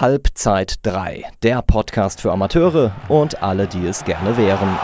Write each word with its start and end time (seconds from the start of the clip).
Halbzeit 0.00 0.86
3, 0.86 1.24
der 1.42 1.60
Podcast 1.60 2.20
für 2.20 2.30
Amateure 2.30 2.92
und 3.08 3.42
alle, 3.42 3.66
die 3.66 3.84
es 3.84 4.04
gerne 4.04 4.36
wären. 4.36 4.78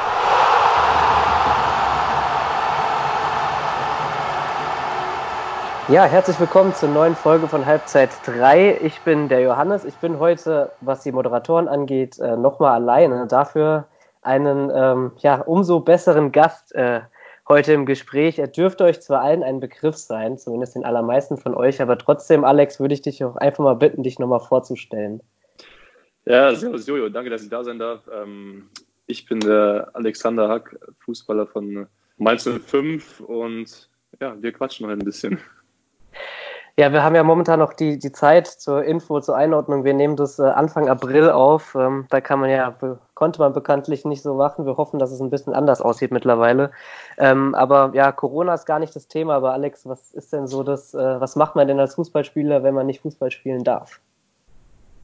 Ja, 5.87 6.03
herzlich 6.07 6.41
willkommen 6.41 6.75
zur 6.75 6.89
neuen 6.89 7.15
Folge 7.15 7.47
von 7.47 7.65
Halbzeit 7.65 8.11
3. 8.25 8.79
Ich 8.83 9.03
bin 9.03 9.29
der 9.29 9.41
Johannes. 9.43 9.85
Ich 9.85 9.95
bin 9.95 10.19
heute, 10.19 10.73
was 10.81 11.05
die 11.05 11.13
Moderatoren 11.13 11.69
angeht, 11.69 12.19
äh, 12.19 12.37
nochmal 12.37 12.73
alleine. 12.73 13.29
Dafür 13.29 13.85
einen 14.21 14.69
ähm, 14.75 15.13
ja, 15.19 15.37
umso 15.43 15.79
besseren 15.79 16.33
Gast 16.33 16.75
äh, 16.75 17.03
heute 17.49 17.73
im 17.73 17.87
Gespräch. 17.87 18.39
Er 18.39 18.49
dürfte 18.49 18.85
euch 18.85 19.01
zwar 19.01 19.21
allen 19.21 19.43
ein 19.43 19.61
Begriff 19.61 19.97
sein, 19.97 20.39
zumindest 20.39 20.75
den 20.75 20.85
allermeisten 20.85 21.37
von 21.37 21.55
euch, 21.55 21.81
aber 21.81 21.99
trotzdem, 21.99 22.45
Alex, 22.45 22.81
würde 22.81 22.95
ich 22.95 23.03
dich 23.03 23.23
auch 23.25 23.37
einfach 23.37 23.65
mal 23.65 23.75
bitten, 23.75 24.03
dich 24.03 24.19
nochmal 24.19 24.41
vorzustellen. 24.41 25.21
Ja, 26.27 26.55
servus 26.55 26.87
Jojo, 26.87 27.09
danke, 27.11 27.31
dass 27.31 27.43
ich 27.43 27.51
da 27.51 27.63
sein 27.63 27.79
darf. 27.79 28.09
Ähm, 28.11 28.71
ich 29.07 29.27
bin 29.27 29.41
der 29.41 29.91
Alexander 29.93 30.49
Hack, 30.49 30.79
Fußballer 31.01 31.47
von 31.47 31.87
Mainz 32.17 32.49
05 32.49 33.21
und 33.21 33.91
ja, 34.21 34.41
wir 34.41 34.53
quatschen 34.53 34.87
heute 34.87 35.01
ein 35.01 35.05
bisschen. 35.05 35.39
Ja, 36.77 36.93
wir 36.93 37.05
haben 37.05 37.15
ja 37.15 37.23
momentan 37.23 37.61
noch 37.61 37.73
die, 37.73 38.01
die 38.01 38.11
Zeit 38.11 38.49
zur 38.49 38.83
Info, 38.83 39.21
zur 39.21 39.37
Einordnung. 39.37 39.85
Wir 39.85 39.95
nehmen 39.95 40.17
das 40.17 40.41
äh, 40.41 40.43
Anfang 40.43 40.89
April 40.89 41.31
auf. 41.31 41.77
Ähm, 41.77 42.07
da 42.11 42.21
kann 42.21 42.41
man 42.41 42.51
ja, 42.51 42.77
konnte 43.15 43.39
man 43.39 43.53
bekanntlich 43.53 44.05
nicht 44.05 44.23
so 44.23 44.35
machen. 44.35 44.67
Wir 44.67 44.77
hoffen, 44.77 44.99
dass 44.99 45.13
es 45.13 45.21
ein 45.21 45.31
bisschen 45.31 45.53
anders 45.55 45.81
aussieht 45.81 46.11
mittlerweile. 46.11 46.73
Ähm, 47.17 47.55
aber 47.55 47.93
ja, 47.95 48.11
Corona 48.11 48.55
ist 48.55 48.67
gar 48.67 48.81
nicht 48.81 48.97
das 48.97 49.07
Thema. 49.07 49.35
Aber 49.35 49.53
Alex, 49.53 49.87
was 49.87 50.11
ist 50.15 50.33
denn 50.33 50.49
so 50.49 50.65
das, 50.65 50.95
äh, 50.95 51.21
was 51.21 51.37
macht 51.37 51.55
man 51.55 51.69
denn 51.69 51.79
als 51.79 51.95
Fußballspieler, 51.95 52.65
wenn 52.65 52.75
man 52.75 52.87
nicht 52.87 53.03
Fußball 53.03 53.31
spielen 53.31 53.63
darf? 53.63 54.01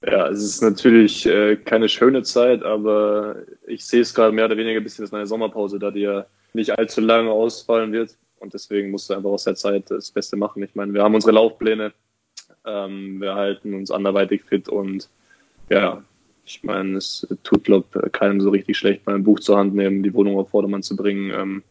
Ja, 0.04 0.26
es 0.26 0.42
ist 0.42 0.62
natürlich 0.62 1.24
äh, 1.26 1.54
keine 1.54 1.88
schöne 1.88 2.24
Zeit, 2.24 2.64
aber 2.64 3.36
ich 3.68 3.86
sehe 3.86 4.00
es 4.00 4.12
gerade 4.12 4.32
mehr 4.32 4.46
oder 4.46 4.56
weniger 4.56 4.80
ein 4.80 4.82
bisschen 4.82 5.04
als 5.04 5.14
eine 5.14 5.26
Sommerpause, 5.26 5.78
da 5.78 5.92
die 5.92 6.00
ja 6.00 6.24
nicht 6.52 6.76
allzu 6.76 7.00
lange 7.00 7.30
ausfallen 7.30 7.92
wird. 7.92 8.16
Und 8.40 8.54
deswegen 8.54 8.90
musst 8.90 9.08
du 9.08 9.14
einfach 9.14 9.30
aus 9.30 9.44
der 9.44 9.54
Zeit 9.54 9.90
das 9.90 10.10
Beste 10.10 10.36
machen. 10.36 10.62
Ich 10.62 10.74
meine, 10.74 10.92
wir 10.92 11.02
haben 11.02 11.14
unsere 11.14 11.32
Laufpläne, 11.32 11.92
ähm, 12.66 13.20
wir 13.20 13.34
halten 13.34 13.74
uns 13.74 13.90
anderweitig 13.90 14.42
fit 14.42 14.68
und 14.68 15.08
ja, 15.68 16.02
ich 16.44 16.64
meine, 16.64 16.96
es 16.96 17.26
tut, 17.44 17.64
glaube 17.64 18.10
keinem 18.10 18.40
so 18.40 18.50
richtig 18.50 18.76
schlecht, 18.76 19.06
mal 19.06 19.14
ein 19.14 19.22
Buch 19.22 19.38
zur 19.40 19.58
Hand 19.58 19.74
nehmen, 19.74 20.02
die 20.02 20.12
Wohnung 20.12 20.36
auf 20.36 20.50
Vordermann 20.50 20.82
zu 20.82 20.96
bringen 20.96 21.30
ähm, 21.32 21.62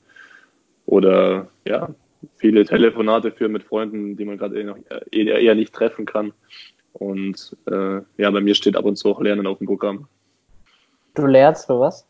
oder 0.86 1.50
ja, 1.66 1.90
viele 2.38 2.66
Telefonate 2.66 3.31
führen 3.31 3.52
mit 3.52 3.64
Freunden, 3.64 4.16
die 4.16 4.25
man 4.25 4.38
gerade 4.38 4.59
eh 4.59 4.66
eher, 5.12 5.40
eher 5.40 5.56
nicht 5.56 5.73
treffen 5.73 6.06
kann. 6.06 6.34
Und 6.94 7.56
äh, 7.67 8.02
ja, 8.17 8.31
bei 8.31 8.42
mir 8.42 8.56
steht 8.56 8.75
ab 8.75 8.86
und 8.86 8.95
zu 8.95 9.09
auch 9.09 9.22
Lernen 9.22 9.47
auf 9.47 9.58
dem 9.58 9.67
Programm. 9.67 10.08
Du 11.14 11.25
lernst 11.25 11.66
für 11.66 11.80
was? 11.80 12.08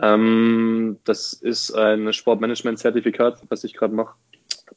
Ähm, 0.00 0.98
das 1.04 1.32
ist 1.32 1.72
ein 1.72 2.12
Sportmanagement-Zertifikat, 2.12 3.42
was 3.48 3.64
ich 3.64 3.74
gerade 3.74 3.94
mache. 3.94 4.14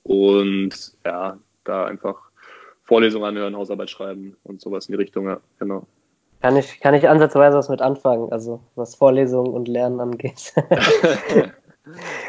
Und 0.03 0.93
ja, 1.05 1.37
da 1.63 1.85
einfach 1.85 2.29
Vorlesungen 2.83 3.25
anhören, 3.25 3.55
Hausarbeit 3.55 3.89
schreiben 3.89 4.35
und 4.43 4.61
sowas 4.61 4.87
in 4.87 4.93
die 4.93 4.97
Richtung, 4.97 5.27
ja, 5.27 5.39
genau. 5.59 5.85
Kann 6.41 6.55
ich, 6.55 6.79
kann 6.79 6.93
ich 6.93 7.07
ansatzweise 7.07 7.57
was 7.57 7.69
mit 7.69 7.81
anfangen, 7.81 8.31
also 8.31 8.61
was 8.75 8.95
Vorlesungen 8.95 9.53
und 9.53 9.67
Lernen 9.67 9.99
angeht. 9.99 10.53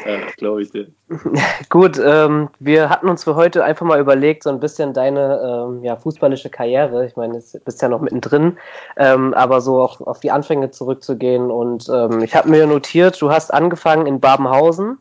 Ja, 0.05 0.19
glaube 0.37 0.61
ich 0.61 0.71
dir. 0.71 0.87
Gut, 1.69 1.99
ähm, 2.03 2.49
wir 2.59 2.89
hatten 2.89 3.09
uns 3.09 3.23
für 3.23 3.35
heute 3.35 3.63
einfach 3.63 3.85
mal 3.85 3.99
überlegt, 3.99 4.43
so 4.43 4.49
ein 4.49 4.59
bisschen 4.59 4.93
deine 4.93 5.67
ähm, 5.67 5.83
ja, 5.83 5.95
fußballische 5.95 6.49
Karriere. 6.49 7.05
Ich 7.05 7.15
meine, 7.15 7.39
du 7.39 7.59
bist 7.59 7.81
ja 7.81 7.89
noch 7.89 8.01
mittendrin, 8.01 8.57
ähm, 8.97 9.33
aber 9.33 9.61
so 9.61 9.81
auch 9.81 10.01
auf 10.01 10.19
die 10.19 10.31
Anfänge 10.31 10.71
zurückzugehen. 10.71 11.51
Und 11.51 11.89
ähm, 11.89 12.21
ich 12.21 12.35
habe 12.35 12.49
mir 12.49 12.65
notiert, 12.65 13.21
du 13.21 13.31
hast 13.31 13.53
angefangen 13.53 14.05
in 14.07 14.19
Babenhausen. 14.19 14.97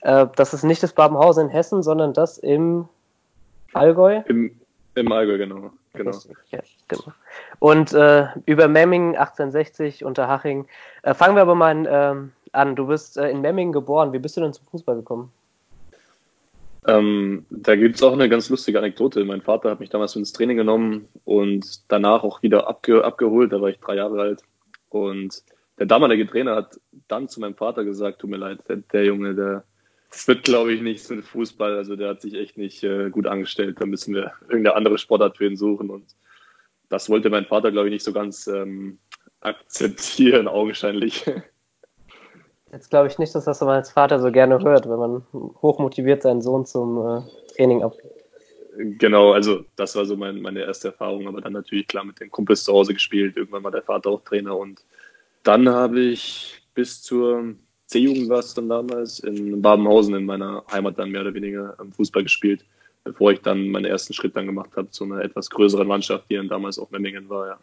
Äh, 0.00 0.26
das 0.36 0.54
ist 0.54 0.64
nicht 0.64 0.82
das 0.82 0.92
Babenhausen 0.92 1.46
in 1.46 1.50
Hessen, 1.50 1.82
sondern 1.82 2.12
das 2.12 2.38
im 2.38 2.88
Allgäu. 3.72 4.22
Im, 4.26 4.50
im 4.94 5.12
Allgäu, 5.12 5.38
genau. 5.38 5.70
genau. 5.94 6.18
Ja, 6.50 6.60
genau. 6.88 7.12
Und 7.58 7.92
äh, 7.92 8.26
über 8.46 8.68
Memmingen 8.68 9.16
1860 9.16 10.04
unter 10.04 10.28
Haching. 10.28 10.66
Äh, 11.02 11.14
fangen 11.14 11.36
wir 11.36 11.42
aber 11.42 11.54
mal 11.54 11.70
an 11.70 11.88
ähm, 11.88 12.32
an. 12.52 12.76
Du 12.76 12.86
bist 12.86 13.16
äh, 13.16 13.30
in 13.30 13.40
Memmingen 13.40 13.72
geboren. 13.72 14.12
Wie 14.12 14.18
bist 14.18 14.36
du 14.36 14.40
denn 14.40 14.52
zum 14.52 14.66
Fußball 14.66 14.96
gekommen? 14.96 15.32
Ähm, 16.86 17.46
da 17.50 17.76
gibt 17.76 17.96
es 17.96 18.02
auch 18.02 18.12
eine 18.12 18.28
ganz 18.28 18.48
lustige 18.48 18.78
Anekdote. 18.78 19.24
Mein 19.24 19.40
Vater 19.40 19.70
hat 19.70 19.80
mich 19.80 19.90
damals 19.90 20.16
ins 20.16 20.32
Training 20.32 20.56
genommen 20.56 21.08
und 21.24 21.80
danach 21.88 22.24
auch 22.24 22.42
wieder 22.42 22.66
abge 22.68 23.04
abgeholt. 23.04 23.52
Da 23.52 23.60
war 23.60 23.68
ich 23.68 23.78
drei 23.78 23.96
Jahre 23.96 24.20
alt. 24.20 24.42
Und 24.88 25.42
der 25.78 25.86
damalige 25.86 26.26
Trainer 26.26 26.56
hat 26.56 26.80
dann 27.08 27.28
zu 27.28 27.40
meinem 27.40 27.54
Vater 27.54 27.84
gesagt, 27.84 28.20
tut 28.20 28.30
mir 28.30 28.36
leid, 28.36 28.58
der, 28.68 28.76
der 28.76 29.04
Junge, 29.04 29.34
der 29.34 29.64
wird, 30.26 30.44
glaube 30.44 30.72
ich, 30.72 30.82
nichts 30.82 31.08
mit 31.08 31.24
Fußball. 31.24 31.76
Also 31.76 31.96
der 31.96 32.10
hat 32.10 32.20
sich 32.20 32.34
echt 32.34 32.58
nicht 32.58 32.82
äh, 32.82 33.10
gut 33.10 33.26
angestellt. 33.26 33.80
Da 33.80 33.86
müssen 33.86 34.14
wir 34.14 34.32
irgendeine 34.42 34.76
andere 34.76 34.98
Sportart 34.98 35.36
für 35.36 35.46
ihn 35.46 35.56
suchen. 35.56 35.88
Und 35.88 36.14
das 36.88 37.08
wollte 37.08 37.30
mein 37.30 37.46
Vater, 37.46 37.70
glaube 37.70 37.88
ich, 37.88 37.92
nicht 37.92 38.04
so 38.04 38.12
ganz 38.12 38.46
ähm, 38.48 38.98
akzeptieren, 39.40 40.48
augenscheinlich. 40.48 41.24
Jetzt 42.72 42.88
glaube 42.88 43.06
ich 43.08 43.18
nicht, 43.18 43.34
dass 43.34 43.44
das 43.44 43.60
man 43.60 43.76
als 43.76 43.90
Vater 43.90 44.18
so 44.18 44.32
gerne 44.32 44.58
hört, 44.58 44.88
wenn 44.88 44.98
man 44.98 45.22
hochmotiviert 45.60 46.22
seinen 46.22 46.40
Sohn 46.40 46.64
zum 46.64 46.98
äh, 46.98 47.20
Training 47.54 47.82
ab. 47.82 47.94
Genau, 48.76 49.32
also 49.32 49.64
das 49.76 49.94
war 49.94 50.06
so 50.06 50.16
mein, 50.16 50.40
meine 50.40 50.60
erste 50.60 50.88
Erfahrung, 50.88 51.28
aber 51.28 51.42
dann 51.42 51.52
natürlich 51.52 51.86
klar 51.86 52.04
mit 52.04 52.18
den 52.18 52.30
Kumpels 52.30 52.64
zu 52.64 52.72
Hause 52.72 52.94
gespielt. 52.94 53.36
Irgendwann 53.36 53.62
war 53.64 53.70
der 53.70 53.82
Vater 53.82 54.08
auch 54.08 54.22
Trainer 54.22 54.56
und 54.56 54.82
dann 55.42 55.68
habe 55.68 56.00
ich 56.00 56.62
bis 56.74 57.02
zur 57.02 57.54
C-Jugend 57.86 58.30
war 58.30 58.38
es 58.38 58.54
dann 58.54 58.70
damals 58.70 59.18
in 59.18 59.60
Babenhausen 59.60 60.14
in 60.14 60.24
meiner 60.24 60.64
Heimat 60.72 60.98
dann 60.98 61.10
mehr 61.10 61.20
oder 61.20 61.34
weniger 61.34 61.74
am 61.76 61.92
Fußball 61.92 62.22
gespielt, 62.22 62.64
bevor 63.04 63.32
ich 63.32 63.42
dann 63.42 63.68
meinen 63.68 63.84
ersten 63.84 64.14
Schritt 64.14 64.34
dann 64.34 64.46
gemacht 64.46 64.70
habe 64.76 64.88
zu 64.88 65.04
einer 65.04 65.20
etwas 65.20 65.50
größeren 65.50 65.86
Mannschaft, 65.86 66.30
die 66.30 66.36
dann 66.36 66.48
damals 66.48 66.78
auch 66.78 66.90
Memmingen 66.90 67.28
war, 67.28 67.48
ja. 67.48 67.58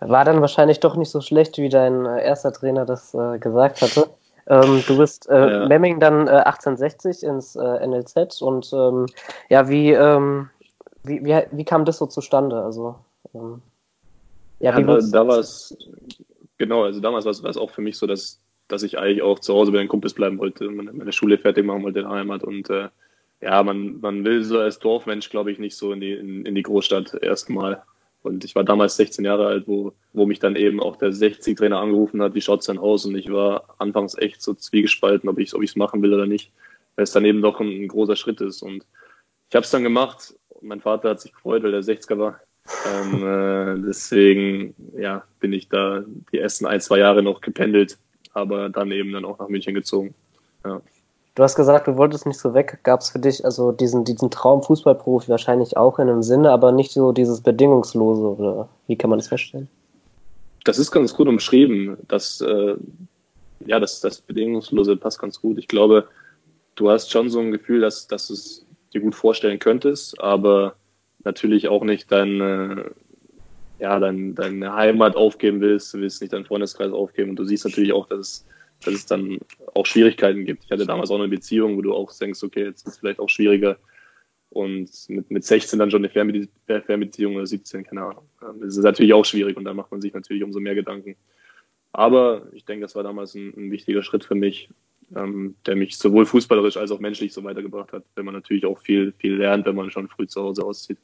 War 0.00 0.24
dann 0.24 0.40
wahrscheinlich 0.40 0.80
doch 0.80 0.96
nicht 0.96 1.10
so 1.10 1.20
schlecht, 1.20 1.58
wie 1.58 1.68
dein 1.68 2.06
äh, 2.06 2.24
erster 2.24 2.52
Trainer 2.52 2.86
das 2.86 3.14
äh, 3.14 3.38
gesagt 3.38 3.82
hatte. 3.82 4.08
Ähm, 4.46 4.82
du 4.86 4.96
bist 4.96 5.28
äh, 5.28 5.50
ja. 5.50 5.68
Memming 5.68 6.00
dann 6.00 6.26
äh, 6.26 6.42
1860 6.44 7.22
ins 7.22 7.54
äh, 7.54 7.86
NLZ 7.86 8.42
und 8.42 8.72
ähm, 8.72 9.06
ja, 9.48 9.68
wie, 9.68 9.92
ähm, 9.92 10.48
wie, 11.04 11.24
wie, 11.24 11.42
wie, 11.52 11.64
kam 11.64 11.84
das 11.84 11.98
so 11.98 12.06
zustande? 12.06 12.60
Also, 12.60 12.96
ähm, 13.34 13.60
ja, 14.58 14.76
wie 14.76 14.80
ja, 14.80 14.86
da, 14.86 14.98
da 15.00 15.28
war 15.28 15.38
es, 15.38 15.76
genau, 16.58 16.84
also 16.84 17.00
damals 17.00 17.26
war 17.26 17.50
es 17.50 17.56
auch 17.56 17.70
für 17.70 17.82
mich 17.82 17.96
so, 17.96 18.06
dass, 18.06 18.40
dass 18.68 18.82
ich 18.82 18.98
eigentlich 18.98 19.22
auch 19.22 19.38
zu 19.38 19.54
Hause 19.54 19.70
bei 19.70 19.78
den 19.78 19.88
Kumpels 19.88 20.14
bleiben 20.14 20.38
wollte, 20.38 20.68
meine, 20.68 20.92
meine 20.92 21.12
Schule 21.12 21.38
fertig 21.38 21.64
machen 21.64 21.84
wollte 21.84 22.00
in 22.00 22.06
der 22.06 22.14
Heimat 22.14 22.42
und 22.42 22.70
äh, 22.70 22.88
ja, 23.42 23.62
man, 23.62 24.00
man 24.00 24.24
will 24.24 24.42
so 24.42 24.58
als 24.58 24.78
Dorfmensch, 24.78 25.30
glaube 25.30 25.52
ich, 25.52 25.58
nicht 25.58 25.76
so 25.76 25.92
in 25.92 26.00
die, 26.00 26.12
in, 26.12 26.44
in 26.44 26.54
die 26.54 26.62
Großstadt 26.62 27.14
erstmal. 27.22 27.82
Und 28.22 28.44
ich 28.44 28.54
war 28.54 28.64
damals 28.64 28.96
16 28.96 29.24
Jahre 29.24 29.46
alt, 29.46 29.66
wo, 29.66 29.92
wo 30.12 30.26
mich 30.26 30.38
dann 30.38 30.56
eben 30.56 30.80
auch 30.80 30.96
der 30.96 31.10
60-Trainer 31.10 31.78
angerufen 31.78 32.22
hat, 32.22 32.34
wie 32.34 32.40
schaut's 32.40 32.66
denn 32.66 32.78
aus? 32.78 33.06
Und 33.06 33.16
ich 33.16 33.30
war 33.30 33.74
anfangs 33.78 34.16
echt 34.16 34.42
so 34.42 34.52
zwiegespalten, 34.52 35.28
ob 35.28 35.38
ich 35.38 35.52
es 35.52 35.76
machen 35.76 36.02
will 36.02 36.12
oder 36.12 36.26
nicht, 36.26 36.52
weil 36.96 37.04
es 37.04 37.12
dann 37.12 37.24
eben 37.24 37.40
doch 37.40 37.60
ein, 37.60 37.68
ein 37.68 37.88
großer 37.88 38.16
Schritt 38.16 38.40
ist. 38.42 38.62
Und 38.62 38.84
ich 39.48 39.56
habe 39.56 39.64
es 39.64 39.70
dann 39.70 39.82
gemacht. 39.82 40.34
Mein 40.60 40.80
Vater 40.80 41.10
hat 41.10 41.20
sich 41.20 41.32
gefreut, 41.32 41.62
weil 41.62 41.72
der 41.72 41.82
60er 41.82 42.18
war. 42.18 42.40
ähm, 42.86 43.26
äh, 43.26 43.86
deswegen 43.86 44.74
ja, 44.98 45.24
bin 45.40 45.54
ich 45.54 45.68
da 45.68 46.04
die 46.30 46.38
ersten 46.38 46.66
ein, 46.66 46.80
zwei 46.80 46.98
Jahre 46.98 47.22
noch 47.22 47.40
gependelt, 47.40 47.98
aber 48.34 48.68
dann 48.68 48.92
eben 48.92 49.12
dann 49.12 49.24
auch 49.24 49.38
nach 49.38 49.48
München 49.48 49.74
gezogen. 49.74 50.14
Ja. 50.64 50.82
Du 51.34 51.42
hast 51.42 51.54
gesagt, 51.54 51.86
du 51.86 51.96
wolltest 51.96 52.26
nicht 52.26 52.38
so 52.38 52.54
weg. 52.54 52.80
Gab 52.82 53.00
es 53.00 53.10
für 53.10 53.18
dich 53.18 53.44
also 53.44 53.72
diesen, 53.72 54.04
diesen 54.04 54.30
Traum 54.30 54.62
Fußballprofi 54.62 55.28
wahrscheinlich 55.28 55.76
auch 55.76 55.98
in 55.98 56.08
einem 56.08 56.22
Sinne, 56.22 56.50
aber 56.50 56.72
nicht 56.72 56.92
so 56.92 57.12
dieses 57.12 57.40
Bedingungslose 57.40 58.22
oder 58.22 58.68
wie 58.88 58.96
kann 58.96 59.10
man 59.10 59.18
das 59.18 59.28
feststellen? 59.28 59.68
Das 60.64 60.78
ist 60.78 60.90
ganz 60.90 61.14
gut 61.14 61.28
umschrieben. 61.28 61.96
Das, 62.08 62.40
äh, 62.40 62.74
ja, 63.64 63.78
das, 63.78 64.00
das 64.00 64.20
Bedingungslose 64.20 64.96
passt 64.96 65.20
ganz 65.20 65.40
gut. 65.40 65.58
Ich 65.58 65.68
glaube, 65.68 66.08
du 66.74 66.90
hast 66.90 67.10
schon 67.10 67.30
so 67.30 67.38
ein 67.40 67.52
Gefühl, 67.52 67.80
dass, 67.80 68.06
dass 68.06 68.26
du 68.26 68.34
es 68.34 68.66
dir 68.92 69.00
gut 69.00 69.14
vorstellen 69.14 69.58
könntest, 69.58 70.20
aber 70.20 70.74
natürlich 71.24 71.68
auch 71.68 71.84
nicht 71.84 72.10
deine, 72.10 72.90
ja, 73.78 73.98
dein, 73.98 74.34
deine 74.34 74.74
Heimat 74.74 75.16
aufgeben 75.16 75.60
willst, 75.60 75.94
du 75.94 75.98
willst 75.98 76.20
nicht 76.20 76.32
deinen 76.32 76.44
Freundeskreis 76.44 76.92
aufgeben 76.92 77.30
und 77.30 77.36
du 77.36 77.44
siehst 77.44 77.64
natürlich 77.64 77.92
auch, 77.92 78.06
dass 78.06 78.18
es 78.18 78.46
dass 78.84 78.94
es 78.94 79.06
dann 79.06 79.38
auch 79.74 79.86
Schwierigkeiten 79.86 80.44
gibt. 80.44 80.64
Ich 80.64 80.70
hatte 80.70 80.86
damals 80.86 81.10
auch 81.10 81.18
eine 81.18 81.28
Beziehung, 81.28 81.76
wo 81.76 81.82
du 81.82 81.94
auch 81.94 82.12
denkst, 82.12 82.42
okay, 82.42 82.64
jetzt 82.64 82.86
ist 82.86 82.94
es 82.94 82.98
vielleicht 82.98 83.20
auch 83.20 83.28
schwieriger. 83.28 83.78
Und 84.50 84.90
mit, 85.08 85.30
mit 85.30 85.44
16 85.44 85.78
dann 85.78 85.90
schon 85.90 86.04
eine 86.04 86.10
Fernbeziehung 86.82 87.36
oder 87.36 87.46
17, 87.46 87.84
keine 87.84 88.02
Ahnung. 88.02 88.24
Ähm, 88.42 88.60
das 88.60 88.76
ist 88.76 88.82
natürlich 88.82 89.12
auch 89.12 89.24
schwierig 89.24 89.56
und 89.56 89.64
da 89.64 89.74
macht 89.74 89.90
man 89.92 90.00
sich 90.00 90.12
natürlich 90.12 90.42
umso 90.42 90.58
mehr 90.58 90.74
Gedanken. 90.74 91.16
Aber 91.92 92.46
ich 92.52 92.64
denke, 92.64 92.82
das 92.82 92.94
war 92.94 93.02
damals 93.02 93.34
ein, 93.34 93.52
ein 93.56 93.70
wichtiger 93.70 94.02
Schritt 94.02 94.24
für 94.24 94.34
mich, 94.34 94.68
ähm, 95.14 95.54
der 95.66 95.76
mich 95.76 95.98
sowohl 95.98 96.26
fußballerisch 96.26 96.76
als 96.76 96.90
auch 96.90 97.00
menschlich 97.00 97.32
so 97.32 97.44
weitergebracht 97.44 97.92
hat, 97.92 98.04
wenn 98.14 98.24
man 98.24 98.34
natürlich 98.34 98.66
auch 98.66 98.78
viel, 98.78 99.12
viel 99.18 99.36
lernt, 99.36 99.66
wenn 99.66 99.76
man 99.76 99.90
schon 99.90 100.08
früh 100.08 100.26
zu 100.26 100.42
Hause 100.42 100.64
auszieht. 100.64 100.98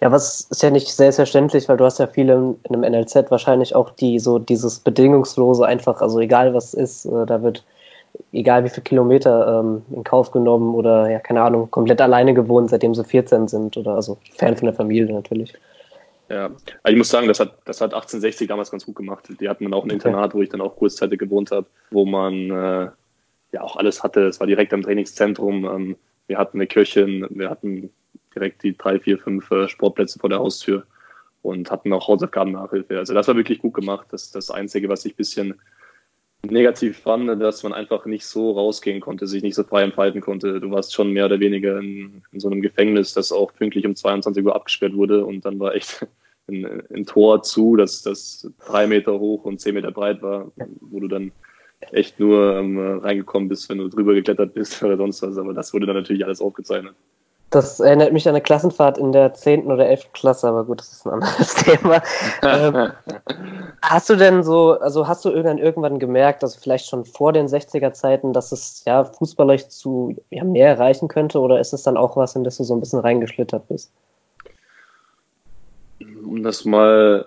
Ja, 0.00 0.12
was 0.12 0.42
ist 0.50 0.62
ja 0.62 0.70
nicht 0.70 0.88
selbstverständlich, 0.88 1.68
weil 1.68 1.76
du 1.76 1.84
hast 1.84 1.98
ja 1.98 2.06
viele 2.06 2.56
in 2.64 2.74
einem 2.74 2.92
NLZ 2.92 3.30
wahrscheinlich 3.30 3.74
auch 3.74 3.90
die 3.90 4.18
so 4.18 4.38
dieses 4.38 4.80
bedingungslose 4.80 5.66
einfach, 5.66 6.00
also 6.00 6.20
egal 6.20 6.54
was 6.54 6.74
ist, 6.74 7.06
äh, 7.06 7.26
da 7.26 7.42
wird 7.42 7.64
egal 8.32 8.64
wie 8.64 8.68
viele 8.68 8.82
Kilometer 8.82 9.60
ähm, 9.60 9.82
in 9.90 10.04
Kauf 10.04 10.30
genommen 10.30 10.74
oder 10.74 11.10
ja, 11.10 11.18
keine 11.18 11.42
Ahnung, 11.42 11.70
komplett 11.70 12.00
alleine 12.00 12.34
gewohnt, 12.34 12.70
seitdem 12.70 12.94
sie 12.94 13.04
14 13.04 13.48
sind 13.48 13.76
oder 13.76 13.94
also 13.94 14.18
fern 14.36 14.56
von 14.56 14.66
der 14.66 14.74
Familie 14.74 15.12
natürlich. 15.12 15.54
Ja, 16.28 16.46
also 16.46 16.92
ich 16.92 16.96
muss 16.96 17.10
sagen, 17.10 17.28
das 17.28 17.40
hat, 17.40 17.54
das 17.64 17.80
hat 17.80 17.92
1860 17.92 18.48
damals 18.48 18.70
ganz 18.70 18.86
gut 18.86 18.96
gemacht. 18.96 19.28
Die 19.40 19.48
hatten 19.48 19.64
dann 19.64 19.74
auch 19.74 19.84
ein 19.84 19.90
Internat, 19.90 20.26
okay. 20.26 20.38
wo 20.38 20.42
ich 20.42 20.48
dann 20.48 20.62
auch 20.62 20.76
kurzzeitig 20.76 21.18
gewohnt 21.18 21.50
habe, 21.50 21.66
wo 21.90 22.06
man 22.06 22.50
äh, 22.50 22.88
ja 23.52 23.60
auch 23.60 23.76
alles 23.76 24.02
hatte. 24.02 24.26
Es 24.26 24.40
war 24.40 24.46
direkt 24.46 24.72
am 24.72 24.82
Trainingszentrum. 24.82 25.64
Ähm, 25.64 25.96
wir 26.26 26.38
hatten 26.38 26.58
eine 26.58 26.66
Kirche, 26.66 27.06
wir 27.06 27.50
hatten 27.50 27.90
direkt 28.34 28.62
die 28.62 28.76
drei, 28.76 28.98
vier, 28.98 29.18
fünf 29.18 29.50
äh, 29.50 29.68
Sportplätze 29.68 30.18
vor 30.18 30.30
der 30.30 30.38
Haustür 30.38 30.86
und 31.42 31.70
hatten 31.70 31.92
auch 31.92 32.08
Hausaufgaben-Nachhilfe. 32.08 32.98
Also 32.98 33.14
das 33.14 33.28
war 33.28 33.36
wirklich 33.36 33.58
gut 33.58 33.74
gemacht. 33.74 34.06
Das 34.10 34.24
ist 34.24 34.34
das 34.34 34.50
Einzige, 34.50 34.88
was 34.88 35.04
ich 35.04 35.12
ein 35.12 35.16
bisschen 35.16 35.54
negativ 36.50 36.98
fand, 36.98 37.40
dass 37.40 37.62
man 37.62 37.72
einfach 37.72 38.06
nicht 38.06 38.26
so 38.26 38.52
rausgehen 38.52 39.00
konnte, 39.00 39.26
sich 39.26 39.42
nicht 39.42 39.54
so 39.54 39.64
frei 39.64 39.82
entfalten 39.82 40.20
konnte. 40.20 40.60
Du 40.60 40.70
warst 40.70 40.94
schon 40.94 41.12
mehr 41.12 41.26
oder 41.26 41.40
weniger 41.40 41.78
in, 41.78 42.22
in 42.32 42.40
so 42.40 42.48
einem 42.48 42.60
Gefängnis, 42.60 43.14
das 43.14 43.32
auch 43.32 43.52
pünktlich 43.54 43.86
um 43.86 43.94
22 43.94 44.44
Uhr 44.44 44.54
abgesperrt 44.54 44.94
wurde 44.94 45.24
und 45.24 45.44
dann 45.44 45.58
war 45.58 45.74
echt 45.74 46.06
ein, 46.48 46.82
ein 46.94 47.06
Tor 47.06 47.42
zu, 47.42 47.76
das, 47.76 48.02
das 48.02 48.50
drei 48.66 48.86
Meter 48.86 49.18
hoch 49.18 49.44
und 49.44 49.60
zehn 49.60 49.74
Meter 49.74 49.90
breit 49.90 50.22
war, 50.22 50.50
wo 50.80 51.00
du 51.00 51.08
dann 51.08 51.32
echt 51.92 52.18
nur 52.20 52.56
ähm, 52.56 52.98
reingekommen 52.98 53.48
bist, 53.48 53.68
wenn 53.68 53.78
du 53.78 53.88
drüber 53.88 54.14
geklettert 54.14 54.54
bist 54.54 54.82
oder 54.82 54.96
sonst 54.96 55.22
was. 55.22 55.38
Aber 55.38 55.54
das 55.54 55.72
wurde 55.72 55.86
dann 55.86 55.96
natürlich 55.96 56.24
alles 56.24 56.40
aufgezeichnet. 56.40 56.94
Das 57.54 57.78
erinnert 57.78 58.12
mich 58.12 58.26
an 58.26 58.34
eine 58.34 58.42
Klassenfahrt 58.42 58.98
in 58.98 59.12
der 59.12 59.32
10. 59.32 59.68
oder 59.68 59.86
11. 59.86 60.12
Klasse, 60.12 60.48
aber 60.48 60.64
gut, 60.64 60.80
das 60.80 60.90
ist 60.90 61.06
ein 61.06 61.12
anderes 61.12 61.54
Thema. 61.54 62.02
ähm, 62.42 62.90
hast 63.80 64.10
du 64.10 64.16
denn 64.16 64.42
so, 64.42 64.72
also 64.72 65.06
hast 65.06 65.24
du 65.24 65.30
irgendwann, 65.30 65.58
irgendwann 65.58 66.00
gemerkt, 66.00 66.42
also 66.42 66.58
vielleicht 66.58 66.88
schon 66.88 67.04
vor 67.04 67.32
den 67.32 67.46
60er 67.46 67.92
Zeiten, 67.92 68.32
dass 68.32 68.50
es 68.50 68.84
ja 68.86 69.04
fußballerisch 69.04 69.68
zu 69.68 70.16
ja, 70.30 70.42
mehr 70.42 70.66
erreichen 70.66 71.06
könnte 71.06 71.38
oder 71.38 71.60
ist 71.60 71.72
es 71.72 71.84
dann 71.84 71.96
auch 71.96 72.16
was, 72.16 72.34
in 72.34 72.42
das 72.42 72.56
du 72.56 72.64
so 72.64 72.74
ein 72.74 72.80
bisschen 72.80 72.98
reingeschlittert 72.98 73.68
bist? 73.68 73.92
Um 76.00 76.42
das 76.42 76.64
mal 76.64 77.24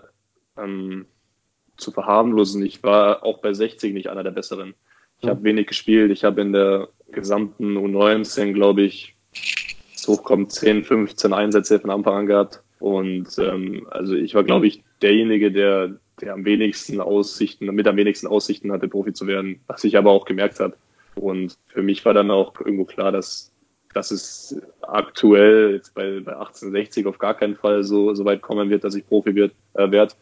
ähm, 0.57 1.05
zu 1.77 1.91
verharmlosen, 1.91 2.65
ich 2.65 2.83
war 2.83 3.23
auch 3.23 3.37
bei 3.37 3.53
60 3.53 3.93
nicht 3.93 4.09
einer 4.09 4.23
der 4.23 4.31
Besseren. 4.31 4.75
Ich 5.19 5.25
mhm. 5.25 5.29
habe 5.29 5.43
wenig 5.43 5.67
gespielt, 5.67 6.11
ich 6.11 6.25
habe 6.25 6.41
in 6.41 6.51
der 6.51 6.89
gesamten 7.13 7.77
U19, 7.77 8.51
glaube 8.51 8.81
ich, 8.81 9.16
hochkommt, 10.07 10.51
10, 10.51 10.83
15 10.83 11.33
Einsätze 11.33 11.79
von 11.79 11.89
Anfang 11.89 12.15
an 12.15 12.27
gehabt. 12.27 12.63
Und 12.79 13.27
ähm, 13.39 13.87
also 13.89 14.13
ich 14.13 14.35
war, 14.35 14.43
glaube 14.43 14.67
ich, 14.67 14.83
derjenige, 15.01 15.51
der, 15.51 15.97
der 16.21 16.33
am 16.33 16.45
wenigsten 16.45 17.01
Aussichten, 17.01 17.65
mit 17.65 17.87
am 17.87 17.97
wenigsten 17.97 18.27
Aussichten 18.27 18.71
hatte, 18.71 18.87
Profi 18.87 19.13
zu 19.13 19.27
werden, 19.27 19.61
was 19.67 19.83
ich 19.83 19.97
aber 19.97 20.11
auch 20.11 20.25
gemerkt 20.25 20.59
habe. 20.59 20.75
Und 21.15 21.57
für 21.67 21.81
mich 21.81 22.05
war 22.05 22.13
dann 22.13 22.31
auch 22.31 22.59
irgendwo 22.59 22.85
klar, 22.85 23.11
dass, 23.11 23.51
dass 23.93 24.11
es 24.11 24.61
aktuell 24.81 25.73
jetzt 25.73 25.95
bei, 25.95 26.19
bei 26.19 26.33
1860 26.33 27.07
auf 27.07 27.17
gar 27.17 27.33
keinen 27.33 27.55
Fall 27.55 27.83
so, 27.83 28.13
so 28.13 28.25
weit 28.25 28.41
kommen 28.41 28.69
wird, 28.69 28.83
dass 28.83 28.95
ich 28.95 29.07
Profi 29.07 29.33
wird, 29.35 29.53
äh, 29.73 29.89
werde. 29.89 30.13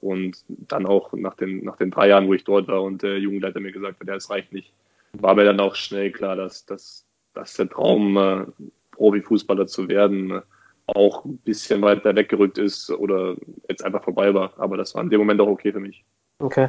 Und 0.00 0.42
dann 0.48 0.86
auch 0.86 1.12
nach 1.12 1.34
den, 1.34 1.62
nach 1.64 1.76
den 1.76 1.90
drei 1.90 2.08
Jahren, 2.08 2.26
wo 2.26 2.34
ich 2.34 2.44
dort 2.44 2.68
war 2.68 2.82
und 2.82 3.02
der 3.02 3.18
Jugendleiter 3.18 3.60
mir 3.60 3.72
gesagt 3.72 4.00
hat, 4.00 4.08
ja, 4.08 4.14
es 4.14 4.30
reicht 4.30 4.52
nicht, 4.52 4.72
war 5.12 5.34
mir 5.34 5.44
dann 5.44 5.60
auch 5.60 5.74
schnell 5.74 6.10
klar, 6.10 6.36
dass, 6.36 6.64
dass, 6.64 7.06
dass 7.34 7.54
der 7.54 7.68
Traum 7.68 8.16
äh, 8.16 8.46
Profifußballer 9.00 9.66
zu 9.66 9.88
werden, 9.88 10.42
auch 10.86 11.24
ein 11.24 11.38
bisschen 11.38 11.80
weiter 11.80 12.14
weggerückt 12.14 12.58
ist 12.58 12.90
oder 12.90 13.34
jetzt 13.68 13.82
einfach 13.82 14.04
vorbei 14.04 14.34
war. 14.34 14.52
Aber 14.58 14.76
das 14.76 14.94
war 14.94 15.02
in 15.02 15.08
dem 15.08 15.20
Moment 15.20 15.40
auch 15.40 15.48
okay 15.48 15.72
für 15.72 15.80
mich. 15.80 16.04
Okay. 16.38 16.68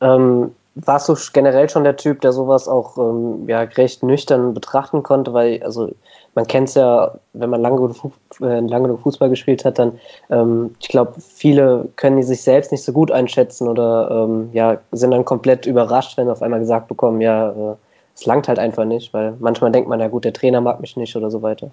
Ja. 0.00 0.14
Ähm, 0.14 0.54
warst 0.76 1.08
du 1.08 1.16
generell 1.32 1.68
schon 1.68 1.82
der 1.82 1.96
Typ, 1.96 2.20
der 2.20 2.32
sowas 2.32 2.68
auch 2.68 2.96
ähm, 2.98 3.48
ja, 3.48 3.62
recht 3.62 4.04
nüchtern 4.04 4.54
betrachten 4.54 5.02
konnte? 5.02 5.32
Weil, 5.32 5.60
also 5.64 5.90
man 6.36 6.46
kennt 6.46 6.68
es 6.68 6.76
ja, 6.76 7.12
wenn 7.32 7.50
man 7.50 7.60
lange, 7.60 7.92
äh, 8.40 8.60
lange 8.60 8.96
Fußball 8.96 9.28
gespielt 9.28 9.64
hat, 9.64 9.80
dann, 9.80 9.98
ähm, 10.30 10.76
ich 10.78 10.88
glaube, 10.88 11.14
viele 11.20 11.88
können 11.96 12.22
sich 12.22 12.42
selbst 12.42 12.70
nicht 12.70 12.84
so 12.84 12.92
gut 12.92 13.10
einschätzen 13.10 13.66
oder 13.66 14.08
ähm, 14.28 14.50
ja, 14.52 14.78
sind 14.92 15.10
dann 15.10 15.24
komplett 15.24 15.66
überrascht, 15.66 16.16
wenn 16.16 16.30
auf 16.30 16.42
einmal 16.42 16.60
gesagt 16.60 16.86
bekommen, 16.86 17.20
ja, 17.20 17.50
äh, 17.50 17.76
es 18.20 18.26
langt 18.26 18.48
halt 18.48 18.58
einfach 18.58 18.84
nicht, 18.84 19.14
weil 19.14 19.34
manchmal 19.40 19.72
denkt 19.72 19.88
man, 19.88 19.98
ja 19.98 20.08
gut, 20.08 20.26
der 20.26 20.34
Trainer 20.34 20.60
mag 20.60 20.78
mich 20.80 20.94
nicht 20.94 21.16
oder 21.16 21.30
so 21.30 21.40
weiter. 21.40 21.70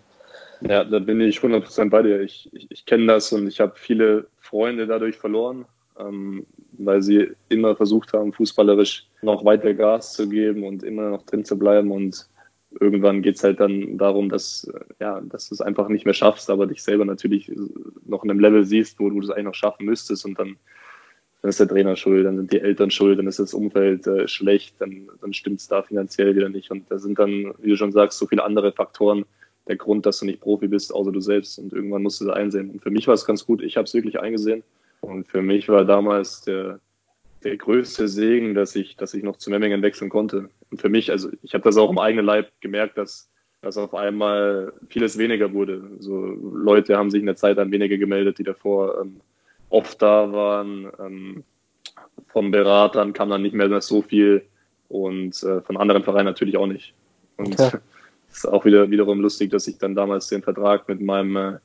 Ja, 0.61 0.85
da 0.85 0.99
bin 0.99 1.19
ich 1.19 1.39
100% 1.39 1.89
bei 1.89 2.01
dir. 2.01 2.21
Ich, 2.21 2.49
ich, 2.53 2.71
ich 2.71 2.85
kenne 2.85 3.07
das 3.07 3.33
und 3.33 3.47
ich 3.47 3.59
habe 3.59 3.73
viele 3.75 4.27
Freunde 4.39 4.88
dadurch 4.88 5.17
verloren, 5.17 5.65
ähm, 5.99 6.45
weil 6.71 7.01
sie 7.01 7.31
immer 7.49 7.75
versucht 7.75 8.13
haben, 8.13 8.31
fußballerisch 8.31 9.07
noch 9.21 9.44
weiter 9.44 9.73
Gas 9.73 10.13
zu 10.13 10.29
geben 10.29 10.63
und 10.63 10.83
immer 10.83 11.09
noch 11.09 11.23
drin 11.23 11.44
zu 11.44 11.59
bleiben. 11.59 11.91
Und 11.91 12.29
irgendwann 12.79 13.21
geht 13.21 13.35
es 13.35 13.43
halt 13.43 13.59
dann 13.59 13.97
darum, 13.97 14.29
dass, 14.29 14.71
ja, 15.01 15.19
dass 15.19 15.50
du 15.50 15.55
es 15.55 15.59
einfach 15.59 15.89
nicht 15.89 16.05
mehr 16.05 16.13
schaffst, 16.13 16.50
aber 16.50 16.65
dich 16.65 16.81
selber 16.81 17.03
natürlich 17.03 17.51
noch 18.05 18.23
in 18.23 18.31
einem 18.31 18.39
Level 18.39 18.63
siehst, 18.63 19.01
wo 19.01 19.09
du 19.09 19.19
das 19.19 19.31
eigentlich 19.31 19.45
noch 19.47 19.53
schaffen 19.53 19.85
müsstest 19.85 20.25
und 20.25 20.39
dann 20.39 20.55
dann 21.42 21.50
ist 21.50 21.60
der 21.60 21.68
Trainer 21.68 21.95
schuld, 21.95 22.25
dann 22.25 22.38
sind 22.38 22.51
die 22.51 22.60
Eltern 22.60 22.89
schuld, 22.89 23.19
dann 23.19 23.28
ist 23.28 23.39
das 23.39 23.54
Umfeld 23.54 24.07
äh, 24.07 24.28
schlecht, 24.28 24.75
dann, 24.80 25.07
dann 25.22 25.34
stimmt 25.34 25.60
es 25.60 25.68
da 25.68 25.84
finanziell 25.84 26.36
wieder 26.36 26.50
nicht. 26.50 26.72
Und 26.72 26.89
da 26.89 26.98
sind 26.98 27.19
dann, 27.19 27.54
wie 27.60 27.69
du 27.69 27.78
schon 27.78 27.92
sagst, 27.92 28.18
so 28.18 28.25
viele 28.25 28.44
andere 28.44 28.72
Faktoren 28.72 29.25
der 29.68 29.75
Grund, 29.75 30.06
dass 30.06 30.19
du 30.19 30.25
nicht 30.25 30.42
Profi 30.42 30.68
bist, 30.68 30.94
außer 30.94 31.12
du 31.12 31.19
selbst. 31.19 31.60
Und 31.60 31.74
irgendwann 31.74 32.04
musst 32.04 32.22
du 32.22 32.25
es 32.25 32.31
einsehen. 32.31 32.72
Und 32.72 32.81
für 32.81 32.89
mich 32.89 33.07
war 33.07 33.13
es 33.13 33.25
ganz 33.25 33.45
gut, 33.45 33.62
ich 33.62 33.78
habe 33.78 33.86
es 33.86 33.94
wirklich 33.94 34.19
eingesehen. 34.19 34.63
Und 35.01 35.28
für 35.28 35.42
mich 35.42 35.69
war 35.69 35.86
damals 35.86 36.42
der, 36.42 36.80
der 37.44 37.57
größte 37.57 38.07
Segen, 38.07 38.56
dass 38.56 38.75
ich, 38.75 38.95
dass 38.95 39.13
ich 39.13 39.24
noch 39.24 39.38
zu 39.38 39.51
Memmingen 39.51 39.81
wechseln 39.84 40.10
konnte. 40.10 40.50
Und 40.72 40.81
für 40.81 40.89
mich, 40.89 41.12
also 41.12 41.30
ich 41.44 41.54
habe 41.54 41.63
das 41.63 41.78
auch 41.78 41.92
im 41.92 42.00
eigenen 42.00 42.25
Leib 42.25 42.51
gemerkt, 42.62 42.98
dass, 42.98 43.30
dass 43.62 43.78
auf 43.78 43.94
einmal 43.94 44.74
vieles 44.89 45.18
weniger 45.18 45.54
wurde. 45.54 45.84
So 46.00 46.18
Leute 46.18 46.98
haben 46.98 47.12
sich 47.12 47.19
in 47.19 47.28
der 47.28 47.36
Zeit 47.36 47.57
dann 47.57 47.72
weniger 47.72 47.98
gemeldet, 47.98 48.39
die 48.39 48.44
davor 48.44 49.01
ähm, 49.01 49.22
oft 49.69 50.01
da 50.01 50.31
waren. 50.31 50.91
Ähm, 50.99 51.43
vom 52.27 52.51
Beratern 52.51 53.13
kam 53.13 53.29
dann 53.29 53.41
nicht 53.41 53.55
mehr 53.55 53.81
so 53.81 54.01
viel 54.01 54.45
und 54.89 55.41
äh, 55.43 55.61
von 55.61 55.77
anderen 55.77 56.03
Vereinen 56.03 56.25
natürlich 56.25 56.57
auch 56.57 56.67
nicht. 56.67 56.93
Und 57.37 57.59
es 57.59 57.77
ist 58.31 58.47
auch 58.47 58.65
wieder 58.65 58.89
wiederum 58.89 59.21
lustig, 59.21 59.51
dass 59.51 59.67
ich 59.67 59.77
dann 59.77 59.95
damals 59.95 60.27
den 60.27 60.43
Vertrag 60.43 60.87
mit 60.87 61.01
meinem 61.01 61.35
äh, 61.35 61.57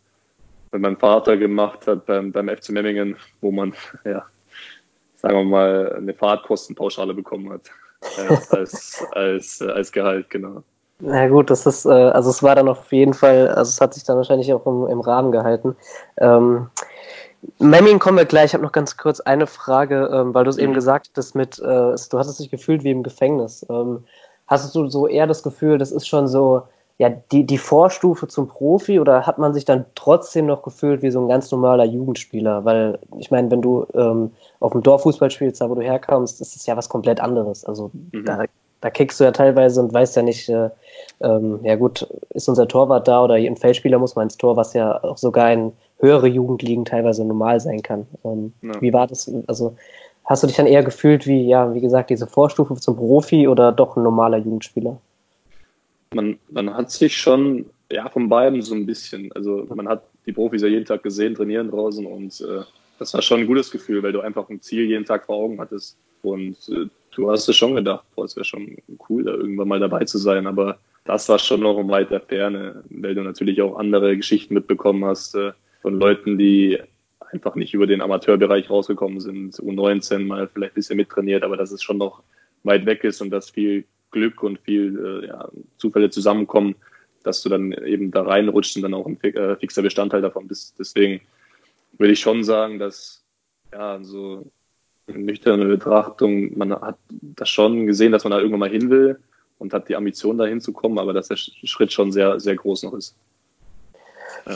mit 0.72 0.80
meinem 0.80 0.96
Vater 0.96 1.36
gemacht 1.36 1.86
habe 1.86 2.02
beim, 2.06 2.32
beim 2.32 2.48
FC 2.48 2.70
Memmingen, 2.70 3.16
wo 3.40 3.50
man 3.50 3.74
ja 4.04 4.24
sagen 5.22 5.36
wir 5.36 5.44
mal 5.44 5.94
eine 5.96 6.12
Fahrtkostenpauschale 6.12 7.14
bekommen 7.14 7.52
hat 7.52 7.70
als, 8.50 9.04
als, 9.12 9.60
äh, 9.60 9.70
als 9.70 9.92
Gehalt, 9.92 10.28
genau. 10.28 10.62
Na 10.98 11.28
gut, 11.28 11.50
das 11.50 11.66
ist, 11.66 11.84
äh, 11.84 11.88
also 11.88 12.30
es 12.30 12.42
war 12.42 12.54
dann 12.54 12.68
auf 12.68 12.92
jeden 12.92 13.14
Fall, 13.14 13.48
also 13.48 13.70
es 13.70 13.80
hat 13.80 13.94
sich 13.94 14.04
dann 14.04 14.16
wahrscheinlich 14.16 14.52
auch 14.52 14.66
im, 14.66 14.86
im 14.88 15.00
Rahmen 15.00 15.32
gehalten. 15.32 15.76
Ähm, 16.18 16.68
Memming 17.58 17.98
kommen 17.98 18.18
wir 18.18 18.24
gleich. 18.24 18.46
Ich 18.46 18.54
habe 18.54 18.64
noch 18.64 18.72
ganz 18.72 18.96
kurz 18.96 19.20
eine 19.20 19.46
Frage, 19.46 20.10
ähm, 20.12 20.34
weil 20.34 20.44
du 20.44 20.50
es 20.50 20.56
mhm. 20.56 20.64
eben 20.64 20.74
gesagt 20.74 21.10
hast, 21.16 21.34
mit, 21.34 21.58
äh, 21.58 21.62
du 21.62 22.18
hattest 22.18 22.40
dich 22.40 22.50
gefühlt 22.50 22.84
wie 22.84 22.90
im 22.90 23.02
Gefängnis. 23.02 23.66
Ähm, 23.68 24.04
hast 24.46 24.74
du 24.74 24.88
so 24.88 25.06
eher 25.06 25.26
das 25.26 25.42
Gefühl, 25.42 25.78
das 25.78 25.92
ist 25.92 26.06
schon 26.06 26.28
so 26.28 26.62
ja, 26.98 27.08
die, 27.08 27.44
die 27.44 27.58
Vorstufe 27.58 28.28
zum 28.28 28.46
Profi 28.46 29.00
oder 29.00 29.26
hat 29.26 29.38
man 29.38 29.54
sich 29.54 29.64
dann 29.64 29.86
trotzdem 29.96 30.46
noch 30.46 30.62
gefühlt 30.62 31.02
wie 31.02 31.10
so 31.10 31.20
ein 31.20 31.28
ganz 31.28 31.50
normaler 31.50 31.84
Jugendspieler? 31.84 32.64
Weil 32.64 32.98
ich 33.18 33.30
meine, 33.30 33.50
wenn 33.50 33.60
du 33.60 33.86
ähm, 33.94 34.30
auf 34.60 34.70
dem 34.70 34.84
Dorffußball 34.84 35.30
spielst, 35.30 35.60
da 35.60 35.68
wo 35.68 35.74
du 35.74 35.82
herkommst, 35.82 36.40
ist 36.40 36.54
es 36.54 36.64
ja 36.66 36.76
was 36.76 36.88
komplett 36.88 37.18
anderes. 37.18 37.64
Also 37.64 37.90
mhm. 37.92 38.24
da, 38.24 38.44
da 38.82 38.90
kickst 38.90 39.18
du 39.18 39.24
ja 39.24 39.32
teilweise 39.32 39.80
und 39.80 39.92
weißt 39.92 40.14
ja 40.14 40.22
nicht, 40.22 40.48
äh, 40.48 40.70
ähm, 41.22 41.58
ja 41.64 41.74
gut, 41.74 42.06
ist 42.30 42.48
unser 42.48 42.68
Torwart 42.68 43.08
da 43.08 43.24
oder 43.24 43.34
ein 43.34 43.56
Feldspieler 43.56 43.98
muss 43.98 44.14
man 44.14 44.26
ins 44.26 44.36
Tor, 44.36 44.56
was 44.56 44.72
ja 44.74 45.02
auch 45.02 45.18
sogar 45.18 45.52
in 45.52 45.72
höhere 46.02 46.26
Jugendligen 46.26 46.84
teilweise 46.84 47.24
normal 47.24 47.60
sein 47.60 47.80
kann. 47.80 48.06
Ähm, 48.24 48.52
ja. 48.60 48.80
Wie 48.80 48.92
war 48.92 49.06
das? 49.06 49.32
Also 49.46 49.76
hast 50.24 50.42
du 50.42 50.48
dich 50.48 50.56
dann 50.56 50.66
eher 50.66 50.82
gefühlt 50.82 51.26
wie, 51.26 51.46
ja, 51.46 51.72
wie 51.74 51.80
gesagt, 51.80 52.10
diese 52.10 52.26
Vorstufe 52.26 52.74
zum 52.74 52.96
Profi 52.96 53.48
oder 53.48 53.72
doch 53.72 53.96
ein 53.96 54.02
normaler 54.02 54.38
Jugendspieler? 54.38 54.98
Man, 56.14 56.38
man 56.50 56.74
hat 56.74 56.90
sich 56.90 57.16
schon, 57.16 57.66
ja, 57.90 58.08
von 58.08 58.28
beiden 58.28 58.60
so 58.60 58.74
ein 58.74 58.84
bisschen. 58.84 59.30
Also 59.32 59.66
man 59.74 59.88
hat 59.88 60.02
die 60.26 60.32
Profis 60.32 60.62
ja 60.62 60.68
jeden 60.68 60.84
Tag 60.84 61.02
gesehen, 61.02 61.34
trainieren 61.34 61.70
draußen 61.70 62.04
und 62.04 62.40
äh, 62.40 62.62
das 62.98 63.14
war 63.14 63.22
schon 63.22 63.40
ein 63.40 63.46
gutes 63.46 63.70
Gefühl, 63.70 64.02
weil 64.02 64.12
du 64.12 64.20
einfach 64.20 64.48
ein 64.48 64.60
Ziel 64.60 64.84
jeden 64.84 65.04
Tag 65.04 65.24
vor 65.26 65.36
Augen 65.36 65.58
hattest. 65.60 65.96
Und 66.22 66.56
äh, 66.68 66.86
du 67.14 67.30
hast 67.30 67.48
es 67.48 67.56
schon 67.56 67.74
gedacht, 67.74 68.04
boah, 68.14 68.24
es 68.24 68.36
wäre 68.36 68.44
schon 68.44 68.76
cool, 69.08 69.24
da 69.24 69.32
irgendwann 69.32 69.68
mal 69.68 69.80
dabei 69.80 70.04
zu 70.04 70.18
sein, 70.18 70.46
aber 70.46 70.78
das 71.04 71.28
war 71.28 71.38
schon 71.38 71.60
noch 71.60 71.76
um 71.76 71.88
weiter 71.88 72.20
Ferne, 72.20 72.84
weil 72.90 73.14
du 73.14 73.22
natürlich 73.22 73.60
auch 73.60 73.76
andere 73.76 74.16
Geschichten 74.16 74.54
mitbekommen 74.54 75.04
hast, 75.04 75.34
äh, 75.34 75.52
von 75.82 75.98
Leuten, 75.98 76.38
die 76.38 76.78
einfach 77.32 77.54
nicht 77.54 77.74
über 77.74 77.86
den 77.86 78.00
Amateurbereich 78.00 78.70
rausgekommen 78.70 79.20
sind, 79.20 79.56
U19 79.56 80.26
mal 80.26 80.48
vielleicht 80.48 80.72
ein 80.72 80.76
bisschen 80.76 80.96
mittrainiert, 80.96 81.42
aber 81.42 81.56
dass 81.56 81.72
es 81.72 81.82
schon 81.82 81.98
noch 81.98 82.22
weit 82.62 82.86
weg 82.86 83.04
ist 83.04 83.20
und 83.20 83.30
dass 83.30 83.50
viel 83.50 83.84
Glück 84.10 84.42
und 84.42 84.60
viel 84.60 85.22
äh, 85.24 85.26
ja, 85.28 85.48
Zufälle 85.78 86.10
zusammenkommen, 86.10 86.76
dass 87.22 87.42
du 87.42 87.48
dann 87.48 87.72
eben 87.72 88.10
da 88.10 88.22
reinrutscht 88.22 88.76
und 88.76 88.82
dann 88.82 88.94
auch 88.94 89.06
ein 89.06 89.20
äh, 89.22 89.56
fixer 89.56 89.82
Bestandteil 89.82 90.22
davon 90.22 90.46
bist. 90.46 90.78
Deswegen 90.78 91.20
würde 91.98 92.12
ich 92.12 92.20
schon 92.20 92.44
sagen, 92.44 92.78
dass 92.78 93.24
ja 93.72 93.98
so 94.02 94.50
nüchterne 95.06 95.64
Betrachtung, 95.66 96.56
man 96.56 96.72
hat 96.72 96.98
das 97.10 97.48
schon 97.48 97.86
gesehen, 97.86 98.12
dass 98.12 98.24
man 98.24 98.32
da 98.32 98.38
irgendwann 98.38 98.60
mal 98.60 98.70
hin 98.70 98.90
will 98.90 99.18
und 99.58 99.72
hat 99.72 99.88
die 99.88 99.96
Ambition 99.96 100.38
dahin 100.38 100.60
zu 100.60 100.72
kommen, 100.72 100.98
aber 100.98 101.12
dass 101.12 101.28
der 101.28 101.36
Schritt 101.36 101.92
schon 101.92 102.12
sehr, 102.12 102.38
sehr 102.38 102.56
groß 102.56 102.84
noch 102.84 102.94
ist. 102.94 103.16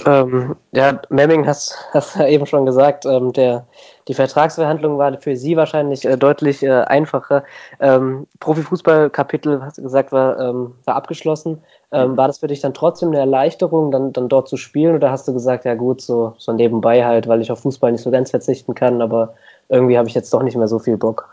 Ähm, 0.05 0.57
ja, 0.73 1.01
Memming 1.11 1.47
hast, 1.47 1.77
hast 1.93 2.17
ja 2.17 2.27
eben 2.27 2.47
schon 2.47 2.67
gesagt, 2.67 3.07
ähm, 3.07 3.33
der, 3.33 3.67
die 4.09 4.15
Vertragsverhandlung 4.15 4.99
war 4.99 5.17
für 5.21 5.37
Sie 5.37 5.57
wahrscheinlich 5.57 6.05
äh, 6.05 6.17
deutlich 6.17 6.63
äh, 6.63 6.83
einfacher. 6.83 7.45
Ähm, 7.79 8.27
Profifußballkapitel, 8.41 9.63
hast 9.63 9.79
du 9.79 9.83
gesagt, 9.83 10.13
war, 10.13 10.39
ähm, 10.41 10.75
war 10.85 10.97
abgeschlossen. 10.97 11.63
Ähm, 11.93 12.13
mhm. 12.13 12.17
War 12.17 12.27
das 12.27 12.39
für 12.39 12.49
dich 12.49 12.61
dann 12.61 12.75
trotzdem 12.75 13.11
eine 13.11 13.19
Erleichterung, 13.19 13.93
dann, 13.93 14.13
dann 14.13 14.29
dort 14.29 14.49
zu 14.49 14.57
spielen? 14.57 14.97
Oder 14.97 15.11
hast 15.11 15.29
du 15.29 15.33
gesagt, 15.33 15.65
ja 15.65 15.75
gut, 15.75 16.01
so, 16.01 16.35
so 16.39 16.53
nebenbei 16.53 17.05
halt, 17.05 17.29
weil 17.29 17.41
ich 17.41 17.53
auf 17.53 17.61
Fußball 17.61 17.93
nicht 17.93 18.03
so 18.03 18.11
ganz 18.11 18.31
verzichten 18.31 18.75
kann, 18.75 19.01
aber 19.01 19.35
irgendwie 19.69 19.99
habe 19.99 20.09
ich 20.09 20.15
jetzt 20.15 20.33
doch 20.35 20.43
nicht 20.43 20.57
mehr 20.57 20.69
so 20.69 20.81
viel 20.81 20.97
Bock? 20.97 21.29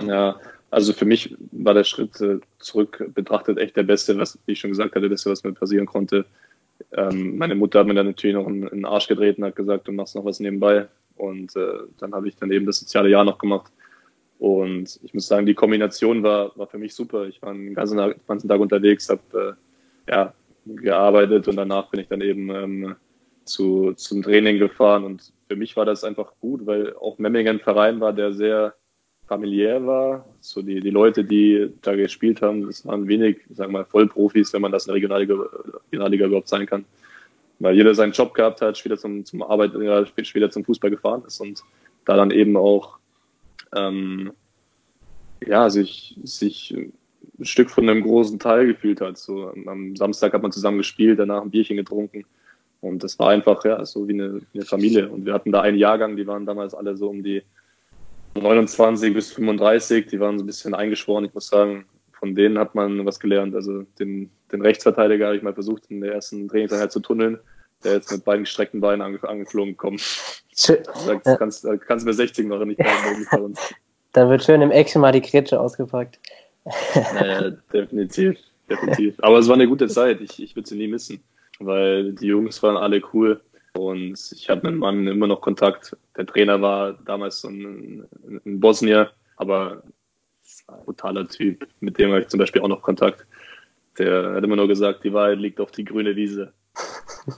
Ja, 0.00 0.36
also 0.70 0.92
für 0.92 1.04
mich 1.04 1.36
war 1.52 1.74
der 1.74 1.84
Schritt 1.84 2.20
äh, 2.22 2.38
zurück 2.58 3.04
betrachtet 3.14 3.58
echt 3.58 3.76
der 3.76 3.82
beste, 3.82 4.16
was, 4.18 4.38
wie 4.46 4.52
ich 4.52 4.60
schon 4.60 4.70
gesagt 4.70 4.92
hatte, 4.92 5.02
der 5.02 5.08
beste, 5.10 5.30
was 5.30 5.44
mir 5.44 5.52
passieren 5.52 5.86
konnte 5.86 6.24
ähm, 6.92 7.38
meine 7.38 7.54
Mutter 7.54 7.80
hat 7.80 7.86
mir 7.86 7.94
dann 7.94 8.06
natürlich 8.06 8.34
noch 8.34 8.46
in, 8.46 8.62
in 8.62 8.78
den 8.78 8.84
Arsch 8.84 9.08
gedreht 9.08 9.38
und 9.38 9.44
hat 9.44 9.56
gesagt, 9.56 9.88
du 9.88 9.92
machst 9.92 10.14
noch 10.14 10.24
was 10.24 10.40
nebenbei. 10.40 10.88
Und 11.16 11.54
äh, 11.56 11.80
dann 11.98 12.12
habe 12.12 12.28
ich 12.28 12.36
dann 12.36 12.50
eben 12.50 12.66
das 12.66 12.80
soziale 12.80 13.10
Jahr 13.10 13.24
noch 13.24 13.38
gemacht. 13.38 13.72
Und 14.38 14.98
ich 15.02 15.12
muss 15.12 15.26
sagen, 15.26 15.44
die 15.44 15.54
Kombination 15.54 16.22
war, 16.22 16.56
war 16.56 16.66
für 16.66 16.78
mich 16.78 16.94
super. 16.94 17.26
Ich 17.26 17.42
war 17.42 17.52
den 17.52 17.74
ganzen 17.74 17.98
Tag, 17.98 18.26
ganzen 18.26 18.48
Tag 18.48 18.58
unterwegs, 18.60 19.10
habe 19.10 19.56
äh, 20.06 20.10
ja, 20.10 20.34
gearbeitet 20.64 21.46
und 21.48 21.56
danach 21.56 21.90
bin 21.90 22.00
ich 22.00 22.08
dann 22.08 22.22
eben 22.22 22.50
ähm, 22.50 22.96
zu, 23.44 23.92
zum 23.92 24.22
Training 24.22 24.58
gefahren. 24.58 25.04
Und 25.04 25.32
für 25.48 25.56
mich 25.56 25.76
war 25.76 25.84
das 25.84 26.04
einfach 26.04 26.32
gut, 26.40 26.66
weil 26.66 26.94
auch 26.96 27.18
Memmingen 27.18 27.56
ein 27.56 27.60
Verein 27.60 28.00
war, 28.00 28.12
der 28.12 28.32
sehr 28.32 28.74
familiär 29.30 29.86
war. 29.86 30.26
So 30.40 30.60
die, 30.60 30.80
die 30.80 30.90
Leute, 30.90 31.22
die 31.22 31.70
da 31.82 31.94
gespielt 31.94 32.42
haben, 32.42 32.66
das 32.66 32.84
waren 32.84 33.06
wenig, 33.06 33.38
sagen 33.50 33.72
wir 33.72 33.78
mal, 33.78 33.84
Vollprofis, 33.84 34.52
wenn 34.52 34.60
man 34.60 34.72
das 34.72 34.86
in 34.86 34.88
der 34.88 34.96
Regionalliga, 34.96 35.36
Regionalliga 35.86 36.26
überhaupt 36.26 36.48
sein 36.48 36.66
kann. 36.66 36.84
Weil 37.60 37.76
jeder 37.76 37.94
seinen 37.94 38.10
Job 38.10 38.34
gehabt 38.34 38.60
hat, 38.60 38.76
später 38.76 38.98
zum, 38.98 39.24
zum 39.24 39.44
Arbeit, 39.44 39.70
ja, 39.80 40.04
später 40.24 40.50
zum 40.50 40.64
Fußball 40.64 40.90
gefahren 40.90 41.22
ist 41.28 41.40
und 41.40 41.62
da 42.06 42.16
dann 42.16 42.32
eben 42.32 42.56
auch 42.56 42.98
ähm, 43.76 44.32
ja, 45.46 45.70
sich, 45.70 46.18
sich 46.24 46.74
ein 47.38 47.44
Stück 47.44 47.70
von 47.70 47.88
einem 47.88 48.02
großen 48.02 48.40
Teil 48.40 48.66
gefühlt 48.66 49.00
hat. 49.00 49.16
So 49.16 49.52
am 49.66 49.94
Samstag 49.94 50.32
hat 50.32 50.42
man 50.42 50.50
zusammen 50.50 50.78
gespielt, 50.78 51.20
danach 51.20 51.42
ein 51.42 51.50
Bierchen 51.50 51.76
getrunken. 51.76 52.24
Und 52.80 53.04
das 53.04 53.16
war 53.20 53.28
einfach 53.28 53.64
ja 53.64 53.84
so 53.84 54.08
wie 54.08 54.14
eine, 54.14 54.40
wie 54.52 54.58
eine 54.58 54.64
Familie. 54.64 55.08
Und 55.08 55.24
wir 55.24 55.34
hatten 55.34 55.52
da 55.52 55.60
einen 55.60 55.78
Jahrgang, 55.78 56.16
die 56.16 56.26
waren 56.26 56.46
damals 56.46 56.74
alle 56.74 56.96
so 56.96 57.08
um 57.08 57.22
die 57.22 57.42
29 58.34 59.12
bis 59.12 59.32
35, 59.32 60.06
die 60.06 60.20
waren 60.20 60.38
so 60.38 60.44
ein 60.44 60.46
bisschen 60.46 60.74
eingeschworen. 60.74 61.24
Ich 61.24 61.34
muss 61.34 61.48
sagen, 61.48 61.84
von 62.12 62.34
denen 62.34 62.58
hat 62.58 62.74
man 62.74 63.04
was 63.06 63.18
gelernt. 63.18 63.54
Also 63.54 63.82
den, 63.98 64.30
den 64.52 64.62
Rechtsverteidiger 64.62 65.26
habe 65.26 65.36
ich 65.36 65.42
mal 65.42 65.54
versucht, 65.54 65.86
in 65.90 66.00
der 66.00 66.14
ersten 66.14 66.48
Trainingseinheit 66.48 66.92
zu 66.92 67.00
tunneln, 67.00 67.38
der 67.82 67.94
jetzt 67.94 68.12
mit 68.12 68.24
beiden 68.24 68.44
gestreckten 68.44 68.80
Beinen 68.80 69.02
ange, 69.02 69.22
angeflogen 69.22 69.76
kommt. 69.76 70.00
Sagt, 70.52 70.86
ja. 71.26 71.36
kannst, 71.36 71.66
kannst 71.86 72.06
mir 72.06 72.12
60 72.12 72.46
machen, 72.46 72.68
nicht 72.68 72.80
bei 73.30 73.38
uns. 73.38 73.74
Da 74.12 74.28
wird 74.28 74.44
schön 74.44 74.60
im 74.60 74.70
Action 74.70 75.00
mal 75.00 75.12
die 75.12 75.20
Kretsche 75.20 75.58
ausgepackt. 75.58 76.18
Naja, 77.14 77.52
definitiv, 77.72 78.38
definitiv. 78.68 79.14
Aber 79.22 79.38
es 79.38 79.48
war 79.48 79.54
eine 79.54 79.66
gute 79.66 79.88
Zeit. 79.88 80.20
Ich, 80.20 80.42
ich 80.42 80.54
würde 80.54 80.68
sie 80.68 80.76
nie 80.76 80.88
missen, 80.88 81.22
weil 81.58 82.12
die 82.12 82.26
Jungs 82.26 82.62
waren 82.62 82.76
alle 82.76 83.00
cool. 83.14 83.40
Und 83.74 84.32
ich 84.32 84.50
habe 84.50 84.62
mit 84.62 84.72
dem 84.72 84.78
Mann 84.78 85.06
immer 85.06 85.26
noch 85.26 85.40
Kontakt. 85.40 85.96
Der 86.16 86.26
Trainer 86.26 86.60
war 86.60 86.94
damals 87.04 87.40
so 87.40 87.48
ein, 87.48 88.04
in 88.44 88.60
Bosnien, 88.60 89.06
aber 89.36 89.82
ein 90.68 90.84
brutaler 90.84 91.28
Typ. 91.28 91.66
Mit 91.80 91.98
dem 91.98 92.10
habe 92.10 92.22
ich 92.22 92.28
zum 92.28 92.38
Beispiel 92.38 92.62
auch 92.62 92.68
noch 92.68 92.82
Kontakt. 92.82 93.26
Der 93.98 94.34
hat 94.34 94.44
immer 94.44 94.56
nur 94.56 94.68
gesagt, 94.68 95.04
die 95.04 95.12
Wahrheit 95.12 95.38
liegt 95.38 95.60
auf 95.60 95.70
die 95.70 95.84
grüne 95.84 96.16
Wiese. 96.16 96.52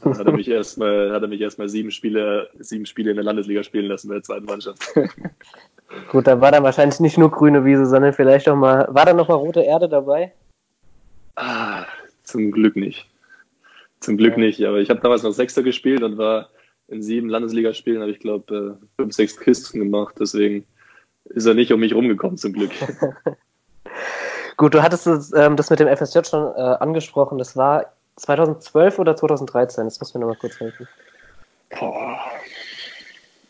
Dann 0.02 0.18
hat 0.18 0.26
er 0.26 0.32
mich 0.32 0.48
erstmal, 0.48 1.12
hat 1.12 1.22
er 1.22 1.28
mich 1.28 1.40
erstmal 1.40 1.68
sieben 1.68 1.90
Spiele, 1.90 2.48
sieben 2.58 2.86
Spiele 2.86 3.10
in 3.10 3.16
der 3.16 3.24
Landesliga 3.24 3.62
spielen 3.62 3.86
lassen 3.86 4.08
bei 4.08 4.14
der 4.14 4.22
zweiten 4.22 4.44
Mannschaft. 4.44 4.82
Gut, 6.10 6.26
da 6.26 6.40
war 6.40 6.52
dann 6.52 6.62
wahrscheinlich 6.62 7.00
nicht 7.00 7.18
nur 7.18 7.30
grüne 7.30 7.64
Wiese, 7.64 7.86
sondern 7.86 8.12
vielleicht 8.12 8.48
auch 8.48 8.56
mal, 8.56 8.86
war 8.90 9.04
da 9.04 9.12
noch 9.12 9.28
mal 9.28 9.34
rote 9.34 9.60
Erde 9.60 9.88
dabei? 9.88 10.32
Ah, 11.36 11.84
zum 12.22 12.50
Glück 12.50 12.76
nicht. 12.76 13.06
Zum 14.02 14.16
Glück 14.16 14.36
nicht, 14.36 14.62
aber 14.64 14.78
ich 14.78 14.90
habe 14.90 15.00
damals 15.00 15.22
noch 15.22 15.32
Sechster 15.32 15.62
gespielt 15.62 16.02
und 16.02 16.18
war 16.18 16.48
in 16.88 17.02
sieben 17.02 17.28
Landesligaspielen, 17.28 18.00
habe 18.00 18.10
ich 18.10 18.18
glaube 18.18 18.78
äh, 18.80 18.86
fünf, 18.96 19.14
sechs 19.14 19.38
Kisten 19.38 19.78
gemacht. 19.78 20.16
Deswegen 20.18 20.66
ist 21.26 21.46
er 21.46 21.54
nicht 21.54 21.72
um 21.72 21.80
mich 21.80 21.94
rumgekommen, 21.94 22.36
zum 22.36 22.52
Glück. 22.52 22.72
Gut, 24.56 24.74
du 24.74 24.82
hattest 24.82 25.06
das, 25.06 25.32
ähm, 25.32 25.56
das 25.56 25.70
mit 25.70 25.80
dem 25.80 25.88
FSJ 25.88 26.18
schon 26.28 26.52
äh, 26.56 26.60
angesprochen. 26.60 27.38
Das 27.38 27.56
war 27.56 27.92
2012 28.16 28.98
oder 28.98 29.16
2013? 29.16 29.84
Das 29.84 30.00
muss 30.00 30.14
mir 30.14 30.20
nochmal 30.20 30.36
kurz 30.36 30.58
helfen. 30.58 30.86
Boah. 31.78 32.18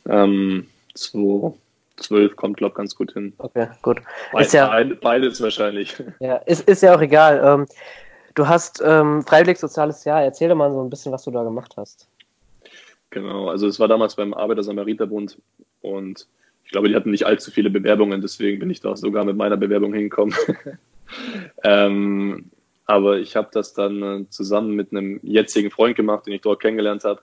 Ähm, 0.09 0.67
2012 0.95 2.37
kommt, 2.37 2.59
glaube 2.59 2.73
ich, 2.73 2.77
ganz 2.77 2.95
gut 2.95 3.13
hin. 3.13 3.33
Okay, 3.39 3.69
gut. 3.83 4.03
Ist 4.39 4.53
ja, 4.53 4.85
beides 5.01 5.41
wahrscheinlich. 5.41 5.97
Ja, 6.21 6.37
ist, 6.37 6.69
ist 6.69 6.83
ja 6.83 6.95
auch 6.95 7.01
egal. 7.01 7.41
Ähm, 7.43 7.67
Du 8.35 8.49
hast 8.49 8.83
ähm, 8.85 9.23
Freiwillig 9.23 9.59
Soziales 9.59 10.05
Jahr. 10.05 10.23
Erzähl 10.23 10.49
doch 10.49 10.57
mal 10.57 10.73
so 10.73 10.83
ein 10.83 10.91
bisschen, 10.91 11.13
was 11.13 11.25
du 11.25 11.31
da 11.31 11.43
gemacht 11.43 11.75
hast. 11.77 12.09
Genau, 13.11 13.49
also 13.49 13.67
es 13.67 13.79
war 13.79 13.89
damals 13.89 14.17
beim 14.17 14.33
Arbeiter-Samariter-Bund 14.33 15.37
und 15.83 16.27
ich 16.65 16.71
glaube, 16.71 16.89
die 16.89 16.97
hatten 16.97 17.11
nicht 17.11 17.27
allzu 17.27 17.51
viele 17.51 17.69
Bewerbungen, 17.69 18.23
deswegen 18.23 18.59
bin 18.59 18.71
ich 18.71 18.81
da 18.81 18.97
sogar 18.97 19.25
mit 19.25 19.37
meiner 19.37 19.59
Bewerbung 19.59 19.93
hingekommen. 19.93 20.35
ähm, 21.65 22.51
aber 22.87 23.19
ich 23.19 23.37
habe 23.37 23.49
das 23.53 23.75
dann 23.75 24.03
äh, 24.03 24.29
zusammen 24.31 24.75
mit 24.75 24.93
einem 24.93 25.21
jetzigen 25.23 25.71
Freund 25.71 25.97
gemacht, 25.97 26.27
den 26.27 26.33
ich 26.33 26.41
dort 26.41 26.61
kennengelernt 26.61 27.05
habe. 27.05 27.21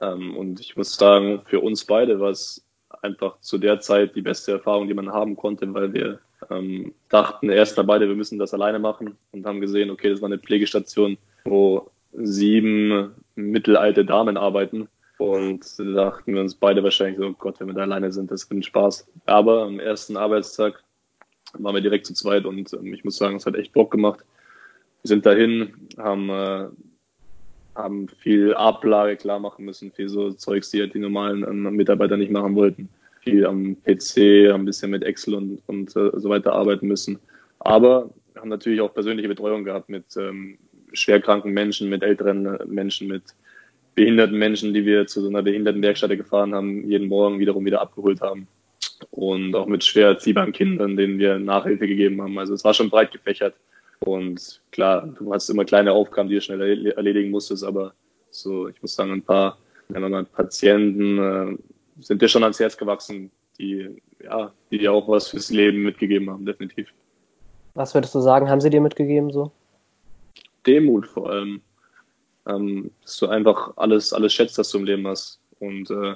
Ähm, 0.00 0.36
und 0.36 0.60
ich 0.60 0.76
muss 0.76 0.94
sagen, 0.94 1.42
für 1.46 1.58
uns 1.58 1.84
beide 1.84 2.20
war 2.20 2.30
es 2.30 2.64
einfach 3.02 3.40
zu 3.40 3.58
der 3.58 3.80
Zeit 3.80 4.14
die 4.14 4.22
beste 4.22 4.52
Erfahrung, 4.52 4.86
die 4.86 4.94
man 4.94 5.12
haben 5.12 5.34
konnte, 5.34 5.72
weil 5.74 5.92
wir 5.92 6.20
ähm, 6.50 6.94
dachten 7.08 7.48
erst 7.48 7.76
mal 7.76 7.84
beide, 7.84 8.08
wir 8.08 8.14
müssen 8.14 8.38
das 8.38 8.54
alleine 8.54 8.78
machen 8.78 9.16
und 9.32 9.46
haben 9.46 9.60
gesehen, 9.60 9.90
okay, 9.90 10.10
das 10.10 10.20
war 10.20 10.28
eine 10.28 10.38
Pflegestation, 10.38 11.16
wo 11.44 11.90
sieben 12.12 13.12
mittelalte 13.34 14.04
Damen 14.04 14.36
arbeiten. 14.36 14.88
Und 15.18 15.78
da 15.78 15.84
dachten 15.84 16.34
wir 16.34 16.42
uns 16.42 16.54
beide 16.54 16.82
wahrscheinlich 16.82 17.18
so, 17.18 17.28
oh 17.28 17.34
Gott, 17.38 17.58
wenn 17.58 17.68
wir 17.68 17.74
da 17.74 17.82
alleine 17.82 18.12
sind, 18.12 18.30
das 18.30 18.50
wird 18.50 18.64
Spaß. 18.64 19.08
Aber 19.24 19.62
am 19.62 19.80
ersten 19.80 20.16
Arbeitstag 20.16 20.82
waren 21.54 21.74
wir 21.74 21.80
direkt 21.80 22.06
zu 22.06 22.12
zweit 22.12 22.44
und 22.44 22.72
ähm, 22.74 22.92
ich 22.92 23.04
muss 23.04 23.16
sagen, 23.16 23.36
es 23.36 23.46
hat 23.46 23.54
echt 23.54 23.72
Bock 23.72 23.90
gemacht. 23.90 24.20
Wir 25.02 25.08
sind 25.08 25.24
dahin, 25.24 25.72
haben, 25.96 26.28
äh, 26.28 26.68
haben 27.74 28.08
viel 28.08 28.52
Ablage 28.54 29.16
klar 29.16 29.38
machen 29.38 29.64
müssen, 29.64 29.90
viel 29.90 30.08
so 30.08 30.32
Zeugs, 30.32 30.70
die 30.70 30.80
halt 30.80 30.92
die 30.92 30.98
normalen 30.98 31.44
ähm, 31.44 31.74
Mitarbeiter 31.74 32.18
nicht 32.18 32.30
machen 32.30 32.54
wollten 32.54 32.90
viel 33.26 33.44
am 33.44 33.76
PC, 33.82 34.52
ein 34.54 34.64
bisschen 34.64 34.90
mit 34.90 35.02
Excel 35.02 35.34
und, 35.34 35.62
und 35.66 35.96
äh, 35.96 36.10
so 36.14 36.28
weiter 36.28 36.52
arbeiten 36.52 36.86
müssen. 36.86 37.18
Aber 37.58 38.10
haben 38.36 38.48
natürlich 38.48 38.80
auch 38.80 38.94
persönliche 38.94 39.28
Betreuung 39.28 39.64
gehabt 39.64 39.88
mit 39.88 40.04
ähm, 40.16 40.58
schwerkranken 40.92 41.52
Menschen, 41.52 41.88
mit 41.88 42.02
älteren 42.02 42.58
Menschen, 42.66 43.08
mit 43.08 43.22
behinderten 43.94 44.38
Menschen, 44.38 44.74
die 44.74 44.84
wir 44.84 45.06
zu 45.06 45.22
so 45.22 45.28
einer 45.28 45.42
Behindertenwerkstatt 45.42 46.10
gefahren 46.10 46.54
haben, 46.54 46.88
jeden 46.88 47.08
Morgen 47.08 47.38
wiederum 47.38 47.64
wieder 47.64 47.80
abgeholt 47.80 48.20
haben. 48.20 48.46
Und 49.10 49.54
auch 49.54 49.66
mit 49.66 49.84
schwer 49.84 50.08
erziehbaren 50.08 50.52
Kindern, 50.52 50.96
denen 50.96 51.18
wir 51.18 51.38
Nachhilfe 51.38 51.86
gegeben 51.86 52.22
haben. 52.22 52.38
Also 52.38 52.54
es 52.54 52.64
war 52.64 52.74
schon 52.74 52.90
breit 52.90 53.10
gefächert. 53.10 53.54
Und 54.00 54.60
klar, 54.70 55.08
du 55.18 55.32
hast 55.32 55.48
immer 55.48 55.64
kleine 55.64 55.92
Aufgaben, 55.92 56.28
die 56.28 56.36
du 56.36 56.40
schnell 56.40 56.86
erledigen 56.88 57.30
musstest, 57.30 57.64
aber 57.64 57.94
so, 58.30 58.68
ich 58.68 58.80
muss 58.82 58.94
sagen, 58.94 59.12
ein 59.12 59.22
paar, 59.22 59.58
wenn 59.88 60.02
man 60.02 60.12
mal 60.12 60.24
Patienten, 60.24 61.18
äh, 61.18 61.56
sind 62.00 62.20
dir 62.22 62.28
schon 62.28 62.42
ans 62.42 62.60
Herz 62.60 62.76
gewachsen, 62.76 63.30
die 63.58 64.00
ja, 64.22 64.52
die 64.70 64.78
dir 64.78 64.92
auch 64.92 65.08
was 65.08 65.28
fürs 65.28 65.50
Leben 65.50 65.82
mitgegeben 65.82 66.30
haben, 66.30 66.44
definitiv. 66.44 66.88
Was 67.74 67.94
würdest 67.94 68.14
du 68.14 68.20
sagen, 68.20 68.48
haben 68.48 68.60
sie 68.60 68.70
dir 68.70 68.80
mitgegeben 68.80 69.30
so? 69.30 69.52
Demut 70.66 71.06
vor 71.06 71.30
allem. 71.30 71.60
Ähm, 72.46 72.90
dass 73.02 73.18
du 73.18 73.26
einfach 73.26 73.72
alles, 73.76 74.12
alles 74.12 74.32
schätzt, 74.32 74.58
was 74.58 74.70
du 74.70 74.78
im 74.78 74.84
Leben 74.84 75.06
hast. 75.06 75.40
Und 75.58 75.90
äh, 75.90 76.14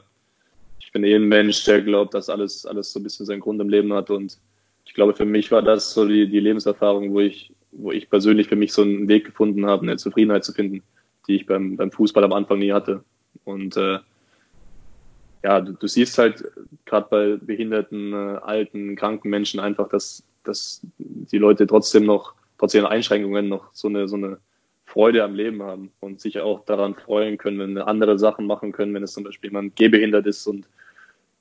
ich 0.79 0.93
bin 0.93 1.05
eh 1.05 1.15
ein 1.15 1.29
Mensch, 1.29 1.65
der 1.65 1.83
glaubt, 1.83 2.15
dass 2.15 2.29
alles, 2.29 2.65
alles 2.67 2.93
so 2.93 3.01
ein 3.01 3.03
bisschen 3.03 3.27
seinen 3.27 3.41
Grund 3.41 3.61
im 3.61 3.69
Leben 3.69 3.93
hat. 3.93 4.11
Und 4.11 4.39
ich 4.85 4.95
glaube, 4.95 5.15
für 5.15 5.25
mich 5.25 5.51
war 5.51 5.63
das 5.63 5.93
so 5.93 6.07
die, 6.07 6.29
die 6.29 6.41
Lebenserfahrung, 6.41 7.13
wo 7.13 7.21
ich, 7.21 7.53
wo 7.73 7.93
ich 7.93 8.09
persönlich 8.09 8.49
für 8.49 8.57
mich 8.57 8.73
so 8.73 8.83
einen 8.83 9.09
Weg 9.09 9.25
gefunden 9.25 9.67
habe, 9.67 9.83
eine 9.83 9.97
Zufriedenheit 9.97 10.45
zu 10.45 10.53
finden, 10.53 10.83
die 11.27 11.37
ich 11.37 11.47
beim, 11.47 11.77
beim 11.77 11.93
Fußball 11.93 12.25
am 12.25 12.33
Anfang 12.33 12.61
nie 12.61 12.73
hatte. 12.73 13.05
Und 13.45 13.77
äh, 13.77 13.99
ja, 15.43 15.61
du, 15.61 15.73
du 15.73 15.87
siehst 15.87 16.19
halt 16.19 16.45
gerade 16.85 17.07
bei 17.11 17.37
behinderten, 17.45 18.13
äh, 18.13 18.39
alten, 18.43 18.97
kranken 18.97 19.31
Menschen 19.31 19.61
einfach, 19.61 19.89
dass, 19.89 20.23
dass 20.45 20.83
die 20.99 21.39
Leute 21.39 21.67
trotzdem 21.67 22.05
noch, 22.05 22.35
trotz 22.59 22.75
ihren 22.75 22.87
Einschränkungen 22.87 23.49
noch 23.49 23.73
so 23.73 23.89
eine, 23.89 24.07
so 24.09 24.17
eine 24.17 24.39
Freude 24.85 25.23
am 25.23 25.35
Leben 25.35 25.63
haben 25.63 25.93
und 26.01 26.21
sich 26.21 26.41
auch 26.41 26.65
daran 26.65 26.95
freuen 26.95 27.39
können, 27.39 27.59
wenn 27.59 27.79
andere 27.79 28.19
Sachen 28.19 28.47
machen 28.47 28.73
können, 28.73 28.93
wenn 28.93 29.05
es 29.05 29.13
zum 29.13 29.25
Beispiel 29.25 29.51
jemand 29.51 29.77
gehbehindert 29.77 30.27
ist 30.27 30.47
und 30.47 30.69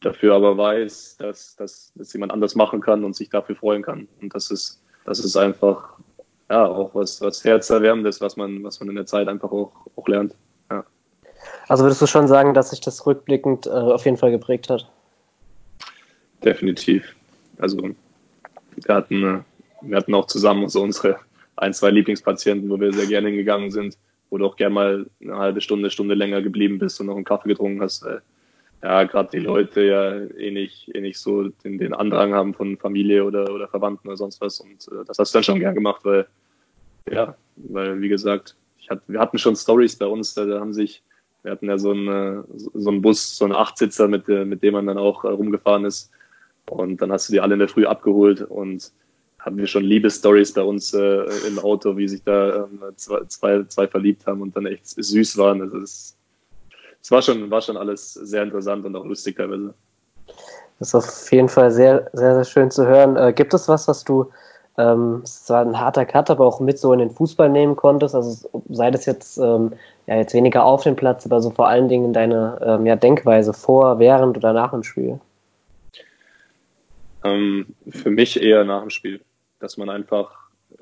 dafür 0.01 0.35
aber 0.35 0.57
weiß, 0.57 1.17
dass, 1.17 1.55
dass, 1.55 1.91
dass 1.95 2.13
jemand 2.13 2.31
anders 2.31 2.55
machen 2.55 2.79
kann 2.79 3.03
und 3.03 3.15
sich 3.15 3.29
dafür 3.29 3.55
freuen 3.55 3.81
kann. 3.81 4.07
Und 4.21 4.33
das 4.33 4.51
ist, 4.51 4.81
das 5.05 5.19
ist 5.19 5.35
einfach 5.35 5.97
ja 6.49 6.65
auch 6.65 6.93
was, 6.95 7.21
was 7.21 7.43
herzerwärmendes, 7.43 8.21
was 8.21 8.37
man, 8.37 8.63
was 8.63 8.79
man 8.79 8.89
in 8.89 8.95
der 8.95 9.05
Zeit 9.05 9.27
einfach 9.27 9.51
auch, 9.51 9.71
auch 9.95 10.07
lernt. 10.07 10.35
Ja. 10.71 10.85
Also 11.69 11.83
würdest 11.83 12.01
du 12.01 12.07
schon 12.07 12.27
sagen, 12.27 12.53
dass 12.53 12.71
sich 12.71 12.81
das 12.81 13.05
rückblickend 13.05 13.67
äh, 13.67 13.69
auf 13.69 14.03
jeden 14.05 14.17
Fall 14.17 14.31
geprägt 14.31 14.69
hat? 14.69 14.89
Definitiv. 16.43 17.15
Also 17.59 17.77
wir 18.75 18.95
hatten, 18.95 19.23
äh, 19.23 19.39
wir 19.81 19.97
hatten 19.97 20.15
auch 20.15 20.25
zusammen 20.25 20.67
so 20.67 20.81
unsere 20.81 21.19
ein, 21.57 21.73
zwei 21.73 21.91
Lieblingspatienten, 21.91 22.69
wo 22.69 22.79
wir 22.79 22.91
sehr 22.91 23.05
gerne 23.05 23.27
hingegangen 23.27 23.69
sind, 23.69 23.97
wo 24.31 24.39
du 24.39 24.45
auch 24.47 24.55
gerne 24.55 24.73
mal 24.73 25.05
eine 25.21 25.37
halbe 25.37 25.61
Stunde, 25.61 25.91
Stunde 25.91 26.15
länger 26.15 26.41
geblieben 26.41 26.79
bist 26.79 26.99
und 26.99 27.05
noch 27.05 27.15
einen 27.15 27.23
Kaffee 27.25 27.49
getrunken 27.49 27.81
hast. 27.81 28.03
Weil, 28.03 28.23
ja, 28.81 29.03
gerade 29.03 29.29
die 29.31 29.45
Leute 29.45 29.83
ja 29.83 30.15
eh 30.39 30.49
nicht, 30.49 30.89
eh 30.95 31.01
nicht 31.01 31.19
so 31.19 31.49
den, 31.49 31.77
den 31.77 31.93
Andrang 31.93 32.33
haben 32.33 32.55
von 32.55 32.77
Familie 32.77 33.23
oder, 33.23 33.53
oder 33.53 33.67
Verwandten 33.67 34.07
oder 34.07 34.17
sonst 34.17 34.41
was. 34.41 34.59
Und 34.59 34.87
äh, 34.87 35.05
das 35.05 35.19
hast 35.19 35.35
du 35.35 35.37
dann 35.37 35.43
schon 35.43 35.59
gern 35.59 35.75
gemacht, 35.75 36.03
weil, 36.03 36.25
ja, 37.11 37.35
weil, 37.57 38.01
wie 38.01 38.09
gesagt, 38.09 38.55
hat, 38.89 39.01
wir 39.07 39.19
hatten 39.19 39.37
schon 39.37 39.55
Stories 39.55 39.95
bei 39.95 40.07
uns, 40.07 40.33
da, 40.33 40.45
da 40.45 40.59
haben 40.59 40.73
sich, 40.73 41.03
wir 41.43 41.51
hatten 41.51 41.67
ja 41.67 41.77
so 41.77 41.91
einen, 41.91 42.07
äh, 42.07 42.43
so 42.73 42.89
einen 42.89 43.01
Bus, 43.01 43.37
so 43.37 43.45
einen 43.45 43.55
Achtsitzer, 43.55 44.07
mit, 44.07 44.27
äh, 44.29 44.45
mit 44.45 44.63
dem 44.63 44.73
man 44.73 44.87
dann 44.87 44.97
auch 44.97 45.23
rumgefahren 45.23 45.85
ist. 45.85 46.11
Und 46.69 47.01
dann 47.01 47.11
hast 47.11 47.29
du 47.29 47.33
die 47.33 47.39
alle 47.39 47.53
in 47.53 47.59
der 47.59 47.69
Früh 47.69 47.85
abgeholt 47.85 48.41
und 48.41 48.91
hatten 49.39 49.57
wir 49.57 49.67
schon 49.67 49.83
Liebesstories 49.83 50.53
bei 50.53 50.61
uns 50.61 50.93
äh, 50.93 51.23
im 51.47 51.59
Auto, 51.59 51.95
wie 51.97 52.07
sich 52.07 52.23
da 52.23 52.67
zwei, 52.97 53.23
zwei, 53.27 53.63
zwei, 53.63 53.87
verliebt 53.87 54.27
haben 54.27 54.41
und 54.41 54.55
dann 54.55 54.65
echt 54.65 54.85
süß 54.85 55.37
waren. 55.37 55.61
Also 55.61 55.77
es, 55.77 56.17
es 57.01 57.09
war 57.09 57.21
schon, 57.21 57.49
war 57.49 57.61
schon 57.61 57.77
alles 57.77 58.13
sehr 58.13 58.43
interessant 58.43 58.85
und 58.85 58.95
auch 58.95 59.05
lustig 59.05 59.37
teilweise. 59.37 59.73
Das 60.79 60.89
ist 60.89 60.95
auf 60.95 61.31
jeden 61.31 61.49
Fall 61.49 61.71
sehr, 61.71 62.09
sehr, 62.13 62.35
sehr 62.35 62.45
schön 62.45 62.71
zu 62.71 62.85
hören. 62.85 63.15
Äh, 63.15 63.33
gibt 63.33 63.53
es 63.53 63.67
was, 63.67 63.87
was 63.87 64.03
du, 64.03 64.29
ähm, 64.79 65.21
es 65.23 65.49
war 65.49 65.61
ein 65.61 65.79
harter 65.79 66.05
Cut, 66.05 66.29
aber 66.29 66.47
auch 66.47 66.59
mit 66.59 66.79
so 66.79 66.91
in 66.93 66.99
den 66.99 67.11
Fußball 67.11 67.49
nehmen 67.49 67.75
konntest? 67.75 68.15
Also 68.15 68.49
sei 68.69 68.89
das 68.89 69.05
jetzt, 69.05 69.37
ähm, 69.37 69.73
ja, 70.07 70.15
jetzt 70.15 70.33
weniger 70.33 70.65
auf 70.65 70.83
dem 70.83 70.95
Platz, 70.95 71.25
aber 71.25 71.41
so 71.41 71.51
vor 71.51 71.67
allen 71.67 71.89
Dingen 71.89 72.13
deine 72.13 72.59
ähm, 72.63 72.85
ja, 72.85 72.95
Denkweise 72.95 73.53
vor, 73.53 73.99
während 73.99 74.37
oder 74.37 74.53
nach 74.53 74.71
dem 74.71 74.83
Spiel? 74.83 75.19
Ähm, 77.23 77.67
für 77.89 78.09
mich 78.09 78.41
eher 78.41 78.63
nach 78.63 78.81
dem 78.81 78.89
Spiel 78.89 79.19
dass 79.59 79.77
man 79.77 79.89
einfach 79.89 80.31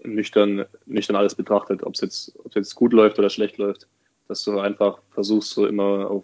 nüchtern, 0.03 0.65
nüchtern 0.85 1.15
alles 1.15 1.35
betrachtet, 1.35 1.83
ob 1.83 1.95
es 1.95 2.01
jetzt, 2.01 2.39
ob 2.39 2.47
es 2.47 2.55
jetzt 2.55 2.75
gut 2.75 2.93
läuft 2.93 3.19
oder 3.19 3.29
schlecht 3.29 3.57
läuft. 3.57 3.87
Dass 4.27 4.43
du 4.43 4.59
einfach 4.59 4.99
versuchst, 5.11 5.51
so 5.51 5.65
immer 5.65 6.09
auf, 6.09 6.23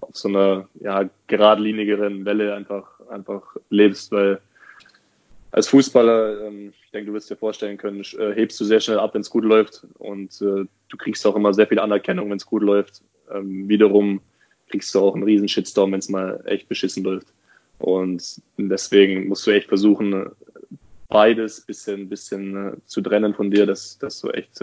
auf 0.00 0.16
so 0.16 0.28
einer 0.28 0.68
ja, 0.80 1.08
geradlinigeren 1.26 2.24
Welle 2.24 2.54
einfach, 2.54 3.00
einfach 3.08 3.42
lebst, 3.68 4.12
weil 4.12 4.40
als 5.52 5.68
Fußballer, 5.68 6.46
ähm, 6.46 6.72
ich 6.84 6.90
denke, 6.90 7.08
du 7.08 7.12
wirst 7.12 7.30
dir 7.30 7.36
vorstellen 7.36 7.76
können, 7.76 8.02
äh, 8.18 8.32
hebst 8.34 8.58
du 8.58 8.64
sehr 8.64 8.80
schnell 8.80 8.98
ab, 8.98 9.14
wenn 9.14 9.20
es 9.20 9.30
gut 9.30 9.44
läuft 9.44 9.86
und 9.98 10.32
äh, 10.40 10.64
du 10.88 10.96
kriegst 10.98 11.26
auch 11.26 11.36
immer 11.36 11.52
sehr 11.52 11.66
viel 11.66 11.78
Anerkennung, 11.78 12.30
wenn 12.30 12.38
es 12.38 12.46
gut 12.46 12.62
läuft. 12.62 13.02
Ähm, 13.30 13.68
wiederum 13.68 14.22
kriegst 14.68 14.94
du 14.94 15.00
auch 15.00 15.14
einen 15.14 15.24
riesen 15.24 15.48
Shitstorm, 15.48 15.92
wenn 15.92 15.98
es 15.98 16.08
mal 16.08 16.42
echt 16.46 16.68
beschissen 16.68 17.04
läuft. 17.04 17.28
Und 17.78 18.40
deswegen 18.56 19.28
musst 19.28 19.46
du 19.46 19.50
echt 19.50 19.68
versuchen, 19.68 20.30
beides 21.08 21.60
bisschen, 21.60 22.08
bisschen 22.08 22.56
äh, 22.56 22.76
zu 22.86 23.02
trennen 23.02 23.34
von 23.34 23.50
dir, 23.50 23.66
dass, 23.66 23.98
dass 23.98 24.20
du 24.20 24.30
echt 24.30 24.60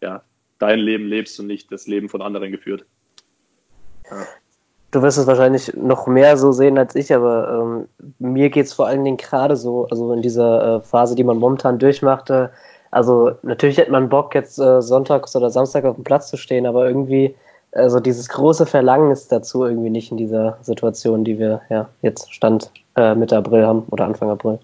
ja, 0.00 0.24
dein 0.58 0.80
Leben 0.80 1.06
lebst 1.06 1.38
und 1.38 1.46
nicht 1.46 1.70
das 1.70 1.86
Leben 1.86 2.08
von 2.08 2.22
anderen 2.22 2.50
geführt. 2.50 2.84
Ja. 4.10 4.26
Du 4.94 5.02
wirst 5.02 5.18
es 5.18 5.26
wahrscheinlich 5.26 5.74
noch 5.74 6.06
mehr 6.06 6.36
so 6.36 6.52
sehen 6.52 6.78
als 6.78 6.94
ich, 6.94 7.12
aber 7.12 7.48
ähm, 7.50 7.88
mir 8.20 8.48
geht 8.48 8.66
es 8.66 8.72
vor 8.72 8.86
allen 8.86 9.02
Dingen 9.02 9.16
gerade 9.16 9.56
so, 9.56 9.88
also 9.90 10.12
in 10.12 10.22
dieser 10.22 10.76
äh, 10.76 10.80
Phase, 10.82 11.16
die 11.16 11.24
man 11.24 11.38
momentan 11.38 11.80
durchmachte. 11.80 12.50
Also 12.92 13.32
natürlich 13.42 13.78
hätte 13.78 13.90
man 13.90 14.08
Bock, 14.08 14.36
jetzt 14.36 14.56
äh, 14.60 14.80
sonntags 14.80 15.34
oder 15.34 15.50
Samstag 15.50 15.84
auf 15.84 15.96
dem 15.96 16.04
Platz 16.04 16.30
zu 16.30 16.36
stehen, 16.36 16.64
aber 16.64 16.86
irgendwie, 16.86 17.34
also 17.72 17.98
dieses 17.98 18.28
große 18.28 18.66
Verlangen 18.66 19.10
ist 19.10 19.32
dazu 19.32 19.64
irgendwie 19.64 19.90
nicht 19.90 20.12
in 20.12 20.16
dieser 20.16 20.58
Situation, 20.62 21.24
die 21.24 21.40
wir 21.40 21.62
ja 21.70 21.88
jetzt 22.02 22.32
Stand 22.32 22.70
äh, 22.94 23.16
Mitte 23.16 23.36
April 23.36 23.66
haben 23.66 23.82
oder 23.90 24.04
Anfang 24.04 24.30
April 24.30 24.60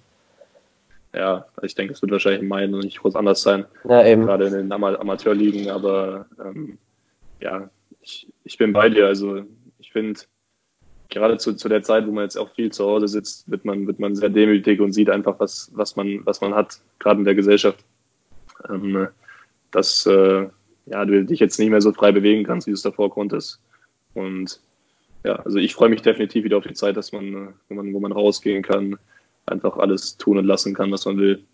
ja, 1.12 1.44
ich 1.62 1.74
denke, 1.74 1.92
es 1.92 2.02
wird 2.02 2.12
wahrscheinlich 2.12 2.42
im 2.42 2.48
Mai 2.48 2.68
noch 2.68 2.82
nicht 2.82 3.00
groß 3.00 3.16
anders 3.16 3.42
sein. 3.42 3.64
Ja, 3.88 4.06
eben. 4.06 4.26
Gerade 4.26 4.46
in 4.46 4.52
den 4.52 4.72
Ama 4.72 4.94
Amateurligen, 4.94 5.68
aber 5.68 6.26
ähm, 6.38 6.78
ja, 7.40 7.68
ich, 8.00 8.28
ich 8.44 8.56
bin 8.58 8.72
bei 8.72 8.88
dir. 8.88 9.06
Also 9.06 9.42
ich 9.90 9.92
finde, 9.92 10.20
gerade 11.08 11.36
zu, 11.38 11.54
zu 11.54 11.68
der 11.68 11.82
Zeit, 11.82 12.06
wo 12.06 12.12
man 12.12 12.22
jetzt 12.22 12.36
auch 12.36 12.54
viel 12.54 12.70
zu 12.70 12.84
Hause 12.84 13.08
sitzt, 13.08 13.50
wird 13.50 13.64
man, 13.64 13.88
wird 13.88 13.98
man 13.98 14.14
sehr 14.14 14.28
demütig 14.28 14.80
und 14.80 14.92
sieht 14.92 15.10
einfach, 15.10 15.40
was, 15.40 15.68
was, 15.74 15.96
man, 15.96 16.24
was 16.24 16.40
man 16.40 16.54
hat, 16.54 16.80
gerade 17.00 17.18
in 17.18 17.24
der 17.24 17.34
Gesellschaft. 17.34 17.84
Ähm, 18.68 19.08
dass 19.72 20.06
äh, 20.06 20.46
ja, 20.86 21.04
du 21.04 21.24
dich 21.24 21.40
jetzt 21.40 21.58
nicht 21.58 21.70
mehr 21.70 21.80
so 21.80 21.92
frei 21.92 22.12
bewegen 22.12 22.44
kannst, 22.44 22.68
wie 22.68 22.70
du 22.70 22.76
es 22.76 22.82
davor 22.82 23.10
konntest. 23.10 23.58
Und 24.14 24.60
ja, 25.24 25.34
also 25.36 25.58
ich 25.58 25.74
freue 25.74 25.88
mich 25.88 26.02
definitiv 26.02 26.44
wieder 26.44 26.58
auf 26.58 26.66
die 26.66 26.74
Zeit, 26.74 26.96
dass 26.96 27.10
man, 27.10 27.34
äh, 27.34 27.48
wo 27.68 27.74
man, 27.74 27.92
wo 27.92 27.98
man 27.98 28.12
rausgehen 28.12 28.62
kann, 28.62 28.96
einfach 29.46 29.76
alles 29.76 30.18
tun 30.18 30.38
und 30.38 30.44
lassen 30.44 30.72
kann, 30.72 30.92
was 30.92 31.04
man 31.04 31.18
will. 31.18 31.44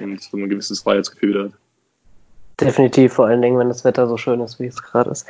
Und 0.00 0.22
so 0.22 0.38
ein 0.38 0.48
gewisses 0.48 0.80
Freiheitsgefühl 0.80 1.28
wieder 1.28 1.44
hat. 1.44 1.52
Definitiv, 2.60 3.12
vor 3.12 3.26
allen 3.26 3.42
Dingen, 3.42 3.58
wenn 3.58 3.68
das 3.68 3.84
Wetter 3.84 4.08
so 4.08 4.16
schön 4.16 4.40
ist, 4.40 4.58
wie 4.58 4.66
es 4.66 4.82
gerade 4.82 5.10
ist. 5.10 5.26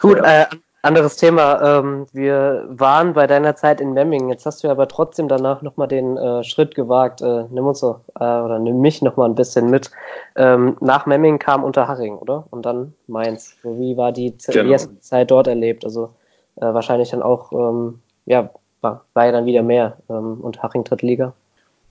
Gut, 0.00 0.18
ja. 0.18 0.42
äh, 0.42 0.46
anderes 0.82 1.16
Thema. 1.16 1.78
Ähm, 1.78 2.06
wir 2.12 2.66
waren 2.68 3.12
bei 3.12 3.26
deiner 3.26 3.54
Zeit 3.56 3.80
in 3.80 3.92
Memmingen. 3.92 4.28
Jetzt 4.28 4.46
hast 4.46 4.64
du 4.64 4.68
aber 4.68 4.88
trotzdem 4.88 5.28
danach 5.28 5.62
nochmal 5.62 5.88
den 5.88 6.16
äh, 6.16 6.42
Schritt 6.44 6.74
gewagt. 6.74 7.20
Äh, 7.20 7.44
nimm 7.50 7.66
uns 7.66 7.80
so, 7.80 8.00
äh, 8.18 8.24
oder 8.24 8.58
nimm 8.58 8.80
mich 8.80 9.02
nochmal 9.02 9.28
ein 9.28 9.34
bisschen 9.34 9.70
mit. 9.70 9.90
Ähm, 10.36 10.76
nach 10.80 11.06
Memmingen 11.06 11.38
kam 11.38 11.64
Unterhaching, 11.64 12.16
oder? 12.16 12.46
Und 12.50 12.64
dann 12.64 12.94
Mainz. 13.06 13.56
Wie 13.62 13.96
war 13.96 14.12
die, 14.12 14.36
genau. 14.46 14.64
die 14.64 14.70
erste 14.70 14.98
Zeit 15.00 15.30
dort 15.30 15.46
erlebt? 15.46 15.84
Also 15.84 16.14
äh, 16.56 16.62
wahrscheinlich 16.62 17.10
dann 17.10 17.22
auch, 17.22 17.52
ähm, 17.52 18.00
ja, 18.26 18.50
war, 18.80 19.04
war 19.14 19.26
ja 19.26 19.32
dann 19.32 19.46
wieder 19.46 19.62
mehr 19.62 19.98
ähm, 20.08 20.40
und 20.40 20.62
Haching 20.62 20.84
Drittliga. 20.84 21.34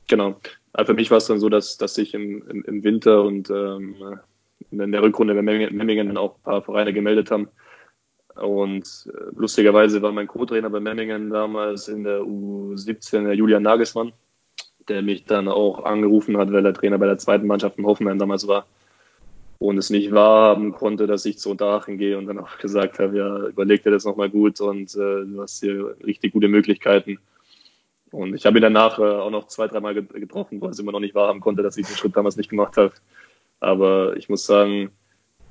Genau. 0.07 0.35
Also 0.73 0.93
für 0.93 0.95
mich 0.95 1.11
war 1.11 1.17
es 1.17 1.27
dann 1.27 1.39
so, 1.39 1.49
dass, 1.49 1.77
dass 1.77 1.97
ich 1.97 2.13
im, 2.13 2.47
im, 2.47 2.63
im 2.63 2.83
Winter 2.83 3.21
und 3.23 3.49
ähm, 3.49 3.95
in 4.71 4.91
der 4.91 5.01
Rückrunde 5.01 5.33
bei 5.33 5.41
Memmingen 5.41 6.07
dann 6.07 6.17
auch 6.17 6.35
ein 6.35 6.43
paar 6.43 6.61
Vereine 6.61 6.93
gemeldet 6.93 7.31
haben. 7.31 7.49
Und 8.35 9.09
äh, 9.13 9.35
lustigerweise 9.35 10.01
war 10.01 10.11
mein 10.11 10.27
Co-Trainer 10.27 10.69
bei 10.69 10.79
Memmingen 10.79 11.29
damals 11.29 11.87
in 11.87 12.03
der 12.03 12.21
U17 12.21 13.25
der 13.25 13.33
Julian 13.33 13.63
Nagelsmann, 13.63 14.13
der 14.87 15.01
mich 15.01 15.25
dann 15.25 15.47
auch 15.47 15.83
angerufen 15.83 16.37
hat, 16.37 16.51
weil 16.51 16.65
er 16.65 16.73
Trainer 16.73 16.97
bei 16.97 17.07
der 17.07 17.17
zweiten 17.17 17.47
Mannschaft 17.47 17.77
in 17.77 17.85
Hoffenheim 17.85 18.19
damals 18.19 18.47
war 18.47 18.65
und 19.59 19.77
es 19.77 19.89
nicht 19.89 20.11
wahrhaben 20.11 20.71
konnte, 20.71 21.05
dass 21.05 21.25
ich 21.25 21.37
zu 21.37 21.51
Unterhaching 21.51 21.97
gehe 21.97 22.17
und 22.17 22.27
dann 22.27 22.39
auch 22.39 22.57
gesagt 22.59 22.99
habe, 22.99 23.17
ja, 23.17 23.47
überleg 23.47 23.83
dir 23.83 23.91
das 23.91 24.05
nochmal 24.05 24.29
gut 24.29 24.59
und 24.61 24.95
äh, 24.95 25.25
du 25.25 25.41
hast 25.41 25.59
hier 25.59 25.95
richtig 26.03 26.33
gute 26.33 26.47
Möglichkeiten. 26.47 27.19
Und 28.11 28.33
ich 28.33 28.45
habe 28.45 28.57
ihn 28.57 28.63
danach 28.63 28.97
äh, 28.97 29.03
auch 29.03 29.29
noch 29.29 29.47
zwei, 29.47 29.67
dreimal 29.67 29.93
getroffen, 29.93 30.59
weil 30.61 30.71
es 30.71 30.79
immer 30.79 30.91
noch 30.91 30.99
nicht 30.99 31.13
wahrhaben 31.13 31.41
konnte, 31.41 31.61
dass 31.61 31.77
ich 31.77 31.85
den 31.85 31.95
Schritt 31.95 32.15
damals 32.15 32.37
nicht 32.37 32.49
gemacht 32.49 32.77
habe. 32.77 32.93
Aber 33.59 34.17
ich 34.17 34.29
muss 34.29 34.45
sagen, 34.45 34.89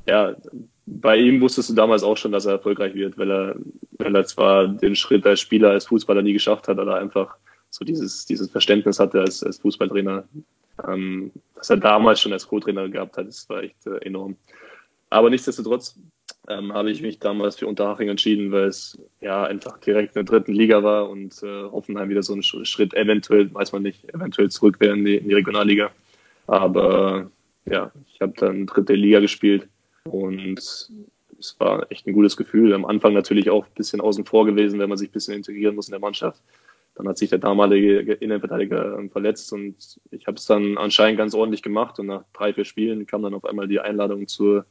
ja, 0.06 0.34
bei 0.90 1.16
ihm 1.16 1.40
wusstest 1.40 1.70
du 1.70 1.74
damals 1.74 2.02
auch 2.02 2.16
schon, 2.16 2.32
dass 2.32 2.46
er 2.46 2.52
erfolgreich 2.52 2.94
wird, 2.94 3.18
weil 3.18 3.30
er, 3.30 3.56
weil 3.98 4.14
er 4.14 4.24
zwar 4.24 4.68
den 4.68 4.96
Schritt 4.96 5.26
als 5.26 5.40
Spieler, 5.40 5.70
als 5.70 5.86
Fußballer 5.86 6.22
nie 6.22 6.32
geschafft 6.32 6.68
hat, 6.68 6.78
aber 6.78 6.96
einfach 6.96 7.36
so 7.70 7.84
dieses, 7.84 8.24
dieses 8.26 8.50
Verständnis 8.50 8.98
hatte 8.98 9.20
als, 9.20 9.42
als 9.42 9.58
Fußballtrainer, 9.58 10.24
ähm, 10.88 11.32
was 11.54 11.70
er 11.70 11.76
damals 11.76 12.20
schon 12.20 12.32
als 12.32 12.46
Co-Trainer 12.46 12.88
gehabt 12.88 13.16
hat, 13.16 13.28
das 13.28 13.48
war 13.48 13.62
echt 13.62 13.86
äh, 13.86 13.98
enorm. 13.98 14.36
Aber 15.10 15.30
nichtsdestotrotz 15.30 15.98
ähm, 16.48 16.72
habe 16.72 16.90
ich 16.90 17.02
mich 17.02 17.18
damals 17.18 17.56
für 17.56 17.66
Unterhaching 17.66 18.08
entschieden, 18.08 18.52
weil 18.52 18.68
es 18.68 18.98
ja 19.20 19.44
einfach 19.44 19.78
direkt 19.78 20.16
in 20.16 20.24
der 20.24 20.32
dritten 20.32 20.52
Liga 20.52 20.82
war 20.82 21.10
und 21.10 21.42
äh, 21.42 21.64
Hoffenheim 21.64 22.08
wieder 22.08 22.22
so 22.22 22.34
ein 22.34 22.42
Schritt 22.42 22.94
eventuell, 22.94 23.52
weiß 23.52 23.72
man 23.72 23.82
nicht, 23.82 24.08
eventuell 24.14 24.50
zurück 24.50 24.80
wäre 24.80 24.96
in 24.96 25.04
die, 25.04 25.16
in 25.16 25.28
die 25.28 25.34
Regionalliga. 25.34 25.90
Aber 26.46 27.30
ja, 27.66 27.92
ich 28.12 28.20
habe 28.20 28.32
dann 28.36 28.66
dritte 28.66 28.94
Liga 28.94 29.20
gespielt 29.20 29.68
und 30.10 30.58
es 31.38 31.56
war 31.58 31.90
echt 31.90 32.06
ein 32.06 32.12
gutes 32.12 32.36
Gefühl. 32.36 32.74
Am 32.74 32.84
Anfang 32.84 33.14
natürlich 33.14 33.50
auch 33.50 33.64
ein 33.66 33.74
bisschen 33.74 34.00
außen 34.00 34.24
vor 34.24 34.44
gewesen, 34.46 34.78
wenn 34.78 34.88
man 34.88 34.98
sich 34.98 35.10
ein 35.10 35.12
bisschen 35.12 35.34
integrieren 35.34 35.74
muss 35.74 35.88
in 35.88 35.92
der 35.92 36.00
Mannschaft. 36.00 36.42
Dann 36.94 37.06
hat 37.06 37.16
sich 37.16 37.30
der 37.30 37.38
damalige 37.38 38.12
Innenverteidiger 38.14 38.98
ähm, 38.98 39.08
verletzt 39.10 39.52
und 39.52 39.76
ich 40.10 40.26
habe 40.26 40.36
es 40.36 40.46
dann 40.46 40.76
anscheinend 40.78 41.18
ganz 41.18 41.32
ordentlich 41.32 41.62
gemacht. 41.62 41.98
Und 42.00 42.06
nach 42.06 42.24
drei, 42.32 42.52
vier 42.52 42.64
Spielen 42.64 43.06
kam 43.06 43.22
dann 43.22 43.34
auf 43.34 43.44
einmal 43.44 43.68
die 43.68 43.78
Einladung 43.78 44.26
zur 44.26 44.66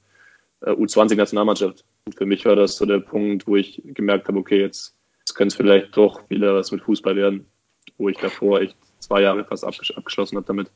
äh, 0.61 0.71
U20-Nationalmannschaft. 0.71 1.85
Und 2.05 2.15
für 2.15 2.25
mich 2.25 2.43
war 2.45 2.57
das 2.57 2.75
so 2.75 2.85
der 2.85 2.99
Punkt, 2.99 3.47
wo 3.47 3.55
ich 3.55 3.81
gemerkt 3.85 4.27
habe, 4.27 4.39
okay, 4.39 4.59
jetzt, 4.59 4.95
jetzt 5.19 5.35
könnte 5.35 5.53
es 5.53 5.55
vielleicht 5.55 5.95
doch 5.95 6.29
wieder 6.29 6.53
was 6.53 6.71
mit 6.71 6.81
Fußball 6.81 7.15
werden, 7.15 7.45
wo 7.97 8.09
ich 8.09 8.17
davor 8.17 8.59
echt 8.59 8.75
zwei 8.99 9.21
Jahre 9.21 9.45
fast 9.45 9.63
abgeschlossen 9.63 10.35
habe 10.35 10.47
damit. 10.47 10.69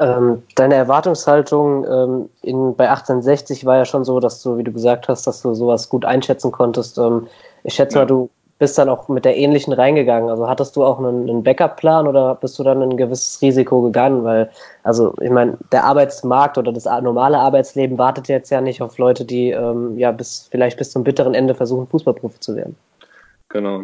Ähm, 0.00 0.42
deine 0.54 0.76
Erwartungshaltung 0.76 1.84
ähm, 1.84 2.30
in, 2.42 2.76
bei 2.76 2.88
1860 2.88 3.64
war 3.64 3.78
ja 3.78 3.84
schon 3.84 4.04
so, 4.04 4.20
dass 4.20 4.42
du, 4.42 4.56
wie 4.56 4.64
du 4.64 4.72
gesagt 4.72 5.08
hast, 5.08 5.26
dass 5.26 5.42
du 5.42 5.54
sowas 5.54 5.88
gut 5.88 6.04
einschätzen 6.04 6.52
konntest. 6.52 6.98
Ähm, 6.98 7.26
ich 7.64 7.74
schätze 7.74 7.96
ja. 7.96 8.02
mal, 8.02 8.06
du 8.06 8.30
bist 8.58 8.76
dann 8.76 8.88
auch 8.88 9.08
mit 9.08 9.24
der 9.24 9.36
ähnlichen 9.36 9.72
reingegangen. 9.72 10.30
Also 10.30 10.48
hattest 10.48 10.76
du 10.76 10.84
auch 10.84 10.98
einen, 10.98 11.28
einen 11.28 11.42
Backup-Plan 11.42 12.06
oder 12.06 12.34
bist 12.34 12.58
du 12.58 12.64
dann 12.64 12.82
ein 12.82 12.96
gewisses 12.96 13.40
Risiko 13.40 13.82
gegangen? 13.82 14.24
Weil, 14.24 14.50
also 14.82 15.14
ich 15.20 15.30
meine, 15.30 15.56
der 15.72 15.84
Arbeitsmarkt 15.84 16.58
oder 16.58 16.72
das 16.72 16.84
normale 16.84 17.38
Arbeitsleben 17.38 17.98
wartet 17.98 18.28
jetzt 18.28 18.50
ja 18.50 18.60
nicht 18.60 18.82
auf 18.82 18.98
Leute, 18.98 19.24
die 19.24 19.50
ähm, 19.50 19.96
ja 19.98 20.10
bis 20.10 20.48
vielleicht 20.50 20.78
bis 20.78 20.90
zum 20.90 21.04
bitteren 21.04 21.34
Ende 21.34 21.54
versuchen, 21.54 21.86
Fußballprofi 21.86 22.40
zu 22.40 22.56
werden. 22.56 22.76
Genau. 23.48 23.82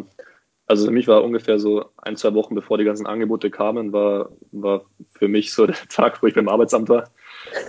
Also 0.67 0.87
für 0.87 0.93
mich 0.93 1.07
war 1.09 1.23
ungefähr 1.23 1.59
so 1.59 1.85
ein, 1.99 2.17
zwei 2.17 2.33
Wochen 2.35 2.55
bevor 2.55 2.79
die 2.79 2.85
ganzen 2.85 3.07
Angebote 3.07 3.51
kamen, 3.51 3.93
war, 3.93 4.31
war 4.53 4.85
für 5.13 5.29
mich 5.29 5.53
so 5.53 5.67
der 5.67 5.77
Tag, 5.89 6.23
wo 6.23 6.27
ich 6.27 6.35
beim 6.35 6.49
Arbeitsamt 6.49 6.89
war. 6.89 7.11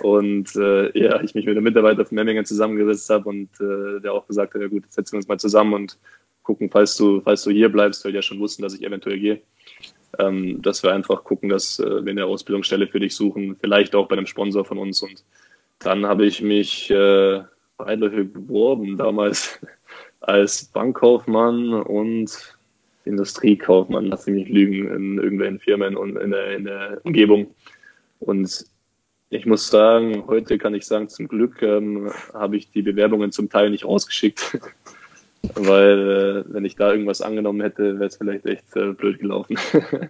Und 0.01 0.55
äh, 0.55 0.97
ja, 0.97 1.21
ich 1.21 1.35
mich 1.35 1.45
mit 1.45 1.57
einem 1.57 1.65
Mitarbeiter 1.65 2.05
von 2.05 2.15
Memmingen 2.15 2.45
zusammengesetzt 2.45 3.09
habe 3.09 3.27
und 3.27 3.49
äh, 3.59 3.99
der 4.01 4.13
auch 4.13 4.27
gesagt 4.27 4.53
hat, 4.53 4.61
ja 4.61 4.67
gut, 4.67 4.89
setzen 4.89 5.13
wir 5.13 5.17
uns 5.17 5.27
mal 5.27 5.39
zusammen 5.39 5.73
und 5.73 5.97
gucken, 6.43 6.69
falls 6.71 6.95
du, 6.95 7.21
falls 7.21 7.43
du 7.43 7.51
hier 7.51 7.69
bleibst, 7.69 8.05
weil 8.05 8.13
die 8.13 8.17
ja 8.17 8.21
schon 8.21 8.39
wussten, 8.39 8.63
dass 8.63 8.73
ich 8.73 8.83
eventuell 8.83 9.19
gehe, 9.19 9.41
ähm, 10.19 10.61
dass 10.61 10.83
wir 10.83 10.93
einfach 10.93 11.23
gucken, 11.23 11.49
dass 11.49 11.79
äh, 11.79 12.05
wir 12.05 12.11
eine 12.11 12.25
Ausbildungsstelle 12.25 12.87
für 12.87 12.99
dich 12.99 13.15
suchen, 13.15 13.57
vielleicht 13.59 13.95
auch 13.95 14.07
bei 14.07 14.15
einem 14.15 14.27
Sponsor 14.27 14.63
von 14.63 14.77
uns. 14.77 15.01
Und 15.01 15.23
dann 15.79 16.05
habe 16.05 16.25
ich 16.25 16.41
mich 16.41 16.89
äh, 16.91 17.41
beiläufig 17.77 18.31
beworben, 18.31 18.95
damals 18.95 19.59
als 20.21 20.65
Bankkaufmann 20.65 21.73
und 21.73 22.54
Industriekaufmann, 23.05 24.05
lass 24.05 24.25
mich 24.25 24.35
nicht 24.35 24.49
lügen, 24.49 24.93
in 24.93 25.17
irgendwelchen 25.17 25.59
Firmen 25.59 25.95
und 25.95 26.17
in 26.17 26.31
der, 26.31 26.55
in 26.55 26.65
der 26.65 27.01
Umgebung. 27.03 27.47
Und 28.19 28.65
ich 29.29 29.45
muss 29.45 29.67
sagen, 29.69 30.23
heute 30.27 30.57
kann 30.57 30.75
ich 30.75 30.85
sagen, 30.85 31.09
zum 31.09 31.27
Glück 31.27 31.61
ähm, 31.61 32.11
habe 32.33 32.57
ich 32.57 32.71
die 32.71 32.81
Bewerbungen 32.81 33.31
zum 33.31 33.49
Teil 33.49 33.69
nicht 33.69 33.85
rausgeschickt. 33.85 34.59
Weil, 35.53 36.43
äh, 36.47 36.53
wenn 36.53 36.65
ich 36.65 36.75
da 36.75 36.91
irgendwas 36.91 37.21
angenommen 37.21 37.61
hätte, 37.61 37.99
wäre 37.99 38.07
es 38.07 38.17
vielleicht 38.17 38.47
echt 38.47 38.75
äh, 38.75 38.93
blöd 38.93 39.19
gelaufen. 39.19 39.57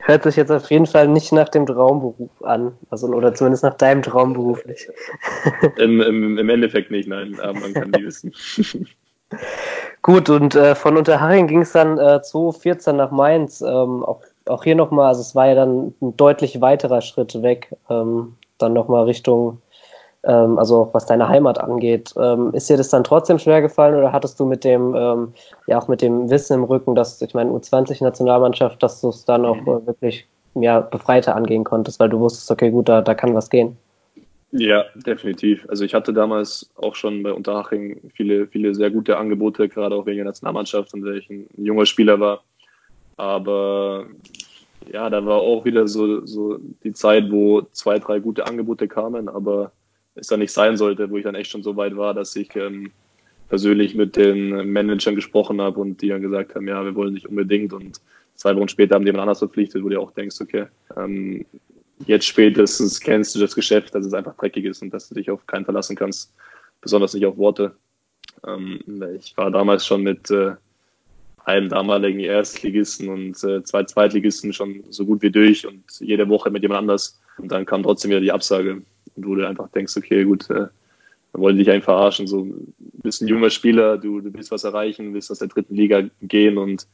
Hört 0.00 0.22
sich 0.22 0.36
jetzt 0.36 0.52
auf 0.52 0.70
jeden 0.70 0.86
Fall 0.86 1.08
nicht 1.08 1.32
nach 1.32 1.48
dem 1.48 1.66
Traumberuf 1.66 2.30
an. 2.42 2.72
Also, 2.88 3.08
oder 3.08 3.34
zumindest 3.34 3.64
nach 3.64 3.74
deinem 3.74 4.02
Traumberuf 4.02 4.64
nicht. 4.66 4.88
Im, 5.78 6.00
im, 6.00 6.38
Im 6.38 6.48
Endeffekt 6.48 6.92
nicht, 6.92 7.08
nein, 7.08 7.40
aber 7.40 7.58
man 7.58 7.74
kann 7.74 7.90
die 7.90 8.04
wissen. 8.06 8.32
Gut, 10.08 10.30
und 10.30 10.54
äh, 10.54 10.74
von 10.74 10.96
Unterhaching 10.96 11.48
ging 11.48 11.60
es 11.60 11.72
dann 11.72 11.98
äh, 11.98 12.22
2014 12.22 12.96
nach 12.96 13.10
Mainz. 13.10 13.60
Ähm, 13.60 14.02
auch, 14.06 14.22
auch 14.46 14.64
hier 14.64 14.74
nochmal, 14.74 15.08
also 15.08 15.20
es 15.20 15.34
war 15.34 15.48
ja 15.48 15.54
dann 15.54 15.92
ein 16.00 16.16
deutlich 16.16 16.62
weiterer 16.62 17.02
Schritt 17.02 17.42
weg. 17.42 17.76
Ähm, 17.90 18.34
dann 18.56 18.72
nochmal 18.72 19.04
Richtung 19.04 19.60
ähm, 20.24 20.58
also 20.58 20.88
was 20.94 21.04
deine 21.04 21.28
Heimat 21.28 21.60
angeht. 21.60 22.14
Ähm, 22.18 22.54
ist 22.54 22.70
dir 22.70 22.78
das 22.78 22.88
dann 22.88 23.04
trotzdem 23.04 23.38
schwer 23.38 23.60
gefallen 23.60 23.96
oder 23.96 24.10
hattest 24.10 24.40
du 24.40 24.46
mit 24.46 24.64
dem, 24.64 24.94
ähm, 24.96 25.34
ja 25.66 25.78
auch 25.78 25.88
mit 25.88 26.00
dem 26.00 26.30
Wissen 26.30 26.54
im 26.54 26.64
Rücken, 26.64 26.94
dass 26.94 27.20
ich 27.20 27.34
meine 27.34 27.50
U20-Nationalmannschaft, 27.50 28.82
dass 28.82 29.02
du 29.02 29.10
es 29.10 29.26
dann 29.26 29.44
auch 29.44 29.58
äh, 29.58 29.86
wirklich 29.86 30.26
ja, 30.54 30.80
befreiter 30.80 31.36
angehen 31.36 31.64
konntest, 31.64 32.00
weil 32.00 32.08
du 32.08 32.18
wusstest, 32.18 32.50
okay, 32.50 32.70
gut, 32.70 32.88
da, 32.88 33.02
da 33.02 33.14
kann 33.14 33.34
was 33.34 33.50
gehen? 33.50 33.76
Ja, 34.50 34.84
definitiv. 34.94 35.66
Also 35.68 35.84
ich 35.84 35.92
hatte 35.92 36.12
damals 36.12 36.70
auch 36.74 36.94
schon 36.94 37.22
bei 37.22 37.32
Unterhaching 37.32 38.10
viele, 38.14 38.46
viele 38.46 38.74
sehr 38.74 38.90
gute 38.90 39.18
Angebote, 39.18 39.68
gerade 39.68 39.94
auch 39.94 40.06
wegen 40.06 40.18
der 40.18 40.24
Nationalmannschaft 40.24 40.94
und 40.94 41.04
weil 41.04 41.18
ich 41.18 41.28
ein 41.28 41.46
junger 41.56 41.84
Spieler 41.84 42.18
war. 42.18 42.44
Aber 43.16 44.06
ja, 44.90 45.10
da 45.10 45.24
war 45.26 45.40
auch 45.40 45.64
wieder 45.66 45.86
so, 45.86 46.24
so 46.24 46.58
die 46.82 46.92
Zeit, 46.92 47.30
wo 47.30 47.62
zwei, 47.72 47.98
drei 47.98 48.20
gute 48.20 48.46
Angebote 48.46 48.88
kamen, 48.88 49.28
aber 49.28 49.72
es 50.14 50.28
dann 50.28 50.40
nicht 50.40 50.52
sein 50.52 50.76
sollte, 50.78 51.10
wo 51.10 51.18
ich 51.18 51.24
dann 51.24 51.34
echt 51.34 51.50
schon 51.50 51.62
so 51.62 51.76
weit 51.76 51.96
war, 51.96 52.14
dass 52.14 52.34
ich 52.34 52.56
ähm, 52.56 52.90
persönlich 53.48 53.94
mit 53.94 54.16
den 54.16 54.72
Managern 54.72 55.14
gesprochen 55.14 55.60
habe 55.60 55.80
und 55.80 56.00
die 56.00 56.08
dann 56.08 56.22
gesagt 56.22 56.54
haben, 56.54 56.66
ja, 56.66 56.82
wir 56.84 56.94
wollen 56.94 57.12
nicht 57.12 57.26
unbedingt 57.26 57.74
und 57.74 58.00
zwei 58.34 58.56
Wochen 58.56 58.68
später 58.68 58.94
haben 58.94 59.04
die 59.04 59.08
jemand 59.08 59.22
anders 59.22 59.40
verpflichtet, 59.40 59.82
wo 59.84 59.90
du 59.90 60.00
auch 60.00 60.12
denkst, 60.12 60.40
okay, 60.40 60.66
ähm, 60.96 61.44
jetzt 62.06 62.26
spätestens 62.26 63.00
kennst 63.00 63.34
du 63.34 63.40
das 63.40 63.54
Geschäft, 63.54 63.94
dass 63.94 64.06
es 64.06 64.14
einfach 64.14 64.36
dreckig 64.36 64.64
ist 64.64 64.82
und 64.82 64.92
dass 64.92 65.08
du 65.08 65.14
dich 65.14 65.30
auf 65.30 65.46
keinen 65.46 65.64
verlassen 65.64 65.96
kannst, 65.96 66.32
besonders 66.80 67.14
nicht 67.14 67.26
auf 67.26 67.36
Worte. 67.36 67.74
Ähm, 68.46 68.80
ich 69.18 69.36
war 69.36 69.50
damals 69.50 69.86
schon 69.86 70.02
mit 70.02 70.30
äh, 70.30 70.52
einem 71.44 71.68
damaligen 71.68 72.20
Erstligisten 72.20 73.08
und 73.08 73.42
äh, 73.44 73.62
zwei 73.64 73.84
Zweitligisten 73.84 74.52
schon 74.52 74.84
so 74.90 75.04
gut 75.06 75.22
wie 75.22 75.30
durch 75.30 75.66
und 75.66 75.82
jede 76.00 76.28
Woche 76.28 76.50
mit 76.50 76.62
jemand 76.62 76.80
anders. 76.80 77.20
Und 77.38 77.50
dann 77.50 77.66
kam 77.66 77.82
trotzdem 77.82 78.10
wieder 78.10 78.20
die 78.20 78.32
Absage 78.32 78.82
wo 79.26 79.34
du 79.34 79.46
einfach 79.46 79.68
denkst, 79.70 79.96
okay, 79.96 80.24
gut, 80.24 80.48
äh, 80.50 80.66
wollen 81.32 81.56
dich 81.56 81.70
einfach 81.70 81.94
verarschen. 81.94 82.26
So, 82.26 82.44
du 82.44 82.72
bist 83.02 83.22
ein 83.22 83.28
junger 83.28 83.50
Spieler, 83.50 83.98
du, 83.98 84.20
du 84.20 84.32
willst 84.32 84.50
was 84.50 84.64
erreichen, 84.64 85.14
willst 85.14 85.30
aus 85.30 85.38
der 85.38 85.48
dritten 85.48 85.74
Liga 85.74 86.04
gehen 86.22 86.58
und, 86.58 86.86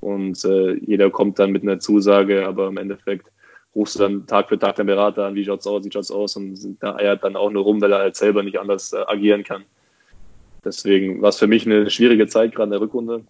und 0.00 0.44
äh, 0.44 0.74
jeder 0.74 1.10
kommt 1.10 1.38
dann 1.38 1.52
mit 1.52 1.62
einer 1.62 1.80
Zusage, 1.80 2.46
aber 2.46 2.68
im 2.68 2.76
Endeffekt 2.76 3.26
rufst 3.74 3.96
du 3.96 4.00
dann 4.00 4.26
Tag 4.26 4.48
für 4.48 4.58
Tag 4.58 4.76
den 4.76 4.86
Berater 4.86 5.26
an, 5.26 5.34
wie 5.34 5.44
schaut's 5.44 5.66
aus, 5.66 5.84
wie 5.84 5.92
schaut's 5.92 6.10
aus 6.10 6.36
und 6.36 6.76
da 6.80 6.96
eiert 6.96 7.22
dann 7.24 7.36
auch 7.36 7.50
nur 7.50 7.64
rum, 7.64 7.80
weil 7.80 7.92
er 7.92 8.00
halt 8.00 8.16
selber 8.16 8.42
nicht 8.42 8.58
anders 8.58 8.92
äh, 8.92 9.04
agieren 9.06 9.44
kann. 9.44 9.64
Deswegen 10.64 11.22
war 11.22 11.30
es 11.30 11.38
für 11.38 11.46
mich 11.46 11.64
eine 11.66 11.88
schwierige 11.90 12.26
Zeit, 12.26 12.54
gerade 12.54 12.64
in 12.64 12.72
der 12.72 12.80
Rückrunde. 12.80 13.24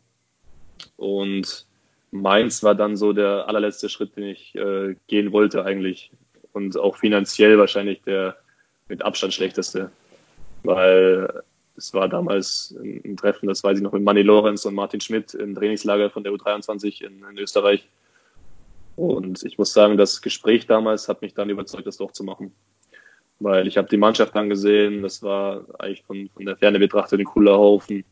Und 0.97 1.67
Mainz 2.11 2.63
war 2.63 2.75
dann 2.75 2.97
so 2.97 3.13
der 3.13 3.47
allerletzte 3.49 3.89
Schritt, 3.89 4.17
den 4.17 4.25
ich 4.25 4.55
äh, 4.57 4.97
gehen 5.07 5.33
wollte 5.33 5.65
eigentlich 5.65 6.11
und 6.53 6.77
auch 6.77 6.97
finanziell 6.97 7.59
wahrscheinlich 7.59 8.03
der 8.03 8.37
mit 8.89 9.03
Abstand 9.03 9.33
schlechteste, 9.33 9.93
weil 10.65 11.43
es 11.77 11.95
war 11.95 12.09
damals 12.09 12.75
ein 12.83 13.17
Treffen, 13.17 13.47
das 13.47 13.63
weiß 13.63 13.79
ich 13.79 13.83
noch, 13.83 13.93
mit 13.93 14.03
Manny 14.03 14.23
Lorenz 14.23 14.65
und 14.67 14.75
Martin 14.75 15.01
Schmidt 15.01 15.33
im 15.35 15.55
Trainingslager 15.55 16.11
von 16.11 16.25
der 16.25 16.33
U23 16.33 17.03
in, 17.05 17.25
in 17.31 17.39
Österreich. 17.39 17.87
Und 19.01 19.45
ich 19.45 19.57
muss 19.57 19.73
sagen, 19.73 19.97
das 19.97 20.21
Gespräch 20.21 20.67
damals 20.67 21.09
hat 21.09 21.23
mich 21.23 21.33
dann 21.33 21.49
überzeugt, 21.49 21.87
das 21.87 21.97
doch 21.97 22.13
zu 22.13 22.23
machen. 22.23 22.53
Weil 23.39 23.67
ich 23.67 23.79
habe 23.79 23.89
die 23.89 23.97
Mannschaft 23.97 24.37
angesehen, 24.37 25.01
das 25.01 25.23
war 25.23 25.65
eigentlich 25.79 26.05
von, 26.05 26.29
von 26.29 26.45
der 26.45 26.59
Ferne 26.59 26.79
betrachtet 26.79 27.19
ein 27.19 27.25
cooler 27.25 27.57
Haufen. 27.57 28.05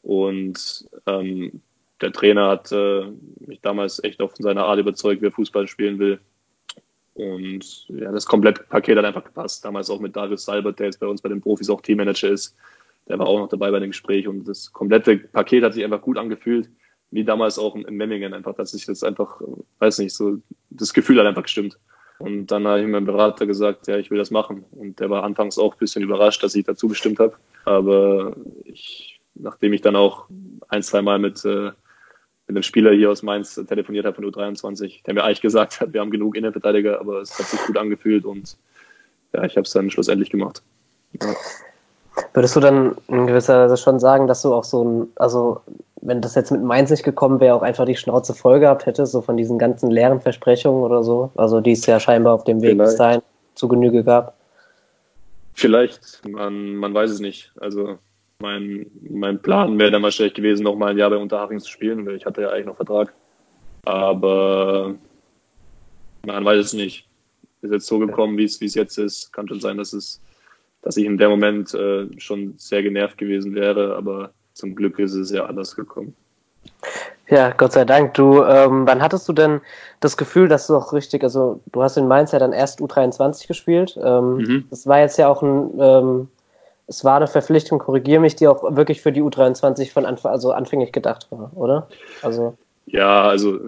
Und 0.00 0.88
ähm, 1.04 1.60
der 2.00 2.12
Trainer 2.12 2.48
hat 2.48 2.72
äh, 2.72 3.08
mich 3.40 3.60
damals 3.60 4.02
echt 4.04 4.22
auf 4.22 4.32
seine 4.38 4.64
Art 4.64 4.78
überzeugt, 4.78 5.20
wer 5.20 5.32
Fußball 5.32 5.68
spielen 5.68 5.98
will. 5.98 6.18
Und 7.12 7.86
ja, 7.88 8.10
das 8.10 8.24
komplette 8.24 8.62
Paket 8.62 8.96
hat 8.96 9.04
einfach 9.04 9.24
gepasst. 9.24 9.66
Damals 9.66 9.90
auch 9.90 10.00
mit 10.00 10.16
Darius 10.16 10.46
Salbert, 10.46 10.78
der 10.78 10.86
jetzt 10.86 11.00
bei 11.00 11.06
uns 11.06 11.20
bei 11.20 11.28
den 11.28 11.42
Profis 11.42 11.68
auch 11.68 11.82
Teammanager 11.82 12.30
ist. 12.30 12.56
Der 13.06 13.18
war 13.18 13.26
auch 13.26 13.38
noch 13.38 13.50
dabei 13.50 13.70
bei 13.70 13.80
dem 13.80 13.90
Gespräch 13.90 14.26
und 14.26 14.48
das 14.48 14.72
komplette 14.72 15.18
Paket 15.18 15.62
hat 15.62 15.74
sich 15.74 15.84
einfach 15.84 16.00
gut 16.00 16.16
angefühlt. 16.16 16.70
Wie 17.10 17.24
damals 17.24 17.58
auch 17.58 17.76
in 17.76 17.96
Memmingen 17.96 18.34
einfach, 18.34 18.54
dass 18.54 18.72
sich 18.72 18.86
das 18.86 19.02
einfach, 19.02 19.40
weiß 19.78 19.98
nicht, 19.98 20.14
so, 20.14 20.38
das 20.70 20.92
Gefühl 20.92 21.18
hat 21.20 21.26
einfach 21.26 21.44
gestimmt. 21.44 21.78
Und 22.18 22.46
dann 22.46 22.66
habe 22.66 22.80
ich 22.80 22.86
meinem 22.86 23.04
Berater 23.04 23.46
gesagt, 23.46 23.86
ja, 23.86 23.96
ich 23.98 24.10
will 24.10 24.18
das 24.18 24.30
machen. 24.30 24.64
Und 24.72 25.00
der 25.00 25.10
war 25.10 25.22
anfangs 25.22 25.58
auch 25.58 25.74
ein 25.74 25.78
bisschen 25.78 26.02
überrascht, 26.02 26.42
dass 26.42 26.54
ich 26.54 26.64
dazu 26.64 26.88
bestimmt 26.88 27.18
habe. 27.18 27.34
Aber 27.64 28.34
ich, 28.64 29.20
nachdem 29.34 29.72
ich 29.72 29.82
dann 29.82 29.96
auch 29.96 30.28
ein, 30.68 30.82
zwei 30.82 31.02
Mal 31.02 31.18
mit 31.18 31.44
äh, 31.44 31.72
mit 32.46 32.56
einem 32.56 32.62
Spieler 32.62 32.92
hier 32.92 33.10
aus 33.10 33.22
Mainz 33.22 33.54
telefoniert 33.54 34.06
habe 34.06 34.14
von 34.14 34.24
U23, 34.24 35.02
der 35.04 35.14
mir 35.14 35.24
eigentlich 35.24 35.40
gesagt 35.40 35.80
hat, 35.80 35.92
wir 35.92 36.00
haben 36.00 36.10
genug 36.10 36.36
Innenverteidiger, 36.36 37.00
aber 37.00 37.20
es 37.20 37.36
hat 37.38 37.46
sich 37.46 37.60
gut 37.66 37.76
angefühlt 37.76 38.24
und 38.24 38.56
ja, 39.32 39.44
ich 39.44 39.56
habe 39.56 39.62
es 39.62 39.72
dann 39.72 39.90
schlussendlich 39.90 40.30
gemacht. 40.30 40.62
Ja. 41.20 41.34
Würdest 42.32 42.56
du 42.56 42.60
dann 42.60 42.96
in 43.08 43.26
gewisser 43.26 43.64
Weise 43.64 43.76
schon 43.76 43.98
sagen, 43.98 44.26
dass 44.26 44.42
du 44.42 44.54
auch 44.54 44.64
so 44.64 44.84
ein, 44.84 45.08
also 45.16 45.60
wenn 46.02 46.20
das 46.20 46.34
jetzt 46.34 46.50
mit 46.50 46.62
Mainz 46.62 46.90
nicht 46.90 47.02
gekommen 47.02 47.40
wäre, 47.40 47.54
auch 47.54 47.62
einfach 47.62 47.84
die 47.84 47.96
Schnauze 47.96 48.34
voll 48.34 48.60
gehabt 48.60 48.86
hättest, 48.86 49.12
so 49.12 49.22
von 49.22 49.36
diesen 49.36 49.58
ganzen 49.58 49.90
leeren 49.90 50.20
Versprechungen 50.20 50.82
oder 50.82 51.02
so, 51.02 51.30
also 51.36 51.60
die 51.60 51.72
es 51.72 51.86
ja 51.86 51.98
scheinbar 51.98 52.34
auf 52.34 52.44
dem 52.44 52.62
Weg 52.62 52.72
Vielleicht. 52.72 52.90
bis 52.90 52.96
dahin 52.96 53.22
zu 53.54 53.68
Genüge 53.68 54.04
gab? 54.04 54.34
Vielleicht, 55.54 56.22
man, 56.28 56.76
man 56.76 56.92
weiß 56.92 57.10
es 57.10 57.20
nicht. 57.20 57.52
Also 57.58 57.98
mein, 58.40 58.86
mein 59.00 59.40
Plan 59.40 59.78
wäre 59.78 59.90
dann 59.90 60.02
wahrscheinlich 60.02 60.34
gewesen, 60.34 60.64
noch 60.64 60.76
mal 60.76 60.90
ein 60.90 60.98
Jahr 60.98 61.10
bei 61.10 61.16
Unterhaching 61.16 61.60
zu 61.60 61.70
spielen, 61.70 62.04
weil 62.04 62.16
ich 62.16 62.26
hatte 62.26 62.42
ja 62.42 62.50
eigentlich 62.50 62.66
noch 62.66 62.76
Vertrag. 62.76 63.14
Aber 63.84 64.94
man 66.26 66.44
weiß 66.44 66.66
es 66.66 66.72
nicht. 66.74 67.08
Ist 67.62 67.72
jetzt 67.72 67.86
so 67.86 67.98
gekommen, 67.98 68.36
wie 68.36 68.44
es, 68.44 68.60
wie 68.60 68.66
es 68.66 68.74
jetzt 68.74 68.98
ist. 68.98 69.32
Kann 69.32 69.48
schon 69.48 69.60
sein, 69.60 69.78
dass 69.78 69.94
es, 69.94 70.20
dass 70.82 70.98
ich 70.98 71.06
in 71.06 71.16
dem 71.16 71.30
Moment 71.30 71.72
äh, 71.72 72.06
schon 72.18 72.54
sehr 72.58 72.82
genervt 72.82 73.16
gewesen 73.16 73.54
wäre, 73.54 73.96
aber 73.96 74.32
zum 74.56 74.74
Glück 74.74 74.98
ist 74.98 75.14
es 75.14 75.30
ja 75.30 75.44
anders 75.44 75.76
gekommen. 75.76 76.14
Ja, 77.28 77.50
Gott 77.50 77.72
sei 77.72 77.84
Dank. 77.84 78.14
Du, 78.14 78.42
ähm, 78.42 78.86
wann 78.86 79.02
hattest 79.02 79.28
du 79.28 79.32
denn 79.32 79.60
das 80.00 80.16
Gefühl, 80.16 80.48
dass 80.48 80.66
du 80.66 80.76
auch 80.76 80.92
richtig, 80.92 81.22
also 81.22 81.60
du 81.72 81.82
hast 81.82 81.96
in 81.96 82.08
Mainz 82.08 82.32
ja 82.32 82.38
dann 82.38 82.52
erst 82.52 82.80
U23 82.80 83.46
gespielt. 83.48 83.98
Ähm, 84.02 84.36
mhm. 84.36 84.64
Das 84.70 84.86
war 84.86 85.00
jetzt 85.00 85.18
ja 85.18 85.28
auch 85.28 85.42
ein 85.42 85.70
ähm, 85.78 86.28
es 86.86 87.04
war 87.04 87.16
eine 87.16 87.26
Verpflichtung, 87.26 87.78
korrigiere 87.78 88.20
mich, 88.20 88.36
die 88.36 88.46
auch 88.46 88.76
wirklich 88.76 89.00
für 89.02 89.12
die 89.12 89.22
U23 89.22 89.92
von 89.92 90.06
Anfang, 90.06 90.30
also 90.30 90.52
anfänglich 90.52 90.92
gedacht 90.92 91.26
war, 91.30 91.50
oder? 91.56 91.88
Also 92.22 92.56
Ja, 92.86 93.22
also 93.22 93.58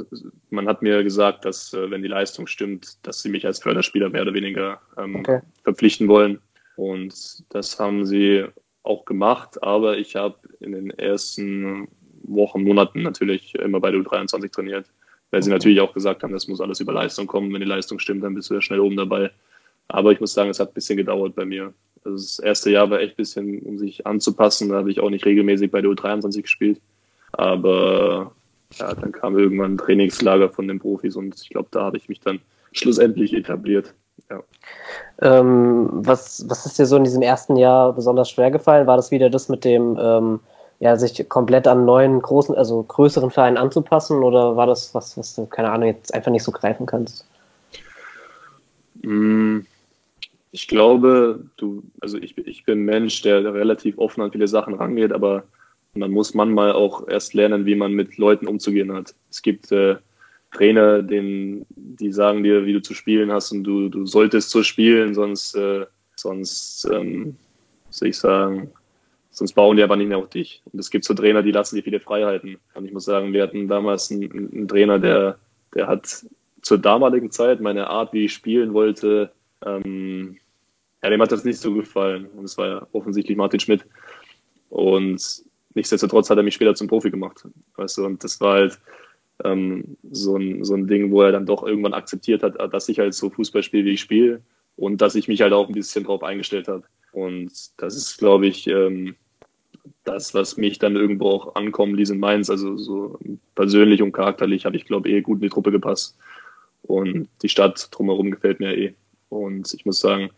man 0.51 0.69
hat 0.69 0.83
mir 0.83 1.03
gesagt, 1.03 1.45
dass 1.45 1.75
äh, 1.75 1.91
wenn 1.91 2.03
die 2.03 2.09
Leistung 2.09 2.47
stimmt, 2.47 3.05
dass 3.07 3.23
sie 3.23 3.29
mich 3.29 3.45
als 3.45 3.59
Förderspieler 3.59 4.09
mehr 4.11 4.23
oder 4.23 4.35
weniger 4.35 4.81
ähm, 4.97 5.17
okay. 5.17 5.41
verpflichten 5.65 6.07
wollen. 6.07 6.41
Und 6.77 7.43
das 7.49 7.81
haben 7.81 8.07
sie 8.07 8.47
auch 8.89 9.05
gemacht, 9.05 9.63
aber 9.63 9.99
ich 9.99 10.17
habe 10.17 10.37
in 10.61 10.73
den 10.73 10.91
ersten 10.91 11.89
Wochen, 12.23 12.63
Monaten 12.63 13.03
natürlich 13.03 13.55
immer 13.55 13.81
bei 13.81 13.91
der 13.91 14.01
U23 14.01 14.51
trainiert, 14.51 14.87
weil 15.31 15.43
sie 15.43 15.51
natürlich 15.51 15.81
auch 15.81 15.93
gesagt 15.93 16.23
haben, 16.23 16.33
das 16.33 16.49
muss 16.49 16.61
alles 16.61 16.81
über 16.81 16.93
Leistung 16.93 17.27
kommen. 17.27 17.53
Wenn 17.53 17.61
die 17.61 17.67
Leistung 17.67 17.99
stimmt, 17.99 18.25
dann 18.25 18.35
bist 18.35 18.51
du 18.51 18.55
ja 18.55 18.63
schnell 18.63 18.81
oben 18.81 18.97
dabei. 18.97 19.31
Aber 19.89 20.13
ich 20.13 20.21
muss 20.21 20.35
sagen, 20.35 20.51
es 20.51 20.61
hat 20.61 20.71
ein 20.71 20.75
bisschen 20.75 20.97
gedauert 20.97 21.35
bei 21.35 21.45
mir. 21.45 21.73
Also 22.05 22.17
das 22.17 22.39
erste 22.39 22.71
Jahr 22.71 22.91
war 22.91 23.01
echt 23.01 23.15
ein 23.15 23.17
bisschen, 23.17 23.61
um 23.61 23.79
sich 23.79 24.07
anzupassen. 24.07 24.69
Da 24.69 24.77
habe 24.77 24.91
ich 24.91 25.01
auch 25.01 25.11
nicht 25.11 25.25
regelmäßig 25.25 25.71
bei 25.71 25.81
der 25.81 25.91
U23 25.91 26.43
gespielt. 26.43 26.81
Aber 27.33 28.33
ja, 28.79 28.95
dann 28.95 29.13
kam 29.13 29.39
irgendwann 29.39 29.75
ein 29.75 29.79
Trainingslager 29.79 30.51
von 30.51 30.69
den 30.69 30.79
Profis 30.79 31.17
und 31.17 31.41
ich 31.41 31.49
glaube, 31.51 31.69
da 31.71 31.83
habe 31.83 31.97
ich 31.97 32.09
mich 32.09 32.21
dann 32.21 32.41
schlussendlich 32.73 33.33
etabliert. 33.33 33.95
Ähm, 35.21 35.89
was, 35.93 36.45
was 36.49 36.67
ist 36.67 36.79
dir 36.79 36.87
so 36.87 36.97
in 36.97 37.05
diesem 37.05 37.23
ersten 37.23 37.57
Jahr 37.57 37.93
besonders 37.93 38.31
schwer 38.31 38.51
gefallen? 38.51 38.87
War 38.87 38.97
das 38.97 39.11
wieder 39.11 39.31
das 39.31 39.49
mit 39.49 39.65
dem, 39.65 39.99
ähm, 40.01 40.41
ja, 40.81 40.97
sich 40.97 41.29
komplett 41.29 41.67
an 41.67 41.85
neuen, 41.85 42.23
großen, 42.23 42.55
also 42.55 42.83
größeren 42.83 43.31
Vereinen 43.31 43.57
anzupassen 43.57 44.23
oder 44.23 44.57
war 44.57 44.67
das 44.67 44.95
was, 44.95 45.17
was 45.17 45.35
du, 45.35 45.47
keine 45.47 45.71
Ahnung, 45.71 45.89
jetzt 45.89 46.15
einfach 46.15 46.31
nicht 46.31 46.45
so 46.45 46.53
greifen 46.53 46.87
kannst? 46.87 47.27
Mm, 49.03 49.61
ich 50.53 50.69
glaube, 50.69 51.41
du, 51.57 51.83
also 52.01 52.17
ich, 52.19 52.39
ich 52.39 52.65
bin 52.65 52.81
ein 52.81 52.85
Mensch, 52.85 53.23
der 53.23 53.53
relativ 53.53 53.99
offen 53.99 54.23
an 54.23 54.33
viele 54.33 54.49
Sachen 54.49 54.75
rangeht, 54.75 55.13
aber 55.13 55.45
man 55.95 56.11
muss 56.13 56.35
manchmal 56.35 56.73
auch 56.73 57.09
erst 57.09 57.35
lernen, 57.35 57.67
wie 57.67 57.75
man 57.75 57.93
mit 57.93 58.19
Leuten 58.19 58.47
umzugehen 58.47 58.93
hat. 58.93 59.15
Es 59.31 59.43
gibt 59.43 59.73
äh, 59.73 59.97
Trainer, 60.51 61.03
denen, 61.03 61.67
die 61.71 62.11
sagen 62.13 62.43
dir, 62.43 62.65
wie 62.65 62.73
du 62.73 62.83
zu 62.83 62.95
spielen 62.95 63.31
hast 63.31 63.53
und 63.53 63.65
du, 63.65 63.89
du 63.89 64.07
solltest 64.07 64.51
so 64.51 64.63
spielen, 64.63 65.15
sonst, 65.15 65.55
äh, 65.55 65.87
sonst 66.17 66.89
ähm, 66.93 67.37
soll 67.91 68.09
ich 68.09 68.17
sagen, 68.17 68.71
sonst 69.31 69.53
bauen 69.53 69.77
die 69.77 69.83
aber 69.83 69.97
nicht 69.97 70.09
mehr 70.09 70.19
auf 70.19 70.31
dich. 70.31 70.63
Und 70.73 70.79
es 70.79 70.91
gibt 70.91 71.05
so 71.05 71.15
Trainer, 71.15 71.43
die 71.43 71.53
lassen 71.53 71.77
dir 71.77 71.83
viele 71.83 72.01
Freiheiten. 72.01 72.59
Und 72.75 72.85
ich 72.85 72.93
muss 72.93 73.05
sagen, 73.05 73.33
wir 73.33 73.43
hatten 73.43 73.69
damals 73.69 74.11
einen, 74.11 74.31
einen 74.33 74.69
Trainer, 74.69 74.99
der, 74.99 75.39
der 75.75 75.87
hat 75.87 76.25
zur 76.63 76.79
damaligen 76.79 77.31
Zeit 77.31 77.61
meine 77.61 77.89
Art, 77.89 78.13
wie 78.13 78.25
ich 78.25 78.33
spielen 78.33 78.75
wollte, 78.75 79.31
ähm, 79.65 80.39
ja, 81.03 81.11
dem 81.11 81.23
hat 81.23 81.31
das 81.31 81.45
nicht 81.45 81.61
so 81.61 81.73
gefallen. 81.75 82.27
Und 82.37 82.45
es 82.45 82.59
war 82.59 82.69
ja 82.69 82.87
offensichtlich 82.93 83.37
Martin 83.37 83.61
Schmidt. 83.61 83.85
Und 84.71 85.23
nichtsdestotrotz 85.75 86.29
hat 86.31 86.39
er 86.39 86.43
mich 86.43 86.55
später 86.55 86.75
zum 86.75 86.89
Profi 86.89 87.11
gemacht. 87.11 87.47
Weißt 87.77 87.99
du, 87.99 88.07
und 88.07 88.25
das 88.25 88.41
war 88.41 88.55
halt 88.55 88.79
ähm, 89.45 89.97
so, 90.11 90.37
ein, 90.37 90.65
so 90.65 90.75
ein 90.75 90.87
Ding, 90.87 91.11
wo 91.11 91.23
er 91.23 91.33
dann 91.33 91.47
doch 91.47 91.63
irgendwann 91.63 91.95
akzeptiert 91.95 92.43
hat, 92.43 92.57
dass 92.73 92.89
ich 92.89 92.99
halt 92.99 93.15
so 93.15 93.31
Fußball 93.31 93.63
spiele, 93.63 93.85
wie 93.85 93.93
ich 93.93 94.01
spiele 94.01 94.43
und 94.77 95.01
dass 95.01 95.15
ich 95.15 95.29
mich 95.29 95.43
halt 95.43 95.53
auch 95.53 95.69
ein 95.69 95.75
bisschen 95.75 96.05
drauf 96.05 96.23
eingestellt 96.23 96.69
habe. 96.69 96.85
Und 97.13 97.51
das 97.79 97.97
ist, 97.97 98.19
glaube 98.19 98.47
ich, 98.47 98.67
ähm, 98.67 99.17
das, 100.05 100.35
was 100.35 100.57
mich 100.57 100.79
dann 100.79 100.97
irgendwo 100.97 101.31
auch 101.31 101.55
ankommen 101.55 101.95
ließ 101.95 102.11
in 102.11 102.19
Mainz. 102.19 102.51
Also 102.51 102.77
so 102.77 103.19
persönlich 103.55 104.03
und 104.03 104.13
charakterlich 104.13 104.65
habe 104.65 104.77
ich, 104.77 104.85
glaube 104.85 105.09
ich, 105.09 105.15
eh 105.15 105.21
gut 105.21 105.37
in 105.37 105.43
die 105.43 105.49
Truppe 105.49 105.71
gepasst. 105.71 106.17
Und 106.83 107.29
die 107.43 107.49
Stadt 107.49 107.89
drumherum 107.91 108.31
gefällt 108.31 108.61
mir 108.61 108.77
eh. 108.77 108.95
Und 109.29 109.73
ich 109.75 109.85
muss 109.85 110.01
sagen, 110.01 110.31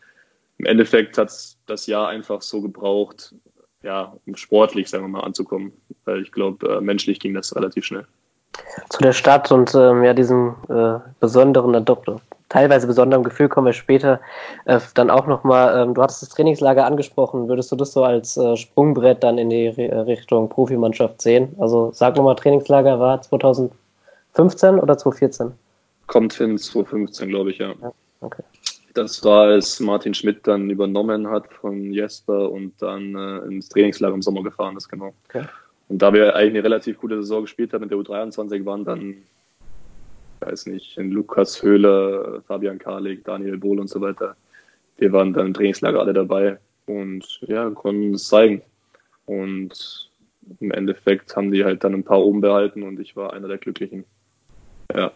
im 0.58 0.66
Endeffekt 0.66 1.16
hat 1.18 1.32
das 1.66 1.86
Jahr 1.86 2.08
einfach 2.08 2.42
so 2.42 2.60
gebraucht, 2.60 3.34
ja, 3.82 4.16
um 4.26 4.36
sportlich, 4.36 4.88
sagen 4.88 5.04
wir 5.04 5.08
mal, 5.08 5.20
anzukommen. 5.20 5.72
Weil 6.04 6.22
ich 6.22 6.32
glaube, 6.32 6.68
äh, 6.68 6.80
menschlich 6.80 7.20
ging 7.20 7.34
das 7.34 7.54
relativ 7.54 7.84
schnell. 7.84 8.06
Zu 8.88 9.00
der 9.02 9.12
Stadt 9.12 9.52
und 9.52 9.74
ähm, 9.74 10.02
ja, 10.02 10.12
diesem 10.12 10.56
äh, 10.68 10.98
besonderen, 11.20 11.84
doch, 11.84 12.02
teilweise 12.48 12.86
besonderen 12.86 13.24
Gefühl 13.24 13.48
kommen 13.48 13.68
wir 13.68 13.72
später 13.72 14.20
äh, 14.66 14.80
dann 14.94 15.10
auch 15.10 15.26
nochmal. 15.26 15.80
Ähm, 15.80 15.94
du 15.94 16.02
hattest 16.02 16.22
das 16.22 16.28
Trainingslager 16.30 16.84
angesprochen. 16.84 17.48
Würdest 17.48 17.72
du 17.72 17.76
das 17.76 17.92
so 17.92 18.04
als 18.04 18.36
äh, 18.36 18.56
Sprungbrett 18.56 19.22
dann 19.22 19.38
in 19.38 19.48
die 19.48 19.68
Re 19.68 20.06
Richtung 20.06 20.48
Profimannschaft 20.48 21.22
sehen? 21.22 21.54
Also 21.58 21.90
sag 21.94 22.16
nochmal, 22.16 22.36
Trainingslager 22.36 23.00
war 23.00 23.22
2015 23.22 24.78
oder 24.78 24.98
2014? 24.98 25.52
Kommt 26.06 26.34
hin, 26.34 26.58
2015, 26.58 27.28
glaube 27.28 27.50
ich, 27.52 27.58
ja. 27.58 27.72
ja 27.80 27.92
okay. 28.20 28.42
Das 28.94 29.22
war, 29.24 29.44
als 29.44 29.78
Martin 29.78 30.14
Schmidt 30.14 30.44
dann 30.48 30.68
übernommen 30.68 31.30
hat 31.30 31.46
von 31.60 31.92
Jesper 31.92 32.50
und 32.50 32.72
dann 32.82 33.14
äh, 33.14 33.46
ins 33.46 33.68
Trainingslager 33.68 34.14
im 34.14 34.22
Sommer 34.22 34.42
gefahren 34.42 34.76
ist, 34.76 34.88
genau. 34.88 35.12
Okay. 35.28 35.44
Und 35.90 36.00
da 36.00 36.12
wir 36.12 36.36
eigentlich 36.36 36.50
eine 36.50 36.64
relativ 36.64 36.98
gute 36.98 37.16
Saison 37.16 37.42
gespielt 37.42 37.72
haben 37.72 37.80
mit 37.80 37.90
der 37.90 37.98
U23, 37.98 38.64
waren 38.64 38.84
dann, 38.84 39.16
weiß 40.38 40.66
nicht, 40.66 40.96
in 40.96 41.10
Lukas 41.10 41.64
Höhler, 41.64 42.42
Fabian 42.46 42.78
Karlik, 42.78 43.24
Daniel 43.24 43.58
Bohl 43.58 43.80
und 43.80 43.90
so 43.90 44.00
weiter. 44.00 44.36
Wir 44.98 45.12
waren 45.12 45.32
dann 45.32 45.48
im 45.48 45.54
Trainingslager 45.54 45.98
alle 45.98 46.12
dabei 46.12 46.60
und 46.86 47.40
ja, 47.48 47.68
konnten 47.70 48.14
es 48.14 48.28
zeigen. 48.28 48.62
Und 49.26 50.12
im 50.60 50.70
Endeffekt 50.70 51.34
haben 51.34 51.50
die 51.50 51.64
halt 51.64 51.82
dann 51.82 51.94
ein 51.94 52.04
paar 52.04 52.24
oben 52.24 52.40
behalten 52.40 52.84
und 52.84 53.00
ich 53.00 53.16
war 53.16 53.32
einer 53.32 53.48
der 53.48 53.58
Glücklichen. 53.58 54.04
Ja. 54.94 55.10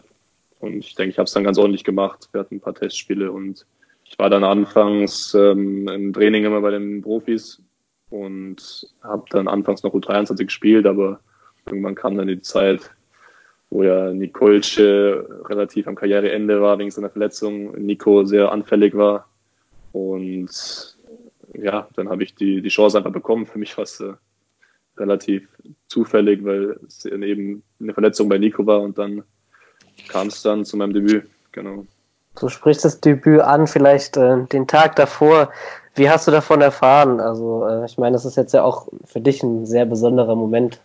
Und 0.58 0.78
ich 0.78 0.96
denke, 0.96 1.10
ich 1.10 1.18
habe 1.18 1.26
es 1.26 1.32
dann 1.32 1.44
ganz 1.44 1.56
ordentlich 1.56 1.84
gemacht. 1.84 2.28
Wir 2.32 2.40
hatten 2.40 2.56
ein 2.56 2.60
paar 2.60 2.74
Testspiele 2.74 3.30
und 3.30 3.64
ich 4.04 4.18
war 4.18 4.28
dann 4.28 4.42
anfangs 4.42 5.34
ähm, 5.34 5.86
im 5.86 6.12
Training 6.12 6.44
immer 6.44 6.60
bei 6.62 6.72
den 6.72 7.00
Profis 7.00 7.62
und 8.14 8.86
habe 9.02 9.24
dann 9.30 9.48
anfangs 9.48 9.82
noch 9.82 9.92
U23 9.92 10.44
gespielt, 10.44 10.86
aber 10.86 11.18
irgendwann 11.66 11.96
kam 11.96 12.16
dann 12.16 12.28
die 12.28 12.40
Zeit, 12.40 12.90
wo 13.70 13.82
ja 13.82 14.12
Nikolce 14.12 14.78
relativ 14.78 15.88
am 15.88 15.96
Karriereende 15.96 16.62
war 16.62 16.78
wegen 16.78 16.92
seiner 16.92 17.10
Verletzung, 17.10 17.72
Nico 17.72 18.24
sehr 18.24 18.52
anfällig 18.52 18.96
war 18.96 19.26
und 19.90 20.96
ja, 21.54 21.88
dann 21.96 22.08
habe 22.08 22.22
ich 22.22 22.36
die, 22.36 22.62
die 22.62 22.68
Chance 22.68 22.98
einfach 22.98 23.12
bekommen. 23.12 23.46
Für 23.46 23.58
mich 23.58 23.76
war 23.76 23.84
es 23.84 24.00
äh, 24.00 24.12
relativ 24.96 25.48
zufällig, 25.88 26.44
weil 26.44 26.78
es 26.86 27.04
eben 27.04 27.62
eine 27.80 27.94
Verletzung 27.94 28.28
bei 28.28 28.38
Nico 28.38 28.64
war 28.66 28.80
und 28.80 28.96
dann 28.96 29.24
kam 30.08 30.28
es 30.28 30.42
dann 30.42 30.64
zu 30.64 30.76
meinem 30.76 30.92
Debüt, 30.92 31.24
genau. 31.50 31.84
Du 32.38 32.48
sprichst 32.48 32.84
das 32.84 33.00
Debüt 33.00 33.40
an, 33.40 33.66
vielleicht 33.66 34.16
äh, 34.16 34.44
den 34.46 34.66
Tag 34.68 34.96
davor. 34.96 35.50
Wie 35.94 36.10
hast 36.10 36.26
du 36.26 36.30
davon 36.30 36.60
erfahren? 36.60 37.20
Also, 37.20 37.66
äh, 37.66 37.84
ich 37.84 37.98
meine, 37.98 38.14
das 38.14 38.24
ist 38.24 38.36
jetzt 38.36 38.52
ja 38.52 38.62
auch 38.62 38.88
für 39.04 39.20
dich 39.20 39.42
ein 39.42 39.66
sehr 39.66 39.86
besonderer 39.86 40.34
Moment. 40.34 40.80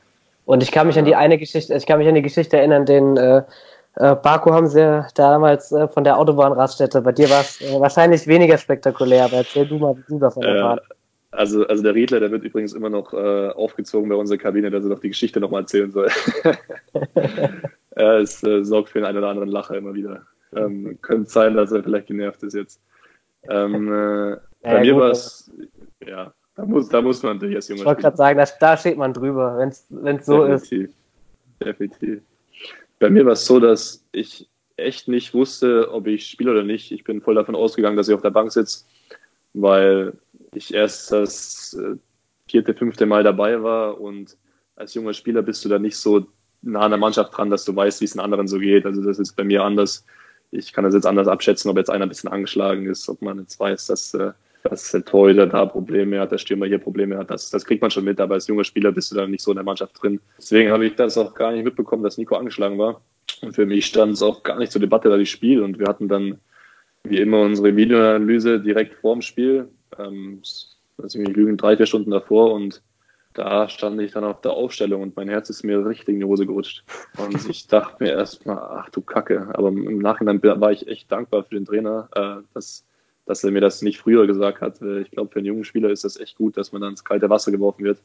Und 0.45 0.63
ich 0.63 0.72
kann 0.72 0.88
mich 0.88 0.98
an 0.98 1.06
die 1.06 1.15
eine 1.15 1.38
Geschichte, 1.38 1.74
ich 1.76 1.86
kann 1.86 2.00
mich 2.00 2.08
an 2.08 2.15
die 2.15 2.22
Geschichte 2.22 2.58
erinnern, 2.58 2.86
den 2.86 3.17
äh, 3.17 3.43
äh, 3.95 4.15
Baku 4.15 4.52
haben 4.52 4.67
sie 4.67 4.82
ja 4.82 5.08
damals 5.15 5.72
äh, 5.72 5.88
von 5.88 6.04
der 6.04 6.17
Autobahnraststätte. 6.17 7.02
Bei 7.02 7.12
dir 7.12 7.30
war 7.30 7.41
es 7.41 7.62
äh, 7.62 7.80
wahrscheinlich 7.80 8.26
weniger 8.28 8.58
spektakulär, 8.58 9.26
aber 9.26 9.38
erzähl 9.38 9.67
du 9.67 9.78
mal, 9.78 9.95
wie 9.95 10.13
du 10.13 10.19
davon 10.19 10.43
erfahren 10.43 10.80
also, 11.32 11.65
also 11.67 11.84
der 11.84 11.95
Riedler, 11.95 12.19
der 12.19 12.32
wird 12.32 12.43
übrigens 12.43 12.74
immer 12.74 12.89
noch 12.89 13.13
äh, 13.13 13.50
aufgezogen 13.50 14.10
bei 14.10 14.15
unserer 14.15 14.38
Kabine, 14.38 14.72
dass 14.72 14.84
er 14.84 14.89
doch 14.89 15.00
die 15.00 15.10
Geschichte 15.10 15.39
nochmal 15.39 15.62
erzählen 15.62 15.91
soll. 15.91 16.10
ja, 17.95 18.17
es 18.17 18.43
äh, 18.43 18.63
sorgt 18.63 18.89
für 18.89 19.00
den 19.00 19.06
einen 19.06 19.19
oder 19.19 19.30
anderen 19.30 19.50
Lacher 19.50 19.76
immer 19.76 19.93
wieder. 19.93 20.24
Ähm, 20.56 20.98
könnte 21.02 21.30
sein, 21.30 21.56
dass 21.56 21.72
er 21.72 21.84
vielleicht 21.84 22.08
genervt 22.08 22.41
ist 22.43 22.56
jetzt. 22.56 22.82
Ähm, 23.50 23.93
äh, 23.93 24.38
bei 24.62 24.76
ja, 24.76 24.80
mir 24.82 24.95
war 24.98 25.12
es, 25.12 25.52
ja, 26.06 26.34
da 26.56 26.65
muss, 26.65 26.89
da 26.89 27.02
muss 27.02 27.24
man 27.24 27.36
natürlich 27.38 27.56
als 27.56 27.67
Junge. 27.69 27.82
Ich 27.82 27.86
wollte 27.86 28.02
gerade 28.02 28.17
sagen, 28.17 28.38
da, 28.38 28.45
da, 28.60 28.78
steht 28.78 28.98
man 28.98 29.13
drüber, 29.13 29.58
wenn 29.58 29.69
es 29.69 30.26
so 30.26 30.45
Definitiv. 30.45 30.89
ist. 30.89 30.98
Definitiv. 31.65 32.22
Bei 33.00 33.10
mir 33.10 33.26
war 33.26 33.34
es 33.34 33.45
so, 33.45 33.60
dass 33.60 34.06
ich 34.12 34.50
echt 34.76 35.08
nicht 35.08 35.34
wusste, 35.34 35.91
ob 35.91 36.08
ich 36.08 36.26
spiele 36.28 36.52
oder 36.52 36.63
nicht. 36.63 36.91
Ich 36.91 37.04
bin 37.04 37.22
voll 37.22 37.36
davon 37.36 37.56
ausgegangen, 37.56 37.98
dass 37.98 38.10
ich 38.10 38.15
auf 38.15 38.22
der 38.22 38.30
Bank 38.32 38.52
sitze, 38.52 38.86
weil 39.54 40.13
ich 40.54 40.74
erst 40.74 41.12
das 41.12 41.74
äh, 41.80 41.95
vierte, 42.50 42.74
fünfte 42.74 43.06
Mal 43.06 43.24
dabei 43.24 43.62
war 43.62 44.00
und 44.00 44.38
als 44.76 44.93
junger 44.93 45.13
Spieler 45.13 45.41
bist 45.41 45.63
du 45.63 45.69
da 45.69 45.80
nicht 45.80 45.98
so 45.98 46.28
nah 46.62 46.82
an 46.82 46.91
der 46.91 47.00
Mannschaft 47.00 47.38
dran, 47.38 47.50
dass 47.50 47.65
du 47.65 47.76
weißt, 47.76 48.02
wie 48.02 48.06
es 48.06 48.13
den 48.13 48.22
anderen 48.22 48.48
so 48.48 48.60
geht. 48.60 48.86
Also 48.86 49.02
das 49.04 49.19
ist 49.19 49.36
bei 49.36 49.43
mir 49.43 49.63
anders. 49.63 50.06
Ich 50.52 50.74
kann 50.74 50.84
das 50.84 50.93
jetzt 50.93 51.06
anders 51.06 51.28
abschätzen, 51.28 51.69
ob 51.69 51.78
jetzt 51.78 51.89
einer 51.89 52.06
ein 52.06 52.10
bisschen 52.10 52.32
angeschlagen 52.32 52.86
ist, 52.88 53.08
ob 53.08 53.22
man 53.22 53.39
jetzt 53.39 53.60
weiß, 53.60 53.88
dass, 53.88 54.13
äh, 54.13 54.32
dass 54.63 54.91
der 54.91 55.06
Torhüter 55.06 55.48
da 55.48 55.65
Probleme 55.65 56.19
hat, 56.19 56.32
der 56.32 56.38
Stürmer 56.38 56.65
hier 56.65 56.80
Probleme 56.80 57.17
hat. 57.17 57.30
Das, 57.30 57.50
das 57.50 57.65
kriegt 57.65 57.82
man 57.82 57.91
schon 57.91 58.04
mit, 58.04 58.19
aber 58.19 58.36
als 58.36 58.48
junger 58.48 58.63
Spieler 58.63 58.91
bist 58.91 59.12
du 59.12 59.15
da 59.15 59.26
nicht 59.26 59.41
so 59.41 59.52
in 59.52 59.56
der 59.56 59.63
Mannschaft 59.63 60.02
drin. 60.02 60.19
Deswegen 60.38 60.72
habe 60.72 60.86
ich 60.86 60.95
das 60.95 61.17
auch 61.17 61.34
gar 61.34 61.52
nicht 61.52 61.63
mitbekommen, 61.63 62.04
dass 62.04 62.17
Nico 62.17 62.36
angeschlagen 62.36 62.78
war. 62.78 63.02
Und 63.41 63.54
für 63.56 63.65
mich 63.65 63.86
stand 63.86 64.13
es 64.13 64.22
auch 64.22 64.43
gar 64.43 64.58
nicht 64.58 64.72
zur 64.72 64.82
Debatte, 64.82 65.10
dass 65.10 65.19
ich 65.19 65.32
spiele. 65.32 65.63
Und 65.63 65.80
wir 65.80 65.88
hatten 65.88 66.08
dann 66.08 66.39
wie 67.04 67.19
immer 67.19 67.41
unsere 67.41 67.76
Videoanalyse 67.76 68.60
direkt 68.60 68.95
vorm 68.95 69.22
Spiel. 69.22 69.69
Ähm, 69.98 70.41
lass 70.98 71.15
ich 71.15 71.22
mich 71.22 71.36
lügen, 71.36 71.58
drei, 71.58 71.78
vier 71.78 71.86
Stunden 71.86 72.12
davor 72.12 72.54
und 72.54 72.82
da 73.34 73.69
stand 73.69 74.02
ich 74.02 74.12
dann 74.12 74.24
auf 74.24 74.41
der 74.41 74.52
Aufstellung 74.52 75.02
und 75.02 75.15
mein 75.15 75.30
Herz 75.30 75.50
ist 75.50 75.63
mir 75.63 75.86
richtig 75.86 76.15
in 76.15 76.19
die 76.19 76.26
Hose 76.26 76.45
gerutscht. 76.45 76.84
Und 77.17 77.34
ich 77.50 77.67
dachte 77.67 78.04
mir 78.04 78.12
erstmal, 78.12 78.58
ach 78.58 78.89
du 78.89 79.02
Kacke. 79.02 79.50
Aber 79.54 79.69
im 79.69 80.00
Nachhinein 80.00 80.41
war 80.43 80.72
ich 80.72 80.88
echt 80.88 81.12
dankbar 81.12 81.43
für 81.43 81.56
den 81.56 81.65
Trainer, 81.65 82.10
äh, 82.15 82.43
dass, 82.54 82.86
dass 83.30 83.44
er 83.44 83.52
mir 83.52 83.62
das 83.62 83.84
nicht 83.84 84.00
früher 84.00 84.26
gesagt 84.26 84.60
hat. 84.60 84.82
Ich 84.82 85.12
glaube, 85.12 85.30
für 85.32 85.38
einen 85.38 85.46
jungen 85.46 85.63
Spieler 85.63 85.92
ist 85.92 86.04
das 86.04 86.20
echt 86.20 86.36
gut, 86.36 86.58
dass 86.58 86.72
man 86.72 86.82
dann 86.82 86.92
ins 86.92 87.06
kalte 87.06 87.30
Wasser 87.30 87.52
geworfen 87.52 87.84
wird. 87.84 88.02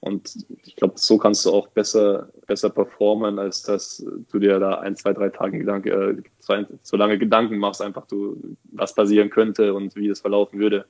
Und 0.00 0.44
ich 0.64 0.74
glaube, 0.74 0.94
so 0.96 1.18
kannst 1.18 1.46
du 1.46 1.52
auch 1.52 1.68
besser, 1.68 2.30
besser 2.48 2.68
performen, 2.68 3.38
als 3.38 3.62
dass 3.62 4.04
du 4.32 4.38
dir 4.40 4.58
da 4.58 4.80
ein, 4.80 4.96
zwei, 4.96 5.12
drei 5.12 5.28
Tage 5.28 5.56
Gedanken, 5.58 5.88
äh, 5.88 6.22
zwei, 6.40 6.66
so 6.82 6.96
lange 6.96 7.16
Gedanken 7.16 7.58
machst, 7.58 7.80
einfach 7.80 8.06
du, 8.08 8.56
was 8.72 8.92
passieren 8.92 9.30
könnte 9.30 9.72
und 9.72 9.94
wie 9.94 10.08
es 10.08 10.20
verlaufen 10.20 10.58
würde, 10.58 10.84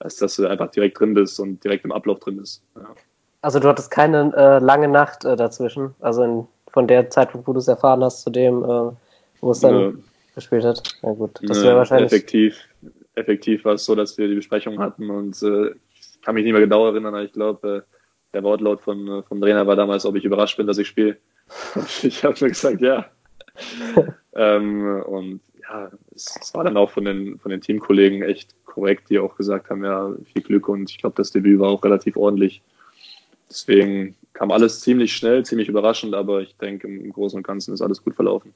als 0.00 0.16
dass 0.16 0.36
du 0.36 0.46
einfach 0.46 0.70
direkt 0.70 1.00
drin 1.00 1.14
bist 1.14 1.40
und 1.40 1.64
direkt 1.64 1.86
im 1.86 1.92
Ablauf 1.92 2.18
drin 2.18 2.36
bist. 2.36 2.62
Ja. 2.76 2.94
Also 3.40 3.58
du 3.58 3.68
hattest 3.68 3.90
keine 3.90 4.34
äh, 4.36 4.58
lange 4.58 4.88
Nacht 4.88 5.24
äh, 5.24 5.34
dazwischen, 5.34 5.94
also 6.00 6.24
in, 6.24 6.46
von 6.70 6.86
der 6.86 7.08
Zeitpunkt, 7.08 7.48
wo 7.48 7.54
du 7.54 7.60
es 7.60 7.68
erfahren 7.68 8.04
hast, 8.04 8.20
zu 8.20 8.28
dem, 8.28 8.64
äh, 8.64 8.90
wo 9.40 9.52
es 9.52 9.60
dann 9.60 10.04
gespielt 10.34 10.64
hat. 10.64 10.82
Ja 11.02 11.12
gut, 11.12 11.38
das 11.42 11.62
wäre 11.62 11.76
wahrscheinlich. 11.76 12.12
Effektiv, 12.12 12.58
effektiv 13.18 13.64
war 13.64 13.74
es 13.74 13.84
so, 13.84 13.94
dass 13.94 14.16
wir 14.18 14.28
die 14.28 14.34
Besprechung 14.34 14.78
hatten 14.78 15.10
und 15.10 15.42
äh, 15.42 15.70
ich 15.94 16.20
kann 16.22 16.34
mich 16.34 16.44
nicht 16.44 16.52
mehr 16.52 16.62
genau 16.62 16.86
erinnern, 16.86 17.14
aber 17.14 17.24
ich 17.24 17.32
glaube, 17.32 17.84
äh, 17.86 17.98
der 18.32 18.42
Wortlaut 18.42 18.80
von, 18.80 19.08
äh, 19.08 19.22
vom 19.22 19.40
Trainer 19.40 19.66
war 19.66 19.76
damals, 19.76 20.04
ob 20.06 20.16
ich 20.16 20.24
überrascht 20.24 20.56
bin, 20.56 20.66
dass 20.66 20.78
ich 20.78 20.88
spiele. 20.88 21.16
ich 22.02 22.24
habe 22.24 22.36
mir 22.40 22.48
gesagt, 22.48 22.80
ja. 22.80 23.06
ähm, 24.34 25.02
und 25.02 25.40
ja, 25.60 25.90
es, 26.14 26.36
es, 26.40 26.54
war 26.54 26.64
dann 26.64 26.76
auch 26.76 26.90
von 26.90 27.04
den, 27.04 27.38
von 27.38 27.50
den 27.50 27.60
Teamkollegen 27.60 28.22
echt 28.22 28.54
korrekt, 28.64 29.10
die 29.10 29.18
auch 29.18 29.36
gesagt 29.36 29.70
haben, 29.70 29.84
ja, 29.84 30.12
viel 30.32 30.42
Glück 30.42 30.68
und 30.68 30.90
ich 30.90 30.98
glaube, 30.98 31.16
das 31.16 31.32
Debüt 31.32 31.58
war 31.58 31.70
auch 31.70 31.84
relativ 31.84 32.16
ordentlich. 32.16 32.62
Deswegen 33.48 34.14
kam 34.34 34.50
alles 34.50 34.80
ziemlich 34.80 35.16
schnell, 35.16 35.44
ziemlich 35.44 35.68
überraschend, 35.68 36.14
aber 36.14 36.42
ich 36.42 36.54
denke, 36.56 36.86
im 36.86 37.12
Großen 37.12 37.38
und 37.38 37.46
Ganzen 37.46 37.72
ist 37.74 37.80
alles 37.80 38.04
gut 38.04 38.14
verlaufen. 38.14 38.52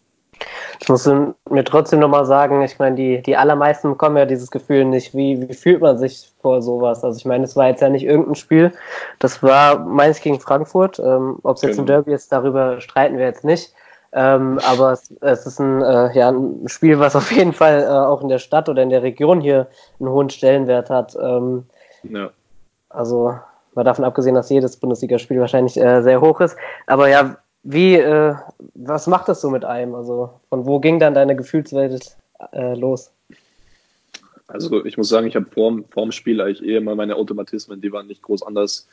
Ich 0.80 0.88
muss 0.88 1.06
mir 1.06 1.64
trotzdem 1.64 2.00
nochmal 2.00 2.26
sagen, 2.26 2.62
ich 2.62 2.78
meine, 2.78 2.96
die, 2.96 3.22
die 3.22 3.36
allermeisten 3.36 3.90
bekommen 3.90 4.16
ja 4.16 4.26
dieses 4.26 4.50
Gefühl 4.50 4.84
nicht. 4.84 5.14
Wie, 5.14 5.48
wie 5.48 5.54
fühlt 5.54 5.80
man 5.80 5.98
sich 5.98 6.32
vor 6.40 6.60
sowas? 6.62 7.04
Also 7.04 7.18
ich 7.18 7.24
meine, 7.24 7.44
es 7.44 7.54
war 7.54 7.68
jetzt 7.68 7.82
ja 7.82 7.88
nicht 7.88 8.04
irgendein 8.04 8.34
Spiel. 8.34 8.72
Das 9.20 9.42
war 9.42 9.78
Mainz 9.78 10.20
gegen 10.20 10.40
Frankfurt. 10.40 10.98
Ähm, 10.98 11.38
Ob 11.42 11.56
es 11.56 11.62
jetzt 11.62 11.72
genau. 11.72 11.82
ein 11.82 11.86
Derby 11.86 12.12
ist, 12.12 12.32
darüber 12.32 12.80
streiten 12.80 13.18
wir 13.18 13.26
jetzt 13.26 13.44
nicht. 13.44 13.72
Ähm, 14.14 14.58
aber 14.70 14.92
es, 14.92 15.14
es, 15.20 15.46
ist 15.46 15.58
ein, 15.58 15.80
äh, 15.80 16.12
ja, 16.18 16.30
ein 16.30 16.68
Spiel, 16.68 16.98
was 16.98 17.16
auf 17.16 17.30
jeden 17.32 17.52
Fall 17.52 17.84
äh, 17.84 17.86
auch 17.86 18.20
in 18.20 18.28
der 18.28 18.38
Stadt 18.38 18.68
oder 18.68 18.82
in 18.82 18.90
der 18.90 19.02
Region 19.02 19.40
hier 19.40 19.68
einen 20.00 20.10
hohen 20.10 20.30
Stellenwert 20.30 20.90
hat. 20.90 21.16
Ähm, 21.20 21.64
ja. 22.02 22.30
Also 22.90 23.34
mal 23.74 23.84
davon 23.84 24.04
abgesehen, 24.04 24.34
dass 24.34 24.50
jedes 24.50 24.76
Bundesligaspiel 24.76 25.40
wahrscheinlich 25.40 25.80
äh, 25.80 26.02
sehr 26.02 26.20
hoch 26.20 26.40
ist. 26.40 26.56
Aber 26.86 27.08
ja, 27.08 27.36
wie, 27.62 27.94
äh, 27.94 28.34
was 28.74 29.06
macht 29.06 29.28
das 29.28 29.40
so 29.40 29.50
mit 29.50 29.64
einem? 29.64 29.94
Also 29.94 30.40
von 30.48 30.66
wo 30.66 30.80
ging 30.80 30.98
dann 30.98 31.14
deine 31.14 31.36
Gefühlswelt 31.36 32.16
äh, 32.52 32.74
los? 32.74 33.12
Also 34.48 34.84
ich 34.84 34.98
muss 34.98 35.08
sagen, 35.08 35.26
ich 35.26 35.36
habe 35.36 35.46
vor, 35.46 35.80
vor 35.90 36.02
dem 36.04 36.12
Spiel 36.12 36.40
eigentlich 36.40 36.62
eh 36.62 36.76
immer 36.76 36.94
meine 36.94 37.16
Automatismen, 37.16 37.80
die 37.80 37.92
waren 37.92 38.06
nicht 38.06 38.22
groß 38.22 38.42
anders. 38.42 38.88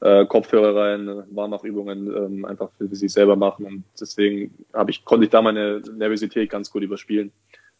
Äh, 0.00 0.24
Kopfhörer 0.26 0.74
rein, 0.74 1.24
Warmachübungen 1.30 2.06
ähm, 2.16 2.44
einfach 2.46 2.70
für 2.78 2.88
sich 2.94 3.12
selber 3.12 3.36
machen 3.36 3.66
und 3.66 3.84
deswegen 4.00 4.54
ich, 4.88 5.04
konnte 5.04 5.24
ich 5.24 5.30
da 5.30 5.42
meine 5.42 5.82
Nervosität 5.94 6.48
ganz 6.48 6.70
gut 6.70 6.82
überspielen. 6.82 7.30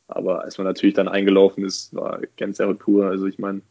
Aber 0.06 0.42
als 0.42 0.58
man 0.58 0.66
natürlich 0.66 0.94
dann 0.94 1.08
eingelaufen 1.08 1.64
ist, 1.64 1.94
war 1.94 2.20
Gänsehaut 2.36 2.78
pur. 2.78 3.06
Also 3.06 3.26
ich 3.26 3.38
meine, 3.38 3.62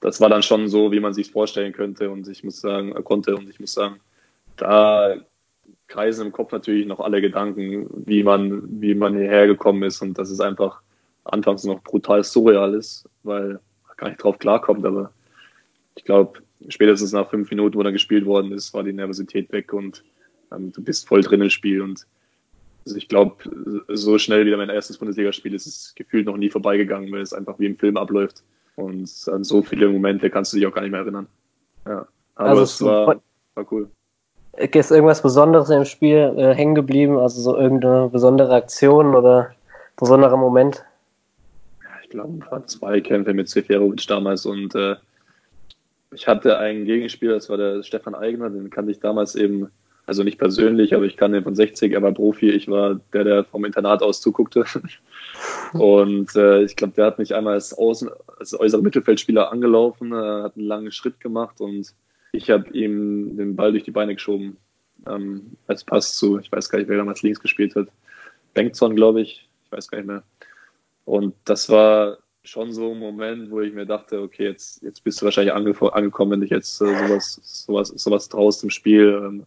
das 0.00 0.20
war 0.20 0.28
dann 0.28 0.42
schon 0.44 0.68
so, 0.68 0.92
wie 0.92 1.00
man 1.00 1.12
sich 1.12 1.32
vorstellen 1.32 1.72
könnte 1.72 2.10
und 2.10 2.28
ich 2.28 2.44
muss 2.44 2.60
sagen, 2.60 2.94
äh, 2.94 3.02
konnte 3.02 3.34
und 3.34 3.50
ich 3.50 3.58
muss 3.58 3.72
sagen, 3.72 3.98
da 4.56 5.16
kreisen 5.88 6.26
im 6.26 6.32
Kopf 6.32 6.52
natürlich 6.52 6.86
noch 6.86 7.00
alle 7.00 7.20
Gedanken, 7.20 7.88
wie 8.06 8.22
man, 8.22 8.80
wie 8.80 8.94
man 8.94 9.16
hierher 9.16 9.46
gekommen 9.46 9.82
ist 9.82 10.00
und 10.02 10.18
dass 10.18 10.30
es 10.30 10.40
einfach 10.40 10.80
anfangs 11.24 11.64
noch 11.64 11.82
brutal 11.82 12.22
surreal 12.22 12.74
ist, 12.74 13.08
weil 13.22 13.60
man 13.86 13.96
gar 13.96 14.08
nicht 14.08 14.22
drauf 14.22 14.38
klarkommt. 14.38 14.84
Aber 14.84 15.12
ich 15.96 16.04
glaube, 16.04 16.40
spätestens 16.68 17.12
nach 17.12 17.30
fünf 17.30 17.50
Minuten, 17.50 17.76
wo 17.76 17.82
dann 17.82 17.92
gespielt 17.92 18.26
worden 18.26 18.52
ist, 18.52 18.72
war 18.74 18.82
die 18.82 18.92
Nervosität 18.92 19.50
weg 19.52 19.72
und 19.72 20.04
ähm, 20.52 20.72
du 20.72 20.82
bist 20.82 21.08
voll 21.08 21.22
drin 21.22 21.42
im 21.42 21.50
Spiel. 21.50 21.80
Und 21.82 22.06
also 22.84 22.96
ich 22.96 23.08
glaube, 23.08 23.36
so 23.88 24.18
schnell 24.18 24.46
wie 24.46 24.56
mein 24.56 24.70
erstes 24.70 24.98
Bundesligaspiel 24.98 25.54
ist 25.54 25.66
es 25.66 25.94
gefühlt 25.94 26.26
noch 26.26 26.36
nie 26.36 26.50
vorbeigegangen, 26.50 27.10
weil 27.12 27.22
es 27.22 27.32
einfach 27.32 27.58
wie 27.58 27.66
im 27.66 27.78
Film 27.78 27.96
abläuft. 27.96 28.42
Und 28.76 29.10
an 29.32 29.42
so 29.42 29.62
viele 29.62 29.88
Momente 29.88 30.30
kannst 30.30 30.52
du 30.52 30.56
dich 30.56 30.66
auch 30.66 30.72
gar 30.72 30.82
nicht 30.82 30.92
mehr 30.92 31.00
erinnern. 31.00 31.26
Ja. 31.84 32.06
Aber 32.36 32.48
also 32.50 32.62
es 32.62 32.82
war, 32.82 33.20
war 33.54 33.72
cool. 33.72 33.90
Ist 34.58 34.90
irgendwas 34.90 35.22
Besonderes 35.22 35.70
im 35.70 35.84
Spiel 35.84 36.34
äh, 36.36 36.52
hängen 36.52 36.74
geblieben? 36.74 37.16
Also 37.16 37.40
so 37.40 37.56
irgendeine 37.56 38.08
besondere 38.08 38.54
Aktion 38.54 39.14
oder 39.14 39.52
besonderer 39.96 40.36
Moment? 40.36 40.84
Ich 42.02 42.10
glaube, 42.10 42.40
es 42.44 42.50
waren 42.50 42.66
zwei 42.66 43.00
Kämpfe 43.00 43.34
mit 43.34 43.48
Seferovic 43.48 44.06
damals 44.08 44.46
und 44.46 44.74
äh, 44.74 44.96
ich 46.12 46.26
hatte 46.26 46.58
einen 46.58 46.86
Gegenspieler, 46.86 47.34
das 47.34 47.48
war 47.48 47.56
der 47.56 47.82
Stefan 47.82 48.14
Eigner, 48.14 48.50
den 48.50 48.70
kannte 48.70 48.90
ich 48.90 48.98
damals 48.98 49.34
eben, 49.34 49.70
also 50.06 50.24
nicht 50.24 50.38
persönlich, 50.38 50.94
aber 50.94 51.04
ich 51.04 51.16
kannte 51.16 51.36
ihn 51.36 51.44
von 51.44 51.54
60, 51.54 51.92
er 51.92 52.02
war 52.02 52.12
Profi, 52.12 52.50
ich 52.50 52.66
war 52.66 52.98
der, 53.12 53.24
der 53.24 53.44
vom 53.44 53.64
Internat 53.64 54.02
aus 54.02 54.20
zuguckte. 54.20 54.64
und 55.74 56.34
äh, 56.34 56.62
ich 56.62 56.74
glaube, 56.74 56.94
der 56.94 57.06
hat 57.06 57.18
mich 57.18 57.34
einmal 57.34 57.54
als, 57.54 57.76
Außen, 57.76 58.08
als 58.38 58.58
äußerer 58.58 58.82
Mittelfeldspieler 58.82 59.52
angelaufen, 59.52 60.12
äh, 60.12 60.42
hat 60.42 60.56
einen 60.56 60.66
langen 60.66 60.90
Schritt 60.90 61.20
gemacht 61.20 61.60
und 61.60 61.92
ich 62.32 62.50
habe 62.50 62.68
ihm 62.70 63.36
den 63.36 63.56
Ball 63.56 63.72
durch 63.72 63.84
die 63.84 63.90
Beine 63.90 64.14
geschoben. 64.14 64.56
Ähm, 65.06 65.56
als 65.66 65.84
Pass 65.84 66.16
zu, 66.16 66.38
ich 66.38 66.50
weiß 66.50 66.68
gar 66.68 66.78
nicht, 66.78 66.88
wer 66.88 66.96
damals 66.96 67.22
links 67.22 67.40
gespielt 67.40 67.74
hat. 67.76 67.88
Bengtson, 68.54 68.96
glaube 68.96 69.20
ich. 69.20 69.48
Ich 69.64 69.72
weiß 69.72 69.88
gar 69.88 69.98
nicht 69.98 70.06
mehr. 70.06 70.22
Und 71.04 71.34
das 71.44 71.70
war 71.70 72.18
schon 72.42 72.72
so 72.72 72.92
ein 72.92 72.98
Moment, 72.98 73.50
wo 73.50 73.60
ich 73.60 73.72
mir 73.72 73.86
dachte, 73.86 74.20
okay, 74.20 74.44
jetzt, 74.44 74.82
jetzt 74.82 75.04
bist 75.04 75.20
du 75.20 75.24
wahrscheinlich 75.24 75.54
ange 75.54 75.74
angekommen, 75.92 76.32
wenn 76.32 76.40
dich 76.40 76.50
jetzt 76.50 76.80
äh, 76.80 76.86
sowas, 76.86 77.40
sowas, 77.42 77.88
sowas 77.88 78.28
traust 78.28 78.64
im 78.64 78.70
Spiel. 78.70 79.22
Ähm, 79.24 79.46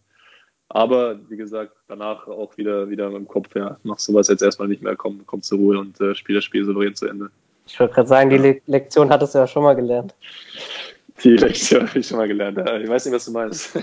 aber 0.70 1.20
wie 1.30 1.38
gesagt, 1.38 1.74
danach 1.88 2.28
auch 2.28 2.58
wieder, 2.58 2.90
wieder 2.90 3.08
im 3.08 3.28
Kopf, 3.28 3.54
ja, 3.56 3.78
mach 3.84 4.00
sowas 4.00 4.28
jetzt 4.30 4.42
erstmal 4.42 4.68
nicht 4.68 4.82
mehr, 4.82 4.96
komm, 4.96 5.26
komm 5.26 5.42
zur 5.42 5.58
Ruhe 5.58 5.80
und 5.80 6.00
äh, 6.00 6.16
spiel 6.16 6.36
das 6.36 6.46
Spiel 6.46 6.64
souverän 6.64 6.96
zu 6.96 7.08
Ende. 7.08 7.30
Ich 7.68 7.80
wollte 7.80 7.94
gerade 7.94 8.08
sagen, 8.08 8.30
die 8.30 8.38
Le 8.38 8.62
Lektion 8.68 9.10
hattest 9.10 9.36
du 9.36 9.40
ja 9.40 9.48
schon 9.48 9.64
mal 9.64 9.76
gelernt. 9.76 10.16
Die 11.24 11.38
Lektion 11.38 11.88
habe 11.88 12.00
ich 12.00 12.08
schon 12.08 12.18
mal 12.18 12.28
gelernt. 12.28 12.58
Ich 12.58 12.90
weiß 12.90 13.06
nicht, 13.06 13.14
was 13.14 13.26
du 13.26 13.32
meinst. 13.32 13.78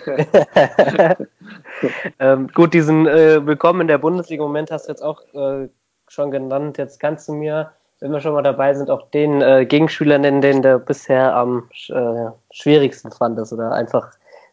ähm, 2.18 2.48
gut, 2.52 2.74
diesen 2.74 3.06
äh, 3.06 3.46
Willkommen 3.46 3.82
in 3.82 3.86
der 3.86 3.98
Bundesliga-Moment 3.98 4.72
hast 4.72 4.86
du 4.86 4.92
jetzt 4.92 5.02
auch 5.02 5.22
äh, 5.34 5.68
schon 6.08 6.32
genannt. 6.32 6.78
Jetzt 6.78 6.98
kannst 6.98 7.28
du 7.28 7.34
mir, 7.34 7.70
wenn 8.00 8.10
wir 8.10 8.20
schon 8.20 8.32
mal 8.32 8.42
dabei 8.42 8.74
sind, 8.74 8.90
auch 8.90 9.08
den 9.10 9.40
äh, 9.40 9.66
Gegenspieler 9.66 10.18
nennen, 10.18 10.40
den 10.40 10.62
du 10.62 10.80
bisher 10.80 11.36
am 11.36 11.68
äh, 11.90 12.26
schwierigsten 12.50 13.12
fandest 13.12 13.52
oder 13.52 13.70
einfach, 13.70 14.10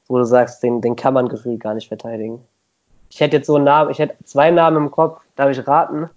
wo 0.07 0.19
du 0.19 0.23
sagst, 0.23 0.61
den, 0.61 0.81
den 0.81 0.95
kann 0.95 1.15
man 1.15 1.27
gefühlt 1.27 1.61
gar 1.61 1.73
nicht 1.73 1.87
verteidigen. 1.87 2.39
Ich 3.09 3.19
hätte 3.19 3.37
jetzt 3.37 3.47
so 3.47 3.55
einen 3.55 3.65
Namen, 3.65 3.89
ich 3.89 3.97
hätte 3.97 4.15
zwei 4.25 4.51
Namen 4.51 4.77
im 4.77 4.91
Kopf. 4.91 5.23
Darf 5.35 5.49
ich 5.49 5.67
raten? 5.67 6.09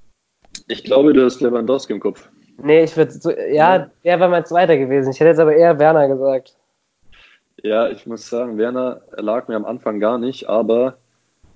Ich 0.67 0.85
glaube, 0.85 1.15
du 1.15 1.25
hast 1.25 1.41
Lewandowski 1.41 1.95
im 1.95 2.01
Kopf. 2.01 2.29
Nee, 2.61 2.83
ich 2.83 2.97
würde 2.97 3.13
so, 3.13 3.31
ja, 3.31 3.91
der 4.05 4.21
wäre 4.21 4.29
mein 4.29 4.45
zweiter 4.45 4.77
gewesen. 4.77 5.11
Ich 5.11 5.21
hätte 5.21 5.31
jetzt 5.31 5.39
aber 5.39 5.55
eher 5.55 5.79
Werner 5.79 6.09
gesagt. 6.09 6.58
Ja, 7.63 7.89
ich 7.89 8.07
muss 8.07 8.29
sagen, 8.29 8.57
Werner 8.57 9.03
lag 9.17 9.49
mir 9.49 9.57
am 9.57 9.65
Anfang 9.65 9.99
gar 9.99 10.19
nicht, 10.19 10.49
aber 10.49 10.99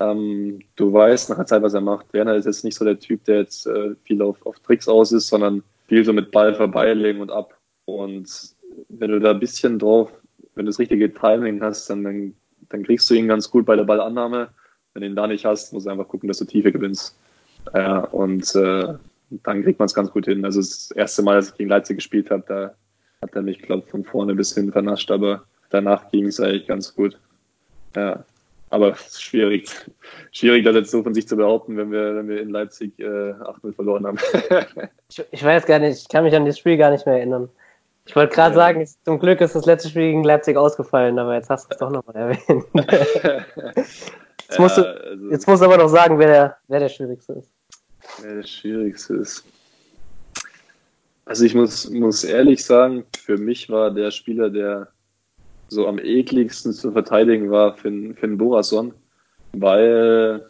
ähm, 0.00 0.60
du 0.76 0.92
weißt 0.92 1.30
nach 1.30 1.36
der 1.36 1.46
Zeit, 1.46 1.62
was 1.62 1.74
er 1.74 1.80
macht. 1.80 2.12
Werner 2.12 2.34
ist 2.34 2.46
jetzt 2.46 2.64
nicht 2.64 2.76
so 2.76 2.84
der 2.84 2.98
Typ, 2.98 3.24
der 3.24 3.38
jetzt 3.38 3.66
äh, 3.66 3.94
viel 4.04 4.20
auf, 4.22 4.44
auf 4.44 4.58
Tricks 4.60 4.88
aus 4.88 5.12
ist, 5.12 5.28
sondern 5.28 5.62
viel 5.86 6.04
so 6.04 6.12
mit 6.12 6.32
Ball 6.32 6.54
vorbeilegen 6.54 7.20
und 7.20 7.30
ab. 7.30 7.56
Und 7.84 8.28
wenn 8.88 9.10
du 9.10 9.20
da 9.20 9.30
ein 9.30 9.40
bisschen 9.40 9.78
drauf, 9.78 10.10
wenn 10.54 10.66
du 10.66 10.70
das 10.70 10.78
richtige 10.78 11.12
Timing 11.12 11.62
hast, 11.62 11.88
dann, 11.88 12.04
dann, 12.04 12.34
dann 12.68 12.82
kriegst 12.82 13.08
du 13.08 13.14
ihn 13.14 13.28
ganz 13.28 13.50
gut 13.50 13.64
bei 13.64 13.76
der 13.76 13.84
Ballannahme. 13.84 14.48
Wenn 14.94 15.02
du 15.02 15.08
ihn 15.08 15.16
da 15.16 15.26
nicht 15.26 15.44
hast, 15.44 15.72
musst 15.72 15.86
du 15.86 15.90
einfach 15.90 16.08
gucken, 16.08 16.28
dass 16.28 16.38
du 16.38 16.44
Tiefe 16.44 16.72
gewinnst. 16.72 17.16
Ja, 17.74 18.00
und 18.00 18.54
äh, 18.56 18.94
dann 19.30 19.62
kriegt 19.62 19.78
man 19.78 19.86
es 19.86 19.94
ganz 19.94 20.10
gut 20.10 20.26
hin. 20.26 20.44
Also 20.44 20.60
das 20.60 20.90
erste 20.90 21.22
Mal, 21.22 21.36
dass 21.36 21.50
ich 21.50 21.56
gegen 21.56 21.70
Leipzig 21.70 21.96
gespielt 21.96 22.30
habe, 22.30 22.44
da 22.46 22.74
hat 23.22 23.34
er 23.34 23.42
mich, 23.42 23.62
glaube 23.62 23.84
ich, 23.84 23.90
von 23.90 24.04
vorne 24.04 24.34
bis 24.34 24.54
hin 24.54 24.72
vernascht, 24.72 25.10
aber 25.10 25.44
danach 25.72 26.10
ging 26.10 26.26
es 26.26 26.40
eigentlich 26.40 26.66
ganz 26.66 26.94
gut. 26.94 27.18
Ja, 27.96 28.24
aber 28.70 28.94
schwierig. 28.96 29.68
Schwierig, 30.30 30.64
das 30.64 30.74
jetzt 30.74 30.90
so 30.90 31.02
von 31.02 31.12
sich 31.12 31.28
zu 31.28 31.36
behaupten, 31.36 31.76
wenn 31.76 31.92
wir, 31.92 32.16
wenn 32.16 32.28
wir 32.28 32.40
in 32.40 32.50
Leipzig 32.50 32.98
äh, 32.98 33.04
8-0 33.04 33.74
verloren 33.74 34.06
haben. 34.06 34.18
ich, 35.10 35.24
ich, 35.30 35.44
weiß 35.44 35.66
gar 35.66 35.78
nicht, 35.78 36.00
ich 36.00 36.08
kann 36.08 36.24
mich 36.24 36.34
an 36.34 36.46
das 36.46 36.58
Spiel 36.58 36.76
gar 36.78 36.90
nicht 36.90 37.04
mehr 37.04 37.16
erinnern. 37.16 37.50
Ich 38.06 38.16
wollte 38.16 38.34
gerade 38.34 38.54
ja. 38.54 38.60
sagen, 38.62 38.88
zum 39.04 39.18
Glück 39.18 39.40
ist 39.40 39.54
das 39.54 39.66
letzte 39.66 39.88
Spiel 39.90 40.10
gegen 40.10 40.24
Leipzig 40.24 40.56
ausgefallen, 40.56 41.18
aber 41.18 41.34
jetzt 41.34 41.50
hast 41.50 41.68
du 41.68 41.74
es 41.74 41.78
doch 41.78 41.90
nochmal 41.90 42.16
erwähnt. 42.16 42.64
jetzt, 44.48 44.58
musst 44.58 44.78
du, 44.78 44.86
also, 44.86 45.30
jetzt 45.30 45.46
musst 45.46 45.62
du 45.62 45.66
aber 45.66 45.76
noch 45.76 45.88
sagen, 45.88 46.18
wer 46.18 46.26
der, 46.26 46.56
wer 46.68 46.80
der 46.80 46.88
Schwierigste 46.88 47.34
ist. 47.34 47.52
Wer 48.22 48.36
der 48.36 48.42
Schwierigste 48.42 49.14
ist. 49.16 49.44
Also 51.24 51.44
ich 51.44 51.54
muss, 51.54 51.88
muss 51.90 52.24
ehrlich 52.24 52.64
sagen, 52.64 53.04
für 53.16 53.36
mich 53.36 53.70
war 53.70 53.90
der 53.90 54.10
Spieler, 54.10 54.50
der 54.50 54.88
so 55.72 55.86
am 55.86 55.98
ekligsten 55.98 56.72
zu 56.72 56.92
verteidigen 56.92 57.50
war 57.50 57.74
Finn, 57.74 58.14
Finn 58.14 58.36
Borason, 58.36 58.92
weil, 59.52 60.44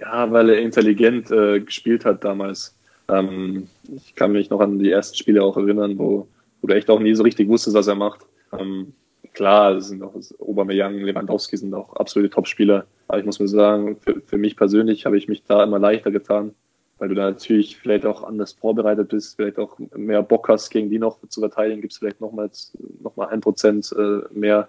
ja, 0.00 0.30
weil 0.30 0.50
er 0.50 0.60
intelligent 0.60 1.30
äh, 1.30 1.60
gespielt 1.60 2.04
hat 2.04 2.24
damals. 2.24 2.76
Ähm, 3.08 3.68
ich 3.94 4.14
kann 4.14 4.32
mich 4.32 4.50
noch 4.50 4.60
an 4.60 4.78
die 4.78 4.90
ersten 4.90 5.16
Spiele 5.16 5.42
auch 5.42 5.56
erinnern, 5.56 5.98
wo, 5.98 6.28
wo 6.60 6.68
du 6.68 6.74
echt 6.74 6.88
auch 6.88 7.00
nie 7.00 7.14
so 7.14 7.24
richtig 7.24 7.48
wusstest, 7.48 7.76
was 7.76 7.88
er 7.88 7.96
macht. 7.96 8.26
Ähm, 8.58 8.92
klar, 9.34 9.80
sind 9.80 10.02
auch 10.02 10.14
Aubameyang, 10.38 11.00
Lewandowski 11.00 11.56
sind 11.56 11.74
auch 11.74 11.94
absolute 11.94 12.30
Topspieler. 12.30 12.86
Aber 13.08 13.18
ich 13.18 13.26
muss 13.26 13.40
mir 13.40 13.48
sagen, 13.48 13.96
für, 14.00 14.20
für 14.24 14.38
mich 14.38 14.56
persönlich 14.56 15.04
habe 15.04 15.18
ich 15.18 15.26
mich 15.26 15.42
da 15.44 15.64
immer 15.64 15.78
leichter 15.78 16.10
getan, 16.10 16.54
weil 16.98 17.08
du 17.08 17.14
da 17.14 17.30
natürlich 17.30 17.76
vielleicht 17.76 18.06
auch 18.06 18.24
anders 18.24 18.52
vorbereitet 18.52 19.08
bist, 19.08 19.36
vielleicht 19.36 19.58
auch 19.58 19.78
mehr 19.96 20.22
Bock 20.22 20.48
hast, 20.48 20.70
gegen 20.70 20.90
die 20.90 20.98
noch 20.98 21.18
zu 21.28 21.40
verteidigen, 21.40 21.80
gibt 21.80 21.92
es 21.92 21.98
vielleicht 21.98 22.20
nochmals 22.20 22.76
noch 23.02 23.16
mal 23.16 23.28
ein 23.28 23.40
Prozent 23.40 23.94
äh, 23.96 24.20
mehr. 24.32 24.68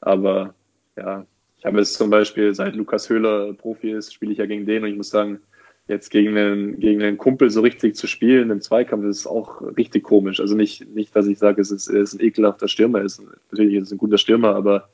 Aber 0.00 0.54
ja, 0.96 1.24
ich 1.58 1.64
habe 1.64 1.78
jetzt 1.78 1.94
zum 1.94 2.10
Beispiel, 2.10 2.54
seit 2.54 2.76
Lukas 2.76 3.08
Höhler 3.08 3.52
Profi 3.54 3.92
ist, 3.92 4.12
spiele 4.12 4.32
ich 4.32 4.38
ja 4.38 4.46
gegen 4.46 4.66
den 4.66 4.82
und 4.82 4.90
ich 4.90 4.96
muss 4.96 5.10
sagen, 5.10 5.40
jetzt 5.88 6.10
gegen 6.10 6.36
einen, 6.36 6.78
gegen 6.78 7.02
einen 7.02 7.16
Kumpel 7.16 7.50
so 7.50 7.62
richtig 7.62 7.96
zu 7.96 8.06
spielen 8.06 8.50
im 8.50 8.60
Zweikampf 8.60 9.04
ist 9.06 9.26
auch 9.26 9.62
richtig 9.76 10.04
komisch. 10.04 10.38
Also 10.38 10.54
nicht, 10.54 10.86
nicht 10.94 11.16
dass 11.16 11.26
ich 11.26 11.38
sage, 11.38 11.62
es 11.62 11.70
ist, 11.70 11.88
es 11.88 12.12
ist 12.12 12.20
ein 12.20 12.24
ekelhafter 12.24 12.68
Stürmer, 12.68 13.00
ist, 13.00 13.22
natürlich 13.50 13.74
ist 13.74 13.86
es 13.86 13.92
ein 13.92 13.98
guter 13.98 14.18
Stürmer, 14.18 14.54
aber 14.54 14.88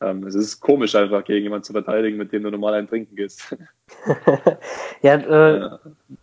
es 0.00 0.34
ist 0.34 0.60
komisch 0.60 0.94
einfach, 0.94 1.24
gegen 1.24 1.44
jemanden 1.44 1.64
zu 1.64 1.72
verteidigen, 1.72 2.18
mit 2.18 2.32
dem 2.32 2.42
du 2.42 2.50
normal 2.50 2.74
einen 2.74 2.88
trinken 2.88 3.16
gehst. 3.16 3.56
ja, 5.02 5.14
äh, 5.14 5.58
ja, 5.60 5.78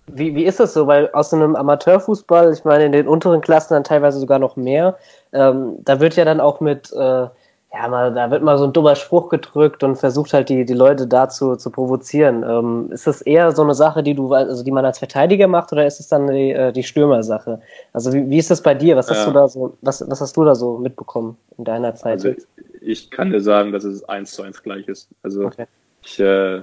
Wie, 0.07 0.36
wie 0.36 0.45
ist 0.45 0.59
das 0.59 0.74
so? 0.74 0.86
Weil 0.86 1.09
aus 1.11 1.34
einem 1.34 1.55
Amateurfußball, 1.55 2.53
ich 2.53 2.63
meine, 2.65 2.86
in 2.86 2.91
den 2.91 3.07
unteren 3.07 3.41
Klassen 3.41 3.74
dann 3.74 3.84
teilweise 3.84 4.19
sogar 4.19 4.38
noch 4.38 4.55
mehr, 4.55 4.97
ähm, 5.32 5.78
da 5.84 5.99
wird 5.99 6.15
ja 6.15 6.26
dann 6.26 6.39
auch 6.39 6.59
mit, 6.59 6.91
äh, 6.93 7.28
ja, 7.74 7.88
mal, 7.88 8.13
da 8.13 8.30
wird 8.30 8.43
mal 8.43 8.57
so 8.59 8.65
ein 8.65 8.74
dummer 8.74 8.95
Spruch 8.95 9.30
gedrückt 9.30 9.84
und 9.84 9.95
versucht 9.95 10.32
halt 10.34 10.49
die, 10.49 10.63
die 10.63 10.76
Leute 10.76 11.07
dazu 11.07 11.55
zu 11.55 11.71
provozieren. 11.71 12.43
Ähm, 12.47 12.91
ist 12.91 13.07
das 13.07 13.24
eher 13.24 13.51
so 13.51 13.63
eine 13.63 13.74
Sache, 13.74 14.03
die 14.03 14.13
du, 14.13 14.32
also 14.32 14.63
die 14.63 14.69
man 14.69 14.86
als 14.86 14.99
Verteidiger 14.99 15.47
macht, 15.47 15.71
oder 15.71 15.88
ist 15.88 15.99
es 15.99 16.07
dann 16.07 16.28
die, 16.28 16.51
äh, 16.51 16.71
die 16.71 16.84
Stürmersache? 16.84 17.59
Also 17.91 18.13
wie, 18.13 18.30
wie 18.30 18.38
ist 18.38 18.51
das 18.51 18.61
bei 18.61 18.76
dir? 18.76 18.95
Was 18.95 19.09
hast 19.09 19.21
ja. 19.21 19.26
du 19.26 19.32
da 19.32 19.47
so, 19.47 19.76
was, 19.82 20.07
was 20.07 20.21
hast 20.21 20.38
du 20.38 20.43
da 20.43 20.53
so 20.53 20.78
mitbekommen 20.78 21.36
in 21.57 21.63
deiner 21.63 21.95
Zeit? 21.95 22.24
Also, 22.24 22.34
ich 22.80 23.09
kann 23.09 23.32
dir 23.32 23.41
sagen, 23.41 23.71
dass 23.71 23.86
es 23.86 24.03
eins 24.03 24.34
zu 24.34 24.43
eins 24.43 24.61
gleich 24.61 24.88
ist. 24.88 25.09
Also 25.24 25.45
okay. 25.45 25.65
ich, 26.03 26.19
äh, 26.19 26.57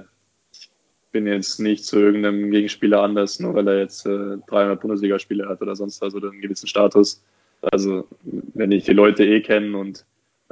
ich 0.53 0.69
bin 1.11 1.27
jetzt 1.27 1.59
nicht 1.59 1.83
zu 1.83 1.99
irgendeinem 1.99 2.51
Gegenspieler 2.51 3.01
anders, 3.01 3.37
nur 3.41 3.53
weil 3.53 3.67
er 3.67 3.79
jetzt 3.79 4.05
äh, 4.05 4.37
300 4.47 4.79
Bundesligaspiele 4.79 5.49
hat 5.49 5.61
oder 5.61 5.75
sonst 5.75 6.01
was 6.01 6.15
oder 6.15 6.31
einen 6.31 6.39
gewissen 6.39 6.67
Status. 6.67 7.21
Also 7.69 8.07
wenn 8.53 8.71
ich 8.71 8.85
die 8.85 8.93
Leute 8.93 9.25
eh 9.25 9.41
kenne 9.41 9.77
und 9.77 10.05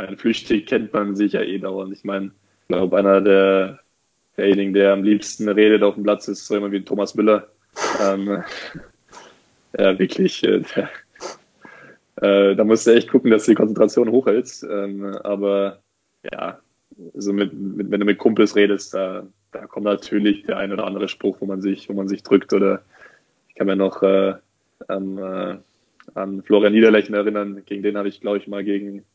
ein 0.07 0.17
Flüchtig 0.17 0.67
kennt 0.67 0.93
man 0.93 1.15
sich 1.15 1.33
ja 1.33 1.41
eh 1.41 1.59
dauernd. 1.59 1.93
Ich 1.93 2.03
meine, 2.03 2.27
ich 2.27 2.67
glaube, 2.67 2.97
einer 2.97 3.21
der 3.21 3.79
derjenigen, 4.37 4.73
der 4.73 4.93
am 4.93 5.03
liebsten 5.03 5.49
redet 5.49 5.83
auf 5.83 5.95
dem 5.95 6.03
Platz, 6.03 6.27
ist 6.27 6.47
so 6.47 6.55
jemand 6.55 6.73
wie 6.73 6.83
Thomas 6.83 7.15
Müller. 7.15 7.49
Ähm, 8.01 8.43
ja, 9.77 9.99
wirklich, 9.99 10.43
äh, 10.43 10.61
der, 10.61 10.89
äh, 12.21 12.55
da 12.55 12.63
musst 12.63 12.87
du 12.87 12.91
echt 12.91 13.09
gucken, 13.09 13.31
dass 13.31 13.45
du 13.45 13.51
die 13.51 13.55
Konzentration 13.55 14.09
hochhältst. 14.09 14.63
Ähm, 14.63 15.05
aber 15.23 15.79
ja, 16.31 16.59
also 17.13 17.33
mit, 17.33 17.53
mit, 17.53 17.91
wenn 17.91 17.99
du 17.99 18.05
mit 18.05 18.17
Kumpels 18.17 18.55
redest, 18.55 18.93
da, 18.93 19.27
da 19.51 19.67
kommt 19.67 19.85
natürlich 19.85 20.43
der 20.43 20.57
ein 20.57 20.71
oder 20.71 20.85
andere 20.85 21.07
Spruch, 21.07 21.37
wo 21.39 21.45
man 21.45 21.61
sich, 21.61 21.89
wo 21.89 21.93
man 21.93 22.07
sich 22.07 22.23
drückt. 22.23 22.53
Oder 22.53 22.81
ich 23.47 23.55
kann 23.55 23.67
mir 23.67 23.75
noch 23.75 24.01
äh, 24.03 24.35
an, 24.87 25.17
äh, 25.17 25.57
an 26.13 26.43
Florian 26.43 26.73
Niederlechner 26.73 27.17
erinnern, 27.17 27.63
gegen 27.65 27.83
den 27.83 27.97
habe 27.97 28.09
ich, 28.09 28.21
glaube 28.21 28.37
ich, 28.37 28.47
mal 28.47 28.63
gegen, 28.63 29.05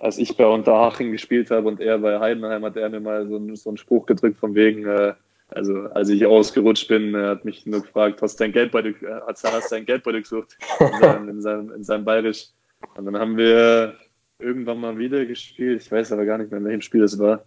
als 0.00 0.18
ich 0.18 0.36
bei 0.36 0.46
Unterhaching 0.46 1.12
gespielt 1.12 1.50
habe 1.50 1.68
und 1.68 1.80
er 1.80 1.98
bei 1.98 2.18
Heidenheim, 2.20 2.64
hat 2.64 2.76
er 2.76 2.88
mir 2.88 3.00
mal 3.00 3.26
so, 3.26 3.54
so 3.54 3.70
einen 3.70 3.76
Spruch 3.76 4.06
gedrückt 4.06 4.38
von 4.38 4.54
wegen, 4.54 4.86
äh, 4.86 5.14
also 5.48 5.86
als 5.94 6.08
ich 6.08 6.26
ausgerutscht 6.26 6.88
bin, 6.88 7.14
er 7.14 7.30
hat 7.30 7.44
mich 7.44 7.66
nur 7.66 7.82
gefragt, 7.82 8.22
hast 8.22 8.38
du 8.38 8.44
dein 8.44 8.52
Geldbeutel, 8.52 8.94
äh, 9.02 9.20
hast 9.26 9.44
du 9.44 9.74
dein 9.74 9.86
Geldbeutel 9.86 10.22
gesucht 10.22 10.56
in 10.78 11.00
seinem, 11.00 11.28
in, 11.28 11.40
seinem, 11.40 11.72
in 11.72 11.84
seinem 11.84 12.04
Bayerisch. 12.04 12.48
Und 12.96 13.06
dann 13.06 13.18
haben 13.18 13.36
wir 13.36 13.94
irgendwann 14.38 14.80
mal 14.80 14.98
wieder 14.98 15.24
gespielt. 15.26 15.82
Ich 15.82 15.90
weiß 15.90 16.12
aber 16.12 16.24
gar 16.24 16.38
nicht 16.38 16.50
mehr, 16.50 16.60
in 16.60 16.66
welchem 16.66 16.82
Spiel 16.82 17.02
es 17.02 17.18
war. 17.18 17.44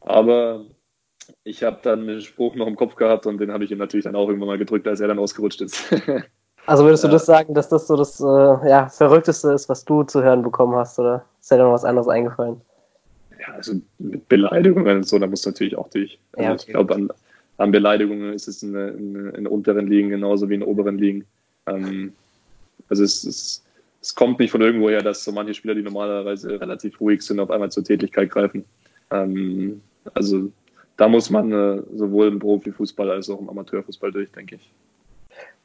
Aber 0.00 0.66
ich 1.44 1.62
habe 1.62 1.78
dann 1.82 2.06
den 2.06 2.20
Spruch 2.20 2.54
noch 2.54 2.66
im 2.66 2.76
Kopf 2.76 2.96
gehabt 2.96 3.26
und 3.26 3.38
den 3.38 3.52
habe 3.52 3.64
ich 3.64 3.70
ihm 3.70 3.78
natürlich 3.78 4.04
dann 4.04 4.16
auch 4.16 4.28
irgendwann 4.28 4.48
mal 4.48 4.58
gedrückt, 4.58 4.86
als 4.86 5.00
er 5.00 5.08
dann 5.08 5.18
ausgerutscht 5.18 5.62
ist. 5.62 5.94
also 6.66 6.84
würdest 6.84 7.04
du 7.04 7.08
das 7.08 7.26
sagen, 7.26 7.54
dass 7.54 7.68
das 7.68 7.86
so 7.86 7.96
das 7.96 8.20
äh, 8.20 8.24
ja, 8.24 8.88
Verrückteste 8.88 9.52
ist, 9.52 9.68
was 9.68 9.84
du 9.84 10.02
zu 10.02 10.22
hören 10.22 10.42
bekommen 10.42 10.74
hast, 10.74 10.98
oder 10.98 11.24
ist 11.40 11.50
dir 11.50 11.58
da 11.58 11.64
noch 11.64 11.72
was 11.72 11.84
anderes 11.84 12.08
eingefallen? 12.08 12.60
Ja, 13.38 13.54
also 13.54 13.74
mit 13.98 14.28
Beleidigungen 14.28 14.98
und 14.98 15.08
so, 15.08 15.18
da 15.18 15.26
muss 15.26 15.44
natürlich 15.44 15.76
auch 15.76 15.88
durch. 15.88 16.18
Also 16.32 16.44
ja, 16.44 16.52
okay. 16.52 16.64
Ich 16.66 16.72
glaube, 16.72 16.94
an, 16.94 17.08
an 17.58 17.70
Beleidigungen 17.70 18.32
ist 18.32 18.48
es 18.48 18.62
in, 18.62 18.74
in, 18.74 19.30
in 19.30 19.46
unteren 19.46 19.86
Ligen 19.86 20.10
genauso 20.10 20.48
wie 20.48 20.54
in 20.54 20.62
oberen 20.62 20.98
Ligen. 20.98 21.24
Ähm, 21.66 22.12
also 22.88 23.04
es, 23.04 23.24
es, 23.24 23.62
es 24.00 24.14
kommt 24.14 24.38
nicht 24.38 24.50
von 24.50 24.60
irgendwoher, 24.60 25.02
dass 25.02 25.24
so 25.24 25.32
manche 25.32 25.54
Spieler, 25.54 25.74
die 25.74 25.82
normalerweise 25.82 26.60
relativ 26.60 27.00
ruhig 27.00 27.22
sind, 27.22 27.40
auf 27.40 27.50
einmal 27.50 27.70
zur 27.70 27.84
Tätigkeit 27.84 28.30
greifen. 28.30 28.64
Ähm, 29.10 29.80
also 30.14 30.50
da 30.96 31.08
muss 31.08 31.30
man 31.30 31.52
äh, 31.52 31.82
sowohl 31.94 32.28
im 32.28 32.38
Profifußball 32.38 33.10
als 33.10 33.28
auch 33.30 33.40
im 33.40 33.48
Amateurfußball 33.48 34.12
durch, 34.12 34.30
denke 34.32 34.56
ich. 34.56 34.70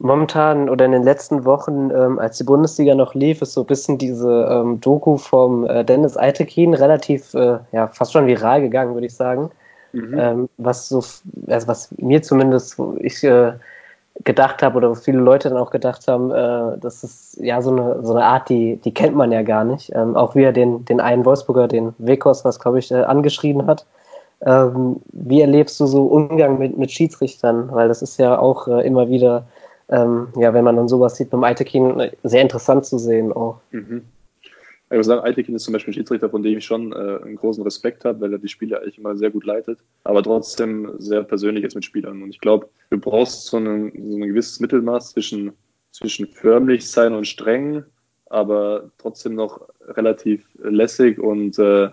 Momentan 0.02 0.70
oder 0.70 0.86
in 0.86 0.94
den 0.94 1.04
letzten 1.04 1.44
Wochen, 1.44 1.92
ähm, 1.92 2.20
als 2.20 2.38
die 2.38 2.46
Bundesliga 2.46 2.96
noch 2.96 3.14
lief, 3.16 3.42
ist 3.42 3.54
so 3.54 3.62
ein 3.62 3.68
bisschen 3.68 3.98
diese 3.98 4.48
ähm, 4.50 4.80
Doku 4.80 5.18
vom 5.18 5.68
äh, 5.68 5.84
Dennis 5.84 6.16
Eitekin 6.16 6.74
relativ, 6.74 7.34
äh, 7.34 7.60
ja, 7.74 7.88
fast 7.88 8.14
schon 8.14 8.26
viral 8.26 8.62
gegangen, 8.62 8.94
würde 8.94 9.08
ich 9.08 9.16
sagen. 9.16 9.52
Mhm. 9.92 10.18
Ähm, 10.18 10.50
was 10.58 10.88
so, 10.88 11.04
also 11.48 11.68
was 11.68 11.90
mir 11.98 12.22
zumindest, 12.22 12.80
wo 12.80 12.96
ich 13.00 13.24
äh, 13.26 13.54
gedacht 14.24 14.62
habe 14.64 14.78
oder 14.78 14.90
wo 14.90 14.96
viele 14.96 15.20
Leute 15.20 15.50
dann 15.50 15.58
auch 15.58 15.72
gedacht 15.72 16.08
haben, 16.08 16.32
äh, 16.32 16.78
das 16.80 17.04
ist 17.04 17.38
ja 17.42 17.62
so 17.62 17.72
eine, 17.72 18.00
so 18.04 18.14
eine 18.14 18.24
Art, 18.24 18.48
die, 18.50 18.78
die 18.78 18.94
kennt 18.94 19.16
man 19.16 19.32
ja 19.32 19.42
gar 19.42 19.64
nicht. 19.64 19.92
Ähm, 19.96 20.16
auch 20.16 20.36
wie 20.36 20.44
er 20.44 20.54
den, 20.54 20.86
den 20.86 21.00
einen 21.00 21.26
Wolfsburger, 21.26 21.68
den 21.68 21.94
Wekos, 21.98 22.46
was 22.46 22.60
glaube 22.60 22.80
ich, 22.80 22.92
äh, 22.92 23.04
angeschrieben 23.04 23.66
hat. 23.68 23.86
Ähm, 24.46 24.98
wie 25.12 25.42
erlebst 25.42 25.80
du 25.80 25.86
so 25.86 26.06
Umgang 26.06 26.58
mit, 26.58 26.78
mit 26.78 26.92
Schiedsrichtern? 26.92 27.70
Weil 27.72 27.88
das 27.88 28.02
ist 28.02 28.18
ja 28.18 28.40
auch 28.40 28.68
äh, 28.68 28.86
immer 28.86 29.10
wieder, 29.10 29.46
ähm, 29.90 30.28
ja, 30.36 30.54
wenn 30.54 30.64
man 30.64 30.76
dann 30.76 30.88
sowas 30.88 31.16
sieht 31.16 31.28
mit 31.28 31.34
dem 31.34 31.44
Eitekin, 31.44 32.00
äh, 32.00 32.12
sehr 32.24 32.42
interessant 32.42 32.86
zu 32.86 32.98
sehen 32.98 33.32
auch. 33.32 33.60
Mhm. 33.72 34.04
Ich 34.92 34.98
muss 34.98 35.06
sagen, 35.06 35.22
Eitekin 35.22 35.56
ist 35.56 35.66
zum 35.66 35.74
Beispiel 35.74 35.92
ein 35.92 35.96
Schiedsrichter, 35.96 36.30
von 36.32 36.42
dem 36.42 36.58
ich 36.58 36.66
schon 36.66 36.92
äh, 36.94 37.20
einen 37.24 37.36
großen 37.36 37.64
Respekt 37.64 38.06
habe, 38.06 38.22
weil 38.22 38.34
er 38.34 38.40
die 38.40 38.48
Spiele 38.48 38.82
eigentlich 38.82 38.98
immer 38.98 39.16
sehr 39.16 39.30
gut 39.30 39.46
leitet, 39.46 39.80
aber 40.04 40.24
trotzdem 40.24 40.94
sehr 40.98 41.24
persönlich 41.24 41.64
ist 41.64 41.76
mit 41.76 41.86
Spielern. 41.86 42.24
Und 42.24 42.32
ich 42.32 42.40
glaube, 42.40 42.70
du 42.90 42.98
brauchst 42.98 43.46
so, 43.46 43.58
einen, 43.58 43.92
so 43.92 44.18
ein 44.18 44.28
gewisses 44.28 44.60
Mittelmaß 44.60 45.12
zwischen, 45.12 45.54
zwischen 45.92 46.26
förmlich 46.28 46.90
sein 46.90 47.14
und 47.14 47.28
streng, 47.28 47.84
aber 48.32 48.90
trotzdem 48.98 49.36
noch 49.36 49.62
relativ 49.88 50.44
lässig 50.58 51.20
und 51.20 51.60
äh, 51.60 51.90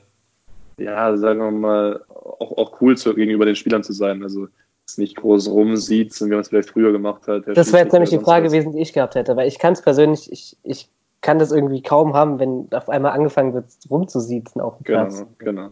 ja, 0.79 1.17
sagen 1.17 1.41
wir 1.41 1.51
mal, 1.51 2.05
auch, 2.09 2.57
auch 2.57 2.81
cool 2.81 2.97
zu, 2.97 3.15
gegenüber 3.15 3.45
den 3.45 3.57
Spielern 3.57 3.83
zu 3.83 3.93
sein. 3.93 4.23
Also 4.23 4.49
nicht 4.97 5.17
groß 5.17 5.51
rumsieht, 5.51 6.19
wie 6.21 6.29
man 6.29 6.41
es 6.41 6.49
vielleicht 6.49 6.71
früher 6.71 6.93
gemacht 6.93 7.27
hat. 7.27 7.45
Das 7.49 7.73
wäre 7.73 7.83
jetzt 7.83 7.93
nämlich 7.93 8.11
die 8.11 8.19
Frage 8.19 8.47
gewesen, 8.47 8.73
die 8.73 8.81
ich 8.81 8.93
gehabt 8.93 9.15
hätte, 9.15 9.37
weil 9.37 9.49
ich 9.49 9.59
kann 9.59 9.73
es 9.73 9.83
persönlich, 9.83 10.31
ich, 10.31 10.57
ich 10.63 10.89
kann 11.21 11.39
das 11.39 11.51
irgendwie 11.51 11.83
kaum 11.83 12.15
haben, 12.15 12.39
wenn 12.39 12.69
auf 12.71 12.89
einmal 12.89 13.13
angefangen 13.13 13.53
wird, 13.53 13.67
rumzusiezen 13.91 14.61
auf 14.61 14.77
dem 14.79 14.85
genau, 14.85 15.01
Platz. 15.01 15.27
Genau, 15.39 15.71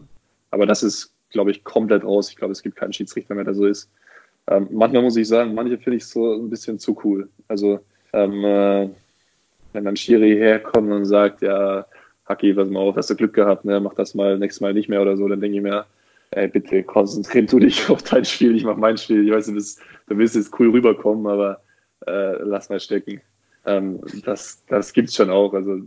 Aber 0.51 0.65
das 0.65 0.83
ist, 0.83 1.13
glaube 1.29 1.51
ich, 1.51 1.63
komplett 1.63 2.03
raus. 2.03 2.29
Ich 2.29 2.35
glaube, 2.35 2.51
es 2.51 2.61
gibt 2.61 2.75
keinen 2.75 2.93
Schiedsrichter 2.93 3.35
mehr, 3.35 3.45
der 3.45 3.55
so 3.55 3.65
ist. 3.65 3.89
Ähm, 4.47 4.67
manchmal 4.71 5.01
muss 5.01 5.15
ich 5.15 5.27
sagen, 5.27 5.55
manche 5.55 5.77
finde 5.77 5.97
ich 5.97 6.05
so 6.05 6.33
ein 6.33 6.49
bisschen 6.49 6.77
zu 6.77 6.97
cool. 7.03 7.29
Also, 7.47 7.79
ähm, 8.13 8.43
äh, 8.43 8.89
wenn 9.73 9.85
dann 9.85 9.95
Schiri 9.95 10.35
herkommt 10.35 10.91
und 10.91 11.05
sagt, 11.05 11.41
ja, 11.41 11.85
Haki, 12.25 12.53
pass 12.53 12.69
mal 12.69 12.79
auf, 12.79 12.95
hast 12.95 13.09
du 13.09 13.15
Glück 13.15 13.33
gehabt, 13.33 13.65
ne? 13.65 13.79
mach 13.79 13.93
das 13.93 14.15
mal 14.15 14.37
nächstes 14.37 14.61
Mal 14.61 14.73
nicht 14.73 14.89
mehr 14.89 15.01
oder 15.01 15.15
so, 15.15 15.27
dann 15.27 15.41
denke 15.41 15.57
ich 15.57 15.63
mir, 15.63 15.85
ey, 16.31 16.47
bitte 16.47 16.83
konzentrier 16.83 17.45
du 17.45 17.59
dich 17.59 17.89
auf 17.89 18.03
dein 18.03 18.25
Spiel, 18.25 18.55
ich 18.55 18.63
mach 18.63 18.77
mein 18.77 18.97
Spiel. 18.97 19.25
Ich 19.25 19.33
weiß, 19.33 19.47
du 19.47 19.53
willst, 19.53 19.81
du 20.07 20.17
willst 20.17 20.35
jetzt 20.35 20.57
cool 20.59 20.69
rüberkommen, 20.71 21.27
aber 21.27 21.61
äh, 22.07 22.37
lass 22.43 22.69
mal 22.69 22.79
stecken. 22.79 23.21
Ähm, 23.65 23.99
das 24.23 24.63
das 24.67 24.93
gibt 24.93 25.09
es 25.09 25.15
schon 25.15 25.29
auch. 25.29 25.53
Also 25.53 25.81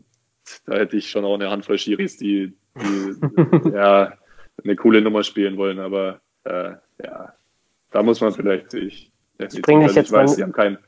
da 0.67 0.77
hätte 0.77 0.97
ich 0.97 1.09
schon 1.09 1.25
auch 1.25 1.35
eine 1.35 1.51
Handvoll 1.51 1.79
Schiris, 1.79 2.17
die, 2.17 2.55
die 2.77 3.71
ja, 3.73 4.13
eine 4.65 4.77
coole 4.77 5.01
Nummer 5.01 5.23
spielen 5.23 5.57
wollen. 5.57 5.79
Aber 5.79 6.21
äh, 6.45 6.73
ja, 7.05 7.35
da 7.91 8.03
muss 8.03 8.21
man 8.21 8.33
vielleicht. 8.33 8.75
Ich, 8.75 9.13
ich 9.39 9.55
jetzt 9.55 9.59
ich 9.59 10.13
weiß, 10.13 10.37
die 10.37 10.43
haben 10.43 10.53
keinen. 10.53 10.79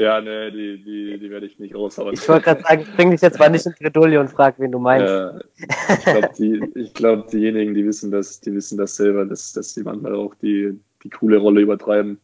Ja, 0.00 0.20
ne, 0.20 0.50
die, 0.50 0.82
die, 0.82 1.18
die 1.18 1.30
werde 1.30 1.46
ich 1.46 1.58
nicht 1.60 1.74
raushauen. 1.74 2.14
Ich 2.14 2.28
wollte 2.28 2.44
gerade 2.44 2.62
sagen, 2.62 2.82
ich 2.82 2.96
bring 2.96 3.10
dich 3.12 3.20
jetzt 3.20 3.38
mal 3.38 3.48
nicht 3.48 3.64
in 3.64 3.74
Bredouille 3.78 4.18
und 4.18 4.28
frag, 4.28 4.58
wen 4.58 4.72
du 4.72 4.80
meinst. 4.80 5.06
Ja, 5.06 5.38
ich 5.88 6.04
glaube, 6.04 6.30
die, 6.36 6.90
glaub, 6.94 7.28
diejenigen, 7.28 7.74
die 7.74 7.86
wissen 7.86 8.10
das, 8.10 8.40
die 8.40 8.52
wissen 8.52 8.76
das 8.76 8.96
selber, 8.96 9.24
dass, 9.24 9.52
dass 9.52 9.72
die 9.74 9.84
manchmal 9.84 10.14
auch 10.16 10.34
die, 10.34 10.80
die 11.04 11.10
coole 11.10 11.36
Rolle 11.36 11.60
übertreiben. 11.60 12.18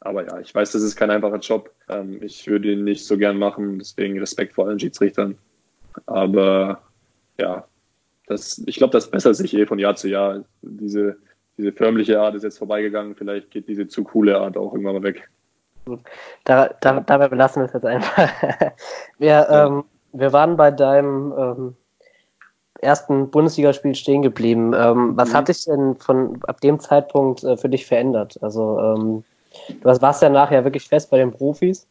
Aber 0.00 0.26
ja, 0.26 0.40
ich 0.40 0.54
weiß, 0.54 0.72
das 0.72 0.82
ist 0.82 0.96
kein 0.96 1.10
einfacher 1.10 1.38
Job. 1.38 1.70
Ähm, 1.88 2.22
ich 2.22 2.46
würde 2.46 2.72
ihn 2.72 2.84
nicht 2.84 3.06
so 3.06 3.16
gern 3.16 3.38
machen, 3.38 3.78
deswegen 3.78 4.18
Respekt 4.18 4.54
vor 4.54 4.68
allen 4.68 4.80
Schiedsrichtern. 4.80 5.38
Aber 6.06 6.82
ja, 7.38 7.66
das, 8.26 8.62
ich 8.66 8.76
glaube, 8.76 8.92
das 8.92 9.10
bessert 9.10 9.36
sich 9.36 9.54
eh 9.54 9.66
von 9.66 9.78
Jahr 9.78 9.96
zu 9.96 10.08
Jahr. 10.08 10.44
Diese, 10.62 11.16
diese 11.56 11.72
förmliche 11.72 12.20
Art 12.20 12.34
ist 12.34 12.42
jetzt 12.42 12.58
vorbeigegangen. 12.58 13.14
Vielleicht 13.14 13.50
geht 13.50 13.68
diese 13.68 13.88
zu 13.88 14.04
coole 14.04 14.38
Art 14.38 14.56
auch 14.56 14.72
irgendwann 14.72 14.94
mal 14.94 15.02
weg. 15.02 15.30
Da, 16.44 16.70
da, 16.80 17.00
dabei 17.00 17.28
belassen 17.28 17.62
wir 17.62 17.66
es 17.66 17.72
jetzt 17.72 17.86
einfach. 17.86 18.28
wir, 19.18 19.48
ähm, 19.50 19.84
wir 20.12 20.32
waren 20.32 20.56
bei 20.56 20.70
deinem 20.70 21.32
ähm, 21.36 21.76
ersten 22.80 23.30
Bundesligaspiel 23.30 23.94
stehen 23.94 24.22
geblieben. 24.22 24.72
Ähm, 24.74 25.16
was 25.16 25.30
mhm. 25.30 25.34
hat 25.34 25.48
dich 25.48 25.64
denn 25.64 25.96
von 25.96 26.38
ab 26.46 26.60
dem 26.60 26.80
Zeitpunkt 26.80 27.44
äh, 27.44 27.56
für 27.56 27.68
dich 27.68 27.86
verändert? 27.86 28.38
Also 28.42 28.78
ähm, 28.78 29.24
du 29.68 29.84
warst 29.84 30.22
ja 30.22 30.28
nachher 30.28 30.64
wirklich 30.64 30.88
fest 30.88 31.10
bei 31.10 31.18
den 31.18 31.32
Profis. 31.32 31.86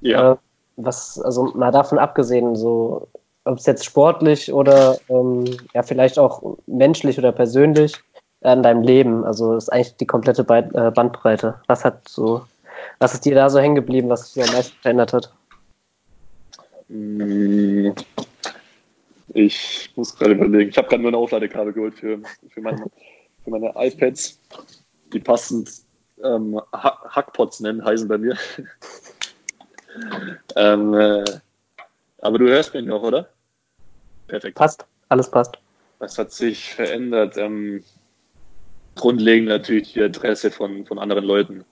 Ja. 0.00 0.32
Äh, 0.32 0.36
was, 0.76 1.20
also 1.20 1.52
mal 1.54 1.70
davon 1.70 1.98
abgesehen, 1.98 2.56
so 2.56 3.08
ob 3.44 3.58
es 3.58 3.66
jetzt 3.66 3.84
sportlich 3.84 4.52
oder 4.52 4.96
ähm, 5.08 5.44
ja 5.74 5.82
vielleicht 5.82 6.18
auch 6.18 6.56
menschlich 6.66 7.18
oder 7.18 7.30
persönlich 7.30 7.94
an 8.42 8.62
deinem 8.62 8.82
Leben, 8.82 9.24
also 9.24 9.54
ist 9.54 9.72
eigentlich 9.72 9.96
die 9.96 10.06
komplette 10.06 10.42
äh, 10.42 10.90
Bandbreite. 10.90 11.54
Was 11.66 11.84
hat 11.84 12.08
so, 12.08 12.42
was 12.98 13.14
ist 13.14 13.24
dir 13.24 13.34
da 13.34 13.50
so 13.50 13.58
hängen 13.58 13.74
geblieben, 13.74 14.08
was 14.08 14.32
dich 14.32 14.44
am 14.44 14.54
meisten 14.54 14.76
verändert 14.80 15.12
hat? 15.12 15.32
Mm, 16.88 17.90
ich 19.28 19.90
muss 19.96 20.16
gerade 20.16 20.32
überlegen. 20.32 20.70
Ich 20.70 20.78
habe 20.78 20.88
gerade 20.88 21.02
nur 21.02 21.12
ein 21.12 21.16
Aufladekabel 21.16 21.72
geholt 21.72 21.94
für, 21.94 22.20
für, 22.48 22.60
meine, 22.60 22.84
für 23.42 23.50
meine 23.50 23.72
iPads, 23.76 24.40
die 25.12 25.20
passend 25.20 25.70
ähm, 26.22 26.60
Hackpots 26.72 27.60
nennen, 27.60 27.84
heißen 27.84 28.08
bei 28.08 28.18
mir. 28.18 28.36
ähm, 30.56 30.94
äh, 30.94 31.24
aber 32.18 32.38
du 32.38 32.48
hörst 32.48 32.74
mich 32.74 32.84
noch, 32.84 33.02
oder? 33.02 33.28
Perfekt. 34.28 34.56
Passt, 34.56 34.86
alles 35.08 35.30
passt. 35.30 35.58
Was 35.98 36.18
hat 36.18 36.32
sich 36.32 36.74
verändert? 36.74 37.36
Ähm, 37.36 37.82
grundlegend 38.94 39.48
natürlich 39.48 39.92
die 39.92 40.02
Adresse 40.02 40.50
von, 40.50 40.86
von 40.86 40.98
anderen 40.98 41.24
Leuten. 41.24 41.64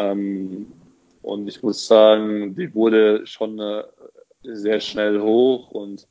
Ähm, 0.00 0.72
und 1.22 1.46
ich 1.48 1.62
muss 1.62 1.86
sagen, 1.86 2.54
die 2.54 2.74
wurde 2.74 3.26
schon 3.26 3.58
äh, 3.58 3.84
sehr 4.42 4.80
schnell 4.80 5.20
hoch 5.20 5.70
und 5.70 6.06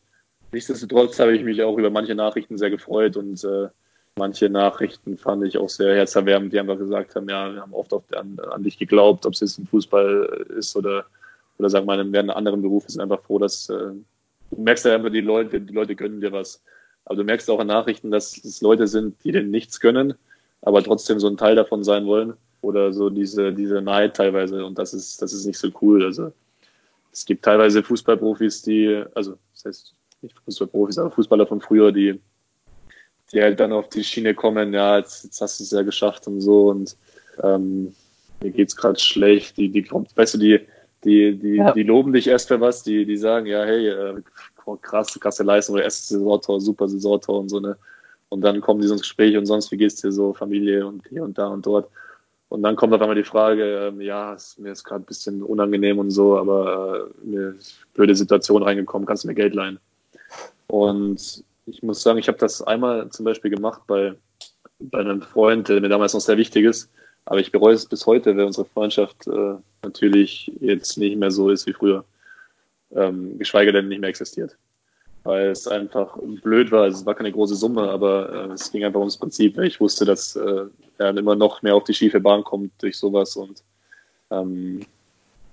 nichtsdestotrotz 0.51 1.19
habe 1.19 1.35
ich 1.35 1.43
mich 1.43 1.63
auch 1.63 1.77
über 1.77 1.89
manche 1.89 2.15
Nachrichten 2.15 2.57
sehr 2.57 2.69
gefreut 2.69 3.17
und 3.17 3.43
äh, 3.43 3.69
manche 4.15 4.49
Nachrichten 4.49 5.17
fand 5.17 5.45
ich 5.45 5.57
auch 5.57 5.69
sehr 5.69 5.95
herzerwärmend, 5.95 6.53
die 6.53 6.59
einfach 6.59 6.77
gesagt 6.77 7.15
haben, 7.15 7.27
ja, 7.27 7.51
wir 7.51 7.61
haben 7.61 7.73
oft 7.73 7.93
an, 8.15 8.39
an 8.39 8.63
dich 8.63 8.77
geglaubt, 8.77 9.25
ob 9.25 9.33
es 9.33 9.39
jetzt 9.39 9.57
im 9.57 9.65
Fußball 9.65 10.45
ist 10.57 10.75
oder, 10.75 11.05
oder 11.57 11.69
sagen 11.69 11.87
wir 11.87 11.95
mal, 11.95 12.05
in 12.05 12.15
einem 12.15 12.29
anderen 12.29 12.61
Beruf, 12.61 12.85
ist 12.85 12.99
einfach 12.99 13.21
froh, 13.21 13.39
dass 13.39 13.69
äh, 13.69 13.93
du 14.51 14.61
merkst 14.61 14.85
ja 14.85 14.93
einfach, 14.93 15.09
die 15.09 15.21
Leute, 15.21 15.59
die 15.59 15.73
Leute 15.73 15.95
gönnen 15.95 16.21
dir 16.21 16.31
was. 16.31 16.61
Aber 17.05 17.15
du 17.15 17.23
merkst 17.23 17.49
auch 17.49 17.59
in 17.59 17.67
Nachrichten, 17.67 18.11
dass 18.11 18.37
es 18.37 18.61
Leute 18.61 18.85
sind, 18.85 19.23
die 19.23 19.31
dir 19.31 19.41
nichts 19.41 19.79
gönnen, 19.79 20.13
aber 20.61 20.83
trotzdem 20.83 21.19
so 21.19 21.27
ein 21.27 21.37
Teil 21.37 21.55
davon 21.55 21.83
sein 21.83 22.05
wollen. 22.05 22.33
Oder 22.62 22.91
so 22.93 23.10
diese, 23.10 23.53
diese 23.53 23.82
Neid 23.82 24.16
teilweise. 24.16 24.66
Und 24.66 24.78
das 24.78 24.93
ist, 24.93 25.22
das 25.22 25.34
ist 25.34 25.45
nicht 25.45 25.57
so 25.57 25.70
cool. 25.82 26.03
Also 26.03 26.32
es 27.12 27.26
gibt 27.26 27.43
teilweise 27.43 27.84
Fußballprofis, 27.84 28.62
die, 28.62 29.03
also 29.16 29.38
das 29.53 29.66
heißt 29.66 29.93
nicht 30.22 30.36
Fußballprofis, 30.45 30.97
aber 30.97 31.12
Fußballer 31.12 31.47
von 31.47 31.62
früher, 31.62 31.91
die, 31.91 32.20
die 33.32 33.41
halt 33.41 33.60
dann 33.60 33.72
auf 33.72 33.89
die 33.89 34.03
Schiene 34.03 34.34
kommen, 34.34 34.74
ja, 34.74 34.97
jetzt, 34.97 35.24
jetzt 35.24 35.41
hast 35.41 35.60
du 35.60 35.64
es 35.64 35.72
ja 35.72 35.82
geschafft 35.82 36.28
und 36.28 36.41
so 36.41 36.70
und 36.70 36.97
ähm, 37.41 37.95
mir 38.41 38.51
geht's 38.51 38.76
gerade 38.76 38.99
schlecht, 38.99 39.57
die, 39.57 39.70
die 39.70 39.84
kommt, 39.84 40.16
weißt 40.16 40.36
du, 40.36 40.38
die, 40.38 40.60
die, 41.03 41.38
die, 41.38 41.55
ja. 41.55 41.72
die 41.72 41.84
loben 41.84 42.12
dich 42.12 42.28
erst 42.28 42.49
für 42.49 42.60
was, 42.60 42.84
die, 42.84 43.05
die 43.05 43.18
sagen, 43.18 43.45
ja, 43.45 43.64
hey, 43.64 43.88
äh, 43.88 44.22
krasse, 44.82 45.20
krasse 45.20 45.43
Leistung 45.43 45.76
oder 45.76 45.84
erstes 45.84 46.10
Saisontor, 46.10 46.62
super 46.62 46.88
Saisontor 46.88 47.39
und 47.39 47.49
so, 47.49 47.60
ne? 47.60 47.78
Und 48.30 48.41
dann 48.41 48.62
kommen 48.62 48.80
die 48.80 48.88
so 48.88 48.93
ins 48.93 49.01
Gespräch 49.01 49.36
und 49.38 49.47
sonst, 49.47 49.72
wie 49.72 49.78
geht's 49.78 49.95
dir 49.95 50.12
so, 50.12 50.34
Familie 50.34 50.86
und 50.86 51.07
hier 51.07 51.24
und 51.24 51.38
da 51.38 51.47
und 51.47 51.66
dort. 51.66 51.89
Und 52.50 52.64
dann 52.64 52.76
kommt 52.76 52.93
auf 52.93 53.02
einmal 53.02 53.16
die 53.16 53.24
Frage, 53.24 53.88
ähm, 53.88 54.02
ja, 54.02 54.34
ist, 54.34 54.58
mir 54.58 54.72
ist 54.72 54.84
gerade 54.84 55.04
ein 55.04 55.06
bisschen 55.06 55.43
unangenehm 55.43 56.00
und 56.00 56.10
so, 56.10 56.38
aber 56.38 57.10
äh, 57.24 57.28
mir 57.28 57.50
ist 57.52 57.86
blöde 57.93 58.16
Situation 58.16 58.64
reingekommen, 58.64 59.06
kannst 59.06 59.24
du 59.24 59.28
mir 59.28 59.36
Geld 59.36 59.54
leihen? 59.54 59.80
Und 60.68 61.43
ich 61.68 61.84
muss 61.84 62.02
sagen, 62.02 62.18
ich 62.18 62.28
habe 62.28 62.39
das 62.39 62.64
einmal 62.64 63.10
zum 63.10 63.26
Beispiel 63.26 63.52
gemacht 63.52 63.82
bei, 63.86 64.16
bei 64.80 65.00
einem 65.00 65.22
Freund, 65.22 65.70
der 65.70 65.80
mir 65.80 65.89
damals 65.89 66.14
noch 66.16 66.22
sehr 66.22 66.38
wichtig 66.38 66.66
ist. 66.66 66.89
Aber 67.26 67.39
ich 67.39 67.52
bereue 67.52 67.76
es 67.76 67.86
bis 67.86 68.08
heute, 68.08 68.36
weil 68.36 68.45
unsere 68.45 68.66
Freundschaft 68.66 69.28
äh, 69.28 69.56
natürlich 69.84 70.52
jetzt 70.60 70.97
nicht 70.97 71.18
mehr 71.18 71.30
so 71.30 71.50
ist 71.52 71.68
wie 71.68 71.74
früher. 71.74 72.04
Ähm, 72.95 73.38
geschweige 73.38 73.72
denn 73.72 73.88
nicht 73.88 74.02
mehr 74.02 74.10
existiert. 74.10 74.58
Weil 75.24 75.47
es 75.47 75.67
einfach 75.67 76.17
blöd 76.43 76.72
war. 76.72 76.84
Also 76.84 76.99
es 76.99 77.05
war 77.05 77.15
keine 77.15 77.32
große 77.32 77.55
Summe, 77.55 77.89
aber 77.89 78.49
äh, 78.49 78.53
es 78.53 78.72
ging 78.72 78.84
einfach 78.84 78.99
ums 78.99 79.17
Prinzip. 79.17 79.57
Weil 79.57 79.67
ich 79.67 79.80
wusste, 79.80 80.05
dass 80.05 80.36
äh, 80.36 80.65
er 80.97 81.17
immer 81.17 81.36
noch 81.36 81.61
mehr 81.61 81.76
auf 81.76 81.84
die 81.84 81.93
schiefe 81.93 82.20
Bahn 82.20 82.43
kommt 82.43 82.72
durch 82.82 82.97
sowas. 82.97 83.36
Und 83.36 83.63
ähm, 84.32 84.82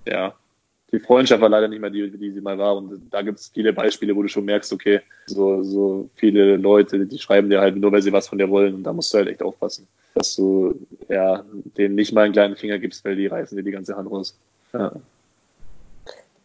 ja, 0.06 0.34
die 0.92 1.00
Freundschaft 1.00 1.42
war 1.42 1.48
leider 1.48 1.68
nicht 1.68 1.80
mehr 1.80 1.90
die, 1.90 2.10
die 2.10 2.30
sie 2.30 2.40
mal 2.40 2.58
war. 2.58 2.76
Und 2.76 3.00
da 3.10 3.22
gibt 3.22 3.40
es 3.40 3.48
viele 3.48 3.72
Beispiele, 3.72 4.14
wo 4.14 4.22
du 4.22 4.28
schon 4.28 4.44
merkst, 4.44 4.72
okay, 4.72 5.00
so, 5.26 5.62
so 5.62 6.08
viele 6.14 6.56
Leute, 6.56 7.04
die 7.04 7.18
schreiben 7.18 7.50
dir 7.50 7.60
halt 7.60 7.76
nur, 7.76 7.90
weil 7.92 8.02
sie 8.02 8.12
was 8.12 8.28
von 8.28 8.38
dir 8.38 8.48
wollen. 8.48 8.74
Und 8.74 8.84
da 8.84 8.92
musst 8.92 9.12
du 9.12 9.18
halt 9.18 9.28
echt 9.28 9.42
aufpassen 9.42 9.86
dass 10.16 10.34
du 10.34 10.74
ja, 11.08 11.44
denen 11.76 11.94
nicht 11.94 12.12
mal 12.12 12.22
einen 12.22 12.32
kleinen 12.32 12.56
Finger 12.56 12.78
gibst, 12.78 13.04
weil 13.04 13.16
die 13.16 13.26
reißen 13.26 13.56
dir 13.56 13.62
die 13.62 13.70
ganze 13.70 13.96
Hand 13.96 14.10
raus. 14.10 14.36
Ja. 14.72 14.92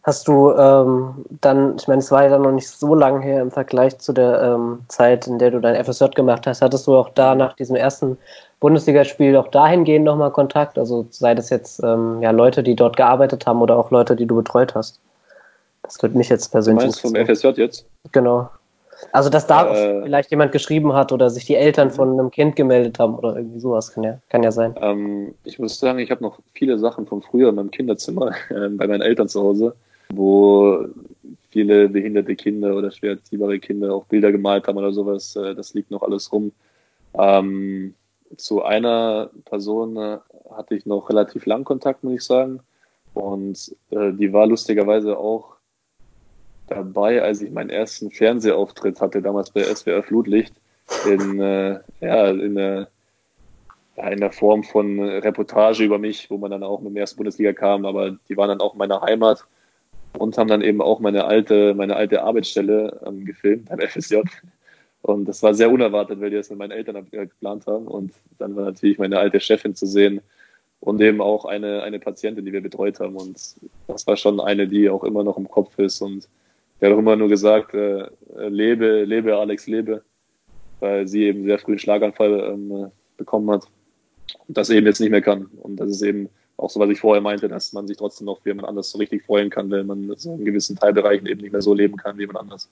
Hast 0.04 0.26
du 0.26 0.50
ähm, 0.52 1.24
dann, 1.40 1.76
ich 1.76 1.86
meine, 1.86 2.00
es 2.00 2.10
war 2.10 2.24
ja 2.24 2.30
dann 2.30 2.42
noch 2.42 2.50
nicht 2.50 2.68
so 2.68 2.94
lange 2.94 3.20
her 3.20 3.40
im 3.40 3.52
Vergleich 3.52 3.98
zu 3.98 4.12
der 4.12 4.42
ähm, 4.42 4.80
Zeit, 4.88 5.28
in 5.28 5.38
der 5.38 5.52
du 5.52 5.60
dein 5.60 5.82
FSJ 5.84 6.06
gemacht 6.16 6.46
hast, 6.46 6.60
hattest 6.60 6.88
du 6.88 6.96
auch 6.96 7.10
da 7.10 7.36
nach 7.36 7.54
diesem 7.54 7.76
ersten 7.76 8.18
Bundesligaspiel 8.58 9.36
auch 9.36 9.48
dahingehend 9.48 10.04
nochmal 10.04 10.32
Kontakt? 10.32 10.76
Also 10.76 11.06
sei 11.10 11.36
das 11.36 11.50
jetzt 11.50 11.82
ähm, 11.84 12.20
ja, 12.20 12.32
Leute, 12.32 12.64
die 12.64 12.74
dort 12.74 12.96
gearbeitet 12.96 13.46
haben 13.46 13.62
oder 13.62 13.76
auch 13.76 13.92
Leute, 13.92 14.16
die 14.16 14.26
du 14.26 14.34
betreut 14.34 14.74
hast? 14.74 14.98
Das 15.82 16.02
würde 16.02 16.18
mich 16.18 16.28
jetzt 16.28 16.48
persönlich. 16.50 16.82
Du 16.82 16.86
meinst 16.86 17.00
vom 17.00 17.14
FSJ 17.14 17.60
jetzt? 17.60 17.86
Genau. 18.10 18.50
Also, 19.10 19.30
dass 19.30 19.46
da 19.46 19.72
äh, 19.74 20.02
vielleicht 20.02 20.30
jemand 20.30 20.52
geschrieben 20.52 20.92
hat 20.92 21.10
oder 21.12 21.28
sich 21.28 21.44
die 21.44 21.56
Eltern 21.56 21.90
von 21.90 22.12
einem 22.12 22.30
Kind 22.30 22.54
gemeldet 22.54 22.98
haben 22.98 23.16
oder 23.16 23.36
irgendwie 23.36 23.58
sowas, 23.58 23.92
kann 23.92 24.04
ja, 24.04 24.18
kann 24.28 24.42
ja 24.42 24.52
sein. 24.52 24.74
Ähm, 24.80 25.34
ich 25.44 25.58
muss 25.58 25.78
sagen, 25.78 25.98
ich 25.98 26.10
habe 26.10 26.22
noch 26.22 26.38
viele 26.54 26.78
Sachen 26.78 27.06
von 27.06 27.20
früher 27.20 27.48
in 27.48 27.56
meinem 27.56 27.70
Kinderzimmer 27.70 28.30
äh, 28.50 28.68
bei 28.70 28.86
meinen 28.86 29.02
Eltern 29.02 29.28
zu 29.28 29.42
Hause, 29.42 29.74
wo 30.14 30.86
viele 31.50 31.88
behinderte 31.88 32.34
Kinder 32.36 32.76
oder 32.76 32.90
schwer 32.90 33.12
erziehbare 33.12 33.58
Kinder 33.58 33.94
auch 33.94 34.04
Bilder 34.06 34.32
gemalt 34.32 34.66
haben 34.66 34.78
oder 34.78 34.92
sowas. 34.92 35.36
Äh, 35.36 35.54
das 35.54 35.74
liegt 35.74 35.90
noch 35.90 36.02
alles 36.02 36.32
rum. 36.32 36.52
Ähm, 37.14 37.94
zu 38.36 38.62
einer 38.62 39.30
Person 39.44 39.96
äh, 39.96 40.18
hatte 40.50 40.74
ich 40.74 40.86
noch 40.86 41.08
relativ 41.08 41.46
lang 41.46 41.64
Kontakt, 41.64 42.04
muss 42.04 42.14
ich 42.14 42.22
sagen. 42.22 42.60
Und 43.14 43.74
äh, 43.90 44.12
die 44.12 44.32
war 44.32 44.46
lustigerweise 44.46 45.18
auch 45.18 45.56
dabei, 46.68 47.22
als 47.22 47.42
ich 47.42 47.50
meinen 47.50 47.70
ersten 47.70 48.10
Fernsehauftritt 48.10 49.00
hatte, 49.00 49.20
damals 49.20 49.50
bei 49.50 49.62
SWR 49.62 50.02
Flutlicht, 50.02 50.54
in, 51.06 51.40
äh, 51.40 51.80
ja, 52.00 52.28
in, 52.30 52.56
äh, 52.56 52.86
in 54.10 54.20
der 54.20 54.32
Form 54.32 54.64
von 54.64 54.98
Reportage 55.00 55.84
über 55.84 55.98
mich, 55.98 56.30
wo 56.30 56.38
man 56.38 56.50
dann 56.50 56.62
auch 56.62 56.80
mit 56.80 56.94
dem 56.94 56.96
ersten 56.96 57.18
Bundesliga 57.18 57.52
kam, 57.52 57.84
aber 57.84 58.16
die 58.28 58.36
waren 58.38 58.48
dann 58.48 58.60
auch 58.60 58.72
in 58.72 58.78
meiner 58.78 59.02
Heimat 59.02 59.44
und 60.18 60.38
haben 60.38 60.48
dann 60.48 60.62
eben 60.62 60.80
auch 60.82 61.00
meine 61.00 61.24
alte, 61.24 61.74
meine 61.74 61.96
alte 61.96 62.22
Arbeitsstelle 62.22 63.00
ähm, 63.06 63.24
gefilmt 63.24 63.68
beim 63.68 63.80
FSJ. 63.80 64.22
Und 65.02 65.26
das 65.26 65.42
war 65.42 65.52
sehr 65.54 65.70
unerwartet, 65.70 66.20
weil 66.20 66.30
die 66.30 66.36
das 66.36 66.50
mit 66.50 66.58
meinen 66.58 66.70
Eltern 66.70 67.04
geplant 67.10 67.66
haben. 67.66 67.88
Und 67.88 68.12
dann 68.38 68.54
war 68.54 68.64
natürlich 68.64 68.98
meine 68.98 69.18
alte 69.18 69.40
Chefin 69.40 69.74
zu 69.74 69.86
sehen 69.86 70.20
und 70.80 71.00
eben 71.00 71.20
auch 71.20 71.44
eine, 71.44 71.82
eine 71.82 71.98
Patientin, 71.98 72.44
die 72.44 72.52
wir 72.52 72.60
betreut 72.60 73.00
haben. 73.00 73.16
Und 73.16 73.56
das 73.88 74.06
war 74.06 74.16
schon 74.16 74.40
eine, 74.40 74.68
die 74.68 74.88
auch 74.88 75.04
immer 75.04 75.24
noch 75.24 75.38
im 75.38 75.48
Kopf 75.48 75.78
ist 75.78 76.00
und 76.00 76.28
der 76.80 76.90
hat 76.90 76.96
auch 76.96 77.00
immer 77.00 77.14
nur 77.14 77.28
gesagt, 77.28 77.74
äh, 77.74 78.08
lebe, 78.36 79.04
lebe, 79.04 79.36
Alex, 79.36 79.68
lebe, 79.68 80.02
weil 80.80 81.06
sie 81.06 81.24
eben 81.24 81.44
sehr 81.44 81.60
früh 81.60 81.72
einen 81.72 81.78
Schlaganfall 81.78 82.52
ähm, 82.52 82.90
bekommen 83.16 83.48
hat 83.50 83.68
und 84.48 84.56
das 84.56 84.68
eben 84.70 84.86
jetzt 84.86 84.98
nicht 85.00 85.10
mehr 85.10 85.22
kann. 85.22 85.46
Und 85.62 85.76
das 85.76 85.90
ist 85.90 86.02
eben 86.02 86.28
auch 86.56 86.70
so, 86.70 86.80
was 86.80 86.90
ich 86.90 87.00
vorher 87.00 87.22
meinte, 87.22 87.48
dass 87.48 87.72
man 87.72 87.86
sich 87.86 87.96
trotzdem 87.96 88.26
noch 88.26 88.40
für 88.40 88.50
jemand 88.50 88.68
anders 88.68 88.90
so 88.90 88.98
richtig 88.98 89.24
freuen 89.24 89.50
kann, 89.50 89.70
wenn 89.70 89.86
man 89.86 90.14
so 90.16 90.34
in 90.34 90.44
gewissen 90.44 90.76
Teilbereichen 90.76 91.26
eben 91.26 91.40
nicht 91.40 91.52
mehr 91.52 91.62
so 91.62 91.74
leben 91.74 91.96
kann 91.96 92.16
wie 92.16 92.22
jemand 92.22 92.38
anders. 92.38 92.68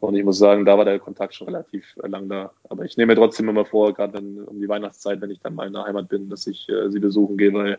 Und 0.00 0.16
ich 0.16 0.24
muss 0.24 0.38
sagen, 0.38 0.64
da 0.64 0.76
war 0.76 0.84
der 0.84 0.98
Kontakt 0.98 1.32
schon 1.34 1.46
relativ 1.46 1.96
äh, 2.02 2.08
lang 2.08 2.28
da. 2.28 2.50
Aber 2.68 2.84
ich 2.84 2.96
nehme 2.96 3.12
mir 3.12 3.20
trotzdem 3.20 3.48
immer 3.48 3.64
vor, 3.64 3.94
gerade 3.94 4.18
um 4.18 4.60
die 4.60 4.68
Weihnachtszeit, 4.68 5.20
wenn 5.20 5.30
ich 5.30 5.38
dann 5.40 5.54
mal 5.54 5.68
in 5.68 5.74
der 5.74 5.84
Heimat 5.84 6.08
bin, 6.08 6.28
dass 6.28 6.48
ich 6.48 6.68
äh, 6.68 6.90
sie 6.90 6.98
besuchen 6.98 7.36
gehe, 7.36 7.52
weil 7.52 7.78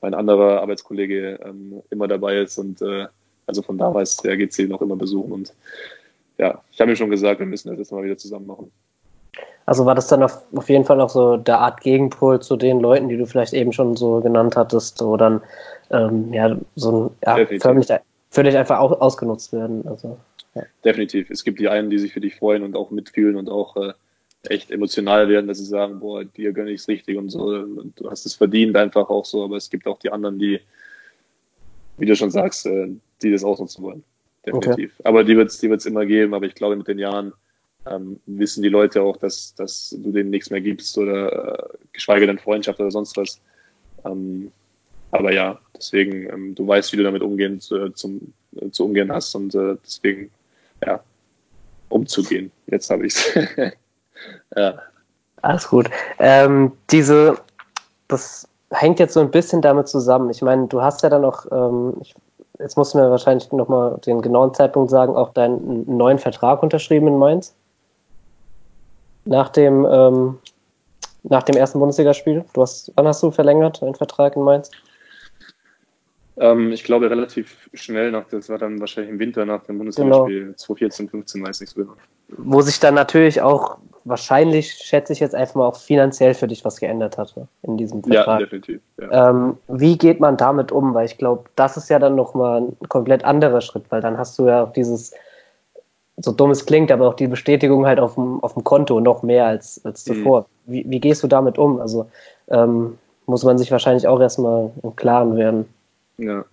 mein 0.00 0.14
anderer 0.14 0.60
Arbeitskollege 0.60 1.38
ähm, 1.44 1.80
immer 1.90 2.08
dabei 2.08 2.38
ist 2.38 2.58
und 2.58 2.82
äh, 2.82 3.06
also 3.46 3.62
von 3.62 3.78
damals, 3.78 4.16
der 4.16 4.36
geht 4.36 4.52
sie 4.52 4.66
noch 4.66 4.82
immer 4.82 4.96
besuchen. 4.96 5.30
Und 5.30 5.54
ja, 6.36 6.62
ich 6.72 6.80
habe 6.80 6.90
mir 6.90 6.96
schon 6.96 7.10
gesagt, 7.10 7.38
wir 7.38 7.46
müssen 7.46 7.68
das 7.68 7.78
jetzt 7.78 7.92
mal 7.92 8.02
wieder 8.02 8.16
zusammen 8.16 8.46
machen. 8.46 8.72
Also 9.66 9.86
war 9.86 9.94
das 9.94 10.08
dann 10.08 10.22
auf, 10.22 10.42
auf 10.54 10.68
jeden 10.68 10.84
Fall 10.84 11.00
auch 11.00 11.10
so 11.10 11.36
der 11.36 11.58
Art 11.58 11.80
Gegenpol 11.80 12.40
zu 12.40 12.56
den 12.56 12.80
Leuten, 12.80 13.08
die 13.08 13.16
du 13.16 13.26
vielleicht 13.26 13.52
eben 13.52 13.72
schon 13.72 13.96
so 13.96 14.20
genannt 14.20 14.56
hattest, 14.56 15.02
wo 15.02 15.16
dann 15.16 15.40
ähm, 15.90 16.32
ja, 16.32 16.56
so 16.74 17.12
ein 17.24 17.38
ja, 17.38 17.58
förmlich, 17.60 17.88
völlig 18.30 18.56
einfach 18.56 18.80
auch 18.80 19.00
ausgenutzt 19.00 19.52
werden. 19.52 19.86
Also, 19.86 20.18
ja. 20.54 20.62
Definitiv. 20.84 21.30
Es 21.30 21.44
gibt 21.44 21.60
die 21.60 21.68
einen, 21.68 21.90
die 21.90 21.98
sich 21.98 22.12
für 22.12 22.20
dich 22.20 22.34
freuen 22.36 22.62
und 22.62 22.76
auch 22.76 22.90
mitfühlen 22.90 23.36
und 23.36 23.48
auch 23.48 23.76
äh, 23.76 23.92
echt 24.48 24.70
emotional 24.70 25.28
werden, 25.28 25.46
dass 25.46 25.58
sie 25.58 25.64
sagen, 25.64 26.00
boah, 26.00 26.24
dir 26.24 26.52
gönne 26.52 26.70
ich 26.70 26.80
es 26.80 26.88
richtig 26.88 27.16
und 27.16 27.28
so. 27.28 27.44
Und 27.44 27.92
du 27.96 28.10
hast 28.10 28.26
es 28.26 28.34
verdient 28.34 28.76
einfach 28.76 29.08
auch 29.08 29.24
so, 29.24 29.44
aber 29.44 29.56
es 29.56 29.70
gibt 29.70 29.86
auch 29.86 29.98
die 29.98 30.10
anderen, 30.10 30.38
die, 30.38 30.60
wie 31.98 32.06
du 32.06 32.16
schon 32.16 32.30
sagst, 32.30 32.66
äh, 32.66 32.88
die 33.22 33.30
das 33.30 33.44
ausnutzen 33.44 33.84
wollen. 33.84 34.02
Definitiv. 34.44 34.94
Okay. 34.98 35.08
Aber 35.08 35.22
die 35.22 35.36
wird 35.36 35.50
es 35.50 35.58
die 35.58 35.70
wird's 35.70 35.86
immer 35.86 36.04
geben, 36.04 36.34
aber 36.34 36.46
ich 36.46 36.54
glaube, 36.56 36.74
mit 36.74 36.88
den 36.88 36.98
Jahren 36.98 37.32
ähm, 37.86 38.20
wissen 38.26 38.62
die 38.62 38.68
Leute 38.68 39.02
auch, 39.02 39.16
dass, 39.16 39.54
dass 39.54 39.96
du 39.98 40.12
denen 40.12 40.30
nichts 40.30 40.50
mehr 40.50 40.60
gibst 40.60 40.96
oder 40.98 41.58
äh, 41.58 41.68
geschweige 41.92 42.26
denn 42.26 42.38
Freundschaft 42.38 42.80
oder 42.80 42.90
sonst 42.90 43.16
was. 43.16 43.40
Ähm, 44.04 44.52
aber 45.10 45.32
ja, 45.32 45.58
deswegen, 45.76 46.28
ähm, 46.30 46.54
du 46.54 46.66
weißt, 46.66 46.92
wie 46.92 46.96
du 46.96 47.02
damit 47.02 47.22
umgehen 47.22 47.60
zu, 47.60 47.90
zum, 47.90 48.32
äh, 48.56 48.70
zu 48.70 48.84
umgehen 48.84 49.12
hast 49.12 49.34
und 49.34 49.54
äh, 49.54 49.76
deswegen, 49.84 50.30
ja, 50.84 51.00
umzugehen. 51.88 52.50
Jetzt 52.66 52.90
habe 52.90 53.06
ich 53.06 53.14
es. 53.14 53.34
ja. 54.56 54.74
Alles 55.42 55.68
gut. 55.68 55.90
Ähm, 56.18 56.72
diese, 56.90 57.36
das 58.08 58.48
hängt 58.70 59.00
jetzt 59.00 59.14
so 59.14 59.20
ein 59.20 59.30
bisschen 59.30 59.60
damit 59.60 59.88
zusammen. 59.88 60.30
Ich 60.30 60.40
meine, 60.40 60.66
du 60.68 60.80
hast 60.80 61.02
ja 61.02 61.10
dann 61.10 61.24
auch, 61.24 61.46
ähm, 61.50 61.94
ich, 62.00 62.14
jetzt 62.58 62.76
musst 62.76 62.94
du 62.94 62.98
mir 62.98 63.10
wahrscheinlich 63.10 63.50
nochmal 63.52 63.98
den 64.06 64.22
genauen 64.22 64.54
Zeitpunkt 64.54 64.90
sagen, 64.90 65.14
auch 65.14 65.32
deinen 65.34 65.84
neuen 65.96 66.18
Vertrag 66.18 66.62
unterschrieben 66.62 67.08
in 67.08 67.18
Mainz. 67.18 67.54
Nach 69.24 69.48
dem, 69.50 69.86
ähm, 69.90 70.38
nach 71.22 71.42
dem 71.42 71.56
ersten 71.56 71.78
Bundesligaspiel. 71.78 72.44
Du 72.52 72.62
hast, 72.62 72.92
wann 72.96 73.06
hast 73.06 73.22
du 73.22 73.30
verlängert, 73.30 73.82
deinen 73.82 73.94
Vertrag 73.94 74.36
in 74.36 74.42
Mainz? 74.42 74.70
Ähm, 76.38 76.72
ich 76.72 76.82
glaube 76.84 77.10
relativ 77.10 77.68
schnell 77.74 78.10
nach, 78.10 78.26
das 78.28 78.48
war 78.48 78.58
dann 78.58 78.80
wahrscheinlich 78.80 79.12
im 79.12 79.18
Winter 79.18 79.44
nach 79.44 79.62
dem 79.64 79.78
Bundesligaspiel 79.78 80.40
genau. 80.40 80.56
2014, 80.56 81.08
15, 81.08 81.46
weiß 81.46 81.60
nichts 81.60 81.76
mehr. 81.76 81.86
Wo 82.28 82.62
sich 82.62 82.80
dann 82.80 82.94
natürlich 82.94 83.42
auch 83.42 83.76
wahrscheinlich, 84.04 84.72
schätze 84.72 85.12
ich 85.12 85.20
jetzt 85.20 85.34
einfach 85.34 85.56
mal, 85.56 85.66
auch 85.66 85.76
finanziell 85.76 86.34
für 86.34 86.48
dich 86.48 86.64
was 86.64 86.80
geändert 86.80 87.18
hatte 87.18 87.46
in 87.62 87.76
diesem 87.76 88.02
Vertrag. 88.02 88.26
Ja, 88.26 88.46
definitiv. 88.46 88.80
Ja. 89.00 89.30
Ähm, 89.30 89.58
wie 89.68 89.98
geht 89.98 90.20
man 90.20 90.36
damit 90.36 90.72
um? 90.72 90.94
Weil 90.94 91.06
ich 91.06 91.18
glaube, 91.18 91.44
das 91.54 91.76
ist 91.76 91.90
ja 91.90 91.98
dann 91.98 92.14
nochmal 92.14 92.62
ein 92.62 92.88
komplett 92.88 93.24
anderer 93.24 93.60
Schritt, 93.60 93.84
weil 93.90 94.00
dann 94.00 94.18
hast 94.18 94.38
du 94.38 94.46
ja 94.48 94.64
auch 94.64 94.72
dieses, 94.72 95.12
so 96.22 96.32
dumm 96.32 96.50
es 96.50 96.64
klingt, 96.66 96.90
aber 96.90 97.08
auch 97.08 97.14
die 97.14 97.26
Bestätigung 97.26 97.86
halt 97.86 98.00
auf 98.00 98.14
dem, 98.14 98.42
auf 98.42 98.54
dem 98.54 98.64
Konto 98.64 99.00
noch 99.00 99.22
mehr 99.22 99.46
als, 99.46 99.84
als 99.84 100.06
mhm. 100.06 100.14
zuvor. 100.14 100.46
Mhm. 100.66 100.72
Wie, 100.72 100.84
wie 100.88 101.00
gehst 101.00 101.22
du 101.22 101.26
damit 101.28 101.58
um? 101.58 101.80
Also 101.80 102.08
ähm, 102.48 102.98
muss 103.26 103.44
man 103.44 103.58
sich 103.58 103.70
wahrscheinlich 103.70 104.06
auch 104.06 104.20
erstmal 104.20 104.70
im 104.82 104.96
Klaren 104.96 105.36
werden. 105.36 105.66
Ja, 106.18 106.44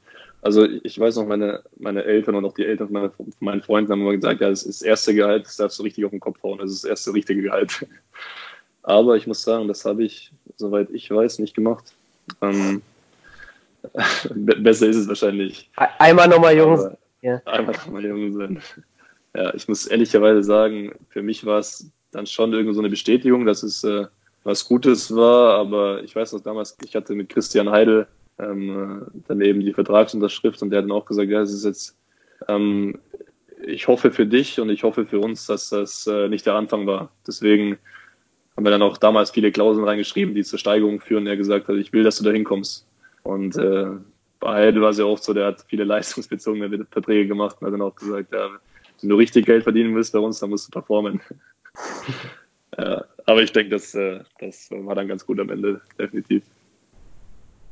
also 0.41 0.65
ich 0.65 0.99
weiß 0.99 1.17
noch, 1.17 1.25
meine, 1.25 1.61
meine 1.77 2.03
Eltern 2.03 2.35
und 2.35 2.45
auch 2.45 2.53
die 2.53 2.65
Eltern 2.65 2.89
von, 2.89 3.11
von 3.11 3.33
meinen 3.39 3.61
Freunden 3.61 3.91
haben 3.91 4.01
immer 4.01 4.15
gesagt, 4.15 4.39
ja, 4.41 4.49
das 4.49 4.63
ist 4.63 4.81
das 4.81 4.87
erste 4.87 5.13
Gehalt, 5.13 5.45
das 5.45 5.57
darfst 5.57 5.77
du 5.79 5.83
richtig 5.83 6.05
auf 6.05 6.11
den 6.11 6.19
Kopf 6.19 6.41
hauen, 6.43 6.59
das 6.59 6.71
ist 6.71 6.83
das 6.83 6.89
erste 6.89 7.13
richtige 7.13 7.41
Gehalt. 7.41 7.85
Aber 8.83 9.17
ich 9.17 9.27
muss 9.27 9.43
sagen, 9.43 9.67
das 9.67 9.83
habe 9.83 10.03
ich, 10.03 10.31
soweit 10.55 10.89
ich 10.91 11.11
weiß, 11.11 11.39
nicht 11.39 11.53
gemacht. 11.53 11.93
Ähm, 12.41 12.81
besser 14.35 14.87
ist 14.87 14.95
es 14.95 15.07
wahrscheinlich. 15.07 15.69
Einmal 15.75 16.27
nochmal 16.29 16.55
Jungs. 16.55 16.87
Ja. 17.21 17.41
Einmal 17.45 17.75
nochmal 17.75 18.05
Jungs 18.05 18.35
sein. 18.35 18.61
Ja, 19.39 19.53
ich 19.53 19.69
muss 19.69 19.87
ehrlicherweise 19.87 20.43
sagen, 20.43 20.91
für 21.07 21.21
mich 21.21 21.45
war 21.45 21.59
es 21.59 21.89
dann 22.11 22.25
schon 22.25 22.51
irgendwo 22.51 22.73
so 22.73 22.81
eine 22.81 22.89
Bestätigung, 22.89 23.45
dass 23.45 23.63
es 23.63 23.85
äh, 23.85 24.05
was 24.43 24.65
Gutes 24.65 25.15
war, 25.15 25.57
aber 25.57 26.03
ich 26.03 26.13
weiß 26.13 26.33
noch 26.33 26.41
damals, 26.41 26.75
ich 26.83 26.93
hatte 26.93 27.15
mit 27.15 27.29
Christian 27.29 27.69
Heidel 27.69 28.05
ähm, 28.37 29.07
dann 29.29 29.39
eben 29.39 29.61
die 29.61 29.71
Vertragsunterschrift 29.71 30.61
und 30.61 30.71
der 30.71 30.79
hat 30.79 30.83
dann 30.83 30.91
auch 30.91 31.05
gesagt, 31.05 31.29
ja, 31.29 31.39
es 31.39 31.53
ist 31.53 31.63
jetzt, 31.63 31.97
ähm, 32.49 32.99
ich 33.65 33.87
hoffe 33.87 34.11
für 34.11 34.25
dich 34.25 34.59
und 34.59 34.69
ich 34.69 34.83
hoffe 34.83 35.05
für 35.05 35.19
uns, 35.21 35.45
dass 35.45 35.69
das 35.69 36.05
äh, 36.05 36.27
nicht 36.27 36.45
der 36.45 36.55
Anfang 36.55 36.85
war. 36.85 37.09
Deswegen 37.25 37.77
haben 38.57 38.65
wir 38.65 38.71
dann 38.71 38.81
auch 38.81 38.97
damals 38.97 39.31
viele 39.31 39.53
Klauseln 39.53 39.87
reingeschrieben, 39.87 40.35
die 40.35 40.43
zur 40.43 40.59
Steigerung 40.59 40.99
führen. 40.99 41.27
Er 41.27 41.37
gesagt 41.37 41.69
hat, 41.69 41.77
ich 41.77 41.93
will, 41.93 42.03
dass 42.03 42.17
du 42.17 42.25
da 42.25 42.31
hinkommst. 42.31 42.85
Und 43.23 43.55
äh, 43.55 43.87
bei 44.41 44.53
Heidel 44.53 44.81
war 44.81 44.89
es 44.89 44.97
ja 44.97 45.05
oft 45.05 45.23
so, 45.23 45.33
der 45.33 45.45
hat 45.45 45.63
viele 45.69 45.83
leistungsbezogene 45.85 46.85
Verträge 46.91 47.29
gemacht 47.29 47.55
und 47.61 47.67
hat 47.67 47.73
dann 47.73 47.81
auch 47.81 47.95
gesagt, 47.95 48.33
ja, 48.33 48.49
wenn 49.01 49.09
du 49.09 49.15
richtig 49.15 49.45
Geld 49.45 49.63
verdienen 49.63 49.95
willst 49.95 50.13
bei 50.13 50.19
uns, 50.19 50.39
dann 50.39 50.49
musst 50.49 50.67
du 50.67 50.71
performen. 50.71 51.21
ja, 52.77 53.03
aber 53.25 53.41
ich 53.41 53.51
denke, 53.51 53.71
das, 53.71 53.93
äh, 53.95 54.19
das 54.39 54.69
war 54.71 54.95
dann 54.95 55.07
ganz 55.07 55.25
gut 55.25 55.39
am 55.39 55.49
Ende, 55.49 55.81
definitiv. 55.97 56.43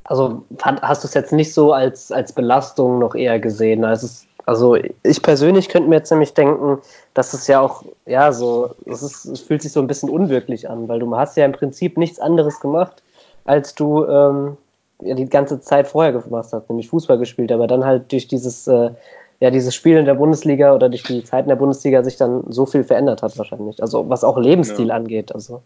Also 0.05 0.45
hast 0.61 1.03
du 1.03 1.07
es 1.07 1.13
jetzt 1.13 1.33
nicht 1.33 1.53
so 1.53 1.73
als, 1.73 2.11
als 2.11 2.31
Belastung 2.31 2.97
noch 2.99 3.13
eher 3.13 3.39
gesehen? 3.39 3.83
Also, 3.83 4.05
es, 4.05 4.25
also 4.45 4.75
ich 4.75 5.21
persönlich 5.21 5.67
könnte 5.67 5.89
mir 5.89 5.97
jetzt 5.97 6.11
nämlich 6.11 6.33
denken, 6.33 6.79
dass 7.13 7.33
es 7.33 7.47
ja 7.47 7.59
auch, 7.59 7.83
ja, 8.05 8.31
so, 8.31 8.73
es, 8.85 9.03
ist, 9.03 9.25
es 9.25 9.41
fühlt 9.41 9.61
sich 9.61 9.73
so 9.73 9.81
ein 9.81 9.87
bisschen 9.87 10.09
unwirklich 10.09 10.69
an, 10.69 10.87
weil 10.87 10.99
du 10.99 11.15
hast 11.17 11.35
ja 11.35 11.43
im 11.43 11.51
Prinzip 11.51 11.97
nichts 11.97 12.19
anderes 12.19 12.61
gemacht, 12.61 13.03
als 13.43 13.75
du 13.75 14.05
ähm, 14.05 14.57
ja, 15.01 15.13
die 15.13 15.27
ganze 15.27 15.59
Zeit 15.59 15.87
vorher 15.87 16.13
gemacht 16.13 16.49
hast, 16.53 16.69
nämlich 16.69 16.87
Fußball 16.87 17.17
gespielt, 17.17 17.51
aber 17.51 17.67
dann 17.67 17.83
halt 17.83 18.09
durch 18.11 18.27
dieses, 18.29 18.67
äh, 18.67 18.91
ja, 19.39 19.51
dieses 19.51 19.75
Spiel 19.75 19.97
in 19.97 20.05
der 20.05 20.15
Bundesliga 20.15 20.73
oder 20.73 20.89
durch 20.89 21.03
die 21.03 21.23
Zeit 21.23 21.45
in 21.45 21.49
der 21.49 21.55
Bundesliga 21.55 22.03
sich 22.03 22.17
dann 22.17 22.43
so 22.51 22.65
viel 22.65 22.83
verändert 22.83 23.21
hat 23.21 23.37
wahrscheinlich. 23.37 23.81
Also 23.81 24.09
was 24.09 24.23
auch 24.23 24.37
Lebensstil 24.37 24.87
ja. 24.87 24.95
angeht. 24.95 25.33
Also 25.33 25.61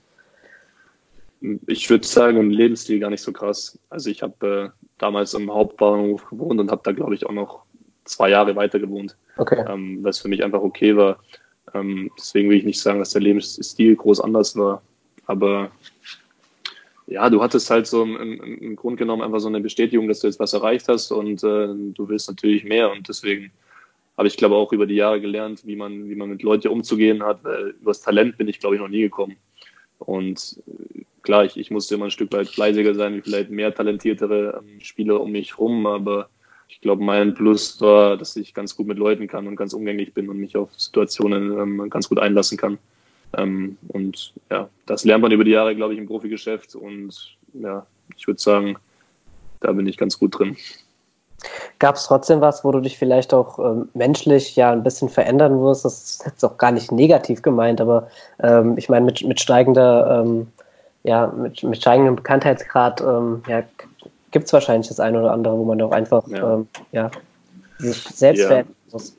ich 1.67 1.89
würde 1.89 2.05
sagen, 2.05 2.37
im 2.37 2.49
Lebensstil 2.49 2.99
gar 2.99 3.09
nicht 3.09 3.23
so 3.23 3.31
krass. 3.31 3.79
Also 3.89 4.09
ich 4.09 4.21
habe 4.21 4.73
äh, 4.75 4.85
damals 4.97 5.33
im 5.33 5.51
Hauptbahnhof 5.51 6.29
gewohnt 6.29 6.59
und 6.59 6.69
habe 6.69 6.81
da, 6.83 6.91
glaube 6.91 7.15
ich, 7.15 7.25
auch 7.25 7.31
noch 7.31 7.63
zwei 8.05 8.29
Jahre 8.29 8.55
weiter 8.55 8.79
gewohnt. 8.79 9.15
Okay. 9.37 9.63
Ähm, 9.67 9.99
was 10.03 10.19
für 10.19 10.27
mich 10.27 10.43
einfach 10.43 10.61
okay 10.61 10.95
war. 10.95 11.17
Ähm, 11.73 12.11
deswegen 12.17 12.49
will 12.49 12.57
ich 12.57 12.65
nicht 12.65 12.81
sagen, 12.81 12.99
dass 12.99 13.11
der 13.11 13.21
Lebensstil 13.21 13.95
groß 13.95 14.21
anders 14.21 14.55
war. 14.55 14.81
Aber 15.25 15.71
ja, 17.11 17.29
du 17.29 17.43
hattest 17.43 17.69
halt 17.69 17.87
so 17.87 18.03
im, 18.03 18.15
im, 18.15 18.57
im 18.59 18.75
Grund 18.77 18.97
genommen 18.97 19.21
einfach 19.21 19.39
so 19.41 19.49
eine 19.49 19.59
Bestätigung, 19.59 20.07
dass 20.07 20.21
du 20.21 20.27
jetzt 20.27 20.39
was 20.39 20.53
erreicht 20.53 20.87
hast 20.87 21.11
und 21.11 21.43
äh, 21.43 21.67
du 21.67 22.07
willst 22.07 22.29
natürlich 22.29 22.63
mehr. 22.63 22.89
Und 22.89 23.09
deswegen 23.09 23.51
habe 24.17 24.29
ich, 24.29 24.37
glaube 24.37 24.55
auch 24.55 24.71
über 24.71 24.85
die 24.85 24.95
Jahre 24.95 25.19
gelernt, 25.19 25.65
wie 25.65 25.75
man, 25.75 26.09
wie 26.09 26.15
man 26.15 26.29
mit 26.29 26.41
Leuten 26.41 26.69
umzugehen 26.69 27.21
hat. 27.21 27.43
Weil 27.43 27.75
über 27.81 27.91
das 27.91 28.01
Talent 28.01 28.37
bin 28.37 28.47
ich, 28.47 28.59
glaube 28.59 28.75
ich, 28.75 28.81
noch 28.81 28.87
nie 28.87 29.01
gekommen. 29.01 29.35
Und 29.99 30.61
klar, 31.21 31.43
ich, 31.43 31.57
ich 31.57 31.69
musste 31.69 31.95
immer 31.95 32.05
ein 32.05 32.11
Stück 32.11 32.31
weit 32.31 32.47
fleißiger 32.47 32.95
sein, 32.95 33.15
wie 33.15 33.21
vielleicht 33.21 33.49
mehr 33.49 33.75
talentiertere 33.75 34.61
ähm, 34.63 34.79
Spieler 34.79 35.19
um 35.19 35.31
mich 35.31 35.57
rum, 35.57 35.85
aber 35.85 36.29
ich 36.69 36.79
glaube, 36.79 37.03
mein 37.03 37.33
Plus 37.33 37.81
war, 37.81 38.15
dass 38.15 38.37
ich 38.37 38.53
ganz 38.53 38.77
gut 38.77 38.87
mit 38.87 38.97
Leuten 38.97 39.27
kann 39.27 39.47
und 39.47 39.57
ganz 39.57 39.73
umgänglich 39.73 40.13
bin 40.13 40.29
und 40.29 40.37
mich 40.37 40.55
auf 40.55 40.69
Situationen 40.79 41.59
ähm, 41.59 41.89
ganz 41.89 42.07
gut 42.07 42.19
einlassen 42.19 42.57
kann. 42.57 42.77
Ähm, 43.37 43.77
und 43.87 44.33
ja, 44.49 44.69
das 44.85 45.05
lernt 45.05 45.21
man 45.21 45.31
über 45.31 45.43
die 45.43 45.51
Jahre, 45.51 45.75
glaube 45.75 45.93
ich, 45.93 45.99
im 45.99 46.07
Profigeschäft 46.07 46.75
und 46.75 47.37
ja, 47.53 47.85
ich 48.15 48.27
würde 48.27 48.41
sagen, 48.41 48.77
da 49.61 49.71
bin 49.71 49.87
ich 49.87 49.97
ganz 49.97 50.17
gut 50.19 50.37
drin. 50.37 50.57
Gab 51.79 51.95
es 51.95 52.05
trotzdem 52.05 52.41
was, 52.41 52.63
wo 52.63 52.71
du 52.71 52.81
dich 52.81 52.97
vielleicht 52.97 53.33
auch 53.33 53.57
ähm, 53.57 53.89
menschlich 53.93 54.55
ja 54.55 54.71
ein 54.71 54.83
bisschen 54.83 55.09
verändern 55.09 55.59
wirst? 55.61 55.85
Das 55.85 56.03
ist 56.03 56.25
jetzt 56.25 56.45
auch 56.45 56.57
gar 56.57 56.71
nicht 56.71 56.91
negativ 56.91 57.41
gemeint, 57.41 57.81
aber 57.81 58.09
ähm, 58.43 58.77
ich 58.77 58.89
meine, 58.89 59.05
mit, 59.05 59.23
mit 59.23 59.39
steigender 59.39 60.21
ähm, 60.23 60.47
ja, 61.03 61.27
mit, 61.27 61.63
mit 61.63 61.77
steigendem 61.77 62.15
Bekanntheitsgrad 62.15 63.01
ähm, 63.01 63.41
ja, 63.47 63.63
gibt 64.29 64.45
es 64.45 64.53
wahrscheinlich 64.53 64.87
das 64.87 64.99
eine 64.99 65.19
oder 65.19 65.31
andere, 65.31 65.57
wo 65.57 65.65
man 65.65 65.81
auch 65.81 65.91
einfach 65.91 66.27
ja. 66.27 66.55
Ähm, 66.55 66.67
ja 66.91 67.09
sich 67.79 68.03
selbst 68.03 68.41
ja. 68.41 68.47
verändern 68.47 68.75
muss. 68.91 69.17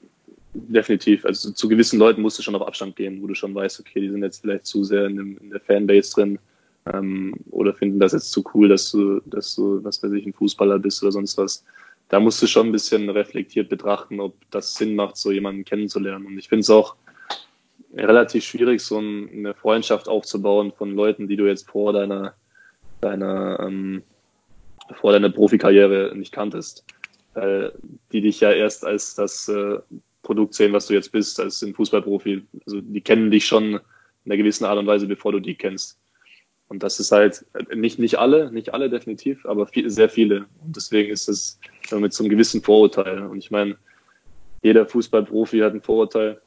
Definitiv. 0.55 1.25
Also 1.25 1.51
zu 1.51 1.69
gewissen 1.69 1.99
Leuten 1.99 2.21
musst 2.21 2.39
du 2.39 2.43
schon 2.43 2.55
auf 2.55 2.67
Abstand 2.67 2.95
gehen, 2.97 3.23
wo 3.23 3.27
du 3.27 3.35
schon 3.35 3.55
weißt, 3.55 3.81
okay, 3.81 4.01
die 4.01 4.11
sind 4.11 4.23
jetzt 4.23 4.43
vielleicht 4.43 4.67
zu 4.67 4.85
sehr 4.85 5.07
in, 5.07 5.17
dem, 5.17 5.39
in 5.39 5.51
der 5.51 5.61
Fanbase 5.61 6.13
drin 6.13 6.39
ähm, 6.93 7.35
oder 7.51 7.73
finden 7.73 7.99
das 7.99 8.13
jetzt 8.13 8.33
zu 8.33 8.45
cool, 8.55 8.69
dass 8.69 8.91
du, 8.91 9.21
dass 9.27 9.55
du, 9.55 9.83
was 9.83 10.03
weiß 10.03 10.13
ich, 10.13 10.27
ein 10.27 10.35
Fußballer 10.35 10.79
bist 10.79 11.03
oder 11.03 11.13
sonst 11.13 11.39
was. 11.39 11.65
Da 12.09 12.21
musst 12.21 12.43
du 12.43 12.47
schon 12.47 12.67
ein 12.67 12.73
bisschen 12.73 13.09
reflektiert 13.09 13.71
betrachten, 13.71 14.21
ob 14.21 14.35
das 14.51 14.75
Sinn 14.75 14.95
macht, 14.95 15.17
so 15.17 15.31
jemanden 15.31 15.65
kennenzulernen. 15.65 16.27
Und 16.27 16.37
ich 16.37 16.49
finde 16.49 16.61
es 16.61 16.71
auch 16.71 16.97
relativ 17.95 18.45
schwierig, 18.45 18.83
so 18.83 18.99
eine 18.99 19.55
Freundschaft 19.55 20.09
aufzubauen 20.09 20.73
von 20.77 20.95
Leuten, 20.95 21.29
die 21.29 21.37
du 21.37 21.47
jetzt 21.47 21.71
vor 21.71 21.95
deiner, 21.95 22.35
deiner, 23.01 23.59
ähm, 23.61 24.03
vor 25.01 25.13
deiner 25.13 25.31
Profikarriere 25.31 26.13
nicht 26.15 26.33
kanntest. 26.33 26.85
Weil 27.33 27.73
die 28.13 28.21
dich 28.21 28.41
ja 28.41 28.53
erst 28.53 28.85
als 28.85 29.15
das 29.15 29.49
äh, 29.49 29.79
Produkt 30.23 30.55
sehen, 30.55 30.73
was 30.73 30.87
du 30.87 30.95
jetzt 30.95 31.13
bist, 31.13 31.41
als 31.41 31.63
ein 31.63 31.75
Fußballprofi. 31.75 32.43
Also 32.67 32.81
die 32.81 33.01
kennen 33.01 33.31
dich 33.31 33.47
schon 33.47 33.75
in 33.75 33.81
einer 34.27 34.37
gewissen 34.37 34.65
Art 34.65 34.79
und 34.79 34.87
Weise, 34.87 35.07
bevor 35.07 35.33
du 35.33 35.41
die 35.41 35.55
kennst. 35.55 35.99
Und 36.69 36.83
das 36.83 37.01
ist 37.01 37.13
halt 37.13 37.45
nicht, 37.75 37.99
nicht 37.99 38.19
alle, 38.19 38.51
nicht 38.51 38.73
alle 38.73 38.89
definitiv, 38.89 39.45
aber 39.45 39.67
viel, 39.67 39.91
sehr 39.91 40.09
viele. 40.09 40.47
Und 40.65 40.75
deswegen 40.77 41.11
ist 41.11 41.29
es 41.29 41.59
mit 41.91 42.13
so 42.13 42.23
einem 42.23 42.31
gewissen 42.31 42.63
Vorurteil. 42.63 43.27
Und 43.27 43.39
ich 43.39 43.51
meine, 43.51 43.77
jeder 44.63 44.87
Fußballprofi 44.87 45.59
hat 45.59 45.75
ein 45.75 45.83
Vorurteil 45.83 46.41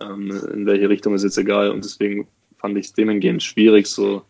ähm, 0.00 0.30
in 0.52 0.66
welche 0.66 0.88
Richtung 0.88 1.14
ist 1.14 1.24
jetzt 1.24 1.38
egal. 1.38 1.70
Und 1.70 1.84
deswegen 1.84 2.28
fand 2.56 2.76
ich 2.78 2.86
es 2.86 2.92
demengehend 2.92 3.42
schwierig, 3.42 3.86
so 3.86 4.22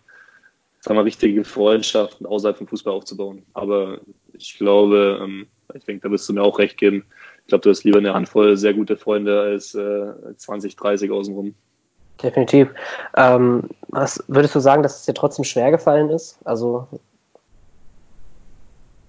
sagen 0.81 0.99
wir, 0.99 1.05
richtige 1.05 1.45
Freundschaften 1.45 2.27
außerhalb 2.27 2.59
vom 2.59 2.69
Fußball 2.69 2.93
aufzubauen. 2.93 3.43
Aber 3.55 4.01
ich 4.33 4.57
glaube, 4.59 5.21
ähm, 5.23 5.47
ich 5.75 5.85
denke, 5.85 6.07
da 6.07 6.13
wirst 6.13 6.29
du 6.29 6.33
mir 6.33 6.43
auch 6.43 6.59
recht 6.59 6.77
geben. 6.77 7.05
Ich 7.49 7.51
glaube, 7.51 7.63
du 7.63 7.71
hast 7.71 7.83
lieber 7.83 7.97
eine 7.97 8.13
Handvoll 8.13 8.59
sehr 8.59 8.75
gute 8.75 8.99
Freunde 8.99 9.41
als 9.41 9.75
äh, 9.75 10.13
20, 10.37 10.77
30 10.77 11.11
außenrum. 11.11 11.55
Definitiv. 12.23 12.69
Ähm, 13.17 13.71
was 13.89 14.23
würdest 14.29 14.55
du 14.55 14.61
sagen, 14.61 14.83
dass 14.83 15.01
es 15.01 15.07
dir 15.07 15.15
trotzdem 15.15 15.47
schwer 15.47 15.71
gefallen 15.71 16.11
ist? 16.11 16.39
Also 16.45 16.87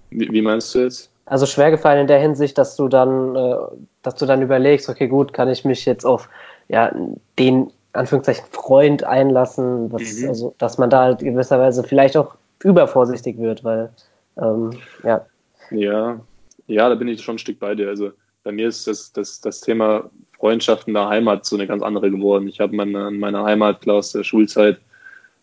wie, 0.08 0.32
wie 0.32 0.40
meinst 0.40 0.74
du 0.74 0.78
jetzt? 0.78 1.10
Also 1.26 1.44
schwer 1.44 1.70
gefallen 1.70 2.00
in 2.00 2.06
der 2.06 2.18
Hinsicht, 2.18 2.56
dass 2.56 2.76
du 2.76 2.88
dann, 2.88 3.36
äh, 3.36 3.56
dass 4.00 4.14
du 4.14 4.24
dann 4.24 4.40
überlegst, 4.40 4.88
okay, 4.88 5.06
gut, 5.06 5.34
kann 5.34 5.50
ich 5.50 5.66
mich 5.66 5.84
jetzt 5.84 6.06
auf 6.06 6.30
ja, 6.68 6.90
den 7.38 7.70
Anführungszeichen 7.92 8.46
Freund 8.52 9.04
einlassen, 9.04 9.92
was, 9.92 10.14
mhm. 10.14 10.28
also, 10.28 10.54
dass 10.56 10.78
man 10.78 10.88
da 10.88 11.02
halt 11.02 11.18
gewisserweise 11.18 11.84
vielleicht 11.84 12.16
auch 12.16 12.36
übervorsichtig 12.64 13.36
wird, 13.36 13.64
weil 13.64 13.90
ähm, 14.38 14.70
ja. 15.04 15.26
Ja, 15.70 16.18
ja, 16.68 16.88
da 16.88 16.94
bin 16.94 17.08
ich 17.08 17.20
schon 17.20 17.34
ein 17.34 17.38
Stück 17.38 17.60
bei 17.60 17.74
dir. 17.74 17.90
Also 17.90 18.12
bei 18.50 18.56
mir 18.56 18.66
ist 18.66 18.88
das, 18.88 19.12
das, 19.12 19.40
das 19.40 19.60
Thema 19.60 20.10
Freundschaften 20.36 20.92
der 20.92 21.08
Heimat 21.08 21.46
so 21.46 21.54
eine 21.54 21.68
ganz 21.68 21.84
andere 21.84 22.10
geworden. 22.10 22.48
Ich 22.48 22.58
habe 22.58 22.74
meine, 22.74 23.06
in 23.06 23.20
meiner 23.20 23.44
Heimat 23.44 23.88
aus 23.88 24.10
der 24.10 24.24
Schulzeit 24.24 24.80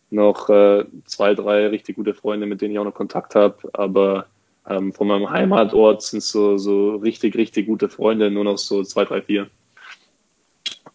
noch 0.09 0.49
äh, 0.49 0.83
zwei, 1.05 1.33
drei 1.33 1.67
richtig 1.67 1.95
gute 1.95 2.13
Freunde, 2.13 2.45
mit 2.47 2.59
denen 2.59 2.73
ich 2.73 2.79
auch 2.79 2.83
noch 2.83 2.93
Kontakt 2.93 3.33
habe, 3.33 3.55
aber 3.71 4.27
ähm, 4.67 4.91
von 4.91 5.07
meinem 5.07 5.29
Heimatort 5.29 6.01
sind 6.01 6.21
so, 6.21 6.57
so 6.57 6.97
richtig, 6.97 7.37
richtig 7.37 7.67
gute 7.67 7.87
Freunde, 7.87 8.29
nur 8.29 8.43
noch 8.43 8.57
so 8.57 8.83
zwei, 8.83 9.05
drei, 9.05 9.21
vier. 9.21 9.47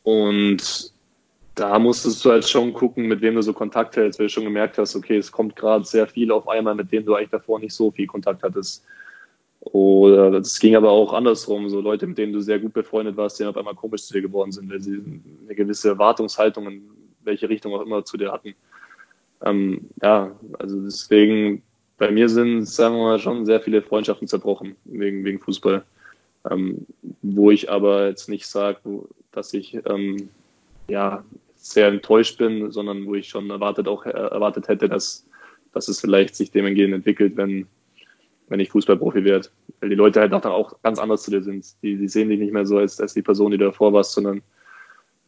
Und 0.03 0.93
da 1.55 1.79
musstest 1.79 2.23
du 2.27 2.31
halt 2.31 2.47
schon 2.47 2.75
gucken, 2.75 3.07
mit 3.07 3.23
wem 3.23 3.37
du 3.37 3.43
so 3.43 3.55
Kontakt 3.55 3.97
hältst, 3.97 4.19
weil 4.19 4.27
du 4.27 4.33
schon 4.33 4.45
gemerkt 4.45 4.77
hast, 4.77 4.95
okay, 4.97 5.17
es 5.17 5.33
kommt 5.33 5.57
gerade 5.57 5.87
sehr 5.87 6.07
viel 6.07 6.31
auf 6.31 6.47
einmal, 6.47 6.75
mit 6.75 6.93
denen 6.93 7.07
du 7.07 7.15
eigentlich 7.15 7.31
davor 7.31 7.59
nicht 7.59 7.75
so 7.75 7.91
viel 7.91 8.07
Kontakt 8.07 8.43
hattest. 8.43 8.85
Oder 9.65 10.33
das 10.33 10.59
ging 10.59 10.75
aber 10.75 10.91
auch 10.91 11.13
andersrum, 11.13 11.69
so 11.69 11.81
Leute, 11.81 12.07
mit 12.09 12.19
denen 12.19 12.33
du 12.33 12.41
sehr 12.41 12.59
gut 12.59 12.73
befreundet 12.73 13.17
warst, 13.17 13.39
die 13.39 13.45
auf 13.45 13.57
einmal 13.57 13.77
komisch 13.77 14.03
zu 14.03 14.13
dir 14.13 14.23
geworden 14.23 14.51
sind, 14.51 14.69
weil 14.69 14.81
sie 14.81 15.01
eine 15.45 15.55
gewisse 15.55 15.91
Erwartungshaltung 15.91 16.67
in 16.67 16.83
welche 17.23 17.49
Richtung 17.49 17.73
auch 17.73 17.83
immer 17.83 18.05
zu 18.05 18.17
dir 18.17 18.33
hatten. 18.33 18.55
Ähm, 19.45 19.89
ja, 20.03 20.33
also 20.59 20.81
deswegen, 20.81 21.63
bei 21.97 22.11
mir 22.11 22.29
sind, 22.29 22.67
sagen 22.67 22.97
wir 22.97 23.05
mal, 23.05 23.19
schon 23.21 23.47
sehr 23.47 23.61
viele 23.61 23.83
Freundschaften 23.83 24.27
zerbrochen 24.27 24.75
wegen, 24.85 25.25
wegen 25.25 25.39
Fußball. 25.39 25.85
Ähm, 26.51 26.85
wo 27.23 27.53
ich 27.53 27.71
aber 27.71 28.09
jetzt 28.09 28.29
nicht 28.29 28.47
sage, 28.47 28.81
dass 29.31 29.55
ich 29.55 29.79
ähm, 29.87 30.29
ja, 30.89 31.25
sehr 31.55 31.87
enttäuscht 31.87 32.37
bin, 32.39 32.73
sondern 32.73 33.07
wo 33.07 33.15
ich 33.15 33.29
schon 33.29 33.49
erwartet, 33.49 33.87
auch 33.87 34.05
erwartet 34.05 34.67
hätte, 34.67 34.89
dass, 34.89 35.25
dass 35.73 35.87
es 35.87 36.01
vielleicht 36.01 36.35
sich 36.35 36.51
dementgegen 36.51 36.95
entwickelt, 36.95 37.37
wenn, 37.37 37.69
wenn 38.53 38.61
ich 38.61 38.71
Fußballprofi 38.71 39.25
werde. 39.25 39.49
Weil 39.81 39.89
die 39.89 39.97
Leute 39.97 40.21
halt 40.21 40.33
auch, 40.33 40.45
auch 40.45 40.83
ganz 40.83 40.99
anders 40.99 41.23
zu 41.23 41.31
dir 41.31 41.43
sind. 41.43 41.67
Die, 41.83 41.97
die 41.97 42.09
sehen 42.09 42.29
dich 42.29 42.39
nicht 42.39 42.53
mehr 42.53 42.67
so 42.67 42.79
als, 42.79 43.01
als 43.01 43.15
die 43.15 43.23
Person, 43.23 43.51
die 43.51 43.59
du 43.59 43.65
davor 43.65 43.93
warst, 43.93 44.13
sondern 44.13 44.43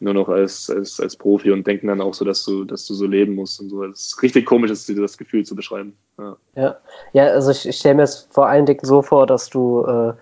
nur 0.01 0.15
noch 0.15 0.29
als, 0.29 0.71
als, 0.71 1.01
als 1.01 1.17
Profi 1.17 1.51
und 1.51 1.67
denken 1.67 1.87
dann 1.87 2.01
auch 2.01 2.15
so, 2.15 2.25
dass 2.25 2.45
du, 2.45 2.65
dass 2.65 2.87
du 2.87 2.95
so 2.95 3.07
leben 3.07 3.35
musst 3.35 3.61
und 3.61 3.71
so. 3.71 3.83
Es 3.85 4.07
ist 4.07 4.23
richtig 4.23 4.45
komisch, 4.47 4.71
ist, 4.71 4.89
das 4.97 5.19
Gefühl 5.19 5.45
zu 5.45 5.57
beschreiben. 5.57 5.97
Ja, 6.19 6.37
ja, 6.57 6.77
ja 7.13 7.25
also 7.29 7.51
ich, 7.51 7.67
ich 7.67 7.77
stelle 7.77 7.97
mir 7.97 8.03
es 8.03 8.29
vor 8.31 8.49
allen 8.49 8.67
Dingen 8.67 8.81
so 8.83 9.03
vor, 9.03 9.27
dass 9.27 9.49
du, 9.49 9.85
äh, 9.87 10.13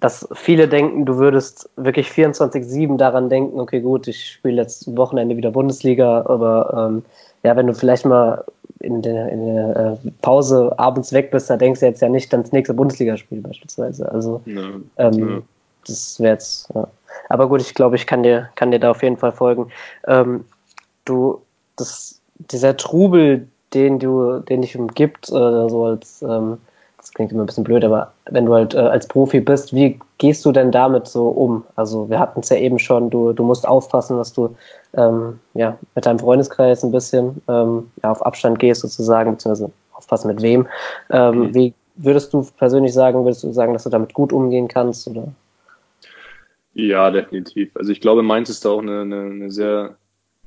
dass 0.00 0.28
viele 0.34 0.68
denken, 0.68 1.06
du 1.06 1.16
würdest 1.16 1.70
wirklich 1.76 2.08
24-7 2.08 2.96
daran 2.96 3.28
denken, 3.28 3.58
okay, 3.60 3.80
gut, 3.80 4.08
ich 4.08 4.32
spiele 4.32 4.62
jetzt 4.62 4.96
Wochenende 4.96 5.36
wieder 5.36 5.50
Bundesliga, 5.50 6.24
aber 6.26 6.88
ähm, 6.90 7.04
ja, 7.42 7.56
wenn 7.56 7.66
du 7.66 7.74
vielleicht 7.74 8.04
mal 8.04 8.44
in 8.80 9.02
der, 9.02 9.28
in 9.30 9.54
der 9.54 9.98
äh, 10.04 10.10
Pause 10.20 10.72
abends 10.78 11.12
weg 11.12 11.30
bist, 11.30 11.48
da 11.48 11.56
denkst 11.56 11.80
du 11.80 11.86
jetzt 11.86 12.02
ja 12.02 12.08
nicht 12.08 12.32
ans 12.32 12.52
nächste 12.52 12.74
Bundesligaspiel 12.74 13.40
beispielsweise. 13.40 14.10
Also 14.10 14.42
ja, 14.46 14.62
ähm, 14.98 15.28
ja. 15.28 15.42
das 15.86 16.20
wäre 16.20 16.34
jetzt. 16.34 16.68
Ja. 16.74 16.88
Aber 17.28 17.48
gut, 17.48 17.60
ich 17.60 17.74
glaube, 17.74 17.96
ich 17.96 18.06
kann 18.06 18.22
dir, 18.22 18.50
kann 18.56 18.70
dir 18.70 18.80
da 18.80 18.90
auf 18.90 19.02
jeden 19.02 19.16
Fall 19.16 19.32
folgen. 19.32 19.70
Ähm, 20.06 20.44
du, 21.04 21.40
das, 21.76 22.20
dieser 22.36 22.76
Trubel, 22.76 23.48
den 23.72 23.98
du, 23.98 24.40
den 24.40 24.62
dich 24.62 24.76
umgibt, 24.76 25.28
äh, 25.28 25.68
so 25.68 25.84
als 25.86 26.22
ähm, 26.22 26.58
klingt 27.14 27.32
immer 27.32 27.44
ein 27.44 27.46
bisschen 27.46 27.64
blöd, 27.64 27.84
aber 27.84 28.12
wenn 28.30 28.46
du 28.46 28.54
halt 28.54 28.74
äh, 28.74 28.78
als 28.78 29.06
Profi 29.06 29.40
bist, 29.40 29.72
wie 29.72 29.98
gehst 30.18 30.44
du 30.44 30.52
denn 30.52 30.72
damit 30.72 31.06
so 31.06 31.28
um? 31.28 31.64
Also 31.76 32.10
wir 32.10 32.18
hatten 32.18 32.40
es 32.40 32.48
ja 32.48 32.56
eben 32.56 32.78
schon, 32.78 33.08
du, 33.10 33.32
du 33.32 33.44
musst 33.44 33.66
aufpassen, 33.66 34.16
dass 34.16 34.32
du 34.32 34.54
ähm, 34.94 35.38
ja, 35.54 35.78
mit 35.94 36.06
deinem 36.06 36.18
Freundeskreis 36.18 36.82
ein 36.84 36.92
bisschen 36.92 37.40
ähm, 37.48 37.90
ja, 38.02 38.10
auf 38.10 38.24
Abstand 38.24 38.58
gehst 38.58 38.82
sozusagen, 38.82 39.32
beziehungsweise 39.32 39.70
aufpassen 39.92 40.28
mit 40.28 40.42
wem. 40.42 40.66
Ähm, 41.10 41.38
mhm. 41.38 41.54
Wie 41.54 41.74
würdest 41.96 42.32
du 42.34 42.46
persönlich 42.56 42.92
sagen, 42.92 43.24
würdest 43.24 43.44
du 43.44 43.52
sagen, 43.52 43.72
dass 43.72 43.84
du 43.84 43.90
damit 43.90 44.12
gut 44.14 44.32
umgehen 44.32 44.68
kannst? 44.68 45.06
Oder? 45.08 45.28
Ja, 46.74 47.10
definitiv. 47.10 47.70
Also 47.76 47.92
ich 47.92 48.00
glaube, 48.00 48.22
Mainz 48.22 48.50
ist 48.50 48.64
da 48.64 48.70
auch 48.70 48.82
eine, 48.82 49.02
eine, 49.02 49.20
eine 49.22 49.50
sehr, 49.50 49.96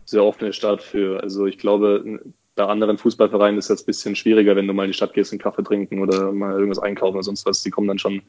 sehr 0.06 0.24
offene 0.24 0.52
Stadt 0.52 0.82
für. 0.82 1.24
Also 1.24 1.46
ich 1.46 1.58
glaube, 1.58 2.22
bei 2.58 2.66
anderen 2.66 2.98
Fußballvereinen 2.98 3.60
ist 3.60 3.70
das 3.70 3.84
ein 3.84 3.86
bisschen 3.86 4.16
schwieriger, 4.16 4.56
wenn 4.56 4.68
du 4.68 4.74
mal 4.74 4.84
in 4.84 4.90
die 4.90 4.98
Stadt 4.98 5.14
gehst, 5.14 5.32
einen 5.32 5.40
Kaffee 5.40 5.64
trinken 5.64 6.02
oder 6.02 6.32
mal 6.32 6.54
irgendwas 6.54 6.80
einkaufen 6.80 7.16
oder 7.16 7.24
sonst 7.24 7.46
was. 7.46 7.62
Die 7.62 7.70
kommen 7.70 7.88
dann 7.88 8.00
schon 8.00 8.24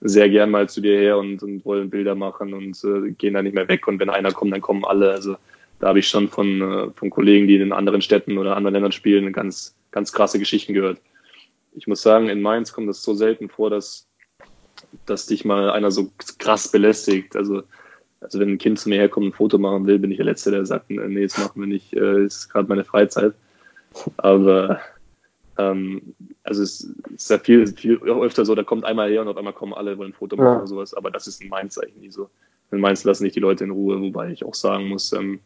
sehr 0.00 0.28
gern 0.28 0.50
mal 0.50 0.68
zu 0.68 0.80
dir 0.80 0.98
her 0.98 1.16
und, 1.16 1.42
und 1.44 1.64
wollen 1.64 1.88
Bilder 1.88 2.16
machen 2.16 2.54
und 2.54 2.82
äh, 2.84 3.12
gehen 3.12 3.34
dann 3.34 3.44
nicht 3.44 3.54
mehr 3.54 3.68
weg. 3.68 3.86
Und 3.86 4.00
wenn 4.00 4.10
einer 4.10 4.32
kommt, 4.32 4.52
dann 4.52 4.60
kommen 4.60 4.84
alle. 4.84 5.12
Also 5.12 5.36
da 5.78 5.88
habe 5.88 6.00
ich 6.00 6.08
schon 6.08 6.28
von, 6.28 6.60
äh, 6.60 6.90
von 6.96 7.08
Kollegen, 7.08 7.46
die 7.46 7.54
in 7.54 7.72
anderen 7.72 8.02
Städten 8.02 8.36
oder 8.36 8.56
anderen 8.56 8.74
Ländern 8.74 8.92
spielen, 8.92 9.32
ganz, 9.32 9.76
ganz 9.92 10.12
krasse 10.12 10.40
Geschichten 10.40 10.74
gehört. 10.74 11.00
Ich 11.72 11.86
muss 11.86 12.02
sagen, 12.02 12.28
in 12.28 12.42
Mainz 12.42 12.72
kommt 12.72 12.88
es 12.88 13.02
so 13.04 13.14
selten 13.14 13.48
vor, 13.48 13.70
dass, 13.70 14.08
dass 15.06 15.26
dich 15.26 15.44
mal 15.44 15.70
einer 15.70 15.92
so 15.92 16.10
krass 16.38 16.72
belästigt. 16.72 17.36
Also, 17.36 17.62
also 18.20 18.40
wenn 18.40 18.50
ein 18.50 18.58
Kind 18.58 18.80
zu 18.80 18.88
mir 18.88 18.98
herkommt 18.98 19.26
und 19.26 19.32
ein 19.32 19.36
Foto 19.36 19.56
machen 19.58 19.86
will, 19.86 20.00
bin 20.00 20.10
ich 20.10 20.16
der 20.16 20.26
Letzte, 20.26 20.50
der 20.50 20.66
sagt, 20.66 20.90
nee, 20.90 21.22
das 21.22 21.38
machen 21.38 21.60
wir 21.60 21.68
nicht, 21.68 21.92
äh, 21.92 22.24
ist 22.24 22.48
gerade 22.48 22.68
meine 22.68 22.84
Freizeit. 22.84 23.34
Aber 24.16 24.80
ähm, 25.58 26.14
also 26.44 26.62
es 26.62 26.88
ist 27.14 27.30
ja 27.30 27.38
viel, 27.38 27.66
viel 27.66 27.96
öfter 27.98 28.44
so, 28.44 28.54
da 28.54 28.62
kommt 28.62 28.84
einmal 28.84 29.10
her 29.10 29.22
und 29.22 29.28
auf 29.28 29.36
einmal 29.36 29.52
kommen 29.52 29.74
alle, 29.74 29.98
wollen 29.98 30.10
ein 30.10 30.14
Foto 30.14 30.36
machen 30.36 30.46
ja. 30.46 30.56
oder 30.58 30.66
sowas, 30.66 30.94
aber 30.94 31.10
das 31.10 31.26
ist 31.26 31.42
in 31.42 31.48
Mainz 31.48 31.78
eigentlich 31.78 31.96
nie 31.96 32.10
so. 32.10 32.30
In 32.70 32.80
Mainz 32.80 33.04
lassen 33.04 33.24
nicht 33.24 33.36
die 33.36 33.40
Leute 33.40 33.64
in 33.64 33.70
Ruhe, 33.70 34.00
wobei 34.00 34.30
ich 34.30 34.44
auch 34.44 34.54
sagen 34.54 34.88
muss, 34.88 35.12
ähm, 35.12 35.40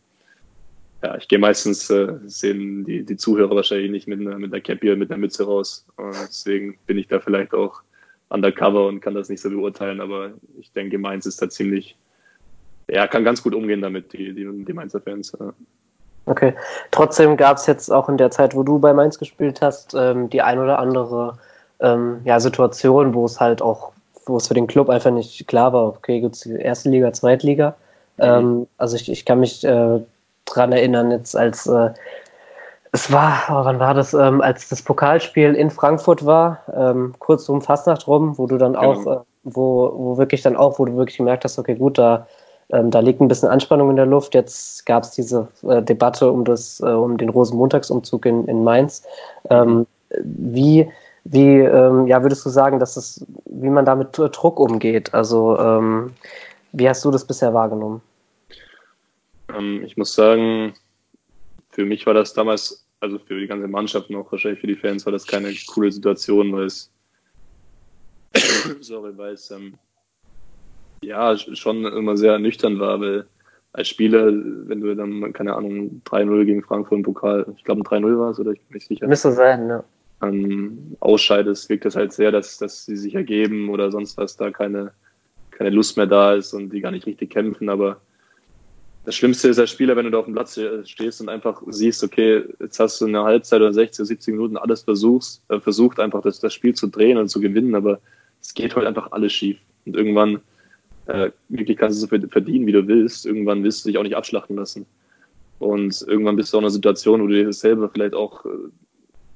ja, 1.02 1.16
ich 1.16 1.26
gehe 1.28 1.38
meistens, 1.38 1.90
äh, 1.90 2.14
sehen 2.26 2.84
die, 2.84 3.04
die 3.04 3.16
Zuhörer 3.16 3.56
wahrscheinlich 3.56 3.90
nicht 3.90 4.06
mit 4.06 4.20
einer, 4.20 4.38
mit 4.38 4.52
einer 4.52 4.60
Cappy 4.60 4.94
mit 4.94 5.10
einer 5.10 5.18
Mütze 5.18 5.44
raus. 5.44 5.84
Und 5.96 6.14
deswegen 6.14 6.78
bin 6.86 6.98
ich 6.98 7.08
da 7.08 7.18
vielleicht 7.18 7.54
auch 7.54 7.82
undercover 8.28 8.86
und 8.86 9.00
kann 9.00 9.14
das 9.14 9.28
nicht 9.28 9.40
so 9.40 9.50
beurteilen, 9.50 10.00
aber 10.00 10.32
ich 10.58 10.70
denke, 10.72 10.98
Mainz 10.98 11.26
ist 11.26 11.42
da 11.42 11.50
ziemlich, 11.50 11.96
ja, 12.88 13.06
kann 13.06 13.24
ganz 13.24 13.42
gut 13.42 13.54
umgehen 13.54 13.80
damit, 13.80 14.12
die, 14.12 14.32
die, 14.32 14.64
die 14.64 14.72
Mainzer 14.72 15.00
Fans. 15.00 15.32
Ja. 15.38 15.52
Okay. 16.32 16.54
Trotzdem 16.90 17.36
gab 17.36 17.58
es 17.58 17.66
jetzt 17.66 17.92
auch 17.92 18.08
in 18.08 18.16
der 18.16 18.30
Zeit, 18.30 18.56
wo 18.56 18.62
du 18.62 18.78
bei 18.78 18.94
Mainz 18.94 19.18
gespielt 19.18 19.60
hast, 19.60 19.92
ähm, 19.94 20.30
die 20.30 20.40
ein 20.40 20.58
oder 20.58 20.78
andere 20.78 21.36
ähm, 21.80 22.22
ja, 22.24 22.40
Situation, 22.40 23.12
wo 23.12 23.26
es 23.26 23.38
halt 23.38 23.60
auch, 23.60 23.92
wo 24.24 24.38
es 24.38 24.48
für 24.48 24.54
den 24.54 24.66
Club 24.66 24.88
einfach 24.88 25.10
nicht 25.10 25.46
klar 25.46 25.74
war, 25.74 25.88
okay, 25.88 26.20
gibt 26.20 26.36
es 26.36 26.46
erste 26.46 26.88
Liga, 26.88 27.12
Zweitliga. 27.12 27.74
Mhm. 28.16 28.24
Ähm, 28.24 28.66
also 28.78 28.96
ich, 28.96 29.10
ich 29.10 29.26
kann 29.26 29.40
mich 29.40 29.62
äh, 29.62 30.00
dran 30.46 30.72
erinnern, 30.72 31.10
jetzt 31.10 31.36
als 31.36 31.66
äh, 31.66 31.90
es 32.92 33.12
war, 33.12 33.42
oh, 33.50 33.64
wann 33.66 33.78
war 33.78 33.92
das, 33.92 34.14
ähm, 34.14 34.40
als 34.40 34.70
das 34.70 34.80
Pokalspiel 34.80 35.54
in 35.54 35.70
Frankfurt 35.70 36.24
war, 36.24 36.60
ähm, 36.74 37.14
kurz 37.18 37.46
um 37.50 37.60
Fastnacht 37.60 38.06
rum, 38.06 38.38
wo 38.38 38.46
du 38.46 38.56
dann 38.56 38.72
genau. 38.72 38.92
auch, 38.92 39.06
äh, 39.06 39.20
wo, 39.44 39.92
wo 39.94 40.16
wirklich 40.16 40.40
dann 40.40 40.56
auch, 40.56 40.78
wo 40.78 40.86
du 40.86 40.96
wirklich 40.96 41.18
gemerkt 41.18 41.44
hast, 41.44 41.58
okay, 41.58 41.74
gut, 41.74 41.98
da 41.98 42.26
ähm, 42.70 42.90
da 42.90 43.00
liegt 43.00 43.20
ein 43.20 43.28
bisschen 43.28 43.48
Anspannung 43.48 43.90
in 43.90 43.96
der 43.96 44.06
Luft. 44.06 44.34
Jetzt 44.34 44.86
gab 44.86 45.04
es 45.04 45.10
diese 45.10 45.48
äh, 45.62 45.82
Debatte 45.82 46.30
um, 46.30 46.44
das, 46.44 46.80
äh, 46.80 46.86
um 46.86 47.16
den 47.16 47.28
Rosenmontagsumzug 47.28 48.26
in, 48.26 48.46
in 48.46 48.64
Mainz. 48.64 49.02
Ähm, 49.50 49.86
wie 50.22 50.88
wie 51.24 51.60
ähm, 51.60 52.06
ja, 52.06 52.22
würdest 52.22 52.44
du 52.44 52.50
sagen, 52.50 52.80
dass 52.80 52.96
es, 52.96 53.24
wie 53.44 53.70
man 53.70 53.84
damit 53.84 54.08
Druck 54.18 54.58
umgeht? 54.58 55.14
Also 55.14 55.58
ähm, 55.58 56.12
wie 56.72 56.88
hast 56.88 57.04
du 57.04 57.10
das 57.10 57.24
bisher 57.24 57.54
wahrgenommen? 57.54 58.02
Ähm, 59.54 59.84
ich 59.84 59.96
muss 59.96 60.14
sagen, 60.14 60.74
für 61.70 61.84
mich 61.84 62.06
war 62.06 62.14
das 62.14 62.34
damals, 62.34 62.84
also 63.00 63.18
für 63.18 63.38
die 63.38 63.46
ganze 63.46 63.68
Mannschaft 63.68 64.10
noch, 64.10 64.30
wahrscheinlich 64.32 64.60
für 64.60 64.66
die 64.66 64.76
Fans, 64.76 65.06
war 65.06 65.12
das 65.12 65.26
keine 65.26 65.52
coole 65.72 65.92
Situation, 65.92 66.52
weil 66.52 66.64
es, 66.64 66.90
sorry, 68.80 69.16
weil 69.16 69.34
es 69.34 69.50
ähm, 69.50 69.74
ja, 71.02 71.36
schon 71.36 71.84
immer 71.84 72.16
sehr 72.16 72.38
nüchtern 72.38 72.78
war, 72.78 73.00
weil 73.00 73.26
als 73.72 73.88
Spieler, 73.88 74.26
wenn 74.26 74.80
du 74.80 74.94
dann, 74.94 75.32
keine 75.32 75.54
Ahnung, 75.54 76.02
3-0 76.04 76.44
gegen 76.44 76.62
Frankfurt 76.62 76.98
im 76.98 77.02
Pokal, 77.02 77.46
ich 77.56 77.64
glaube 77.64 77.80
ein 77.80 78.04
3-0 78.04 78.18
war 78.18 78.30
es, 78.30 78.38
oder 78.38 78.52
ich 78.52 78.60
bin 78.60 78.74
nicht 78.74 78.86
sicher. 78.86 79.06
Müsste 79.06 79.32
sein, 79.32 79.68
ja. 79.68 79.84
Ähm, 80.22 80.96
ausscheidest, 81.00 81.68
wirkt 81.68 81.86
es 81.86 81.96
halt 81.96 82.12
sehr, 82.12 82.30
dass, 82.30 82.58
dass 82.58 82.84
sie 82.86 82.96
sich 82.96 83.14
ergeben 83.14 83.70
oder 83.70 83.90
sonst 83.90 84.16
was, 84.18 84.36
da 84.36 84.50
keine, 84.50 84.92
keine 85.50 85.70
Lust 85.70 85.96
mehr 85.96 86.06
da 86.06 86.34
ist 86.34 86.52
und 86.52 86.70
die 86.70 86.80
gar 86.80 86.92
nicht 86.92 87.06
richtig 87.06 87.30
kämpfen, 87.30 87.68
aber 87.68 88.00
das 89.04 89.16
Schlimmste 89.16 89.48
ist 89.48 89.58
als 89.58 89.70
Spieler, 89.70 89.96
wenn 89.96 90.04
du 90.04 90.12
da 90.12 90.18
auf 90.18 90.26
dem 90.26 90.34
Platz 90.34 90.60
stehst 90.84 91.20
und 91.20 91.28
einfach 91.28 91.60
siehst, 91.66 92.04
okay, 92.04 92.44
jetzt 92.60 92.78
hast 92.78 93.00
du 93.00 93.06
eine 93.06 93.24
Halbzeit 93.24 93.60
oder 93.60 93.72
60, 93.72 94.06
70 94.06 94.34
Minuten 94.34 94.56
alles 94.56 94.82
versuchst, 94.82 95.42
äh, 95.48 95.58
versucht 95.58 95.98
einfach 95.98 96.22
das, 96.22 96.38
das 96.38 96.54
Spiel 96.54 96.74
zu 96.74 96.86
drehen 96.86 97.18
und 97.18 97.28
zu 97.28 97.40
gewinnen, 97.40 97.74
aber 97.74 97.98
es 98.40 98.54
geht 98.54 98.76
halt 98.76 98.86
einfach 98.86 99.10
alles 99.10 99.32
schief. 99.32 99.58
Und 99.86 99.96
irgendwann 99.96 100.40
äh, 101.06 101.30
wirklich 101.48 101.76
kannst 101.76 102.02
du 102.02 102.06
so 102.06 102.28
verdienen, 102.28 102.66
wie 102.66 102.72
du 102.72 102.86
willst. 102.86 103.26
Irgendwann 103.26 103.62
willst 103.62 103.84
du 103.84 103.88
dich 103.88 103.98
auch 103.98 104.02
nicht 104.02 104.16
abschlachten 104.16 104.56
lassen. 104.56 104.86
Und 105.58 106.02
irgendwann 106.08 106.36
bist 106.36 106.52
du 106.52 106.56
auch 106.56 106.60
in 106.60 106.64
einer 106.64 106.70
Situation, 106.70 107.22
wo 107.22 107.26
du 107.26 107.34
dir 107.34 107.52
selber 107.52 107.88
vielleicht 107.88 108.14
auch 108.14 108.44
äh, 108.44 108.48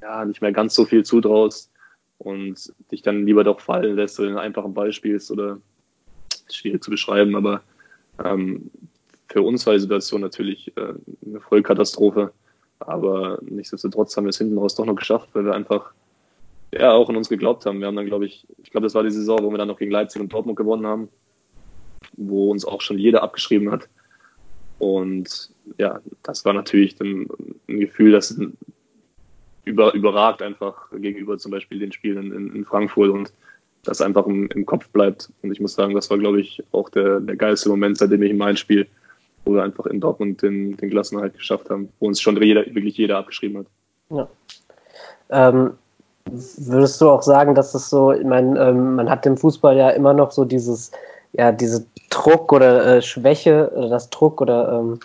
ja, 0.02 0.24
nicht 0.24 0.42
mehr 0.42 0.52
ganz 0.52 0.74
so 0.74 0.84
viel 0.84 1.04
zutraust 1.04 1.70
und 2.18 2.72
dich 2.90 3.02
dann 3.02 3.26
lieber 3.26 3.44
doch 3.44 3.60
fallen 3.60 3.96
lässt 3.96 4.18
oder 4.18 4.30
einen 4.30 4.38
einfachen 4.38 4.74
Ball 4.74 4.92
spielst 4.92 5.30
oder 5.30 5.58
schwierig 6.50 6.82
zu 6.82 6.90
beschreiben, 6.90 7.36
aber 7.36 7.62
ähm, 8.24 8.70
für 9.28 9.42
uns 9.42 9.66
war 9.66 9.74
die 9.74 9.80
Situation 9.80 10.20
natürlich 10.20 10.72
äh, 10.76 10.94
eine 11.26 11.40
Vollkatastrophe. 11.40 12.32
Aber 12.78 13.38
nichtsdestotrotz 13.42 14.16
haben 14.16 14.24
wir 14.24 14.30
es 14.30 14.38
hinten 14.38 14.58
raus 14.58 14.74
doch 14.74 14.84
noch 14.84 14.94
geschafft, 14.94 15.30
weil 15.32 15.44
wir 15.44 15.54
einfach 15.54 15.92
ja 16.72 16.92
auch 16.92 17.08
an 17.08 17.16
uns 17.16 17.28
geglaubt 17.28 17.66
haben. 17.66 17.80
Wir 17.80 17.86
haben 17.86 17.96
dann, 17.96 18.06
glaube 18.06 18.26
ich, 18.26 18.46
ich 18.62 18.70
glaube, 18.70 18.86
das 18.86 18.94
war 18.94 19.02
die 19.02 19.10
Saison, 19.10 19.42
wo 19.42 19.50
wir 19.50 19.58
dann 19.58 19.68
noch 19.68 19.78
gegen 19.78 19.90
Leipzig 19.90 20.20
und 20.20 20.32
Dortmund 20.32 20.56
gewonnen 20.56 20.86
haben, 20.86 21.08
wo 22.16 22.50
uns 22.50 22.64
auch 22.64 22.80
schon 22.80 22.98
jeder 22.98 23.22
abgeschrieben 23.22 23.70
hat. 23.70 23.88
Und 24.78 25.50
ja, 25.78 26.00
das 26.22 26.44
war 26.44 26.52
natürlich 26.52 26.96
dann 26.96 27.26
ein 27.68 27.80
Gefühl, 27.80 28.12
das 28.12 28.38
über, 29.64 29.92
überragt 29.94 30.42
einfach 30.42 30.90
gegenüber 30.92 31.38
zum 31.38 31.50
Beispiel 31.50 31.78
den 31.78 31.92
Spielen 31.92 32.32
in, 32.32 32.54
in 32.54 32.64
Frankfurt 32.64 33.10
und 33.10 33.32
das 33.84 34.00
einfach 34.00 34.26
im, 34.26 34.48
im, 34.48 34.66
Kopf 34.66 34.88
bleibt. 34.90 35.30
Und 35.42 35.52
ich 35.52 35.60
muss 35.60 35.74
sagen, 35.74 35.94
das 35.94 36.10
war, 36.10 36.18
glaube 36.18 36.40
ich, 36.40 36.62
auch 36.72 36.88
der, 36.88 37.20
der 37.20 37.36
geilste 37.36 37.68
Moment, 37.68 37.98
seitdem 37.98 38.22
ich 38.22 38.30
in 38.30 38.38
mein 38.38 38.56
Spiel, 38.56 38.86
wo 39.44 39.54
wir 39.54 39.62
einfach 39.62 39.86
in 39.86 40.00
Dortmund 40.00 40.42
den, 40.42 40.76
den 40.76 40.90
Klassenerhalt 40.90 41.34
geschafft 41.34 41.70
haben, 41.70 41.88
wo 42.00 42.06
uns 42.06 42.20
schon 42.20 42.40
jeder, 42.42 42.66
wirklich 42.66 42.96
jeder 42.96 43.18
abgeschrieben 43.18 43.58
hat. 43.58 43.66
Ja. 44.10 44.28
Ähm, 45.30 45.72
würdest 46.30 47.00
du 47.00 47.08
auch 47.08 47.22
sagen, 47.22 47.54
dass 47.54 47.74
es 47.74 47.88
so, 47.88 48.12
ich 48.12 48.24
meine, 48.24 48.58
ähm, 48.60 48.96
man 48.96 49.08
hat 49.08 49.26
im 49.26 49.36
Fußball 49.36 49.76
ja 49.76 49.90
immer 49.90 50.12
noch 50.12 50.32
so 50.32 50.44
dieses, 50.44 50.90
ja, 51.36 51.52
diese 51.52 51.84
Druck 52.10 52.52
oder 52.52 52.96
äh, 52.96 53.02
Schwäche, 53.02 53.70
oder 53.74 53.88
das 53.88 54.10
Druck 54.10 54.40
oder 54.40 54.72
ähm, 54.72 55.00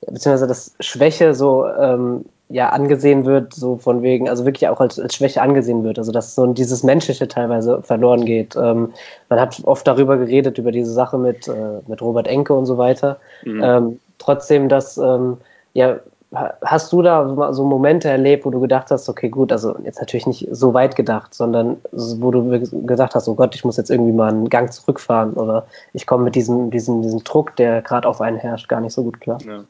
beziehungsweise 0.00 0.46
das 0.46 0.74
Schwäche 0.80 1.34
so 1.34 1.66
ähm, 1.66 2.24
ja 2.48 2.68
angesehen 2.68 3.24
wird, 3.24 3.54
so 3.54 3.76
von 3.76 4.02
wegen, 4.02 4.28
also 4.28 4.44
wirklich 4.44 4.68
auch 4.68 4.80
als, 4.80 4.98
als 4.98 5.14
Schwäche 5.14 5.40
angesehen 5.40 5.84
wird, 5.84 5.98
also 5.98 6.12
dass 6.12 6.34
so 6.34 6.46
dieses 6.52 6.82
Menschliche 6.82 7.26
teilweise 7.28 7.82
verloren 7.82 8.24
geht. 8.24 8.56
Ähm, 8.56 8.92
man 9.28 9.40
hat 9.40 9.60
oft 9.64 9.86
darüber 9.86 10.16
geredet, 10.18 10.58
über 10.58 10.72
diese 10.72 10.92
Sache 10.92 11.16
mit, 11.16 11.48
äh, 11.48 11.80
mit 11.86 12.02
Robert 12.02 12.26
Enke 12.26 12.52
und 12.52 12.66
so 12.66 12.76
weiter. 12.76 13.18
Mhm. 13.44 13.62
Ähm, 13.62 14.00
trotzdem, 14.18 14.68
dass, 14.68 14.98
ähm, 14.98 15.38
ja, 15.72 15.98
hast 16.34 16.92
du 16.92 17.02
da 17.02 17.52
so 17.52 17.64
Momente 17.64 18.08
erlebt, 18.08 18.44
wo 18.44 18.50
du 18.50 18.60
gedacht 18.60 18.90
hast, 18.90 19.08
okay, 19.08 19.28
gut, 19.28 19.52
also 19.52 19.76
jetzt 19.84 20.00
natürlich 20.00 20.26
nicht 20.26 20.48
so 20.50 20.72
weit 20.72 20.96
gedacht, 20.96 21.34
sondern 21.34 21.76
wo 21.92 22.30
du 22.30 22.60
gesagt 22.86 23.14
hast, 23.14 23.28
oh 23.28 23.34
Gott, 23.34 23.54
ich 23.54 23.64
muss 23.64 23.76
jetzt 23.76 23.90
irgendwie 23.90 24.12
mal 24.12 24.30
einen 24.30 24.48
Gang 24.48 24.72
zurückfahren 24.72 25.34
oder 25.34 25.66
ich 25.92 26.06
komme 26.06 26.24
mit 26.24 26.34
diesem, 26.34 26.70
diesem, 26.70 27.02
diesem 27.02 27.22
Druck, 27.24 27.54
der 27.56 27.82
gerade 27.82 28.08
auf 28.08 28.20
einen 28.20 28.38
herrscht, 28.38 28.68
gar 28.68 28.80
nicht 28.80 28.94
so 28.94 29.04
gut 29.04 29.20
klar. 29.20 29.38
Ja. 29.46 29.64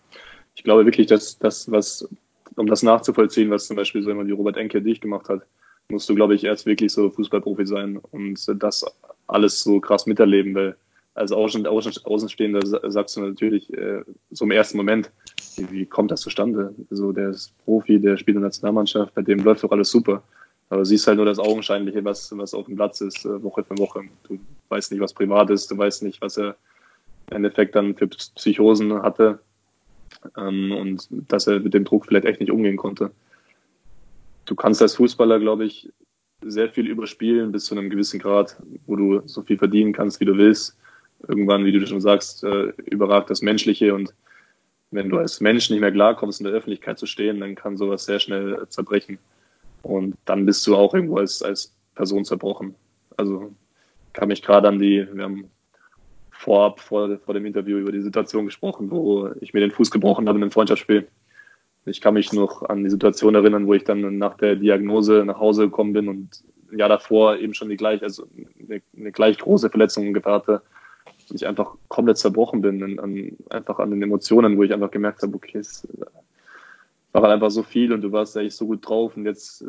Ich 0.55 0.63
glaube 0.63 0.85
wirklich, 0.85 1.09
dass 1.09 1.39
das, 1.39 1.71
was 1.71 2.09
um 2.57 2.67
das 2.67 2.83
nachzuvollziehen, 2.83 3.51
was 3.51 3.67
zum 3.67 3.77
Beispiel 3.77 4.03
so 4.03 4.11
jemand 4.11 4.29
wie 4.29 4.33
Robert 4.33 4.57
Enke 4.57 4.81
dich 4.81 5.01
gemacht 5.01 5.29
hat, 5.29 5.43
musst 5.89 6.09
du, 6.09 6.15
glaube 6.15 6.35
ich, 6.35 6.45
erst 6.45 6.67
wirklich 6.67 6.93
so 6.93 7.11
Fußballprofi 7.11 7.67
sein 7.67 7.99
und 8.11 8.39
das 8.63 8.85
alles 9.27 9.61
so 9.61 9.81
krass 9.81 10.07
miterleben, 10.07 10.55
weil 10.55 10.77
als 11.15 11.33
Außen, 11.33 11.67
Außen, 11.67 11.93
Außenstehender 12.05 12.61
sagst 12.91 13.17
du 13.17 13.21
natürlich 13.21 13.73
äh, 13.75 14.03
so 14.31 14.45
im 14.45 14.51
ersten 14.51 14.79
Moment, 14.79 15.11
wie, 15.57 15.87
kommt 15.87 16.11
das 16.11 16.21
zustande? 16.21 16.75
So, 16.91 17.13
der 17.13 17.31
ist 17.31 17.53
Profi, 17.65 18.01
der 18.01 18.17
spielt 18.17 18.37
in 18.37 18.43
der 18.43 18.49
Nationalmannschaft, 18.49 19.15
bei 19.15 19.23
dem 19.23 19.41
läuft 19.41 19.65
doch 19.65 19.73
alles 19.73 19.91
super. 19.91 20.23
Aber 20.69 20.85
siehst 20.85 21.07
halt 21.07 21.19
nur 21.19 21.27
das 21.27 21.39
Augenscheinliche, 21.39 22.05
was, 22.05 22.37
was 22.37 22.55
auf 22.55 22.67
dem 22.67 22.77
Platz 22.77 23.01
ist, 23.03 23.25
äh, 23.27 23.43
Woche 23.43 23.63
für 23.63 23.77
Woche. 23.77 24.05
Du 24.25 24.39
weißt 24.71 24.91
nicht, 24.91 25.01
was 25.01 25.13
privat 25.13 25.51
ist, 25.51 25.71
du 25.71 25.77
weißt 25.77 26.03
nicht, 26.03 26.21
was 26.23 26.39
er 26.39 26.57
im 27.31 27.37
Endeffekt 27.37 27.75
dann 27.75 27.95
für 27.95 28.09
Psychosen 28.09 29.03
hatte 29.03 29.39
ähm, 30.37 30.73
und 30.73 31.09
dass 31.11 31.47
er 31.47 31.61
mit 31.61 31.75
dem 31.75 31.85
Druck 31.85 32.07
vielleicht 32.07 32.25
echt 32.25 32.41
nicht 32.41 32.51
umgehen 32.51 32.77
konnte. 32.77 33.11
Du 34.47 34.55
kannst 34.55 34.83
als 34.83 34.97
Fußballer, 34.97 35.41
glaube 35.41 35.65
ich, 35.65 35.91
sehr 36.45 36.69
viel 36.69 36.87
überspielen 36.87 37.53
bis 37.53 37.67
zu 37.67 37.77
einem 37.77 37.91
gewissen 37.91 38.19
Grad, 38.19 38.57
wo 38.87 38.97
du 38.97 39.23
so 39.27 39.43
viel 39.43 39.59
verdienen 39.59 39.93
kannst, 39.93 40.21
wie 40.21 40.25
du 40.25 40.37
willst. 40.37 40.77
Irgendwann, 41.29 41.65
wie 41.65 41.73
du 41.73 41.87
schon 41.87 42.01
sagst, 42.01 42.43
äh, 42.43 42.73
überragt 42.87 43.31
das 43.31 43.43
Menschliche 43.43 43.95
und 43.95 44.13
wenn 44.93 45.09
du 45.09 45.19
als 45.19 45.41
Mensch 45.41 45.71
nicht 45.71 45.81
mehr 45.81 45.91
klarkommst, 45.91 46.41
in 46.41 46.45
der 46.45 46.53
Öffentlichkeit 46.53 46.99
zu 46.99 47.07
stehen, 47.07 47.41
dann 47.41 47.55
kann 47.55 47.77
sowas 47.77 48.05
sehr 48.05 48.21
schnell 48.21 48.67
zerbrechen. 48.69 49.19
Und 49.83 50.17
dann 50.27 50.47
bist 50.47 50.67
du 50.67 50.77
auch 50.77 50.95
irgendwo 50.95 51.17
als, 51.17 51.43
als 51.43 51.75
Person 51.95 52.25
zerbrochen. 52.25 52.75
Also 53.17 53.53
kann 54.13 54.29
mich 54.29 54.43
gerade 54.43 54.69
an 54.69 54.79
die, 54.79 55.07
wir 55.13 55.25
haben 55.25 55.51
vorab 56.31 56.81
vor, 56.81 57.19
vor 57.19 57.35
dem 57.35 57.47
Interview 57.47 57.79
über 57.79 57.93
die 57.93 58.03
Situation 58.03 58.47
gesprochen, 58.47 58.91
wo 58.91 59.31
ich 59.41 59.55
mir 59.55 59.61
den 59.61 59.71
Fuß 59.71 59.91
gebrochen 59.91 60.29
habe 60.29 60.39
in 60.39 60.45
einem 60.45 60.51
Freundschaftsspiel. 60.51 61.09
Ich 61.85 62.01
kann 62.01 62.15
mich 62.15 62.33
noch 62.33 62.63
an 62.63 62.85
die 62.85 62.91
Situation 62.91 63.35
erinnern, 63.35 63.67
wo 63.67 63.75
ich 63.75 63.85
dann 63.85 64.19
nach 64.19 64.37
der 64.37 64.57
Diagnose 64.57 65.25
nach 65.25 65.41
Hause 65.41 65.65
gekommen 65.65 65.93
bin 65.93 66.09
und 66.09 66.45
ein 66.71 66.79
Jahr 66.79 66.89
davor 66.89 67.37
eben 67.39 67.55
schon 67.55 67.69
die 67.69 67.77
gleich, 67.77 68.03
also 68.03 68.27
eine, 68.59 68.83
eine 68.97 69.13
gleich 69.13 69.39
große 69.39 69.69
Verletzung 69.69 70.13
gehabt 70.13 70.49
hatte. 70.49 70.63
Ich 71.31 71.47
einfach 71.47 71.75
komplett 71.89 72.19
zerbrochen 72.19 72.61
bin, 72.61 72.99
an, 72.99 73.37
einfach 73.51 73.79
an 73.79 73.91
den 73.91 74.03
Emotionen, 74.03 74.57
wo 74.57 74.63
ich 74.63 74.73
einfach 74.73 74.91
gemerkt 74.91 75.23
habe, 75.23 75.35
okay, 75.35 75.59
es 75.59 75.87
war 77.13 77.23
halt 77.23 77.35
einfach 77.35 77.51
so 77.51 77.63
viel 77.63 77.93
und 77.93 78.01
du 78.01 78.13
warst 78.13 78.37
eigentlich 78.37 78.57
so 78.57 78.67
gut 78.67 78.87
drauf 78.87 79.17
und 79.17 79.27
jetzt 79.27 79.65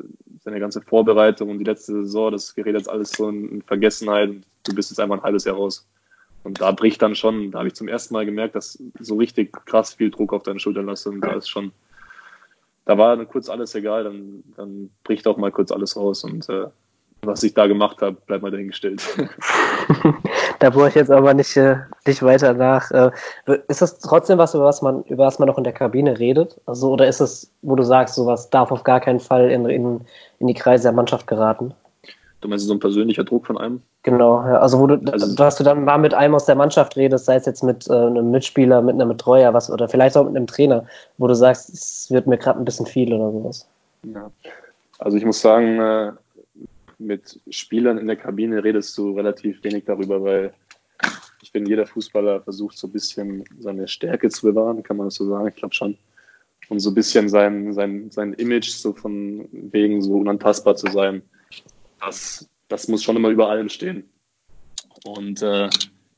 deine 0.46 0.60
ganze 0.60 0.82
Vorbereitung 0.82 1.50
und 1.50 1.60
die 1.60 1.66
letzte 1.66 2.04
Saison, 2.04 2.32
das 2.32 2.56
gerät 2.56 2.76
jetzt 2.76 2.90
alles 2.90 3.12
so 3.12 3.30
in 3.30 3.62
Vergessenheit 3.62 4.30
und 4.30 4.46
du 4.64 4.74
bist 4.74 4.92
jetzt 4.92 5.00
einfach 5.00 5.18
ein 5.18 5.24
halbes 5.24 5.46
Jahr 5.46 5.56
raus. 5.56 5.86
Und 6.44 6.60
da 6.60 6.72
bricht 6.72 7.02
dann 7.02 7.16
schon, 7.16 7.52
da 7.52 7.60
habe 7.60 7.70
ich 7.70 7.74
zum 7.74 7.88
ersten 7.88 8.14
Mal 8.14 8.26
gemerkt, 8.26 8.56
dass 8.56 8.82
so 9.00 9.16
richtig 9.16 9.54
krass 9.66 9.94
viel 9.94 10.12
Druck 10.12 10.34
auf 10.34 10.44
deine 10.44 10.60
Schultern 10.60 10.86
lasse. 10.86 11.10
Und 11.10 11.22
da 11.22 11.34
ist 11.34 11.50
schon, 11.50 11.72
da 12.86 12.98
war 12.98 13.16
dann 13.16 13.28
kurz 13.28 13.50
alles 13.50 13.76
egal, 13.76 14.04
dann, 14.04 14.44
dann 14.58 14.90
bricht 15.04 15.26
auch 15.28 15.38
mal 15.38 15.52
kurz 15.52 15.72
alles 15.72 15.96
raus. 15.96 16.24
Und 16.26 16.50
äh, 16.50 16.66
was 17.22 17.44
ich 17.44 17.54
da 17.54 17.68
gemacht 17.68 18.02
habe, 18.02 18.18
bleibt 18.26 18.44
mal 18.44 18.52
dahingestellt. 18.52 19.02
da 20.64 20.70
brauche 20.70 20.88
ich 20.88 20.96
jetzt 20.96 21.12
aber 21.12 21.34
nicht, 21.34 21.58
äh, 21.58 21.76
nicht 22.08 22.24
weiter 22.24 22.54
nach. 22.54 22.90
Äh, 22.92 23.12
ist 23.68 23.82
das 23.82 24.00
trotzdem 24.00 24.38
was, 24.38 24.54
über 24.54 24.64
was 24.64 24.82
man, 24.82 25.04
über 25.04 25.26
was 25.26 25.38
man 25.38 25.50
noch 25.50 25.58
in 25.58 25.66
der 25.66 25.74
Kabine 25.74 26.18
redet? 26.18 26.58
Also, 26.66 26.92
oder 26.92 27.06
ist 27.06 27.20
es, 27.20 27.52
wo 27.64 27.76
du 27.76 27.84
sagst, 27.84 28.16
sowas 28.16 28.50
darf 28.50 28.72
auf 28.72 28.86
gar 28.86 29.02
keinen 29.02 29.20
Fall 29.20 29.52
in, 29.52 29.66
in, 29.66 30.00
in 30.40 30.48
die 30.48 30.54
Kreise 30.54 30.84
der 30.84 30.94
Mannschaft 30.94 31.28
geraten? 31.28 31.74
Du 32.40 32.48
meinst 32.48 32.66
so 32.66 32.74
ein 32.74 32.80
persönlicher 32.80 33.26
Druck 33.26 33.46
von 33.46 33.58
einem? 33.58 33.82
Genau, 34.04 34.42
ja. 34.42 34.60
also 34.60 34.80
wo 34.80 34.88
du, 34.88 35.12
also, 35.12 35.36
dass 35.36 35.58
du 35.58 35.66
dann 35.66 35.84
mal 35.84 35.98
mit 35.98 36.14
einem 36.14 36.34
aus 36.34 36.46
der 36.46 36.56
Mannschaft 36.56 36.96
redest, 36.96 37.26
sei 37.26 37.36
es 37.36 37.46
jetzt 37.46 37.64
mit 37.64 37.90
äh, 37.90 37.94
einem 37.94 38.32
Mitspieler, 38.32 38.82
mit 38.82 38.96
einem 38.96 39.10
Betreuer, 39.10 39.54
was 39.54 39.70
oder 39.70 39.90
vielleicht 39.90 40.16
auch 40.16 40.24
mit 40.24 40.38
einem 40.38 40.48
Trainer, 40.48 40.86
wo 41.18 41.28
du 41.28 41.36
sagst, 41.36 41.74
es 41.74 42.08
wird 42.10 42.26
mir 42.26 42.38
gerade 42.38 42.60
ein 42.60 42.66
bisschen 42.66 42.86
viel 42.86 43.14
oder 43.14 43.32
sowas. 43.34 43.68
Ja. 44.04 44.32
Also 45.00 45.18
ich 45.18 45.26
muss 45.26 45.42
sagen, 45.42 45.82
äh, 45.82 46.12
mit 47.06 47.40
Spielern 47.50 47.98
in 47.98 48.08
der 48.08 48.16
Kabine 48.16 48.64
redest 48.64 48.98
du 48.98 49.16
relativ 49.16 49.64
wenig 49.64 49.86
darüber, 49.86 50.24
weil 50.24 50.54
ich 51.42 51.52
finde, 51.52 51.70
jeder 51.70 51.86
Fußballer 51.86 52.42
versucht 52.42 52.78
so 52.78 52.88
ein 52.88 52.94
bisschen 52.94 53.44
seine 53.60 53.88
Stärke 53.88 54.30
zu 54.30 54.48
bewahren, 54.48 54.84
kann 54.84 54.98
man 54.98 55.08
das 55.08 55.16
so 55.16 55.26
sagen, 55.26 55.48
ich 55.48 55.56
glaube 55.56 55.74
schon. 55.74 55.98
Und 56.70 56.80
so 56.80 56.92
ein 56.92 56.96
bisschen 56.96 57.28
sein, 57.28 57.74
sein, 57.74 58.10
sein 58.10 58.34
Image 58.34 58.70
so 58.70 58.94
von 58.94 59.48
wegen 59.52 60.02
so 60.02 60.14
unantastbar 60.14 60.76
zu 60.76 60.90
sein 60.92 61.22
das, 62.06 62.50
das 62.68 62.88
muss 62.88 63.04
schon 63.04 63.16
immer 63.16 63.30
über 63.30 63.50
allem 63.50 63.70
stehen. 63.70 64.10
Und 65.06 65.42
äh, 65.42 65.68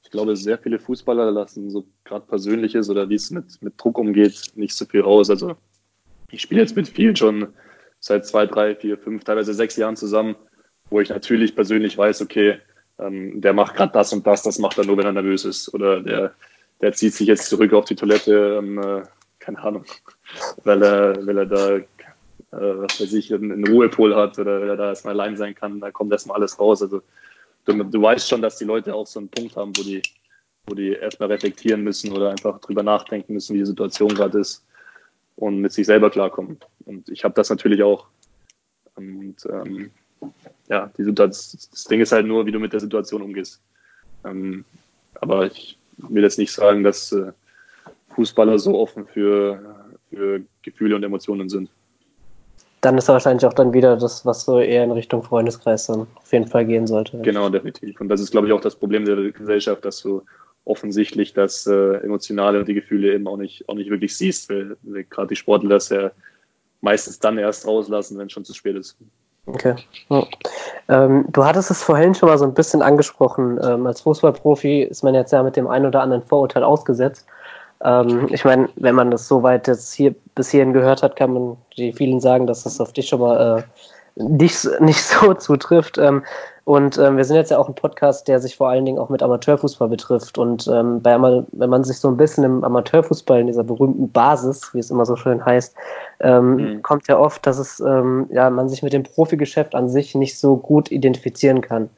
ich 0.04 0.12
glaube, 0.12 0.36
sehr 0.36 0.58
viele 0.58 0.80
Fußballer 0.80 1.32
lassen 1.32 1.70
so 1.70 1.86
gerade 2.04 2.26
Persönliches 2.26 2.90
oder 2.90 3.10
wie 3.10 3.16
es 3.16 3.32
mit, 3.32 3.62
mit 3.62 3.74
Druck 3.78 3.98
umgeht, 3.98 4.52
nicht 4.56 4.76
so 4.76 4.86
viel 4.86 5.02
raus. 5.02 5.30
Also 5.30 5.56
ich 6.32 6.42
spiele 6.42 6.62
jetzt 6.62 6.76
mit 6.76 6.88
vielen 6.88 7.16
schon 7.16 7.54
seit 8.00 8.26
zwei, 8.26 8.46
drei, 8.46 8.76
vier, 8.76 8.98
fünf, 8.98 9.24
teilweise 9.24 9.54
sechs 9.54 9.76
Jahren 9.78 9.96
zusammen, 9.96 10.36
wo 10.90 11.02
ich 11.02 11.10
natürlich 11.10 11.56
persönlich 11.56 11.98
weiß, 11.98 12.22
okay, 12.22 12.60
ähm, 13.00 13.42
der 13.42 13.54
macht 13.54 13.76
gerade 13.76 13.92
das 13.94 14.14
und 14.14 14.26
das, 14.26 14.44
das 14.44 14.60
macht 14.60 14.78
er 14.78 14.86
nur, 14.86 14.98
wenn 14.98 15.06
er 15.06 15.12
nervös 15.12 15.46
ist. 15.46 15.74
Oder 15.74 16.02
der, 16.02 16.34
der 16.82 16.94
zieht 16.94 17.14
sich 17.14 17.28
jetzt 17.28 17.50
zurück 17.50 17.74
auf 17.74 17.86
die 17.86 17.96
Toilette, 17.96 18.60
ähm, 18.60 18.80
äh, 18.80 19.04
keine 19.40 19.60
Ahnung, 19.60 19.86
weil 20.64 20.82
er, 20.84 21.26
weil 21.26 21.38
er 21.38 21.46
da 21.46 21.80
äh, 22.56 22.78
was 22.78 23.02
weiß 23.02 23.14
ich, 23.14 23.34
einen 23.34 23.68
Ruhepol 23.68 24.16
hat 24.16 24.40
oder 24.40 24.62
wenn 24.62 24.70
er 24.70 24.78
da 24.78 24.90
erstmal 24.90 25.20
allein 25.20 25.36
sein 25.36 25.56
kann, 25.56 25.80
da 25.80 25.92
kommt 25.92 26.12
erstmal 26.12 26.38
alles 26.38 26.60
raus. 26.60 26.82
Also 26.82 27.02
du, 27.66 27.84
du 27.84 28.02
weißt 28.02 28.30
schon, 28.30 28.42
dass 28.42 28.58
die 28.58 28.66
Leute 28.66 28.94
auch 28.96 29.08
so 29.08 29.20
einen 29.20 29.30
Punkt 29.30 29.56
haben, 29.56 29.76
wo 29.76 29.84
die, 29.84 30.02
wo 30.68 30.76
die 30.76 30.94
erstmal 30.94 31.30
reflektieren 31.30 31.84
müssen 31.84 32.12
oder 32.14 32.30
einfach 32.32 32.60
drüber 32.62 32.84
nachdenken 32.84 33.34
müssen, 33.34 33.56
wie 33.56 33.60
die 33.60 33.66
Situation 33.66 34.14
gerade 34.14 34.40
ist 34.40 34.66
und 35.36 35.60
mit 35.60 35.74
sich 35.74 35.86
selber 35.86 36.10
klarkommen. 36.10 36.60
Und 36.86 37.10
ich 37.10 37.24
habe 37.24 37.34
das 37.34 37.50
natürlich 37.50 37.84
auch. 37.84 38.08
Und 38.96 39.36
ähm, 39.50 39.92
ja, 40.68 40.91
die 40.97 41.03
Situation, 41.03 41.61
das 41.72 41.84
Ding 41.86 42.01
ist 42.01 42.11
halt 42.11 42.26
nur, 42.26 42.45
wie 42.45 42.51
du 42.51 42.59
mit 42.59 42.74
der 42.74 42.80
Situation 42.80 43.22
umgehst. 43.22 43.61
Ähm, 44.24 44.66
aber 45.22 45.45
ich 45.45 45.78
will 45.97 46.24
jetzt 46.24 46.39
nicht 46.39 46.51
sagen, 46.51 46.84
dass 46.84 47.11
äh, 47.11 47.32
Fußballer 48.16 48.59
so 48.59 48.80
offen 48.80 49.05
für, 49.05 49.93
für 50.09 50.41
Gefühle 50.61 50.95
und 50.95 51.03
Emotionen 51.03 51.49
sind 51.49 51.70
dann 52.86 52.99
ist 52.99 53.07
wahrscheinlich 53.07 53.45
auch 53.45 53.53
dann 53.53 53.74
wieder 53.74 53.97
das, 53.97 54.26
was 54.26 54.45
so 54.45 54.59
eher 54.59 54.84
in 54.84 54.91
Richtung 54.91 55.24
Freundeskreis 55.24 55.88
dann 55.88 56.05
auf 56.16 56.32
jeden 56.32 56.47
Fall 56.47 56.66
gehen 56.66 56.86
sollte. 56.86 57.18
Genau, 57.22 57.49
definitiv. 57.49 57.99
Und 57.99 58.09
das 58.09 58.22
ist, 58.22 58.30
glaube 58.30 58.45
ich, 58.45 58.53
auch 58.53 58.61
das 58.61 58.76
Problem 58.76 59.05
der 59.05 59.32
Gesellschaft, 59.32 59.84
dass 59.84 60.01
du 60.01 60.22
offensichtlich 60.66 61.34
das 61.34 61.66
äh, 61.66 61.95
Emotionale 62.03 62.59
und 62.59 62.68
die 62.68 62.76
Gefühle 62.76 63.13
eben 63.13 63.28
auch 63.28 63.38
nicht, 63.38 63.68
auch 63.68 63.74
nicht 63.74 63.89
wirklich 63.89 64.16
siehst, 64.16 64.49
weil, 64.49 64.78
weil 64.84 65.03
gerade 65.03 65.30
die 65.30 65.36
Sportler 65.36 65.70
das 65.70 65.89
ja 65.89 66.11
meistens 66.82 67.18
dann 67.18 67.39
erst 67.39 67.66
rauslassen, 67.66 68.20
wenn 68.20 68.28
es 68.28 68.34
schon 68.34 68.45
zu 68.45 68.53
spät 68.53 68.76
ist. 68.76 68.97
Okay. 69.48 69.76
Ja. 70.10 70.24
Ähm, 70.88 71.26
du 71.30 71.46
hattest 71.46 71.70
es 71.70 71.84
vorhin 71.84 72.16
schon 72.16 72.30
mal 72.30 72.38
so 72.38 72.46
ein 72.46 72.54
bisschen 72.54 72.82
angesprochen. 72.82 73.60
Ähm, 73.64 73.86
als 73.86 74.02
Fußballprofi 74.02 74.84
ist 74.84 75.04
man 75.04 75.14
jetzt 75.14 75.32
ja 75.32 75.43
mit 75.43 75.56
dem 75.56 75.68
einen 75.68 75.86
oder 75.86 76.02
anderen 76.02 76.24
Vorurteil 76.24 76.64
ausgesetzt. 76.64 77.28
Ähm, 77.84 78.28
ich 78.32 78.43
meine, 78.43 78.70
wenn 78.76 78.96
man 78.96 79.12
das 79.12 79.28
soweit 79.28 79.68
jetzt 79.68 79.93
hier 79.93 80.16
bis 80.34 80.50
hierhin 80.50 80.74
gehört 80.74 81.04
hat, 81.04 81.16
kann 81.16 81.34
man 81.34 81.58
die 81.78 81.93
vielen 81.93 82.20
sagen, 82.20 82.48
dass 82.48 82.64
das 82.64 82.80
auf 82.80 82.93
dich 82.93 83.08
schon 83.08 83.20
mal 83.20 83.60
äh, 83.60 83.64
nicht, 84.16 84.68
nicht 84.82 85.03
so 85.03 85.34
zutrifft. 85.34 85.97
Ähm, 85.97 86.24
und 86.63 86.97
ähm, 86.97 87.16
wir 87.16 87.26
sind 87.26 87.36
jetzt 87.36 87.51
ja 87.51 87.59
auch 87.59 87.68
ein 87.68 87.76
Podcast, 87.76 88.28
der 88.28 88.39
sich 88.39 88.55
vor 88.55 88.70
allen 88.70 88.86
Dingen 88.86 88.97
auch 88.97 89.09
mit 89.09 89.22
Amateurfußball 89.22 89.88
betrifft. 89.88 90.39
Und 90.39 90.68
ähm, 90.68 90.99
bei, 91.01 91.16
wenn 91.51 91.70
man 91.70 91.84
sich 91.84 91.99
so 91.99 92.07
ein 92.07 92.18
bisschen 92.18 92.43
im 92.43 92.63
Amateurfußball, 92.63 93.39
in 93.39 93.47
dieser 93.47 93.63
berühmten 93.63 94.11
Basis, 94.11 94.74
wie 94.74 94.80
es 94.80 94.89
immer 94.89 95.05
so 95.05 95.16
schön 95.16 95.45
heißt, 95.45 95.76
ähm, 96.22 96.55
mhm. 96.55 96.82
kommt 96.82 97.07
ja 97.07 97.20
oft, 97.20 97.45
dass 97.45 97.59
es 97.59 97.80
ähm, 97.82 98.28
ja 98.32 98.49
man 98.49 98.68
sich 98.68 98.82
mit 98.82 98.93
dem 98.93 99.03
Profigeschäft 99.03 99.76
an 99.76 99.89
sich 99.89 100.16
nicht 100.16 100.39
so 100.39 100.57
gut 100.57 100.91
identifizieren 100.91 101.61
kann. 101.61 101.89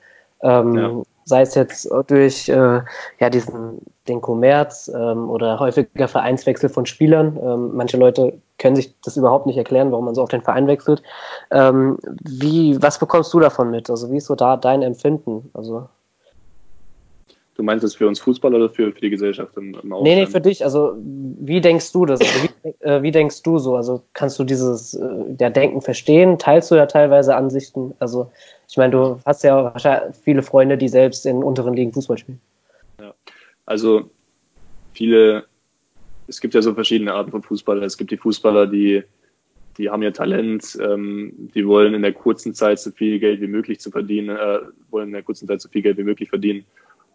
Ähm, 0.42 0.76
ja 0.76 0.92
sei 1.28 1.42
es 1.42 1.56
jetzt 1.56 1.90
durch 2.08 2.48
äh, 2.48 2.82
ja, 3.20 3.30
diesen, 3.30 3.82
den 4.08 4.22
Kommerz 4.22 4.90
ähm, 4.94 5.30
oder 5.30 5.60
häufiger 5.60 6.08
Vereinswechsel 6.08 6.70
von 6.70 6.86
Spielern. 6.86 7.38
Ähm, 7.42 7.72
manche 7.74 7.98
Leute 7.98 8.40
können 8.58 8.78
sich 8.78 8.94
das 9.04 9.18
überhaupt 9.18 9.46
nicht 9.46 9.58
erklären, 9.58 9.92
warum 9.92 10.06
man 10.06 10.16
so 10.16 10.24
auf 10.24 10.30
den 10.30 10.42
Verein 10.42 10.68
wechselt. 10.68 11.04
Ähm, 11.52 12.00
wie, 12.24 12.82
was 12.82 12.98
bekommst 12.98 13.34
du 13.34 13.42
davon 13.42 13.70
mit? 13.70 13.90
Also 13.90 14.10
wie 14.12 14.18
ist 14.18 14.26
so 14.26 14.36
da 14.36 14.56
dein 14.56 14.82
Empfinden? 14.82 15.50
Also 15.54 15.90
Du 17.58 17.64
meinst 17.64 17.84
das 17.84 17.96
für 17.96 18.08
uns 18.08 18.20
Fußballer 18.20 18.58
oder 18.58 18.70
für, 18.70 18.92
für 18.92 19.02
die 19.02 19.10
Gesellschaft 19.10 19.58
im, 19.58 19.76
im 19.82 19.90
Nee, 20.04 20.14
nee, 20.14 20.28
für 20.28 20.40
dich. 20.40 20.64
Also, 20.64 20.94
wie 20.96 21.60
denkst 21.60 21.92
du 21.92 22.06
das? 22.06 22.20
Also, 22.22 22.34
wie, 22.44 22.86
äh, 22.86 23.02
wie, 23.02 23.10
denkst 23.10 23.42
du 23.42 23.58
so? 23.58 23.76
Also, 23.76 24.04
kannst 24.14 24.38
du 24.38 24.44
dieses 24.44 24.94
äh, 24.94 25.08
der 25.26 25.50
Denken 25.50 25.82
verstehen? 25.82 26.38
Teilst 26.38 26.70
du 26.70 26.76
ja 26.76 26.86
teilweise 26.86 27.36
Ansichten? 27.36 27.96
Also, 27.98 28.30
ich 28.68 28.78
meine, 28.78 28.92
du 28.92 29.20
hast 29.26 29.44
ja 29.44 29.64
wahrscheinlich 29.64 30.16
viele 30.18 30.42
Freunde, 30.44 30.78
die 30.78 30.90
selbst 30.90 31.26
in 31.26 31.44
unteren 31.44 31.74
Ligen 31.74 31.94
Fußball 31.94 32.18
spielen. 32.18 32.42
Ja, 33.00 33.14
also, 33.66 34.10
viele, 34.94 35.46
es 36.28 36.42
gibt 36.42 36.54
ja 36.54 36.62
so 36.62 36.74
verschiedene 36.74 37.14
Arten 37.14 37.32
von 37.32 37.44
Fußballer. 37.44 37.84
Es 37.84 37.98
gibt 37.98 38.12
die 38.12 38.18
Fußballer, 38.18 38.68
die, 38.68 39.04
die 39.78 39.90
haben 39.90 40.04
ja 40.04 40.12
Talent, 40.12 40.78
ähm, 40.82 41.50
die 41.54 41.66
wollen 41.66 41.94
in 41.94 42.02
der 42.02 42.14
kurzen 42.14 42.54
Zeit 42.54 42.80
so 42.80 42.92
viel 42.92 43.20
Geld 43.20 43.40
wie 43.40 43.48
möglich 43.48 43.80
zu 43.80 43.90
verdienen, 43.90 44.36
äh, 44.36 44.60
wollen 44.90 45.08
in 45.08 45.14
der 45.14 45.24
kurzen 45.24 45.48
Zeit 45.48 45.62
so 45.62 45.70
viel 45.70 45.82
Geld 45.82 45.98
wie 45.98 46.04
möglich 46.04 46.30
verdienen 46.30 46.66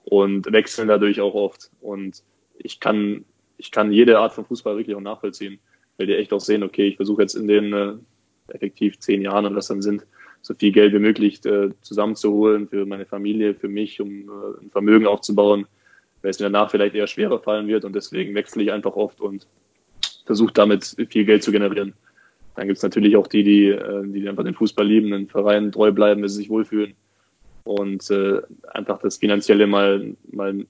und 0.04 0.50
wechseln 0.50 0.88
dadurch 0.88 1.20
auch 1.20 1.34
oft. 1.34 1.70
Und 1.80 2.22
ich 2.56 2.80
kann, 2.80 3.24
ich 3.58 3.70
kann 3.70 3.92
jede 3.92 4.18
Art 4.18 4.32
von 4.32 4.46
Fußball 4.46 4.76
wirklich 4.76 4.96
auch 4.96 5.00
nachvollziehen, 5.00 5.58
weil 5.98 6.06
die 6.06 6.14
echt 6.14 6.32
auch 6.32 6.40
sehen, 6.40 6.62
okay, 6.62 6.86
ich 6.86 6.96
versuche 6.96 7.22
jetzt 7.22 7.34
in 7.34 7.46
den 7.46 7.72
äh, 7.72 7.92
effektiv 8.48 8.98
zehn 9.00 9.20
Jahren 9.20 9.44
und 9.44 9.54
das 9.54 9.68
dann 9.68 9.82
sind, 9.82 10.06
so 10.42 10.54
viel 10.54 10.72
Geld 10.72 10.92
wie 10.92 10.98
möglich 10.98 11.44
äh, 11.46 11.70
zusammenzuholen 11.80 12.68
für 12.68 12.84
meine 12.84 13.06
Familie, 13.06 13.54
für 13.54 13.68
mich, 13.68 14.00
um 14.00 14.10
äh, 14.10 14.64
ein 14.64 14.70
Vermögen 14.70 15.06
aufzubauen, 15.06 15.66
weil 16.20 16.30
es 16.30 16.40
mir 16.40 16.46
danach 16.46 16.70
vielleicht 16.70 16.94
eher 16.94 17.06
schwerer 17.06 17.38
fallen 17.38 17.68
wird 17.68 17.84
und 17.84 17.94
deswegen 17.94 18.34
wechsle 18.34 18.62
ich 18.64 18.72
einfach 18.72 18.94
oft 18.96 19.20
und 19.20 19.46
versuche 20.26 20.52
damit 20.52 20.96
viel 21.08 21.24
Geld 21.24 21.42
zu 21.42 21.52
generieren. 21.52 21.94
Dann 22.56 22.66
gibt 22.66 22.76
es 22.76 22.82
natürlich 22.82 23.16
auch 23.16 23.28
die, 23.28 23.44
die, 23.44 23.68
äh, 23.68 24.02
die 24.04 24.28
einfach 24.28 24.44
den 24.44 24.54
Fußball 24.54 24.86
lieben, 24.86 25.12
den 25.12 25.28
Verein 25.28 25.72
treu 25.72 25.92
bleiben, 25.92 26.22
wenn 26.22 26.28
sie 26.28 26.36
sich 26.36 26.50
wohlfühlen 26.50 26.94
und 27.64 28.10
äh, 28.10 28.40
einfach 28.72 28.98
das 29.00 29.18
Finanzielle 29.18 29.66
mal, 29.66 30.14
mal 30.30 30.66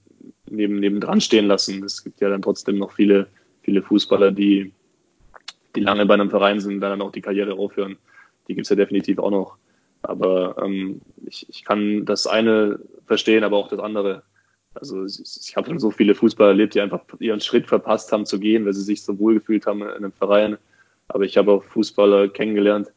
neben, 0.49 0.79
neben 0.79 0.99
dran 0.99 1.19
stehen 1.19 1.47
lassen. 1.47 1.83
Es 1.83 2.03
gibt 2.03 2.21
ja 2.21 2.29
dann 2.29 2.41
trotzdem 2.41 2.77
noch 2.77 2.91
viele, 2.91 3.27
viele 3.63 3.81
Fußballer, 3.81 4.31
die, 4.31 4.71
die 5.75 5.81
lange 5.81 6.05
bei 6.05 6.13
einem 6.13 6.29
Verein 6.29 6.59
sind, 6.59 6.79
dann 6.81 7.01
auch 7.01 7.11
die 7.11 7.21
Karriere 7.21 7.53
aufhören. 7.53 7.97
Die 8.47 8.55
gibt's 8.55 8.69
ja 8.69 8.75
definitiv 8.75 9.19
auch 9.19 9.31
noch. 9.31 9.57
Aber 10.01 10.57
ähm, 10.63 11.01
ich, 11.25 11.47
ich 11.49 11.63
kann 11.63 12.05
das 12.05 12.27
eine 12.27 12.79
verstehen, 13.05 13.43
aber 13.43 13.57
auch 13.57 13.69
das 13.69 13.79
andere. 13.79 14.23
Also 14.73 15.05
ich, 15.05 15.21
ich 15.39 15.55
habe 15.55 15.67
schon 15.67 15.79
so 15.79 15.91
viele 15.91 16.15
Fußballer 16.15 16.49
erlebt, 16.49 16.75
die 16.75 16.81
einfach 16.81 17.01
ihren 17.19 17.39
Schritt 17.39 17.67
verpasst 17.67 18.11
haben 18.11 18.25
zu 18.25 18.39
gehen, 18.39 18.65
weil 18.65 18.73
sie 18.73 18.81
sich 18.81 19.03
so 19.03 19.17
wohl 19.19 19.35
gefühlt 19.35 19.65
haben 19.65 19.81
in 19.81 19.89
einem 19.89 20.11
Verein. 20.11 20.57
Aber 21.07 21.23
ich 21.23 21.37
habe 21.37 21.51
auch 21.51 21.63
Fußballer 21.63 22.29
kennengelernt, 22.29 22.91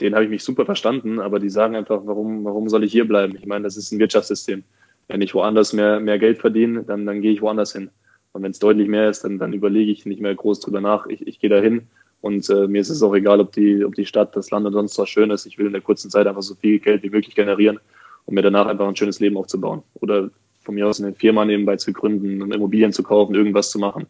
den 0.00 0.14
habe 0.14 0.24
ich 0.24 0.30
mich 0.30 0.44
super 0.44 0.66
verstanden, 0.66 1.20
aber 1.20 1.38
die 1.38 1.48
sagen 1.48 1.74
einfach, 1.74 2.02
warum, 2.04 2.44
warum 2.44 2.68
soll 2.68 2.84
ich 2.84 2.92
hier 2.92 3.08
bleiben? 3.08 3.34
Ich 3.36 3.46
meine, 3.46 3.64
das 3.64 3.76
ist 3.76 3.92
ein 3.92 3.98
Wirtschaftssystem. 3.98 4.62
Wenn 5.08 5.22
ich 5.22 5.34
woanders 5.34 5.72
mehr, 5.72 6.00
mehr 6.00 6.18
Geld 6.18 6.38
verdiene, 6.38 6.82
dann, 6.82 7.06
dann 7.06 7.22
gehe 7.22 7.32
ich 7.32 7.40
woanders 7.40 7.72
hin. 7.72 7.90
Und 8.32 8.42
wenn 8.42 8.50
es 8.50 8.58
deutlich 8.58 8.88
mehr 8.88 9.08
ist, 9.08 9.24
dann, 9.24 9.38
dann 9.38 9.52
überlege 9.52 9.90
ich 9.90 10.04
nicht 10.04 10.20
mehr 10.20 10.34
groß 10.34 10.60
drüber 10.60 10.80
nach. 10.80 11.06
Ich, 11.06 11.26
ich 11.26 11.38
gehe 11.38 11.48
da 11.48 11.58
hin 11.58 11.86
und 12.26 12.48
äh, 12.50 12.66
mir 12.66 12.80
ist 12.80 12.90
es 12.90 13.02
auch 13.02 13.14
egal, 13.14 13.40
ob 13.40 13.52
die, 13.52 13.84
ob 13.84 13.94
die 13.94 14.06
Stadt, 14.06 14.34
das 14.36 14.50
Land 14.50 14.66
oder 14.66 14.74
sonst 14.74 14.98
was 14.98 15.08
schön 15.08 15.30
ist. 15.30 15.46
Ich 15.46 15.58
will 15.58 15.66
in 15.66 15.72
der 15.72 15.82
kurzen 15.82 16.10
Zeit 16.10 16.26
einfach 16.26 16.42
so 16.42 16.54
viel 16.54 16.78
Geld 16.78 17.02
wie 17.02 17.10
möglich 17.10 17.34
generieren, 17.34 17.78
um 18.24 18.34
mir 18.34 18.42
danach 18.42 18.66
einfach 18.66 18.88
ein 18.88 18.96
schönes 18.96 19.20
Leben 19.20 19.36
aufzubauen. 19.36 19.82
Oder 20.00 20.30
von 20.62 20.74
mir 20.74 20.86
aus 20.86 21.00
eine 21.00 21.14
Firma 21.14 21.44
nebenbei 21.44 21.76
zu 21.76 21.92
gründen, 21.92 22.52
Immobilien 22.52 22.92
zu 22.92 23.02
kaufen, 23.02 23.34
irgendwas 23.34 23.70
zu 23.70 23.78
machen. 23.78 24.06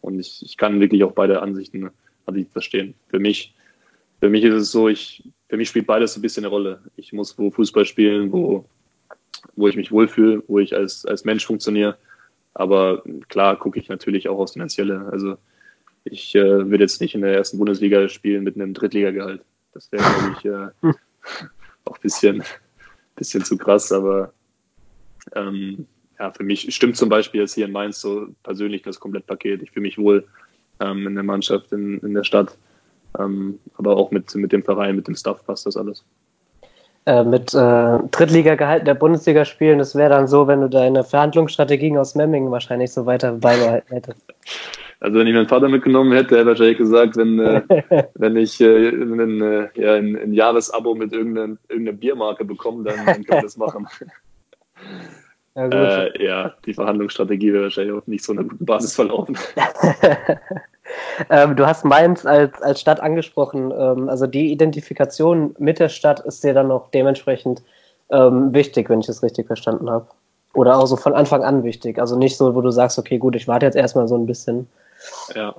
Und 0.00 0.18
ich, 0.18 0.42
ich 0.42 0.56
kann 0.56 0.80
wirklich 0.80 1.04
auch 1.04 1.12
beide 1.12 1.40
Ansichten, 1.40 1.90
Ansichten 2.26 2.52
verstehen. 2.52 2.94
Für 3.08 3.20
mich 3.20 3.54
für 4.22 4.30
mich 4.30 4.44
ist 4.44 4.54
es 4.54 4.70
so, 4.70 4.88
ich, 4.88 5.24
für 5.48 5.56
mich 5.56 5.68
spielt 5.68 5.88
beides 5.88 6.14
ein 6.14 6.22
bisschen 6.22 6.44
eine 6.44 6.50
Rolle. 6.52 6.80
Ich 6.94 7.12
muss 7.12 7.36
wo 7.36 7.50
Fußball 7.50 7.84
spielen, 7.84 8.30
wo, 8.30 8.64
wo 9.56 9.66
ich 9.66 9.74
mich 9.74 9.90
wohlfühle, 9.90 10.44
wo 10.46 10.60
ich 10.60 10.76
als, 10.76 11.04
als 11.04 11.24
Mensch 11.24 11.44
funktioniere. 11.44 11.98
Aber 12.54 13.02
klar 13.28 13.58
gucke 13.58 13.80
ich 13.80 13.88
natürlich 13.88 14.28
auch 14.28 14.38
aufs 14.38 14.52
Finanzielle. 14.52 15.08
Also 15.10 15.38
ich 16.04 16.34
äh, 16.34 16.70
würde 16.70 16.84
jetzt 16.84 17.00
nicht 17.00 17.14
in 17.14 17.22
der 17.22 17.34
ersten 17.34 17.58
Bundesliga 17.58 18.08
spielen 18.08 18.44
mit 18.44 18.56
einem 18.56 18.74
Drittligagehalt. 18.74 19.42
Das 19.72 19.90
wäre, 19.92 20.02
glaube 20.02 20.36
ich, 20.38 20.44
äh, 20.44 20.92
auch 21.84 21.96
ein 21.96 22.02
bisschen, 22.02 22.42
bisschen 23.16 23.44
zu 23.44 23.56
krass. 23.56 23.92
Aber 23.92 24.32
ähm, 25.34 25.86
ja, 26.18 26.30
für 26.32 26.44
mich 26.44 26.74
stimmt 26.74 26.96
zum 26.96 27.08
Beispiel 27.08 27.40
jetzt 27.40 27.54
hier 27.54 27.66
in 27.66 27.72
Mainz 27.72 28.00
so 28.00 28.28
persönlich 28.42 28.82
das 28.82 29.00
Komplettpaket. 29.00 29.62
Ich 29.62 29.70
fühle 29.70 29.82
mich 29.82 29.98
wohl 29.98 30.26
ähm, 30.80 31.06
in 31.06 31.14
der 31.14 31.24
Mannschaft, 31.24 31.72
in, 31.72 31.98
in 32.00 32.14
der 32.14 32.24
Stadt. 32.24 32.56
Ähm, 33.18 33.58
aber 33.76 33.96
auch 33.96 34.10
mit, 34.10 34.34
mit 34.34 34.52
dem 34.52 34.62
Verein, 34.62 34.96
mit 34.96 35.06
dem 35.06 35.14
Staff 35.14 35.44
passt 35.44 35.66
das 35.66 35.76
alles. 35.76 36.04
Äh, 37.04 37.24
mit 37.24 37.52
äh, 37.52 37.98
Drittliga-Gehalt 38.10 38.86
der 38.86 38.94
Bundesliga 38.94 39.44
spielen, 39.44 39.80
das 39.80 39.96
wäre 39.96 40.10
dann 40.10 40.28
so, 40.28 40.46
wenn 40.46 40.60
du 40.60 40.68
deine 40.68 41.02
Verhandlungsstrategien 41.02 41.98
aus 41.98 42.14
Memmingen 42.14 42.52
wahrscheinlich 42.52 42.92
so 42.92 43.06
weiter 43.06 43.32
beibehalten 43.32 43.94
hättest. 43.94 44.22
Also 45.02 45.18
wenn 45.18 45.26
ich 45.26 45.34
meinen 45.34 45.48
Vater 45.48 45.68
mitgenommen 45.68 46.12
hätte, 46.12 46.36
hätte 46.36 46.38
er 46.38 46.46
wahrscheinlich 46.46 46.78
gesagt, 46.78 47.16
wenn, 47.16 47.40
äh, 47.40 47.62
wenn 48.14 48.36
ich 48.36 48.60
äh, 48.60 48.88
ein, 48.90 49.42
äh, 49.42 49.68
ja, 49.74 49.94
ein, 49.94 50.16
ein 50.16 50.32
Jahresabo 50.32 50.94
mit 50.94 51.12
irgendeiner, 51.12 51.56
irgendeiner 51.68 51.98
Biermarke 51.98 52.44
bekomme, 52.44 52.84
dann, 52.84 53.04
dann 53.04 53.24
kann 53.24 53.38
ich 53.38 53.42
das 53.42 53.56
machen. 53.56 53.86
Ja, 55.54 55.66
äh, 55.68 56.24
ja, 56.24 56.54
die 56.64 56.72
Verhandlungsstrategie 56.72 57.52
wäre 57.52 57.64
wahrscheinlich 57.64 57.94
auf 57.94 58.06
nicht 58.06 58.24
so 58.24 58.32
einer 58.32 58.44
guten 58.44 58.64
Basis 58.64 58.94
verlaufen. 58.94 59.36
ähm, 61.30 61.56
du 61.56 61.66
hast 61.66 61.84
Mainz 61.84 62.24
als, 62.24 62.62
als 62.62 62.80
Stadt 62.80 63.00
angesprochen. 63.00 63.70
Ähm, 63.70 64.08
also 64.08 64.26
die 64.26 64.50
Identifikation 64.50 65.54
mit 65.58 65.78
der 65.78 65.90
Stadt 65.90 66.20
ist 66.20 66.42
dir 66.42 66.54
dann 66.54 66.70
auch 66.70 66.88
dementsprechend 66.92 67.62
ähm, 68.10 68.54
wichtig, 68.54 68.88
wenn 68.88 69.00
ich 69.00 69.10
es 69.10 69.22
richtig 69.22 69.46
verstanden 69.46 69.90
habe. 69.90 70.06
Oder 70.54 70.78
auch 70.78 70.86
so 70.86 70.96
von 70.96 71.12
Anfang 71.12 71.44
an 71.44 71.64
wichtig. 71.64 71.98
Also 71.98 72.16
nicht 72.16 72.38
so, 72.38 72.54
wo 72.54 72.62
du 72.62 72.70
sagst, 72.70 72.98
okay, 72.98 73.18
gut, 73.18 73.36
ich 73.36 73.46
warte 73.46 73.66
jetzt 73.66 73.76
erstmal 73.76 74.08
so 74.08 74.16
ein 74.16 74.24
bisschen. 74.24 74.66
Ja, 75.34 75.54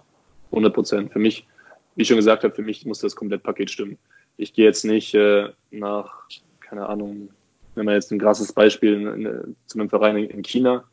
100 0.52 0.74
Prozent. 0.74 1.14
Für 1.14 1.20
mich, 1.20 1.48
wie 1.96 2.04
ich 2.04 2.08
schon 2.08 2.18
gesagt 2.18 2.44
habe, 2.44 2.54
für 2.54 2.62
mich 2.62 2.86
muss 2.86 3.00
das 3.00 3.16
Komplettpaket 3.16 3.72
stimmen. 3.72 3.98
Ich 4.38 4.54
gehe 4.54 4.66
jetzt 4.66 4.86
nicht 4.86 5.14
äh, 5.14 5.50
nach, 5.72 6.24
keine 6.60 6.88
Ahnung, 6.88 7.30
wenn 7.76 7.86
man 7.86 7.96
jetzt 7.96 8.12
ein 8.12 8.20
krasses 8.20 8.52
Beispiel 8.54 8.94
in, 8.94 9.08
in, 9.08 9.56
zu 9.66 9.80
einem 9.80 9.90
Verein 9.90 10.18
in, 10.18 10.30
in 10.30 10.44
China, 10.44 10.84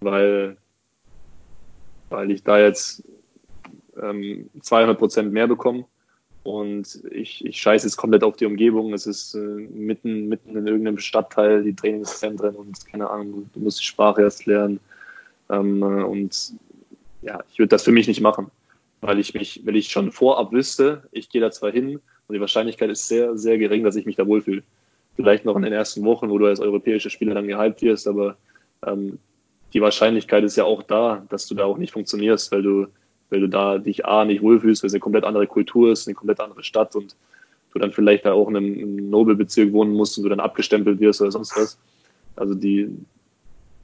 weil, 0.00 0.56
weil 2.10 2.30
ich 2.30 2.42
da 2.42 2.58
jetzt 2.58 3.02
ähm, 4.00 4.48
200 4.60 4.98
Prozent 4.98 5.32
mehr 5.32 5.46
bekommen. 5.46 5.84
Und 6.44 7.04
ich, 7.12 7.44
ich 7.44 7.58
scheiße 7.58 7.86
jetzt 7.86 7.96
komplett 7.96 8.24
auf 8.24 8.36
die 8.36 8.46
Umgebung. 8.46 8.92
Es 8.92 9.06
ist 9.06 9.34
äh, 9.34 9.38
mitten, 9.38 10.28
mitten 10.28 10.56
in 10.56 10.66
irgendeinem 10.66 10.98
Stadtteil, 10.98 11.62
die 11.62 11.74
Trainingszentren 11.74 12.56
und 12.56 12.84
keine 12.86 13.08
Ahnung, 13.08 13.48
du 13.52 13.60
musst 13.60 13.80
die 13.80 13.86
Sprache 13.86 14.22
erst 14.22 14.46
lernen. 14.46 14.80
Ähm, 15.50 15.82
äh, 15.82 16.02
und 16.02 16.54
ja, 17.22 17.42
ich 17.50 17.58
würde 17.58 17.68
das 17.68 17.84
für 17.84 17.92
mich 17.92 18.08
nicht 18.08 18.20
machen, 18.20 18.50
weil 19.00 19.18
ich 19.18 19.34
mich, 19.34 19.62
weil 19.64 19.76
ich 19.76 19.88
schon 19.88 20.12
vorab 20.12 20.52
wüsste, 20.52 21.02
ich 21.12 21.28
gehe 21.28 21.40
da 21.40 21.50
zwar 21.50 21.70
hin 21.70 22.00
und 22.28 22.34
die 22.34 22.40
Wahrscheinlichkeit 22.40 22.90
ist 22.90 23.08
sehr, 23.08 23.36
sehr 23.36 23.58
gering, 23.58 23.84
dass 23.84 23.96
ich 23.96 24.06
mich 24.06 24.16
da 24.16 24.26
wohlfühle. 24.26 24.62
Vielleicht 25.16 25.44
noch 25.44 25.56
in 25.56 25.62
den 25.62 25.72
ersten 25.72 26.04
Wochen, 26.04 26.30
wo 26.30 26.38
du 26.38 26.46
als 26.46 26.60
europäischer 26.60 27.10
Spieler 27.10 27.34
dann 27.34 27.46
gehypt 27.46 27.82
wirst, 27.82 28.08
aber 28.08 28.36
ähm, 28.86 29.18
die 29.72 29.80
Wahrscheinlichkeit 29.80 30.44
ist 30.44 30.56
ja 30.56 30.64
auch 30.64 30.82
da, 30.82 31.24
dass 31.28 31.46
du 31.46 31.54
da 31.54 31.64
auch 31.64 31.78
nicht 31.78 31.92
funktionierst, 31.92 32.52
weil 32.52 32.62
du 32.62 32.86
weil 33.32 33.40
du 33.40 33.48
da 33.48 33.78
dich 33.78 34.04
A 34.04 34.26
nicht 34.26 34.42
wohlfühlst, 34.42 34.82
weil 34.82 34.88
es 34.88 34.92
eine 34.92 35.00
komplett 35.00 35.24
andere 35.24 35.46
Kultur 35.46 35.90
ist, 35.90 36.06
eine 36.06 36.14
komplett 36.14 36.38
andere 36.38 36.62
Stadt 36.62 36.94
und 36.94 37.16
du 37.72 37.78
dann 37.78 37.90
vielleicht 37.90 38.26
da 38.26 38.34
auch 38.34 38.48
in 38.48 38.56
einem, 38.58 38.74
einem 38.74 39.10
Nobelbezirk 39.10 39.72
wohnen 39.72 39.94
musst 39.94 40.18
und 40.18 40.24
du 40.24 40.28
dann 40.28 40.38
abgestempelt 40.38 41.00
wirst 41.00 41.22
oder 41.22 41.32
sonst 41.32 41.56
was. 41.56 41.78
Also 42.36 42.54
die, 42.54 42.94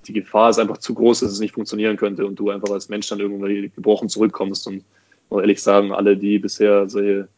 die 0.06 0.12
Gefahr 0.12 0.50
ist 0.50 0.58
einfach 0.58 0.78
zu 0.78 0.94
groß, 0.94 1.20
dass 1.20 1.32
es 1.32 1.40
nicht 1.40 1.54
funktionieren 1.54 1.96
könnte 1.96 2.26
und 2.26 2.36
du 2.36 2.50
einfach 2.50 2.70
als 2.70 2.88
Mensch 2.88 3.08
dann 3.08 3.20
irgendwann 3.20 3.70
gebrochen 3.74 4.08
zurückkommst. 4.08 4.66
Und 4.66 4.84
muss 5.30 5.40
ehrlich 5.40 5.62
sagen, 5.62 5.92
alle, 5.92 6.16
die 6.16 6.38
bisher 6.38 6.88
solche, 6.88 7.28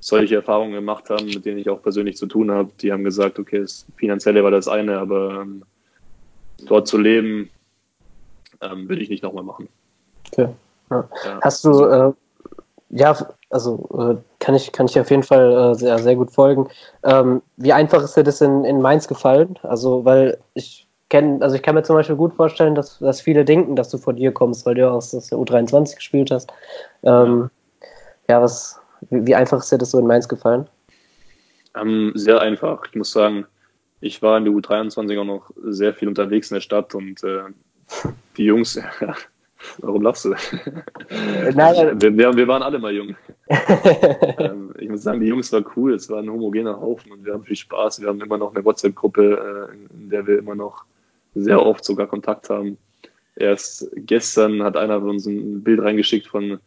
solche 0.00 0.36
Erfahrungen 0.36 0.72
gemacht 0.72 1.10
haben, 1.10 1.26
mit 1.26 1.44
denen 1.44 1.58
ich 1.58 1.68
auch 1.68 1.82
persönlich 1.82 2.16
zu 2.16 2.26
tun 2.26 2.50
habe, 2.50 2.70
die 2.80 2.92
haben 2.92 3.04
gesagt, 3.04 3.38
okay, 3.38 3.60
das 3.60 3.86
Finanzielle 3.96 4.42
war 4.42 4.50
das 4.50 4.68
eine, 4.68 4.98
aber 4.98 5.42
ähm, 5.42 5.62
dort 6.66 6.88
zu 6.88 6.98
leben, 6.98 7.50
ähm, 8.62 8.88
würde 8.88 9.02
ich 9.02 9.10
nicht 9.10 9.22
nochmal 9.22 9.44
machen. 9.44 9.68
Okay. 10.32 10.48
Ja. 10.90 11.08
Hast 11.42 11.64
du, 11.64 11.84
äh, 11.84 12.12
ja, 12.90 13.16
also 13.50 13.88
äh, 13.98 14.16
kann, 14.38 14.54
ich, 14.54 14.72
kann 14.72 14.86
ich 14.86 14.98
auf 14.98 15.10
jeden 15.10 15.22
Fall 15.22 15.72
äh, 15.72 15.74
sehr, 15.74 15.98
sehr 15.98 16.16
gut 16.16 16.30
folgen. 16.30 16.68
Ähm, 17.02 17.42
wie 17.56 17.72
einfach 17.72 18.02
ist 18.02 18.16
dir 18.16 18.22
das 18.22 18.40
in, 18.40 18.64
in 18.64 18.80
Mainz 18.80 19.08
gefallen? 19.08 19.58
Also, 19.62 20.04
weil 20.04 20.38
ich 20.54 20.85
kenne, 21.08 21.40
also 21.40 21.56
ich 21.56 21.62
kann 21.62 21.74
mir 21.74 21.82
zum 21.82 21.96
Beispiel 21.96 22.16
gut 22.16 22.34
vorstellen, 22.34 22.74
dass, 22.74 22.98
dass 22.98 23.20
viele 23.20 23.44
denken, 23.44 23.76
dass 23.76 23.90
du 23.90 23.98
von 23.98 24.16
dir 24.16 24.32
kommst, 24.32 24.66
weil 24.66 24.74
du 24.74 24.82
ja 24.82 24.90
aus 24.90 25.10
der 25.10 25.20
U23 25.20 25.96
gespielt 25.96 26.30
hast. 26.30 26.52
Ähm, 27.02 27.50
ja, 28.28 28.42
was, 28.42 28.80
wie, 29.10 29.26
wie, 29.26 29.34
einfach 29.34 29.58
ist 29.58 29.70
dir 29.70 29.78
das 29.78 29.90
so 29.90 29.98
in 29.98 30.06
Mainz 30.06 30.28
gefallen? 30.28 30.66
Ähm, 31.76 32.12
sehr 32.14 32.40
einfach. 32.40 32.86
Ich 32.88 32.96
muss 32.96 33.12
sagen, 33.12 33.46
ich 34.00 34.20
war 34.22 34.38
in 34.38 34.44
der 34.44 34.52
U23 34.52 35.20
auch 35.20 35.24
noch 35.24 35.50
sehr 35.62 35.94
viel 35.94 36.08
unterwegs 36.08 36.50
in 36.50 36.56
der 36.56 36.60
Stadt 36.60 36.94
und 36.94 37.22
äh, 37.22 37.42
die 38.36 38.44
Jungs, 38.44 38.80
warum 39.78 40.02
lachst 40.02 40.24
du? 40.24 40.34
Nein, 41.54 42.00
wir, 42.00 42.16
wir, 42.16 42.36
wir, 42.36 42.48
waren 42.48 42.62
alle 42.62 42.78
mal 42.78 42.92
jung. 42.92 43.16
ähm, 44.38 44.74
ich 44.78 44.88
muss 44.88 45.02
sagen, 45.02 45.20
die 45.20 45.28
Jungs 45.28 45.52
waren 45.52 45.66
cool, 45.76 45.94
es 45.94 46.10
war 46.10 46.18
ein 46.18 46.30
homogener 46.30 46.80
Haufen 46.80 47.12
und 47.12 47.24
wir 47.24 47.32
haben 47.32 47.44
viel 47.44 47.56
Spaß. 47.56 48.00
Wir 48.00 48.08
haben 48.08 48.20
immer 48.20 48.38
noch 48.38 48.54
eine 48.54 48.64
WhatsApp-Gruppe, 48.64 49.70
äh, 49.70 49.94
in 49.94 50.10
der 50.10 50.26
wir 50.26 50.38
immer 50.38 50.54
noch 50.54 50.84
sehr 51.36 51.64
oft 51.64 51.84
sogar 51.84 52.06
Kontakt 52.06 52.50
haben. 52.50 52.78
Erst 53.36 53.90
gestern 53.94 54.62
hat 54.62 54.76
einer 54.76 55.00
von 55.00 55.10
uns 55.10 55.26
ein 55.26 55.62
Bild 55.62 55.82
reingeschickt 55.82 56.26
von, 56.26 56.58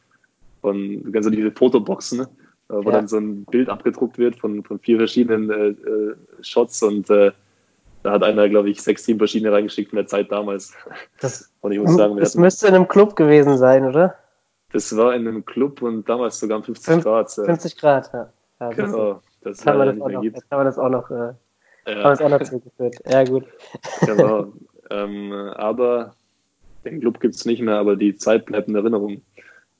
von 0.62 1.12
ganz 1.12 1.26
so 1.26 1.32
diese 1.32 1.52
Fotoboxen, 1.52 2.20
ne? 2.20 2.30
wo 2.68 2.90
ja. 2.90 2.98
dann 2.98 3.08
so 3.08 3.18
ein 3.18 3.46
Bild 3.46 3.68
abgedruckt 3.68 4.18
wird 4.18 4.36
von, 4.36 4.64
von 4.64 4.80
vier 4.80 4.98
verschiedenen 4.98 5.50
äh, 5.50 5.70
äh, 5.70 6.16
Shots 6.42 6.84
und 6.84 7.10
äh, 7.10 7.32
da 8.04 8.12
hat 8.12 8.24
einer, 8.24 8.48
glaube 8.48 8.70
ich, 8.70 8.82
sechs, 8.82 9.04
sieben 9.04 9.20
verschiedene 9.20 9.52
reingeschickt 9.52 9.90
von 9.90 9.98
der 9.98 10.08
Zeit 10.08 10.32
damals. 10.32 10.74
Das, 11.20 11.52
und 11.62 11.72
ich 11.72 11.80
muss 11.80 11.96
sagen, 11.96 12.16
das 12.18 12.32
hatten, 12.32 12.42
müsste 12.42 12.68
in 12.68 12.76
einem 12.76 12.88
Club 12.88 13.16
gewesen 13.16 13.58
sein, 13.58 13.86
oder? 13.86 14.16
Das 14.72 14.96
war 14.96 15.16
in 15.16 15.28
einem 15.28 15.44
Club 15.44 15.82
und 15.82 16.08
damals 16.08 16.40
sogar 16.40 16.62
50 16.62 16.86
Fünf, 16.86 17.04
Grad. 17.04 17.32
50 17.32 17.78
Grad, 17.78 18.12
ja. 18.14 18.30
ja 18.60 18.70
genau. 18.70 19.22
Das, 19.42 19.58
das 19.58 19.66
haben 19.66 19.80
wir 19.80 19.86
das 19.86 20.02
auch 20.02 20.10
noch, 20.10 20.24
haben 20.24 20.60
wir 20.60 20.64
das 20.64 20.80
auch 20.80 20.90
noch, 20.90 21.12
äh, 21.12 21.34
ja. 21.98 22.04
haben 22.04 22.12
das 22.12 22.22
auch 22.22 22.30
noch 22.30 22.44
zurückgeführt. 22.44 22.96
Ja, 23.10 23.24
gut. 23.24 23.46
Genau. 24.06 24.52
ähm, 24.90 25.32
aber 25.56 26.14
den 26.86 27.00
Club 27.00 27.20
gibt 27.20 27.36
es 27.36 27.46
nicht 27.46 27.62
mehr, 27.62 27.76
aber 27.76 27.96
die 27.96 28.16
Zeit 28.16 28.46
bleibt 28.46 28.68
in 28.68 28.76
Erinnerung. 28.76 29.22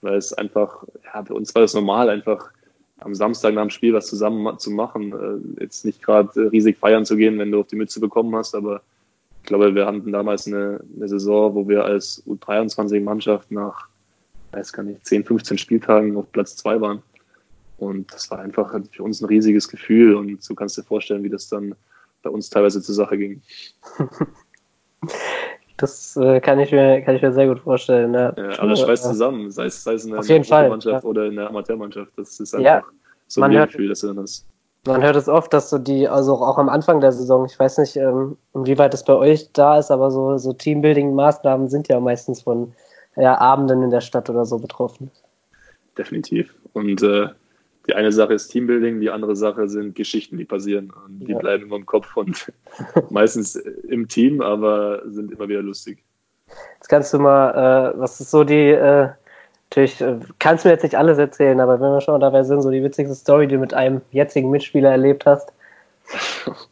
Weil 0.02 0.16
es 0.16 0.34
einfach, 0.34 0.84
ja, 1.04 1.22
bei 1.22 1.34
uns 1.34 1.54
war 1.54 1.62
das 1.62 1.74
normal, 1.74 2.10
einfach 2.10 2.52
am 3.00 3.16
Samstag 3.16 3.54
nach 3.54 3.64
dem 3.64 3.70
Spiel 3.70 3.94
was 3.94 4.08
zusammen 4.08 4.58
zu 4.60 4.72
machen. 4.72 5.14
Äh, 5.58 5.64
jetzt 5.64 5.86
nicht 5.86 6.02
gerade 6.02 6.52
riesig 6.52 6.78
feiern 6.78 7.06
zu 7.06 7.18
gehen, 7.18 7.38
wenn 7.40 7.52
du 7.52 7.60
auf 7.60 7.68
die 7.68 7.76
Mütze 7.76 8.00
bekommen 8.00 8.36
hast, 8.36 8.56
aber 8.56 8.82
ich 9.42 9.48
glaube, 9.48 9.74
wir 9.74 9.86
hatten 9.86 10.12
damals 10.12 10.48
eine, 10.48 10.82
eine 10.96 11.08
Saison, 11.08 11.56
wo 11.56 11.68
wir 11.68 11.84
als 11.84 12.24
U23-Mannschaft 12.28 13.52
nach, 13.52 13.88
weiß 14.52 14.74
gar 14.74 14.84
nicht, 14.84 15.06
10, 15.06 15.24
15 15.24 15.58
Spieltagen 15.58 16.16
auf 16.18 16.32
Platz 16.32 16.56
2 16.58 16.82
waren. 16.82 17.02
Und 17.78 18.14
das 18.14 18.30
war 18.30 18.40
einfach 18.40 18.78
für 18.92 19.04
uns 19.04 19.22
ein 19.22 19.26
riesiges 19.26 19.70
Gefühl 19.70 20.16
und 20.16 20.48
du 20.48 20.56
kannst 20.56 20.78
dir 20.78 20.84
vorstellen, 20.84 21.24
wie 21.24 21.30
das 21.30 21.48
dann 21.48 21.76
bei 22.22 22.30
uns 22.30 22.50
teilweise 22.50 22.82
zur 22.82 22.96
Sache 22.96 23.18
ging. 23.18 23.42
Das 25.80 26.18
äh, 26.18 26.42
kann, 26.42 26.60
ich 26.60 26.74
mir, 26.74 27.02
kann 27.02 27.16
ich 27.16 27.22
mir 27.22 27.32
sehr 27.32 27.48
gut 27.48 27.62
vorstellen. 27.62 28.14
Ja. 28.14 28.34
Ja, 28.36 28.50
alles 28.60 28.82
schweißt 28.82 29.06
äh, 29.06 29.10
zusammen, 29.10 29.50
sei 29.50 29.66
es, 29.66 29.82
sei 29.82 29.94
es 29.94 30.04
in 30.04 30.12
der 30.12 30.70
Mannschaft 30.70 30.86
ja. 30.86 31.10
oder 31.10 31.26
in 31.26 31.38
der 31.38 31.48
Amateurmannschaft. 31.48 32.12
Das 32.18 32.38
ist 32.38 32.54
einfach 32.54 32.92
so 33.28 33.42
ein 33.42 33.52
Gefühl, 33.52 33.88
das 33.88 34.02
du 34.02 34.08
dann 34.08 34.20
hast. 34.20 34.46
Man 34.86 35.02
hört 35.02 35.16
es 35.16 35.30
oft, 35.30 35.54
dass 35.54 35.70
so 35.70 35.78
die, 35.78 36.08
also 36.08 36.36
auch 36.36 36.58
am 36.58 36.68
Anfang 36.68 37.00
der 37.00 37.12
Saison, 37.12 37.46
ich 37.46 37.58
weiß 37.58 37.78
nicht, 37.78 37.96
ähm, 37.96 38.38
inwieweit 38.54 38.94
es 38.94 39.04
bei 39.04 39.14
euch 39.14 39.52
da 39.54 39.78
ist, 39.78 39.92
aber 39.92 40.12
so, 40.12 40.38
so 40.38 40.52
Teambuilding-Maßnahmen 40.52 41.70
sind 41.70 41.88
ja 41.88 42.00
meistens 42.00 42.42
von 42.42 42.74
ja, 43.16 43.38
Abenden 43.40 43.84
in 43.84 43.90
der 43.90 44.02
Stadt 44.02 44.30
oder 44.30 44.46
so 44.46 44.58
betroffen. 44.58 45.12
Definitiv. 45.98 46.54
Und 46.74 47.04
äh, 47.04 47.28
die 47.90 47.96
eine 47.96 48.12
Sache 48.12 48.36
ist 48.36 48.50
Teambuilding, 48.50 49.02
die 49.02 49.10
andere 49.10 49.36
Sache 49.36 49.68
sind 49.68 49.96
Geschichten, 49.96 50.38
die 50.38 50.46
passieren. 50.46 50.94
Und 51.06 51.22
die 51.22 51.32
ja. 51.32 51.40
bleiben 51.40 51.64
immer 51.64 51.78
im 51.78 51.88
Kopf 51.88 52.16
und 52.16 52.52
meistens 53.10 53.56
im 53.56 54.08
Team, 54.08 54.42
aber 54.42 55.02
sind 55.08 55.32
immer 55.32 55.50
wieder 55.50 55.64
lustig. 55.64 56.04
Jetzt 56.76 56.88
kannst 56.88 57.12
du 57.14 57.18
mal, 57.18 57.96
äh, 57.96 58.00
was 58.00 58.20
ist 58.20 58.30
so 58.30 58.44
die, 58.44 58.70
äh, 58.70 59.10
natürlich, 59.72 60.00
äh, 60.02 60.20
kannst 60.38 60.64
du 60.64 60.70
mir 60.70 60.74
jetzt 60.74 60.84
nicht 60.84 60.96
alles 60.96 61.18
erzählen, 61.18 61.60
aber 61.60 61.80
wenn 61.82 61.90
wir 61.90 62.02
schon 62.02 62.22
dabei 62.22 62.44
sind, 62.44 62.62
so 62.62 62.70
die 62.70 62.84
witzigste 62.84 63.16
Story, 63.16 63.48
die 63.48 63.56
du 63.56 63.62
mit 63.62 63.74
einem 63.74 64.02
jetzigen 64.12 64.52
Mitspieler 64.52 64.92
erlebt 64.92 65.26
hast. 65.26 65.52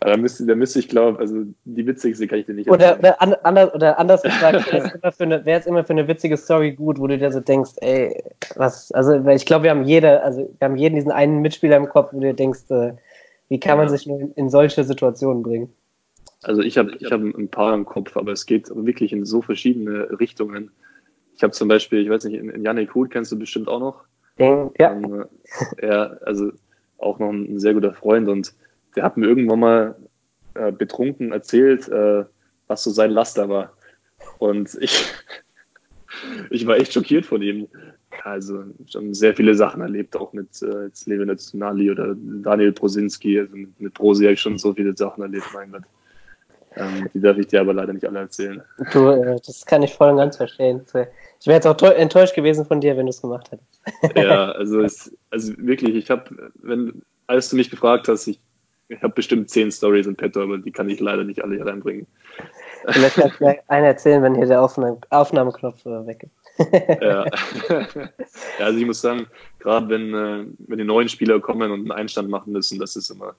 Gott. 0.00 0.12
Da 0.12 0.16
müsste, 0.16 0.46
da 0.46 0.54
müsste 0.54 0.78
ich 0.78 0.88
glaube, 0.88 1.18
also 1.18 1.44
die 1.64 1.86
witzigste 1.86 2.26
kann 2.26 2.38
ich 2.38 2.46
dir 2.46 2.54
nicht 2.54 2.68
erzählen. 2.68 2.98
Oder, 2.98 3.16
oder, 3.20 3.44
anders, 3.44 3.74
oder 3.74 3.98
anders 3.98 4.22
gefragt, 4.22 4.72
wäre 5.18 5.60
es 5.60 5.66
immer 5.66 5.84
für 5.84 5.92
eine 5.92 6.08
witzige 6.08 6.36
Story 6.36 6.72
gut, 6.72 6.98
wo 6.98 7.06
du 7.06 7.18
dir 7.18 7.30
so 7.30 7.40
denkst, 7.40 7.72
ey, 7.82 8.22
was, 8.56 8.90
also 8.92 9.26
ich 9.28 9.44
glaube, 9.44 9.64
wir 9.64 9.70
haben 9.70 9.84
jede, 9.84 10.22
also 10.22 10.50
wir 10.58 10.64
haben 10.64 10.76
jeden 10.76 10.94
diesen 10.94 11.12
einen 11.12 11.42
Mitspieler 11.42 11.76
im 11.76 11.88
Kopf, 11.88 12.12
wo 12.12 12.20
du 12.20 12.28
dir 12.28 12.34
denkst, 12.34 12.70
äh, 12.70 12.94
wie 13.50 13.60
kann 13.60 13.72
ja. 13.72 13.84
man 13.84 13.88
sich 13.88 14.06
in, 14.06 14.32
in, 14.32 14.48
solche 14.48 14.84
Situationen 14.84 15.42
bringen? 15.42 15.70
Also 16.42 16.62
ich 16.62 16.78
habe 16.78 16.92
ich 16.98 17.12
hab 17.12 17.20
ein 17.20 17.48
paar 17.48 17.74
im 17.74 17.84
Kopf, 17.84 18.16
aber 18.16 18.32
es 18.32 18.46
geht 18.46 18.70
wirklich 18.74 19.12
in 19.12 19.26
so 19.26 19.42
verschiedene 19.42 20.18
Richtungen. 20.18 20.70
Ich 21.34 21.42
habe 21.42 21.52
zum 21.52 21.68
Beispiel, 21.68 22.02
ich 22.02 22.08
weiß 22.08 22.24
nicht, 22.24 22.40
in, 22.40 22.64
Janik 22.64 22.94
Huth 22.94 23.10
kennst 23.10 23.32
du 23.32 23.38
bestimmt 23.38 23.68
auch 23.68 23.80
noch. 23.80 24.04
Ja. 24.38 24.70
Ähm, 24.78 25.26
er, 25.76 26.18
also 26.24 26.52
auch 26.96 27.18
noch 27.18 27.28
ein, 27.28 27.54
ein 27.54 27.58
sehr 27.58 27.74
guter 27.74 27.92
Freund 27.92 28.28
und 28.28 28.54
der 28.96 29.04
hat 29.04 29.16
mir 29.16 29.26
irgendwann 29.26 29.60
mal 29.60 29.96
äh, 30.54 30.72
betrunken 30.72 31.32
erzählt, 31.32 31.88
äh, 31.88 32.24
was 32.66 32.84
so 32.84 32.90
sein 32.90 33.10
Laster 33.10 33.48
war. 33.48 33.72
Und 34.38 34.76
ich, 34.80 35.06
ich 36.50 36.66
war 36.66 36.76
echt 36.76 36.92
schockiert 36.92 37.26
von 37.26 37.42
ihm. 37.42 37.68
Also 38.24 38.64
schon 38.86 39.14
sehr 39.14 39.34
viele 39.34 39.54
Sachen 39.54 39.80
erlebt, 39.80 40.16
auch 40.16 40.32
mit 40.32 40.60
äh, 40.62 40.90
Levin 41.06 41.36
Tsunali 41.36 41.90
oder 41.90 42.14
Daniel 42.16 42.72
Prosinski. 42.72 43.40
Also 43.40 43.56
mit, 43.56 43.80
mit 43.80 43.94
Prosi 43.94 44.24
habe 44.24 44.34
ich 44.34 44.40
schon 44.40 44.58
so 44.58 44.74
viele 44.74 44.96
Sachen 44.96 45.22
erlebt, 45.22 45.46
mein 45.54 45.72
Gott. 45.72 45.82
Ähm, 46.76 47.08
die 47.12 47.20
darf 47.20 47.36
ich 47.36 47.48
dir 47.48 47.60
aber 47.60 47.74
leider 47.74 47.92
nicht 47.92 48.06
alle 48.06 48.20
erzählen. 48.20 48.62
Du, 48.92 49.08
äh, 49.08 49.40
das 49.44 49.66
kann 49.66 49.82
ich 49.82 49.94
voll 49.94 50.10
und 50.10 50.18
ganz 50.18 50.36
verstehen. 50.36 50.82
Ich 50.84 51.46
wäre 51.46 51.56
jetzt 51.56 51.66
auch 51.66 51.80
enttäuscht 51.82 52.34
gewesen 52.34 52.64
von 52.64 52.80
dir, 52.80 52.96
wenn 52.96 53.06
du 53.06 53.10
es 53.10 53.20
gemacht 53.20 53.50
hättest. 53.50 54.16
ja, 54.16 54.52
also, 54.52 54.80
es, 54.80 55.16
also 55.30 55.52
wirklich, 55.58 55.96
ich 55.96 56.10
habe, 56.10 56.52
wenn, 56.62 57.02
als 57.26 57.50
du 57.50 57.56
mich 57.56 57.70
gefragt 57.70 58.06
hast, 58.08 58.26
ich 58.28 58.40
ich 58.90 59.02
habe 59.02 59.14
bestimmt 59.14 59.48
zehn 59.48 59.70
Stories 59.70 60.06
in 60.06 60.16
petto, 60.16 60.42
aber 60.42 60.58
die 60.58 60.72
kann 60.72 60.88
ich 60.88 61.00
leider 61.00 61.22
nicht 61.22 61.42
alle 61.42 61.54
hier 61.54 61.66
reinbringen. 61.66 62.06
Vielleicht 62.88 63.16
kannst 63.16 63.40
du 63.40 63.44
mir 63.44 63.58
einen 63.68 63.86
erzählen, 63.86 64.22
wenn 64.22 64.34
hier 64.34 64.46
der 64.46 64.62
Aufnahme 64.62 64.98
Aufnahmeknopf 65.10 65.86
äh, 65.86 66.06
weg 66.06 66.24
ist. 66.24 66.72
ja. 67.00 67.24
ja, 68.58 68.64
also 68.64 68.78
ich 68.78 68.86
muss 68.86 69.00
sagen, 69.00 69.26
gerade 69.60 69.88
wenn, 69.88 70.14
äh, 70.14 70.44
wenn 70.66 70.78
die 70.78 70.84
neuen 70.84 71.08
Spieler 71.08 71.40
kommen 71.40 71.70
und 71.70 71.80
einen 71.80 71.92
Einstand 71.92 72.28
machen 72.28 72.52
müssen, 72.52 72.78
das 72.80 72.96
ist 72.96 73.10
immer 73.10 73.34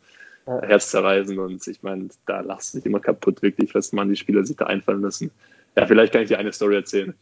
ja. 0.47 0.61
herzzerreißend 0.61 1.37
und 1.37 1.67
ich 1.67 1.83
meine, 1.83 2.07
da 2.25 2.39
lachst 2.39 2.73
du 2.73 2.77
dich 2.77 2.85
immer 2.85 3.01
kaputt, 3.01 3.41
wirklich, 3.41 3.75
was 3.75 3.91
man 3.91 4.09
die 4.09 4.15
Spieler 4.15 4.45
sich 4.45 4.55
da 4.55 4.67
einfallen 4.67 5.01
lassen. 5.01 5.31
Ja, 5.75 5.85
vielleicht 5.85 6.13
kann 6.13 6.21
ich 6.21 6.29
dir 6.29 6.39
eine 6.39 6.53
Story 6.53 6.75
erzählen. 6.75 7.13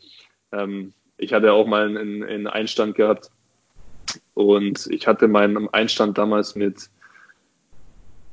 Ähm, 0.52 0.94
ich 1.18 1.34
hatte 1.34 1.52
auch 1.52 1.66
mal 1.66 1.88
einen, 1.88 2.24
einen 2.24 2.48
Einstand 2.48 2.96
gehabt 2.96 3.32
und 4.36 4.88
ich 4.92 5.08
hatte 5.08 5.28
meinen 5.28 5.68
Einstand 5.74 6.18
damals 6.18 6.56
mit 6.56 6.90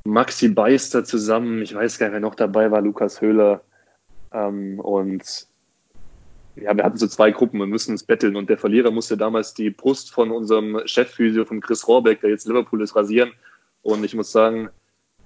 Maxi 0.07 0.49
Beister 0.49 1.03
zusammen, 1.03 1.61
ich 1.61 1.75
weiß 1.75 1.99
gar 1.99 2.07
nicht, 2.07 2.13
wer 2.13 2.19
noch 2.19 2.35
dabei 2.35 2.71
war, 2.71 2.81
Lukas 2.81 3.21
Höhler. 3.21 3.61
Ähm, 4.31 4.79
und 4.79 5.47
ja, 6.55 6.75
wir 6.75 6.83
hatten 6.83 6.97
so 6.97 7.07
zwei 7.07 7.31
Gruppen, 7.31 7.59
wir 7.59 7.67
müssen 7.67 7.91
uns 7.91 8.03
betteln. 8.03 8.35
Und 8.35 8.49
der 8.49 8.57
Verlierer 8.57 8.91
musste 8.91 9.17
damals 9.17 9.53
die 9.53 9.69
Brust 9.69 10.11
von 10.11 10.31
unserem 10.31 10.81
Chefphysio, 10.85 11.45
von 11.45 11.61
Chris 11.61 11.87
Rohrbeck, 11.87 12.21
der 12.21 12.29
jetzt 12.29 12.47
Liverpool 12.47 12.81
ist, 12.81 12.95
rasieren. 12.95 13.31
Und 13.83 14.03
ich 14.03 14.15
muss 14.15 14.31
sagen, 14.31 14.69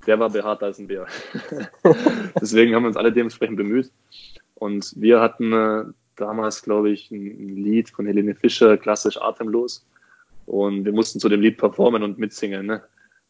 der 0.07 0.19
war 0.19 0.29
behaart 0.29 0.63
als 0.63 0.79
ein 0.79 0.87
Bär. 0.87 1.05
Deswegen 2.41 2.75
haben 2.75 2.83
wir 2.83 2.87
uns 2.87 2.97
alle 2.97 3.13
dementsprechend 3.13 3.57
bemüht. 3.57 3.91
Und 4.55 4.93
wir 4.97 5.21
hatten 5.21 5.53
äh, 5.53 5.83
damals, 6.15 6.61
glaube 6.63 6.89
ich, 6.89 7.11
ein, 7.11 7.55
Lied 7.55 7.89
von 7.89 8.05
Helene 8.05 8.35
Fischer, 8.35 8.77
klassisch 8.77 9.17
Atemlos. 9.21 9.85
Und 10.47 10.85
wir 10.85 10.91
mussten 10.91 11.19
zu 11.19 11.29
dem 11.29 11.41
Lied 11.41 11.57
performen 11.57 12.03
und 12.03 12.17
mitsingen. 12.17 12.65
Ne? 12.65 12.83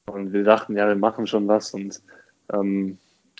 Und 0.07 0.33
wir 0.33 0.43
dachten, 0.43 0.75
ja, 0.75 0.87
wir 0.87 0.95
machen 0.95 1.27
schon 1.27 1.47
was. 1.47 1.73
Und 1.73 2.01
ähm, 2.53 2.97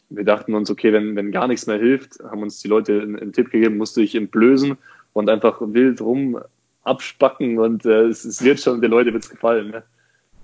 wir 0.10 0.24
dachten 0.24 0.54
uns, 0.54 0.70
okay, 0.70 0.94
wenn, 0.94 1.16
wenn 1.16 1.32
gar 1.32 1.48
nichts 1.48 1.68
mehr 1.68 1.78
hilft, 1.78 2.20
haben 2.24 2.44
uns 2.44 2.60
die 2.60 2.68
Leute 2.68 3.02
einen, 3.02 3.18
einen 3.18 3.34
Tipp 3.34 3.50
gegeben, 3.50 3.78
musst 3.78 3.96
du 3.98 4.02
dich 4.02 4.16
entblößen 4.16 4.78
und 5.14 5.30
einfach 5.30 5.60
wild 5.62 6.02
rum 6.02 6.40
abspacken 6.84 7.60
und 7.60 7.86
äh, 7.86 8.06
es, 8.06 8.26
es, 8.26 8.44
wird 8.44 8.60
schon, 8.60 8.82
den 8.82 8.92
Leuten 8.92 9.14
wird's 9.14 9.30
gefallen. 9.30 9.70
Ne? 9.70 9.84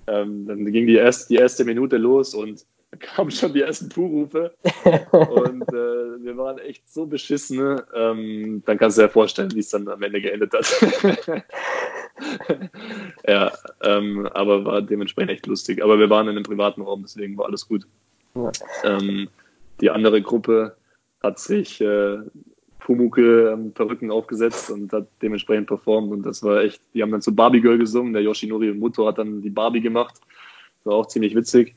Ähm, 0.06 0.46
dann 0.46 0.64
ging 0.72 0.86
die 0.86 0.94
erste, 0.94 1.28
die 1.28 1.40
erste 1.40 1.64
Minute 1.64 1.96
los 1.96 2.34
und 2.34 2.64
kamen 3.00 3.30
schon 3.30 3.52
die 3.52 3.60
ersten 3.60 3.88
Puhrufe 3.88 4.54
und 5.10 5.62
äh, 5.68 6.24
wir 6.24 6.36
waren 6.36 6.58
echt 6.58 6.88
so 6.88 7.06
beschissen. 7.06 7.58
Ne? 7.58 7.84
Ähm, 7.94 8.62
dann 8.64 8.78
kannst 8.78 8.98
du 8.98 9.02
dir 9.02 9.08
vorstellen, 9.08 9.52
wie 9.52 9.60
es 9.60 9.70
dann 9.70 9.88
am 9.88 10.02
Ende 10.02 10.20
geendet 10.20 10.52
hat. 10.54 11.44
ja, 13.26 13.52
ähm, 13.82 14.26
aber 14.32 14.64
war 14.64 14.82
dementsprechend 14.82 15.30
echt 15.30 15.46
lustig. 15.46 15.82
Aber 15.82 15.98
wir 15.98 16.10
waren 16.10 16.28
in 16.28 16.36
einem 16.36 16.44
privaten 16.44 16.82
Raum, 16.82 17.02
deswegen 17.02 17.36
war 17.36 17.46
alles 17.46 17.66
gut. 17.66 17.86
Ja. 18.34 18.50
Ähm, 18.84 19.28
die 19.80 19.90
andere 19.90 20.22
Gruppe 20.22 20.76
hat 21.22 21.38
sich 21.38 21.80
äh, 21.80 22.18
Pumuke 22.78 23.50
ähm, 23.52 23.72
Perücken 23.72 24.10
aufgesetzt 24.10 24.70
und 24.70 24.92
hat 24.92 25.06
dementsprechend 25.20 25.66
performt. 25.66 26.10
Und 26.10 26.22
das 26.22 26.42
war 26.42 26.62
echt, 26.62 26.80
die 26.94 27.02
haben 27.02 27.10
dann 27.10 27.20
so 27.20 27.32
Barbie 27.32 27.60
Girl 27.60 27.78
gesungen. 27.78 28.12
Der 28.12 28.22
Yoshinori 28.22 28.72
Muto 28.72 29.06
hat 29.06 29.18
dann 29.18 29.42
die 29.42 29.50
Barbie 29.50 29.80
gemacht. 29.80 30.14
Das 30.78 30.86
war 30.86 30.94
auch 30.94 31.06
ziemlich 31.06 31.34
witzig. 31.34 31.74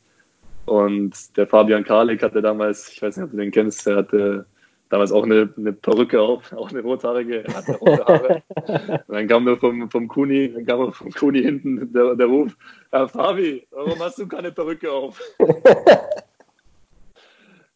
Und 0.65 1.35
der 1.37 1.47
Fabian 1.47 1.83
Karlik 1.83 2.23
hatte 2.23 2.41
damals, 2.41 2.89
ich 2.89 3.01
weiß 3.01 3.17
nicht, 3.17 3.25
ob 3.25 3.31
du 3.31 3.37
den 3.37 3.51
kennst, 3.51 3.85
der 3.85 3.97
hatte 3.97 4.45
damals 4.91 5.11
auch 5.11 5.23
eine, 5.23 5.51
eine 5.57 5.73
Perücke 5.73 6.21
auf, 6.21 6.53
auch 6.55 6.69
eine 6.69 6.81
rothaarige, 6.81 7.43
hatte 7.53 7.77
rote 7.77 8.05
Haare. 8.05 8.43
Und 9.07 9.15
dann 9.15 9.27
kam 9.27 9.45
nur 9.45 9.57
vom, 9.57 9.89
vom 9.89 10.07
Kuni, 10.07 10.53
dann 10.53 10.65
kam 10.65 10.93
vom 10.93 11.11
Kuni 11.11 11.41
hinten 11.41 11.91
der, 11.91 12.15
der 12.15 12.27
Ruf, 12.27 12.55
Herr 12.91 13.07
Fabi, 13.07 13.65
warum 13.71 13.99
hast 13.99 14.19
du 14.19 14.27
keine 14.27 14.51
Perücke 14.51 14.91
auf? 14.91 15.19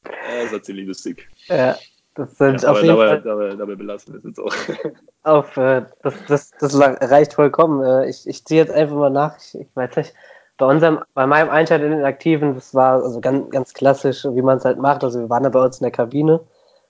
Ja, 0.08 0.44
das 0.44 0.54
war 0.54 0.62
ziemlich 0.62 0.86
lustig. 0.86 1.28
Ja, 1.48 1.76
das 2.14 2.38
sind 2.38 2.62
ja, 2.62 2.70
auf 2.70 2.78
jeden 2.78 2.90
dabei, 2.90 3.08
Fall. 3.08 3.22
Dabei, 3.24 3.56
dabei 3.56 3.74
belassen 3.74 4.14
wir 4.14 4.20
es 4.20 4.24
jetzt 4.24 4.40
auch. 4.40 4.54
Auf, 5.24 5.58
äh, 5.58 5.84
das, 6.04 6.14
das, 6.28 6.52
das 6.60 6.80
reicht 6.80 7.34
vollkommen. 7.34 7.84
Äh, 7.84 8.08
ich, 8.08 8.28
ich 8.28 8.46
ziehe 8.46 8.62
jetzt 8.62 8.72
einfach 8.72 8.96
mal 8.96 9.10
nach. 9.10 9.36
Ich, 9.40 9.60
ich 9.60 9.68
weiß 9.74 9.96
nicht, 9.96 10.14
bei 10.58 10.68
unserem, 10.68 11.00
bei 11.16 11.26
meinem 11.26 11.50
Einstand 11.50 11.84
in 11.84 11.90
den 11.90 12.06
Aktiven, 12.06 12.54
das 12.54 12.76
war 12.76 13.04
also 13.04 13.20
ganz, 13.20 13.50
ganz 13.50 13.74
klassisch, 13.74 14.26
wie 14.26 14.44
man 14.44 14.60
es 14.60 14.66
halt 14.66 14.78
macht. 14.78 15.04
Also 15.04 15.20
wir 15.22 15.30
waren 15.32 15.42
da 15.42 15.50
bei 15.50 15.64
uns 15.64 15.80
in 15.80 15.86
der 15.86 15.92
Kabine 15.92 16.40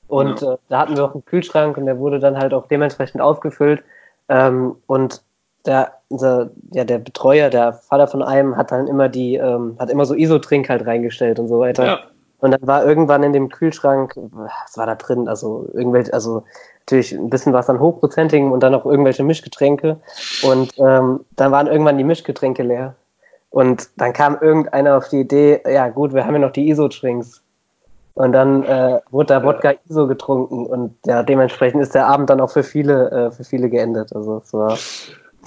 und 0.07 0.41
ja. 0.41 0.53
äh, 0.53 0.57
da 0.69 0.79
hatten 0.79 0.95
wir 0.95 1.05
auch 1.05 1.13
einen 1.13 1.25
Kühlschrank 1.25 1.77
und 1.77 1.85
der 1.85 1.99
wurde 1.99 2.19
dann 2.19 2.37
halt 2.37 2.53
auch 2.53 2.67
dementsprechend 2.67 3.21
aufgefüllt. 3.21 3.83
Ähm, 4.29 4.75
und 4.87 5.21
der, 5.65 5.93
unser, 6.09 6.51
ja, 6.71 6.83
der 6.83 6.99
Betreuer, 6.99 7.49
der 7.49 7.73
Vater 7.73 8.07
von 8.07 8.21
einem, 8.21 8.55
hat 8.55 8.71
dann 8.71 8.87
immer 8.87 9.09
die, 9.09 9.35
ähm, 9.35 9.75
hat 9.79 9.89
immer 9.89 10.05
so 10.05 10.13
Isotrink 10.13 10.69
halt 10.69 10.85
reingestellt 10.85 11.39
und 11.39 11.47
so 11.47 11.59
weiter. 11.59 11.85
Ja. 11.85 11.99
Und 12.39 12.51
dann 12.51 12.67
war 12.67 12.85
irgendwann 12.85 13.23
in 13.23 13.33
dem 13.33 13.49
Kühlschrank, 13.49 14.13
was 14.15 14.77
war 14.77 14.85
da 14.85 14.95
drin? 14.95 15.27
Also 15.27 15.67
irgendwelche, 15.73 16.13
also 16.13 16.43
natürlich 16.81 17.13
ein 17.13 17.29
bisschen 17.29 17.53
was 17.53 17.69
an 17.69 17.79
hochprozentigem 17.79 18.51
und 18.51 18.61
dann 18.61 18.75
auch 18.75 18.85
irgendwelche 18.85 19.23
Mischgetränke. 19.23 19.97
Und 20.43 20.73
ähm, 20.77 21.21
dann 21.35 21.51
waren 21.51 21.67
irgendwann 21.67 21.97
die 21.97 22.03
Mischgetränke 22.03 22.61
leer. 22.61 22.95
Und 23.49 23.89
dann 23.97 24.13
kam 24.13 24.37
irgendeiner 24.39 24.97
auf 24.97 25.07
die 25.09 25.21
Idee, 25.21 25.61
ja 25.65 25.87
gut, 25.87 26.13
wir 26.13 26.25
haben 26.25 26.33
ja 26.33 26.39
noch 26.39 26.51
die 26.51 26.69
ISO-Drinks. 26.69 27.41
Und 28.15 28.31
dann 28.31 28.63
äh, 28.63 29.01
wurde 29.11 29.27
da 29.27 29.43
Wodka 29.43 29.73
ISO 29.89 30.07
getrunken 30.07 30.65
und 30.65 30.95
ja, 31.05 31.21
dementsprechend 31.21 31.81
ist 31.81 31.93
der 31.93 32.07
Abend 32.07 32.29
dann 32.29 32.39
auch 32.39 32.49
für 32.49 32.63
viele, 32.63 33.11
äh, 33.11 33.31
für 33.31 33.43
viele 33.43 33.69
geendet. 33.69 34.15
Also 34.15 34.41
es 34.43 34.53
war. 34.53 34.77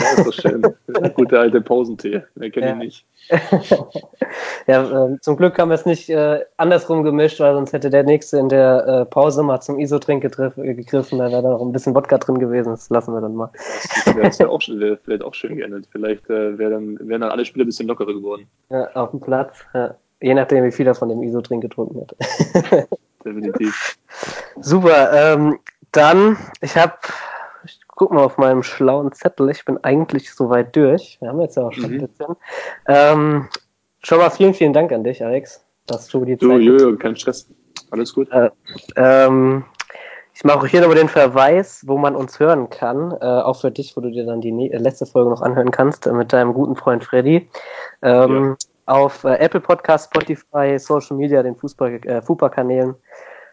Ja, 0.01 0.11
ist 0.17 0.27
doch 0.27 0.33
schön. 0.33 0.63
Gute 1.15 1.41
alte 1.41 1.63
Pausentee. 1.63 2.23
Wer 2.35 2.51
kennt 2.51 2.67
ja. 2.67 2.73
ihn 2.73 2.79
nicht? 2.79 3.07
ja, 4.67 5.07
äh, 5.07 5.19
zum 5.21 5.37
Glück 5.37 5.59
haben 5.59 5.71
wir 5.71 5.77
es 5.77 5.87
nicht 5.87 6.11
äh, 6.11 6.45
andersrum 6.59 7.03
gemischt, 7.05 7.41
weil 7.41 7.55
sonst 7.55 7.73
hätte 7.73 7.89
der 7.89 8.05
Nächste 8.05 8.39
in 8.39 8.51
der 8.51 8.87
äh, 8.87 9.05
Pause 9.07 9.43
mal 9.43 9.61
zum 9.61 9.79
Isotrink 9.79 10.23
gegriffen, 10.23 11.19
da 11.19 11.31
wäre 11.31 11.43
da 11.43 11.49
noch 11.49 11.63
ein 11.63 11.73
bisschen 11.73 11.95
Wodka 11.95 12.19
drin 12.19 12.39
gewesen, 12.39 12.71
das 12.71 12.91
lassen 12.91 13.13
wir 13.13 13.21
dann 13.23 13.35
mal. 13.35 13.51
Das 14.23 14.39
wäre 14.39 14.51
auch, 14.51 14.61
wär 14.69 14.99
vielleicht 14.99 15.25
auch 15.25 15.35
schön 15.35 15.57
geändert. 15.57 15.87
Vielleicht 15.91 16.29
äh, 16.31 16.59
wär 16.59 16.71
dann, 16.71 16.99
wären 17.01 17.23
dann 17.23 17.31
alle 17.31 17.45
Spiele 17.45 17.65
ein 17.65 17.69
bisschen 17.69 17.89
lockerer 17.89 18.13
geworden. 18.13 18.47
Ja, 18.71 18.89
auf 18.95 19.11
dem 19.11 19.21
Platz, 19.21 19.65
ja. 19.75 19.97
Je 20.21 20.35
nachdem, 20.35 20.65
wie 20.65 20.73
viel 20.73 20.87
er 20.87 20.95
von 20.95 21.09
dem 21.09 21.23
Isotrink 21.23 21.63
getrunken 21.63 22.01
hat. 22.01 22.89
Definitiv. 23.25 23.99
Super, 24.61 25.13
ähm, 25.13 25.59
dann, 25.93 26.37
ich 26.61 26.77
habe 26.77 26.95
guck 27.99 28.13
mal 28.13 28.25
auf 28.25 28.39
meinem 28.39 28.63
schlauen 28.63 29.13
Zettel. 29.13 29.51
Ich 29.51 29.65
bin 29.65 29.77
eigentlich 29.83 30.33
soweit 30.33 30.75
durch. 30.75 31.19
Wir 31.21 31.29
haben 31.29 31.41
jetzt 31.41 31.57
ja 31.57 31.65
auch 31.65 31.73
schon 31.73 31.91
mhm. 31.91 31.99
ein 32.01 32.07
bisschen. 32.07 32.37
Ähm, 32.87 33.49
schon 34.03 34.19
mal 34.19 34.31
vielen, 34.31 34.55
vielen 34.55 34.73
Dank 34.73 34.93
an 34.93 35.05
dich, 35.05 35.23
Alex, 35.23 35.65
dass 35.87 36.07
du 36.09 36.25
die 36.25 36.39
Zeit. 36.39 36.43
Du, 36.43 36.59
Jojo, 36.59 36.97
kein 36.97 37.17
Stress. 37.17 37.51
Alles 37.91 38.15
gut. 38.15 38.31
Äh, 38.31 38.51
ähm, 38.97 39.65
ich 40.33 40.45
mache 40.45 40.69
hier 40.69 40.81
nochmal 40.81 40.97
den 40.97 41.09
Verweis, 41.09 41.83
wo 41.89 41.99
man 41.99 42.15
uns 42.15 42.39
hören 42.39 42.71
kann, 42.71 43.11
äh, 43.21 43.25
auch 43.25 43.61
für 43.61 43.73
dich, 43.73 43.97
wo 43.97 44.01
du 44.01 44.11
dir 44.11 44.25
dann 44.25 44.41
die 44.41 44.71
äh, 44.71 44.79
letzte 44.79 45.05
Folge 45.05 45.31
noch 45.31 45.43
anhören 45.43 45.73
kannst, 45.73 46.07
äh, 46.07 46.13
mit 46.13 46.33
deinem 46.33 46.55
guten 46.55 46.77
Freund 46.77 47.03
Freddy. 47.03 47.49
Ähm, 48.03 48.57
ja. 48.61 48.68
Auf 48.89 49.25
äh, 49.25 49.35
Apple 49.35 49.61
Podcast, 49.61 50.07
Spotify, 50.07 50.79
Social 50.79 51.19
Media, 51.19 51.43
den 51.43 51.55
Fußball, 51.55 52.01
äh, 52.07 52.23
Fußballkanälen 52.23 52.95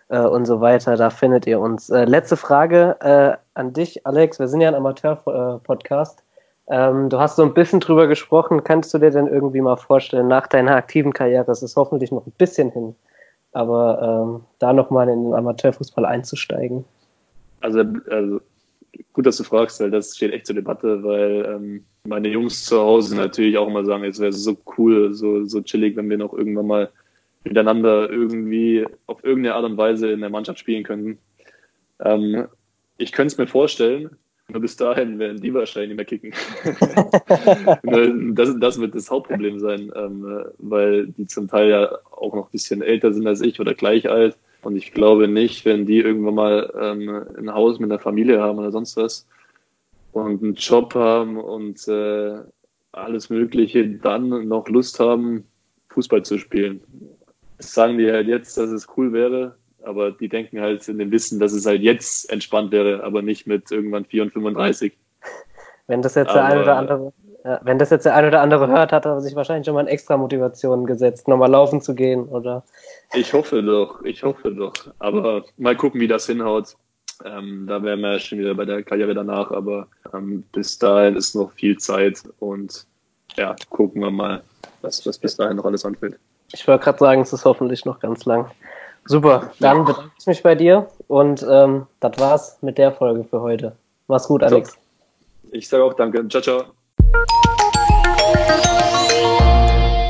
äh, 0.08 0.20
und 0.20 0.46
so 0.46 0.62
weiter. 0.62 0.96
Da 0.96 1.10
findet 1.10 1.46
ihr 1.46 1.60
uns. 1.60 1.90
Äh, 1.90 2.06
letzte 2.06 2.38
Frage 2.38 2.96
äh, 3.02 3.36
an 3.54 3.74
dich, 3.74 4.08
Alex. 4.08 4.40
Wir 4.40 4.48
sind 4.48 4.62
ja 4.62 4.70
ein 4.70 4.76
Amateur-Podcast. 4.76 6.24
Ähm, 6.68 7.10
du 7.10 7.20
hast 7.20 7.36
so 7.36 7.44
ein 7.44 7.54
bisschen 7.54 7.82
drüber 7.82 8.08
gesprochen. 8.08 8.64
Kannst 8.64 8.94
du 8.94 8.98
dir 8.98 9.12
denn 9.12 9.28
irgendwie 9.28 9.60
mal 9.60 9.76
vorstellen, 9.76 10.30
nach 10.30 10.48
deiner 10.48 10.76
aktiven 10.76 11.12
Karriere, 11.12 11.52
es 11.52 11.62
ist 11.62 11.76
hoffentlich 11.76 12.14
noch 12.14 12.26
ein 12.26 12.34
bisschen 12.38 12.72
hin, 12.72 12.96
aber 13.52 14.02
ähm, 14.02 14.46
da 14.60 14.72
nochmal 14.72 15.10
in 15.10 15.26
den 15.26 15.34
Amateurfußball 15.34 16.06
einzusteigen? 16.06 16.86
Also, 17.60 17.84
also, 18.10 18.40
gut, 19.12 19.26
dass 19.26 19.36
du 19.36 19.44
fragst, 19.44 19.82
weil 19.82 19.92
das 19.92 20.16
steht 20.16 20.32
echt 20.32 20.46
zur 20.46 20.56
Debatte, 20.56 21.04
weil 21.04 21.46
ähm, 21.46 21.86
meine 22.06 22.30
Jungs 22.30 22.66
zu 22.66 22.80
Hause 22.80 23.16
natürlich 23.16 23.58
auch 23.58 23.68
immer 23.68 23.84
sagen, 23.84 24.04
es 24.04 24.20
wäre 24.20 24.32
so 24.32 24.58
cool, 24.78 25.14
so, 25.14 25.46
so 25.46 25.62
chillig, 25.62 25.96
wenn 25.96 26.10
wir 26.10 26.18
noch 26.18 26.34
irgendwann 26.34 26.68
mal 26.68 26.90
miteinander 27.44 28.10
irgendwie 28.10 28.86
auf 29.06 29.24
irgendeine 29.24 29.56
Art 29.56 29.66
und 29.66 29.78
Weise 29.78 30.12
in 30.12 30.22
der 30.22 30.30
Mannschaft 30.30 30.60
spielen 30.60 30.84
könnten. 30.84 31.18
Ähm, 32.00 32.48
ich 32.98 33.12
könnte 33.12 33.34
es 33.34 33.38
mir 33.38 33.48
vorstellen, 33.48 34.10
nur 34.48 34.62
bis 34.62 34.78
dahin 34.78 35.18
werden 35.18 35.42
die 35.42 35.54
wahrscheinlich 35.54 35.90
nicht 35.90 35.98
mehr 35.98 36.06
kicken. 36.06 36.34
das, 38.36 38.60
das, 38.60 38.80
wird 38.80 38.94
das 38.94 39.10
Hauptproblem 39.10 39.60
sein, 39.60 39.92
ähm, 39.96 40.46
weil 40.60 41.08
die 41.08 41.26
zum 41.26 41.48
Teil 41.48 41.70
ja 41.70 41.98
auch 42.12 42.36
noch 42.36 42.48
ein 42.48 42.52
bisschen 42.52 42.82
älter 42.82 43.12
sind 43.12 43.26
als 43.28 43.42
ich 43.42 43.60
oder 43.60 43.74
gleich 43.74 44.10
alt. 44.10 44.38
Und 44.62 44.76
ich 44.76 44.92
glaube 44.92 45.28
nicht, 45.28 45.66
wenn 45.66 45.86
die 45.86 46.00
irgendwann 46.00 46.36
mal 46.36 46.74
ähm, 46.80 47.26
ein 47.38 47.54
Haus 47.54 47.80
mit 47.80 47.92
einer 47.92 48.00
Familie 48.00 48.42
haben 48.42 48.60
oder 48.60 48.72
sonst 48.72 48.98
was 48.98 49.28
und 50.16 50.44
einen 50.44 50.56
Job 50.56 50.96
haben 50.96 51.38
und 51.38 51.88
äh, 51.88 52.40
alles 52.92 53.30
Mögliche, 53.30 53.88
dann 53.88 54.48
noch 54.48 54.68
Lust 54.70 55.00
haben, 55.00 55.46
Fußball 55.90 56.24
zu 56.24 56.38
spielen 56.38 56.82
sagen 57.60 57.98
die 57.98 58.12
halt 58.12 58.28
jetzt, 58.28 58.58
dass 58.58 58.70
es 58.70 58.88
cool 58.98 59.14
wäre, 59.14 59.56
aber 59.84 60.12
die 60.12 60.30
denken 60.30 60.62
halt 60.62 60.88
in 60.88 60.98
dem 60.98 61.12
Wissen, 61.12 61.40
dass 61.40 61.54
es 61.54 61.66
halt 61.66 61.82
jetzt 61.82 62.32
entspannt 62.32 62.72
wäre, 62.72 63.04
aber 63.04 63.22
nicht 63.22 63.48
mit 63.48 63.72
irgendwann 63.72 64.06
4 64.06 64.24
und 64.24 64.34
35. 64.34 64.98
Wenn 65.88 66.02
das 66.02 66.16
jetzt 66.16 66.30
aber, 66.30 66.40
der 66.40 66.46
eine 66.46 66.62
oder 66.62 66.78
andere, 66.78 67.14
ja, 67.44 67.60
wenn 67.64 67.78
das 67.78 67.92
jetzt 67.92 68.06
der 68.06 68.16
eine 68.16 68.28
oder 68.28 68.42
andere 68.42 68.68
hört, 68.68 68.92
hat 68.92 69.06
er 69.06 69.22
sich 69.22 69.36
wahrscheinlich 69.36 69.66
schon 69.66 69.76
mal 69.76 69.82
eine 69.82 69.90
extra 69.90 70.18
Motivation 70.18 70.86
gesetzt, 70.86 71.28
nochmal 71.28 71.52
laufen 71.52 71.82
zu 71.82 71.94
gehen, 71.94 72.28
oder? 72.28 72.64
Ich 73.14 73.34
hoffe 73.34 73.62
doch, 73.62 74.02
ich 74.04 74.24
hoffe 74.24 74.52
doch. 74.52 74.74
Aber 74.98 75.44
mal 75.58 75.76
gucken, 75.76 76.02
wie 76.02 76.08
das 76.08 76.26
hinhaut. 76.26 76.76
Ähm, 77.24 77.66
da 77.68 77.82
wären 77.82 78.02
wir 78.02 78.20
schon 78.20 78.40
wieder 78.40 78.54
bei 78.56 78.66
der 78.66 78.84
Karriere 78.84 79.14
danach, 79.14 79.52
aber 79.52 79.88
ähm, 80.14 80.44
bis 80.52 80.78
dahin 80.78 81.16
ist 81.16 81.36
noch 81.36 81.52
viel 81.54 81.78
Zeit 81.78 82.22
und 82.40 82.86
ja, 83.36 83.56
gucken 83.70 84.02
wir 84.02 84.12
mal, 84.12 84.44
was, 84.82 85.06
was 85.06 85.18
bis 85.18 85.36
dahin 85.36 85.58
noch 85.58 85.66
alles 85.66 85.86
anfällt. 85.86 86.18
Ich 86.54 86.68
wollte 86.68 86.84
gerade 86.84 87.00
sagen, 87.00 87.22
es 87.22 87.34
ist 87.34 87.46
hoffentlich 87.46 87.86
noch 87.86 88.00
ganz 88.00 88.26
lang. 88.26 88.52
Super, 89.06 89.52
dann 89.60 89.86
bedanke 89.86 90.12
ich 90.20 90.26
mich 90.26 90.42
bei 90.42 90.56
dir 90.56 90.88
und 91.08 91.46
ähm, 91.48 91.86
das 92.00 92.18
war's 92.18 92.58
mit 92.62 92.78
der 92.78 92.92
Folge 92.92 93.24
für 93.24 93.42
heute. 93.42 93.76
Mach's 94.08 94.28
gut, 94.28 94.44
Alex. 94.44 94.78
Ich 95.52 95.70
sage 95.70 95.84
auch 95.84 95.94
danke. 95.94 96.28
Ciao, 96.28 96.42
ciao. 96.42 96.64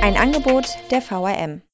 Ein 0.02 0.18
Angebot 0.18 0.66
der 0.92 1.02
VRM. 1.02 1.62